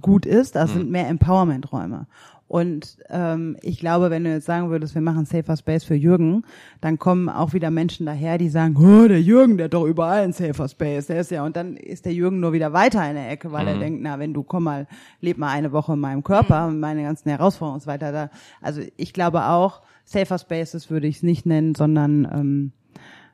gut 0.00 0.26
ist, 0.26 0.56
das 0.56 0.72
sind 0.74 0.90
mehr 0.90 1.08
Empowerment-Räume. 1.08 2.06
Und 2.50 2.96
ähm, 3.08 3.56
ich 3.62 3.78
glaube, 3.78 4.10
wenn 4.10 4.24
du 4.24 4.30
jetzt 4.32 4.46
sagen 4.46 4.70
würdest, 4.70 4.96
wir 4.96 5.02
machen 5.02 5.24
Safer 5.24 5.56
Space 5.56 5.84
für 5.84 5.94
Jürgen, 5.94 6.42
dann 6.80 6.98
kommen 6.98 7.28
auch 7.28 7.52
wieder 7.52 7.70
Menschen 7.70 8.06
daher, 8.06 8.38
die 8.38 8.48
sagen, 8.48 8.74
oh, 8.76 9.06
der 9.06 9.22
Jürgen, 9.22 9.56
der 9.56 9.66
hat 9.66 9.74
doch 9.74 9.84
überall 9.84 10.24
einen 10.24 10.32
Safer 10.32 10.68
Space, 10.68 11.06
der 11.06 11.20
ist 11.20 11.30
ja, 11.30 11.44
und 11.44 11.54
dann 11.54 11.76
ist 11.76 12.06
der 12.06 12.12
Jürgen 12.12 12.40
nur 12.40 12.52
wieder 12.52 12.72
weiter 12.72 13.08
in 13.08 13.14
der 13.14 13.30
Ecke, 13.30 13.52
weil 13.52 13.68
er 13.68 13.78
denkt, 13.78 14.00
na, 14.02 14.18
wenn 14.18 14.34
du 14.34 14.42
komm 14.42 14.64
mal, 14.64 14.88
leb 15.20 15.38
mal 15.38 15.52
eine 15.52 15.70
Woche 15.70 15.92
in 15.92 16.00
meinem 16.00 16.24
Körper, 16.24 16.66
und 16.66 16.80
meine 16.80 17.04
ganzen 17.04 17.28
Herausforderungen 17.28 17.76
und 17.76 17.82
so 17.82 17.86
weiter. 17.86 18.10
Da, 18.10 18.30
also 18.60 18.82
ich 18.96 19.12
glaube 19.12 19.44
auch, 19.44 19.82
Safer 20.04 20.40
Spaces 20.40 20.90
würde 20.90 21.06
ich 21.06 21.18
es 21.18 21.22
nicht 21.22 21.46
nennen, 21.46 21.76
sondern 21.76 22.24
ähm, 22.34 22.72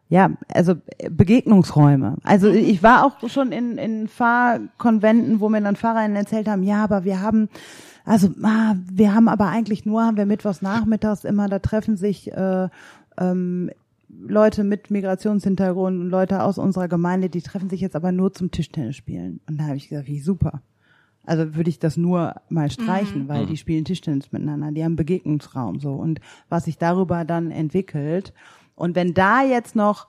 ja, 0.09 0.31
also 0.49 0.75
äh, 0.99 1.11
Begegnungsräume. 1.11 2.17
Also 2.23 2.49
ich 2.49 2.83
war 2.83 3.05
auch 3.05 3.29
schon 3.29 3.53
in, 3.53 3.79
in 3.79 4.09
Fahrkonventen, 4.09 5.41
wo 5.41 5.49
mir 5.49 5.61
dann 5.61 5.77
Fahrerinnen 5.77 6.17
erzählt 6.17 6.49
haben, 6.49 6.63
ja, 6.63 6.85
aber 6.85 7.05
wir 7.05 7.21
haben, 7.21 7.49
also 8.05 8.29
ah, 8.43 8.75
wir 8.91 9.15
haben 9.15 9.29
aber 9.29 9.49
eigentlich 9.49 9.85
nur, 9.85 10.05
haben 10.05 10.17
wir 10.17 10.27
mittwochs 10.27 10.63
nachmittags 10.63 11.25
immer, 11.25 11.49
da 11.49 11.59
treffen 11.59 11.97
sich 11.97 12.33
äh, 12.33 12.69
ähm, 13.19 13.71
Leute 14.09 14.65
mit 14.65 14.91
Migrationshintergrund 14.91 16.01
und 16.01 16.09
Leute 16.09 16.43
aus 16.43 16.59
unserer 16.59 16.89
Gemeinde, 16.89 17.29
die 17.29 17.43
treffen 17.43 17.69
sich 17.69 17.81
jetzt 17.81 17.97
aber 17.97 18.13
nur 18.13 18.33
zum 18.33 18.51
Tischtennis 18.51 18.97
spielen. 18.97 19.41
Und 19.49 19.59
da 19.59 19.65
habe 19.65 19.77
ich 19.77 19.89
gesagt, 19.89 20.09
wie 20.09 20.21
super. 20.21 20.63
Also 21.25 21.57
würde 21.57 21.71
ich 21.71 21.81
das 21.81 21.97
nur 21.97 22.37
mal 22.49 22.71
streichen, 22.71 23.27
weil 23.29 23.47
die 23.47 23.57
spielen 23.57 23.85
Tischtennis 23.85 24.31
miteinander, 24.31 24.71
die 24.71 24.85
haben 24.85 24.95
Begegnungsraum 24.95 25.81
so 25.81 25.95
und 25.95 26.21
was 26.49 26.67
sich 26.67 26.79
darüber 26.79 27.25
dann 27.25 27.51
entwickelt. 27.51 28.33
Und 28.77 28.95
wenn 28.95 29.13
da 29.13 29.43
jetzt 29.43 29.75
noch 29.75 30.07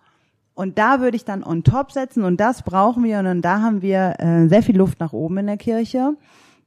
und 0.57 0.79
da 0.79 1.01
würde 1.01 1.15
ich 1.15 1.23
dann 1.23 1.43
on 1.43 1.63
top 1.63 1.91
setzen 1.91 2.23
und 2.23 2.39
das 2.39 2.63
brauchen 2.63 3.03
wir 3.03 3.19
und 3.19 3.43
da 3.43 3.61
haben 3.61 3.83
wir 3.83 4.15
äh, 4.17 4.47
sehr 4.47 4.63
viel 4.63 4.75
Luft 4.75 4.99
nach 4.99 5.13
oben 5.13 5.37
in 5.37 5.45
der 5.45 5.57
Kirche. 5.57 6.17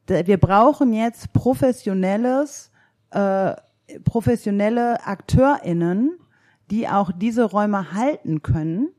Wir 0.06 0.38
brauchen 0.38 0.92
jetzt 0.92 1.32
professionelles, 1.32 2.70
äh, 3.10 3.52
professionelle 4.04 5.04
AkteurInnen, 5.04 6.12
die 6.70 6.88
auch 6.88 7.10
diese 7.10 7.42
Räume 7.42 7.92
halten 7.92 8.42
können, 8.42 8.90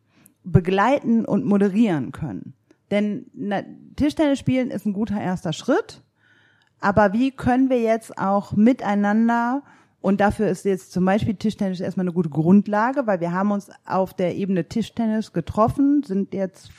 begleiten 0.43 1.23
und 1.23 1.45
moderieren 1.45 2.11
können. 2.11 2.53
Denn 2.91 3.27
na, 3.33 3.61
Tischtennis 3.95 4.39
spielen 4.39 4.71
ist 4.71 4.85
ein 4.85 4.91
guter 4.91 5.21
erster 5.21 5.53
Schritt, 5.53 6.01
aber 6.81 7.13
wie 7.13 7.31
können 7.31 7.69
wir 7.69 7.79
jetzt 7.79 8.17
auch 8.17 8.51
miteinander 8.51 9.63
und 10.01 10.19
dafür 10.19 10.47
ist 10.49 10.65
jetzt 10.65 10.91
zum 10.91 11.05
Beispiel 11.05 11.35
Tischtennis 11.35 11.79
erstmal 11.79 12.05
eine 12.05 12.13
gute 12.13 12.29
Grundlage, 12.29 13.05
weil 13.05 13.19
wir 13.19 13.31
haben 13.31 13.51
uns 13.51 13.69
auf 13.85 14.15
der 14.15 14.35
Ebene 14.35 14.67
Tischtennis 14.67 15.31
getroffen, 15.31 16.01
sind 16.03 16.33
jetzt, 16.33 16.71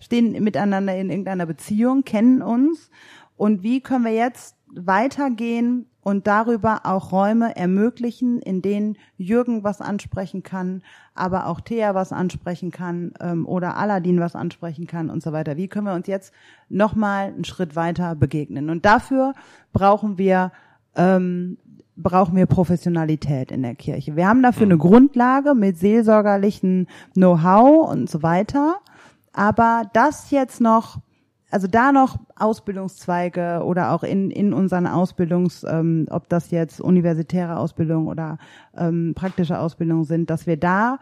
stehen 0.00 0.32
miteinander 0.42 0.96
in 0.96 1.08
irgendeiner 1.08 1.46
Beziehung, 1.46 2.02
kennen 2.04 2.42
uns. 2.42 2.90
Und 3.36 3.62
wie 3.62 3.80
können 3.80 4.04
wir 4.04 4.12
jetzt 4.12 4.56
weitergehen 4.74 5.86
und 6.02 6.26
darüber 6.26 6.80
auch 6.84 7.12
Räume 7.12 7.54
ermöglichen, 7.54 8.40
in 8.40 8.60
denen 8.60 8.96
Jürgen 9.16 9.62
was 9.62 9.80
ansprechen 9.80 10.42
kann, 10.42 10.82
aber 11.14 11.46
auch 11.46 11.60
Thea 11.60 11.94
was 11.94 12.12
ansprechen 12.12 12.72
kann 12.72 13.12
ähm, 13.20 13.46
oder 13.46 13.76
Aladdin 13.76 14.18
was 14.18 14.34
ansprechen 14.34 14.88
kann 14.88 15.10
und 15.10 15.22
so 15.22 15.32
weiter. 15.32 15.56
Wie 15.56 15.68
können 15.68 15.86
wir 15.86 15.94
uns 15.94 16.08
jetzt 16.08 16.32
nochmal 16.68 17.28
einen 17.28 17.44
Schritt 17.44 17.76
weiter 17.76 18.16
begegnen? 18.16 18.68
Und 18.68 18.84
dafür 18.84 19.34
brauchen 19.72 20.18
wir 20.18 20.50
ähm, 20.96 21.58
brauchen 21.98 22.36
wir 22.36 22.46
Professionalität 22.46 23.50
in 23.50 23.62
der 23.62 23.74
Kirche. 23.74 24.16
Wir 24.16 24.28
haben 24.28 24.42
dafür 24.42 24.66
eine 24.66 24.78
Grundlage 24.78 25.54
mit 25.54 25.76
seelsorgerlichen 25.78 26.86
Know-how 27.14 27.90
und 27.90 28.08
so 28.08 28.22
weiter. 28.22 28.76
Aber 29.32 29.82
das 29.92 30.30
jetzt 30.30 30.60
noch, 30.60 30.98
also 31.50 31.66
da 31.66 31.92
noch 31.92 32.16
Ausbildungszweige 32.36 33.62
oder 33.64 33.92
auch 33.92 34.02
in, 34.02 34.30
in 34.30 34.52
unseren 34.52 34.86
Ausbildungs, 34.86 35.64
ähm, 35.68 36.06
ob 36.10 36.28
das 36.28 36.50
jetzt 36.50 36.80
universitäre 36.80 37.58
Ausbildung 37.58 38.06
oder 38.06 38.38
ähm, 38.76 39.12
praktische 39.14 39.58
Ausbildung 39.58 40.04
sind, 40.04 40.30
dass 40.30 40.46
wir 40.46 40.56
da 40.56 40.98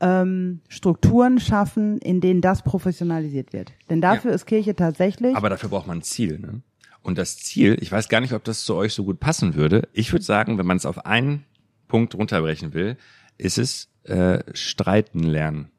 ähm, 0.00 0.60
Strukturen 0.68 1.38
schaffen, 1.38 1.98
in 1.98 2.20
denen 2.20 2.40
das 2.40 2.62
professionalisiert 2.62 3.52
wird. 3.52 3.72
Denn 3.88 4.00
dafür 4.00 4.32
ist 4.32 4.46
Kirche 4.46 4.74
tatsächlich. 4.74 5.36
Aber 5.36 5.50
dafür 5.50 5.68
braucht 5.68 5.86
man 5.86 5.98
ein 5.98 6.02
Ziel. 6.02 6.38
Ne? 6.38 6.62
Und 7.02 7.18
das 7.18 7.38
Ziel, 7.38 7.78
ich 7.80 7.90
weiß 7.90 8.08
gar 8.08 8.20
nicht, 8.20 8.32
ob 8.32 8.44
das 8.44 8.64
zu 8.64 8.74
euch 8.74 8.92
so 8.92 9.04
gut 9.04 9.20
passen 9.20 9.54
würde. 9.54 9.88
Ich 9.92 10.12
würde 10.12 10.24
sagen, 10.24 10.58
wenn 10.58 10.66
man 10.66 10.76
es 10.76 10.86
auf 10.86 11.06
einen 11.06 11.44
Punkt 11.88 12.14
runterbrechen 12.14 12.74
will, 12.74 12.96
ist 13.38 13.58
es 13.58 13.88
äh, 14.04 14.42
streiten 14.52 15.20
lernen. 15.20 15.70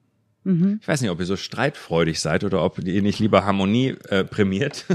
Ich 0.44 0.88
weiß 0.88 1.02
nicht, 1.02 1.12
ob 1.12 1.20
ihr 1.20 1.28
so 1.28 1.36
streitfreudig 1.36 2.20
seid 2.20 2.44
oder 2.44 2.64
ob 2.64 2.80
ihr 2.80 3.02
nicht 3.04 3.20
lieber 3.20 3.46
Harmonie 3.46 3.96
äh, 4.10 4.24
prämiert. 4.24 4.86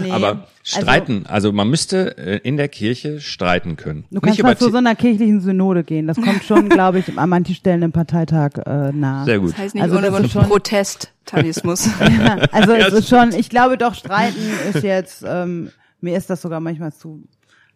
Nee, 0.00 0.10
Aber 0.10 0.48
streiten, 0.62 1.26
also, 1.26 1.52
man 1.52 1.68
müsste 1.68 2.16
äh, 2.16 2.38
in 2.38 2.56
der 2.56 2.68
Kirche 2.68 3.20
streiten 3.20 3.76
können. 3.76 4.06
Du 4.10 4.20
kannst 4.22 4.38
nicht 4.38 4.42
mal 4.42 4.52
über 4.52 4.58
zu 4.58 4.70
so 4.70 4.78
einer 4.78 4.94
kirchlichen 4.94 5.42
Synode 5.42 5.84
gehen. 5.84 6.06
Das 6.06 6.16
kommt 6.16 6.44
schon, 6.44 6.68
glaube 6.70 7.00
ich, 7.00 7.18
an 7.18 7.28
manchen 7.28 7.54
Stellen 7.54 7.82
im 7.82 7.92
Parteitag 7.92 8.52
äh, 8.64 8.90
nah. 8.92 9.26
Sehr 9.26 9.38
gut. 9.38 9.50
Das 9.52 9.58
heißt 9.58 9.74
nicht 9.74 9.84
Also 9.84 9.98
ohne 9.98 10.28
schon- 10.30 10.44
Protestalismus. 10.44 11.90
Ja, 12.00 12.36
also 12.52 12.72
es 12.72 12.92
ist 12.94 13.08
schon, 13.10 13.32
ich 13.34 13.50
glaube 13.50 13.76
doch, 13.76 13.94
Streiten 13.94 14.40
ist 14.72 14.82
jetzt, 14.82 15.22
ähm, 15.26 15.70
mir 16.00 16.16
ist 16.16 16.30
das 16.30 16.40
sogar 16.40 16.60
manchmal 16.60 16.92
zu, 16.94 17.22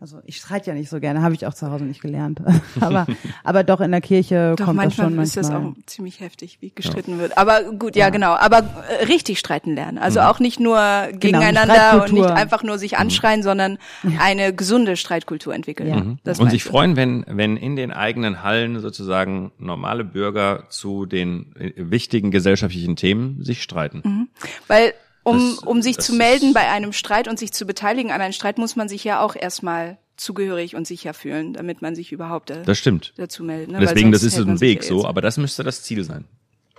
also 0.00 0.20
ich 0.24 0.36
streite 0.38 0.70
ja 0.70 0.74
nicht 0.74 0.88
so 0.88 0.98
gerne, 0.98 1.20
habe 1.20 1.34
ich 1.34 1.46
auch 1.46 1.52
zu 1.52 1.70
Hause 1.70 1.84
nicht 1.84 2.00
gelernt. 2.00 2.40
aber, 2.80 3.06
aber 3.44 3.64
doch 3.64 3.80
in 3.80 3.90
der 3.90 4.00
Kirche 4.00 4.54
Doch 4.56 4.64
kommt 4.64 4.78
das 4.78 4.84
manchmal, 4.84 5.06
schon 5.06 5.16
manchmal. 5.16 5.24
ist 5.24 5.36
das 5.36 5.50
auch 5.50 5.74
ziemlich 5.86 6.20
heftig, 6.20 6.58
wie 6.60 6.72
gestritten 6.74 7.18
wird. 7.18 7.36
Aber 7.36 7.62
gut, 7.72 7.96
ja, 7.96 8.08
genau. 8.08 8.32
Aber 8.32 8.58
äh, 8.88 9.04
richtig 9.04 9.38
streiten 9.38 9.74
lernen. 9.74 9.98
Also 9.98 10.20
auch 10.20 10.40
nicht 10.40 10.58
nur 10.58 10.80
gegeneinander 11.12 11.60
und 11.60 11.70
Genau, 11.70 12.06
Streitkultur. 12.06 12.26
nicht 12.26 12.30
einfach 12.30 12.62
nur 12.62 12.78
sich 12.78 12.96
anschreien, 12.98 13.42
sondern 13.42 13.78
eine 14.18 14.54
gesunde 14.54 14.96
Streitkultur 14.96 15.54
entwickeln. 15.54 15.88
Ja. 15.88 16.16
Das 16.24 16.40
und 16.40 16.50
sich 16.50 16.64
ich. 16.64 16.64
freuen, 16.64 16.96
wenn, 16.96 17.24
wenn 17.28 17.56
in 17.56 17.76
den 17.76 17.92
eigenen 17.92 18.42
Hallen 18.42 18.80
sozusagen 18.80 19.52
normale 19.58 20.04
Bürger 20.04 20.64
zu 20.70 21.04
den 21.04 21.54
äh, 21.56 21.72
wichtigen 21.76 22.30
gesellschaftlichen 22.30 22.96
Themen 22.96 23.44
sich 23.44 23.62
streiten. 23.62 24.28
Weil 24.66 24.94
um, 25.22 25.36
Das- 25.38 25.58
um 25.58 25.82
sich 25.82 25.98
zu 25.98 26.14
melden 26.14 26.52
bei 26.54 26.68
einem 26.70 26.92
Streit 26.92 27.28
und 27.28 27.38
sich 27.38 27.52
zu 27.52 27.66
beteiligen 27.66 28.10
an 28.12 28.20
einem 28.20 28.32
Streit, 28.32 28.58
muss 28.58 28.76
man 28.76 28.88
sich 28.88 29.04
ja 29.04 29.20
auch 29.20 29.36
erstmal 29.36 29.98
zugehörig 30.16 30.76
und 30.76 30.86
sicher 30.86 31.14
fühlen, 31.14 31.54
damit 31.54 31.80
man 31.82 31.94
sich 31.94 32.12
überhaupt 32.12 32.50
äh, 32.50 32.62
Das 32.64 32.78
stimmt. 32.78 33.14
dazu 33.16 33.42
meldet. 33.42 33.70
Ne? 33.70 33.78
Deswegen, 33.80 34.12
das 34.12 34.22
ist 34.22 34.38
man 34.38 34.50
ein 34.50 34.60
Weg 34.60 34.82
ja 34.82 34.88
so, 34.88 35.06
aber 35.06 35.20
das 35.22 35.38
müsste 35.38 35.62
das 35.64 35.82
Ziel 35.82 36.04
sein. 36.04 36.24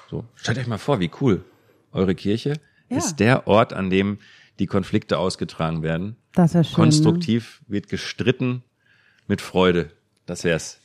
So, 0.09 0.25
stellt 0.35 0.57
euch 0.59 0.67
mal 0.67 0.77
vor, 0.77 0.99
wie 0.99 1.09
cool 1.21 1.43
eure 1.91 2.13
Kirche 2.15 2.53
Ja. 2.89 2.97
ist 2.97 3.15
der 3.19 3.47
Ort, 3.47 3.73
an 3.73 3.89
dem 3.89 4.19
die 4.59 4.67
Konflikte 4.67 5.17
ausgetragen 5.17 5.81
werden. 5.81 6.17
Das 6.33 6.53
wäre 6.53 6.63
schön. 6.63 6.71
Ne? 6.71 6.75
Konstruktiv 6.75 7.61
wird 7.67 7.87
gestritten 7.89 8.63
mit 9.27 9.41
Freude. 9.41 9.89
Das 10.27 10.43
wär's. 10.43 10.79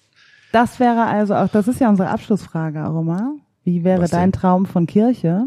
Das 0.53 0.81
wäre 0.81 1.05
also 1.05 1.35
auch, 1.35 1.49
das 1.49 1.69
ist 1.69 1.81
ja 1.81 1.89
unsere 1.91 2.09
Abschlussfrage, 2.09 2.81
Aroma. 2.81 3.35
Wie 3.65 3.85
wäre 3.85 4.09
dein? 4.09 4.33
Traum 4.33 4.65
von 4.65 4.87
Kirche? 4.87 5.45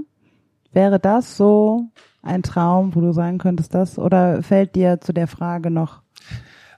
Wäre 0.71 0.99
das 0.99 1.37
so 1.37 1.85
ein 2.21 2.43
Traum, 2.43 2.93
wo 2.95 3.01
du 3.01 3.11
sagen 3.11 3.37
könntest, 3.37 3.73
das? 3.73 3.97
Oder 3.97 4.43
fällt 4.43 4.75
dir 4.75 4.99
zu 5.01 5.13
der 5.13 5.27
Frage 5.27 5.71
noch 5.71 6.01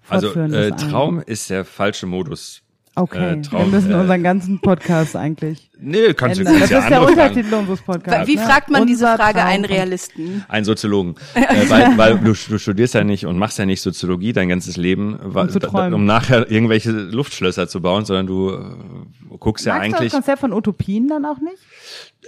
Also 0.07 0.33
äh, 0.33 0.71
ein? 0.71 0.77
Traum 0.77 1.19
ist 1.19 1.49
der 1.49 1.65
falsche 1.65 2.05
Modus. 2.05 2.63
Okay, 2.93 3.33
äh, 3.35 3.41
Traum, 3.41 3.71
wir 3.71 3.79
müssen 3.79 3.91
äh, 3.91 3.95
unseren 3.95 4.21
ganzen 4.21 4.59
Podcast 4.59 5.15
eigentlich 5.15 5.71
Nee, 5.83 6.13
kannst 6.13 6.39
du 6.39 6.45
ändern. 6.45 6.59
Das 6.59 6.69
kannst 6.69 6.71
ja 6.71 6.79
ist 6.79 6.89
der 6.89 6.97
fragen. 6.99 7.11
Untertitel 7.11 7.53
unseres 7.55 7.81
Podcasts. 7.81 8.27
Wie 8.27 8.35
ne? 8.35 8.41
fragt 8.41 8.69
man 8.69 8.85
diese 8.85 9.05
Unser 9.05 9.17
Frage 9.17 9.39
Traum 9.39 9.47
einen 9.47 9.65
Realisten? 9.65 10.45
Ein 10.47 10.63
Soziologen. 10.63 11.15
äh, 11.33 11.69
weil 11.69 11.97
weil 11.97 12.19
du, 12.19 12.33
du 12.33 12.57
studierst 12.59 12.93
ja 12.93 13.03
nicht 13.03 13.25
und 13.25 13.37
machst 13.37 13.57
ja 13.57 13.65
nicht 13.65 13.81
Soziologie 13.81 14.33
dein 14.33 14.49
ganzes 14.49 14.77
Leben, 14.77 15.17
weil, 15.21 15.49
zu 15.49 15.59
träumen. 15.59 15.93
um 15.95 16.05
nachher 16.05 16.51
irgendwelche 16.51 16.91
Luftschlösser 16.91 17.67
zu 17.67 17.81
bauen, 17.81 18.05
sondern 18.05 18.27
du 18.27 18.51
äh, 18.51 19.37
guckst 19.39 19.65
ja 19.65 19.73
Magst 19.73 19.91
du 19.91 19.95
eigentlich. 19.95 20.11
das 20.11 20.19
Konzept 20.19 20.39
von 20.39 20.53
Utopien 20.53 21.07
dann 21.07 21.25
auch 21.25 21.39
nicht? 21.39 21.57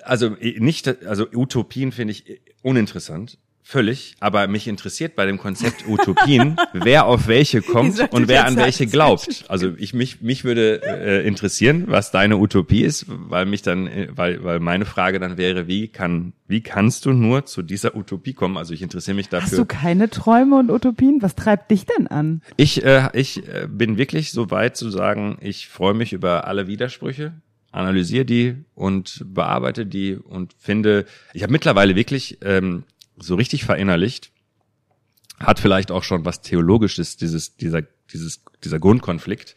Also 0.04 0.30
nicht, 0.40 1.06
also 1.06 1.28
Utopien 1.32 1.92
finde 1.92 2.14
ich 2.14 2.42
uninteressant. 2.64 3.38
Völlig, 3.64 4.16
aber 4.20 4.48
mich 4.48 4.68
interessiert 4.68 5.16
bei 5.16 5.26
dem 5.26 5.38
Konzept 5.38 5.88
Utopien, 5.88 6.58
wer 6.74 7.06
auf 7.06 7.28
welche 7.28 7.62
kommt 7.62 8.00
und 8.12 8.28
wer 8.28 8.46
an 8.46 8.58
welche 8.58 8.86
glaubt. 8.86 9.46
Also 9.48 9.74
ich 9.78 9.94
mich 9.94 10.22
mich 10.22 10.44
würde 10.44 10.82
äh, 10.84 11.26
interessieren, 11.26 11.86
was 11.88 12.12
deine 12.12 12.38
Utopie 12.38 12.84
ist, 12.84 13.06
weil 13.08 13.46
mich 13.46 13.62
dann 13.62 13.88
äh, 13.88 14.10
weil 14.14 14.44
weil 14.44 14.60
meine 14.60 14.86
Frage 14.86 15.20
dann 15.20 15.38
wäre, 15.38 15.68
wie 15.68 15.88
kann 15.88 16.34
wie 16.48 16.62
kannst 16.62 17.06
du 17.06 17.14
nur 17.14 17.46
zu 17.46 17.62
dieser 17.62 17.96
Utopie 17.96 18.34
kommen? 18.34 18.58
Also 18.58 18.74
ich 18.74 18.82
interessiere 18.82 19.16
mich 19.16 19.30
Hast 19.32 19.52
du 19.54 19.58
dafür. 19.58 19.66
keine 19.66 20.10
Träume 20.10 20.58
und 20.60 20.70
Utopien? 20.70 21.22
Was 21.22 21.36
treibt 21.36 21.72
dich 21.72 21.86
denn 21.86 22.08
an? 22.08 22.42
Ich 22.58 22.84
äh, 22.84 23.10
ich 23.14 23.48
äh, 23.48 23.68
bin 23.70 23.98
wirklich 23.98 24.32
so 24.32 24.52
weit 24.52 24.76
zu 24.76 24.90
sagen, 24.90 25.38
ich 25.40 25.70
freue 25.70 25.94
mich 25.94 26.14
über 26.14 26.48
alle 26.48 26.68
Widersprüche 26.68 27.34
analysiere 27.74 28.24
die 28.24 28.56
und 28.76 29.24
bearbeite 29.26 29.86
die 29.88 30.16
und 30.16 30.54
finde, 30.54 31.06
ich 31.34 31.42
habe 31.42 31.52
mittlerweile 31.52 31.96
wirklich 31.96 32.38
ähm, 32.44 32.84
so 33.18 33.36
richtig 33.36 33.66
verinnerlicht, 33.66 34.32
hat 35.40 35.60
vielleicht 35.60 35.92
auch 35.92 36.04
schon 36.04 36.26
was 36.26 36.42
Theologisches, 36.42 37.18
dieses, 37.18 37.56
dieser, 37.58 37.82
dieses, 38.12 38.44
dieser 38.64 38.80
Grundkonflikt, 38.80 39.56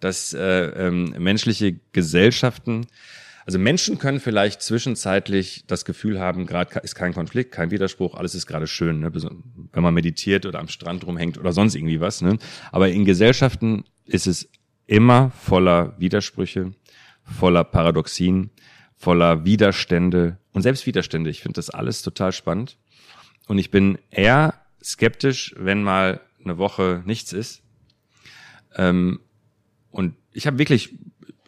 dass 0.00 0.32
äh, 0.34 0.66
ähm, 0.66 1.14
menschliche 1.18 1.80
Gesellschaften, 1.92 2.86
also 3.46 3.58
Menschen 3.60 3.98
können 3.98 4.18
vielleicht 4.18 4.60
zwischenzeitlich 4.60 5.64
das 5.68 5.84
Gefühl 5.84 6.18
haben, 6.18 6.46
gerade 6.46 6.80
ist 6.80 6.96
kein 6.96 7.14
Konflikt, 7.14 7.52
kein 7.52 7.70
Widerspruch, 7.70 8.14
alles 8.14 8.34
ist 8.34 8.46
gerade 8.46 8.66
schön, 8.66 9.00
ne? 9.00 9.14
wenn 9.14 9.82
man 9.82 9.94
meditiert 9.94 10.46
oder 10.46 10.58
am 10.58 10.68
Strand 10.68 11.06
rumhängt 11.06 11.38
oder 11.38 11.52
sonst 11.52 11.76
irgendwie 11.76 12.00
was. 12.00 12.22
Ne? 12.22 12.38
Aber 12.72 12.88
in 12.88 13.04
Gesellschaften 13.04 13.84
ist 14.04 14.26
es 14.26 14.48
immer 14.86 15.30
voller 15.30 15.94
Widersprüche, 15.98 16.72
voller 17.22 17.62
Paradoxien, 17.62 18.50
voller 18.96 19.44
Widerstände 19.44 20.38
und 20.52 20.62
selbst 20.62 20.86
Widerstände. 20.86 21.30
Ich 21.30 21.42
finde 21.42 21.58
das 21.58 21.70
alles 21.70 22.02
total 22.02 22.32
spannend. 22.32 22.78
Und 23.46 23.58
ich 23.58 23.70
bin 23.70 23.98
eher 24.10 24.54
skeptisch, 24.82 25.54
wenn 25.58 25.82
mal 25.82 26.20
eine 26.44 26.58
Woche 26.58 27.02
nichts 27.04 27.32
ist. 27.32 27.62
Ähm, 28.74 29.20
und 29.90 30.14
ich 30.32 30.46
habe 30.46 30.58
wirklich 30.58 30.94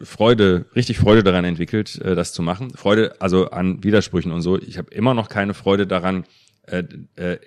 Freude, 0.01 0.65
richtig 0.75 0.97
Freude 0.97 1.23
daran 1.23 1.45
entwickelt, 1.45 1.99
äh, 2.01 2.15
das 2.15 2.33
zu 2.33 2.41
machen. 2.41 2.71
Freude, 2.71 3.19
also 3.21 3.51
an 3.51 3.83
Widersprüchen 3.83 4.31
und 4.31 4.41
so. 4.41 4.57
Ich 4.59 4.77
habe 4.77 4.91
immer 4.91 5.13
noch 5.13 5.29
keine 5.29 5.53
Freude 5.53 5.87
daran, 5.87 6.25
äh, 6.63 6.83
äh, 7.15 7.37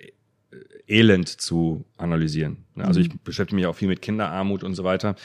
Elend 0.87 1.29
zu 1.29 1.85
analysieren. 1.97 2.57
Ne, 2.75 2.85
Also 2.85 2.99
ich 2.99 3.09
beschäftige 3.23 3.55
mich 3.55 3.65
auch 3.65 3.75
viel 3.75 3.87
mit 3.87 4.01
Kinderarmut 4.01 4.63
und 4.63 4.75
so 4.75 4.83
weiter. 4.83 5.15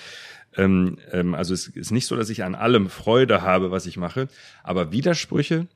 Ähm, 0.56 0.98
ähm, 1.12 1.34
also 1.34 1.52
es 1.52 1.68
ist 1.68 1.90
nicht 1.90 2.06
so, 2.06 2.16
dass 2.16 2.30
ich 2.30 2.44
an 2.44 2.55
allem 2.55 2.88
Freude 2.88 3.42
habe, 3.42 3.70
was 3.70 3.86
ich 3.86 3.96
mache, 3.96 4.28
aber 4.62 4.92
Widersprüche 4.92 5.66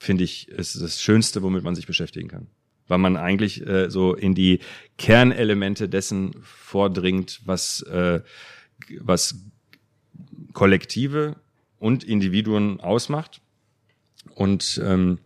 finde 0.00 0.24
ich 0.24 0.48
ist 0.48 0.80
das 0.80 1.00
Schönste, 1.00 1.42
womit 1.42 1.62
man 1.64 1.74
sich 1.74 1.86
beschäftigen 1.86 2.28
kann, 2.28 2.48
weil 2.88 2.98
man 2.98 3.16
eigentlich 3.16 3.66
äh, 3.66 3.90
so 3.90 4.14
in 4.14 4.34
die 4.34 4.60
Kernelemente 4.98 5.88
dessen 5.88 6.32
vordringt, 6.42 7.40
was 7.44 7.82
äh, 7.82 8.20
was 9.00 9.36
Kollektive 10.52 11.36
und 11.78 12.04
Individuen 12.04 12.80
ausmacht 12.80 13.40
und 14.34 14.80
ähm, 14.84 15.18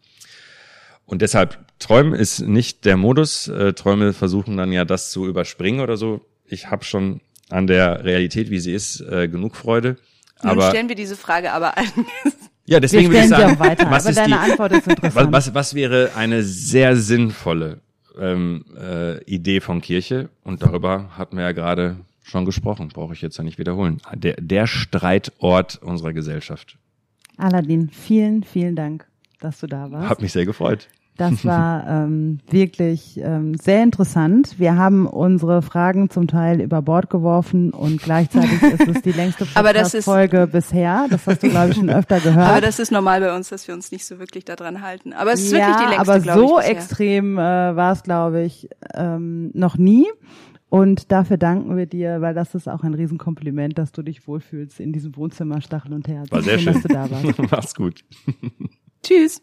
und 1.06 1.22
deshalb 1.22 1.58
Träumen 1.80 2.14
ist 2.14 2.40
nicht 2.40 2.84
der 2.84 2.96
Modus. 2.96 3.48
Äh, 3.48 3.72
Träume 3.72 4.12
versuchen 4.12 4.56
dann 4.56 4.70
ja 4.70 4.84
das 4.84 5.10
zu 5.10 5.26
überspringen 5.26 5.80
oder 5.80 5.96
so. 5.96 6.20
Ich 6.46 6.70
habe 6.70 6.84
schon 6.84 7.20
an 7.48 7.66
der 7.66 8.04
Realität, 8.04 8.50
wie 8.50 8.60
sie 8.60 8.72
ist, 8.72 9.00
äh, 9.00 9.28
genug 9.28 9.56
Freude. 9.56 9.96
Nun 10.42 10.52
Aber 10.52 10.68
stellen 10.68 10.88
wir 10.88 10.94
diese 10.94 11.16
Frage 11.16 11.52
aber 11.52 11.76
an. 11.76 11.86
Ja, 12.70 12.78
deswegen 12.78 13.08
würde 13.08 13.24
ich 13.24 13.28
sagen, 13.28 13.58
weiter, 13.58 13.90
was 13.90 14.06
ist 14.06 14.16
deine 14.16 14.36
die, 14.46 14.58
was, 15.14 15.32
was, 15.32 15.54
was 15.54 15.74
wäre 15.74 16.12
eine 16.14 16.44
sehr 16.44 16.94
sinnvolle 16.94 17.80
ähm, 18.16 18.64
äh, 18.80 19.20
Idee 19.24 19.60
von 19.60 19.80
Kirche? 19.80 20.28
Und 20.44 20.62
darüber 20.62 21.10
hatten 21.18 21.36
wir 21.36 21.42
ja 21.42 21.50
gerade 21.52 21.96
schon 22.22 22.44
gesprochen, 22.44 22.88
brauche 22.94 23.12
ich 23.12 23.22
jetzt 23.22 23.38
ja 23.38 23.42
nicht 23.42 23.58
wiederholen. 23.58 24.00
Der, 24.14 24.36
der 24.38 24.68
Streitort 24.68 25.82
unserer 25.82 26.12
Gesellschaft. 26.12 26.78
Aladdin, 27.36 27.90
vielen, 27.90 28.44
vielen 28.44 28.76
Dank, 28.76 29.04
dass 29.40 29.58
du 29.58 29.66
da 29.66 29.90
warst. 29.90 30.08
Hat 30.08 30.22
mich 30.22 30.30
sehr 30.30 30.46
gefreut. 30.46 30.86
Das 31.20 31.44
war 31.44 31.86
ähm, 31.86 32.38
wirklich 32.48 33.20
ähm, 33.22 33.54
sehr 33.56 33.82
interessant. 33.82 34.58
Wir 34.58 34.76
haben 34.76 35.06
unsere 35.06 35.60
Fragen 35.60 36.08
zum 36.08 36.26
Teil 36.26 36.62
über 36.62 36.80
Bord 36.80 37.10
geworfen 37.10 37.72
und 37.72 38.02
gleichzeitig 38.02 38.62
ist 38.62 38.88
es 38.88 39.02
die 39.02 39.12
längste 39.12 39.44
Podcast-Folge 39.54 40.48
bisher. 40.50 41.06
Das 41.10 41.26
hast 41.26 41.42
du, 41.42 41.50
glaube 41.50 41.70
ich, 41.70 41.76
schon 41.76 41.90
öfter 41.90 42.20
gehört. 42.20 42.48
Aber 42.48 42.60
das 42.62 42.78
ist 42.78 42.90
normal 42.90 43.20
bei 43.20 43.36
uns, 43.36 43.50
dass 43.50 43.68
wir 43.68 43.74
uns 43.74 43.92
nicht 43.92 44.06
so 44.06 44.18
wirklich 44.18 44.46
daran 44.46 44.80
halten. 44.80 45.12
Aber 45.12 45.34
es 45.34 45.42
ist 45.42 45.52
ja, 45.52 45.58
wirklich 45.58 45.76
die 45.76 45.94
längste, 45.94 46.00
aber 46.00 46.20
so 46.20 46.58
ich, 46.58 46.66
extrem 46.66 47.36
äh, 47.36 47.40
war 47.40 47.92
es, 47.92 48.02
glaube 48.02 48.42
ich, 48.42 48.70
ähm, 48.94 49.50
noch 49.52 49.76
nie. 49.76 50.06
Und 50.70 51.12
dafür 51.12 51.36
danken 51.36 51.76
wir 51.76 51.86
dir, 51.86 52.22
weil 52.22 52.32
das 52.32 52.54
ist 52.54 52.66
auch 52.68 52.82
ein 52.82 52.94
Riesenkompliment, 52.94 53.76
dass 53.76 53.92
du 53.92 54.02
dich 54.02 54.26
wohlfühlst 54.26 54.80
in 54.80 54.92
diesem 54.92 55.16
Wohnzimmer 55.16 55.60
Stachel 55.60 55.92
und 55.92 56.08
Herz. 56.08 56.30
War 56.30 56.42
sehr 56.42 56.58
schön. 56.58 56.72
dass 56.72 56.82
du 56.82 56.88
da 56.88 57.10
warst. 57.10 57.38
Mach's 57.50 57.74
gut. 57.74 58.04
Tschüss. 59.02 59.42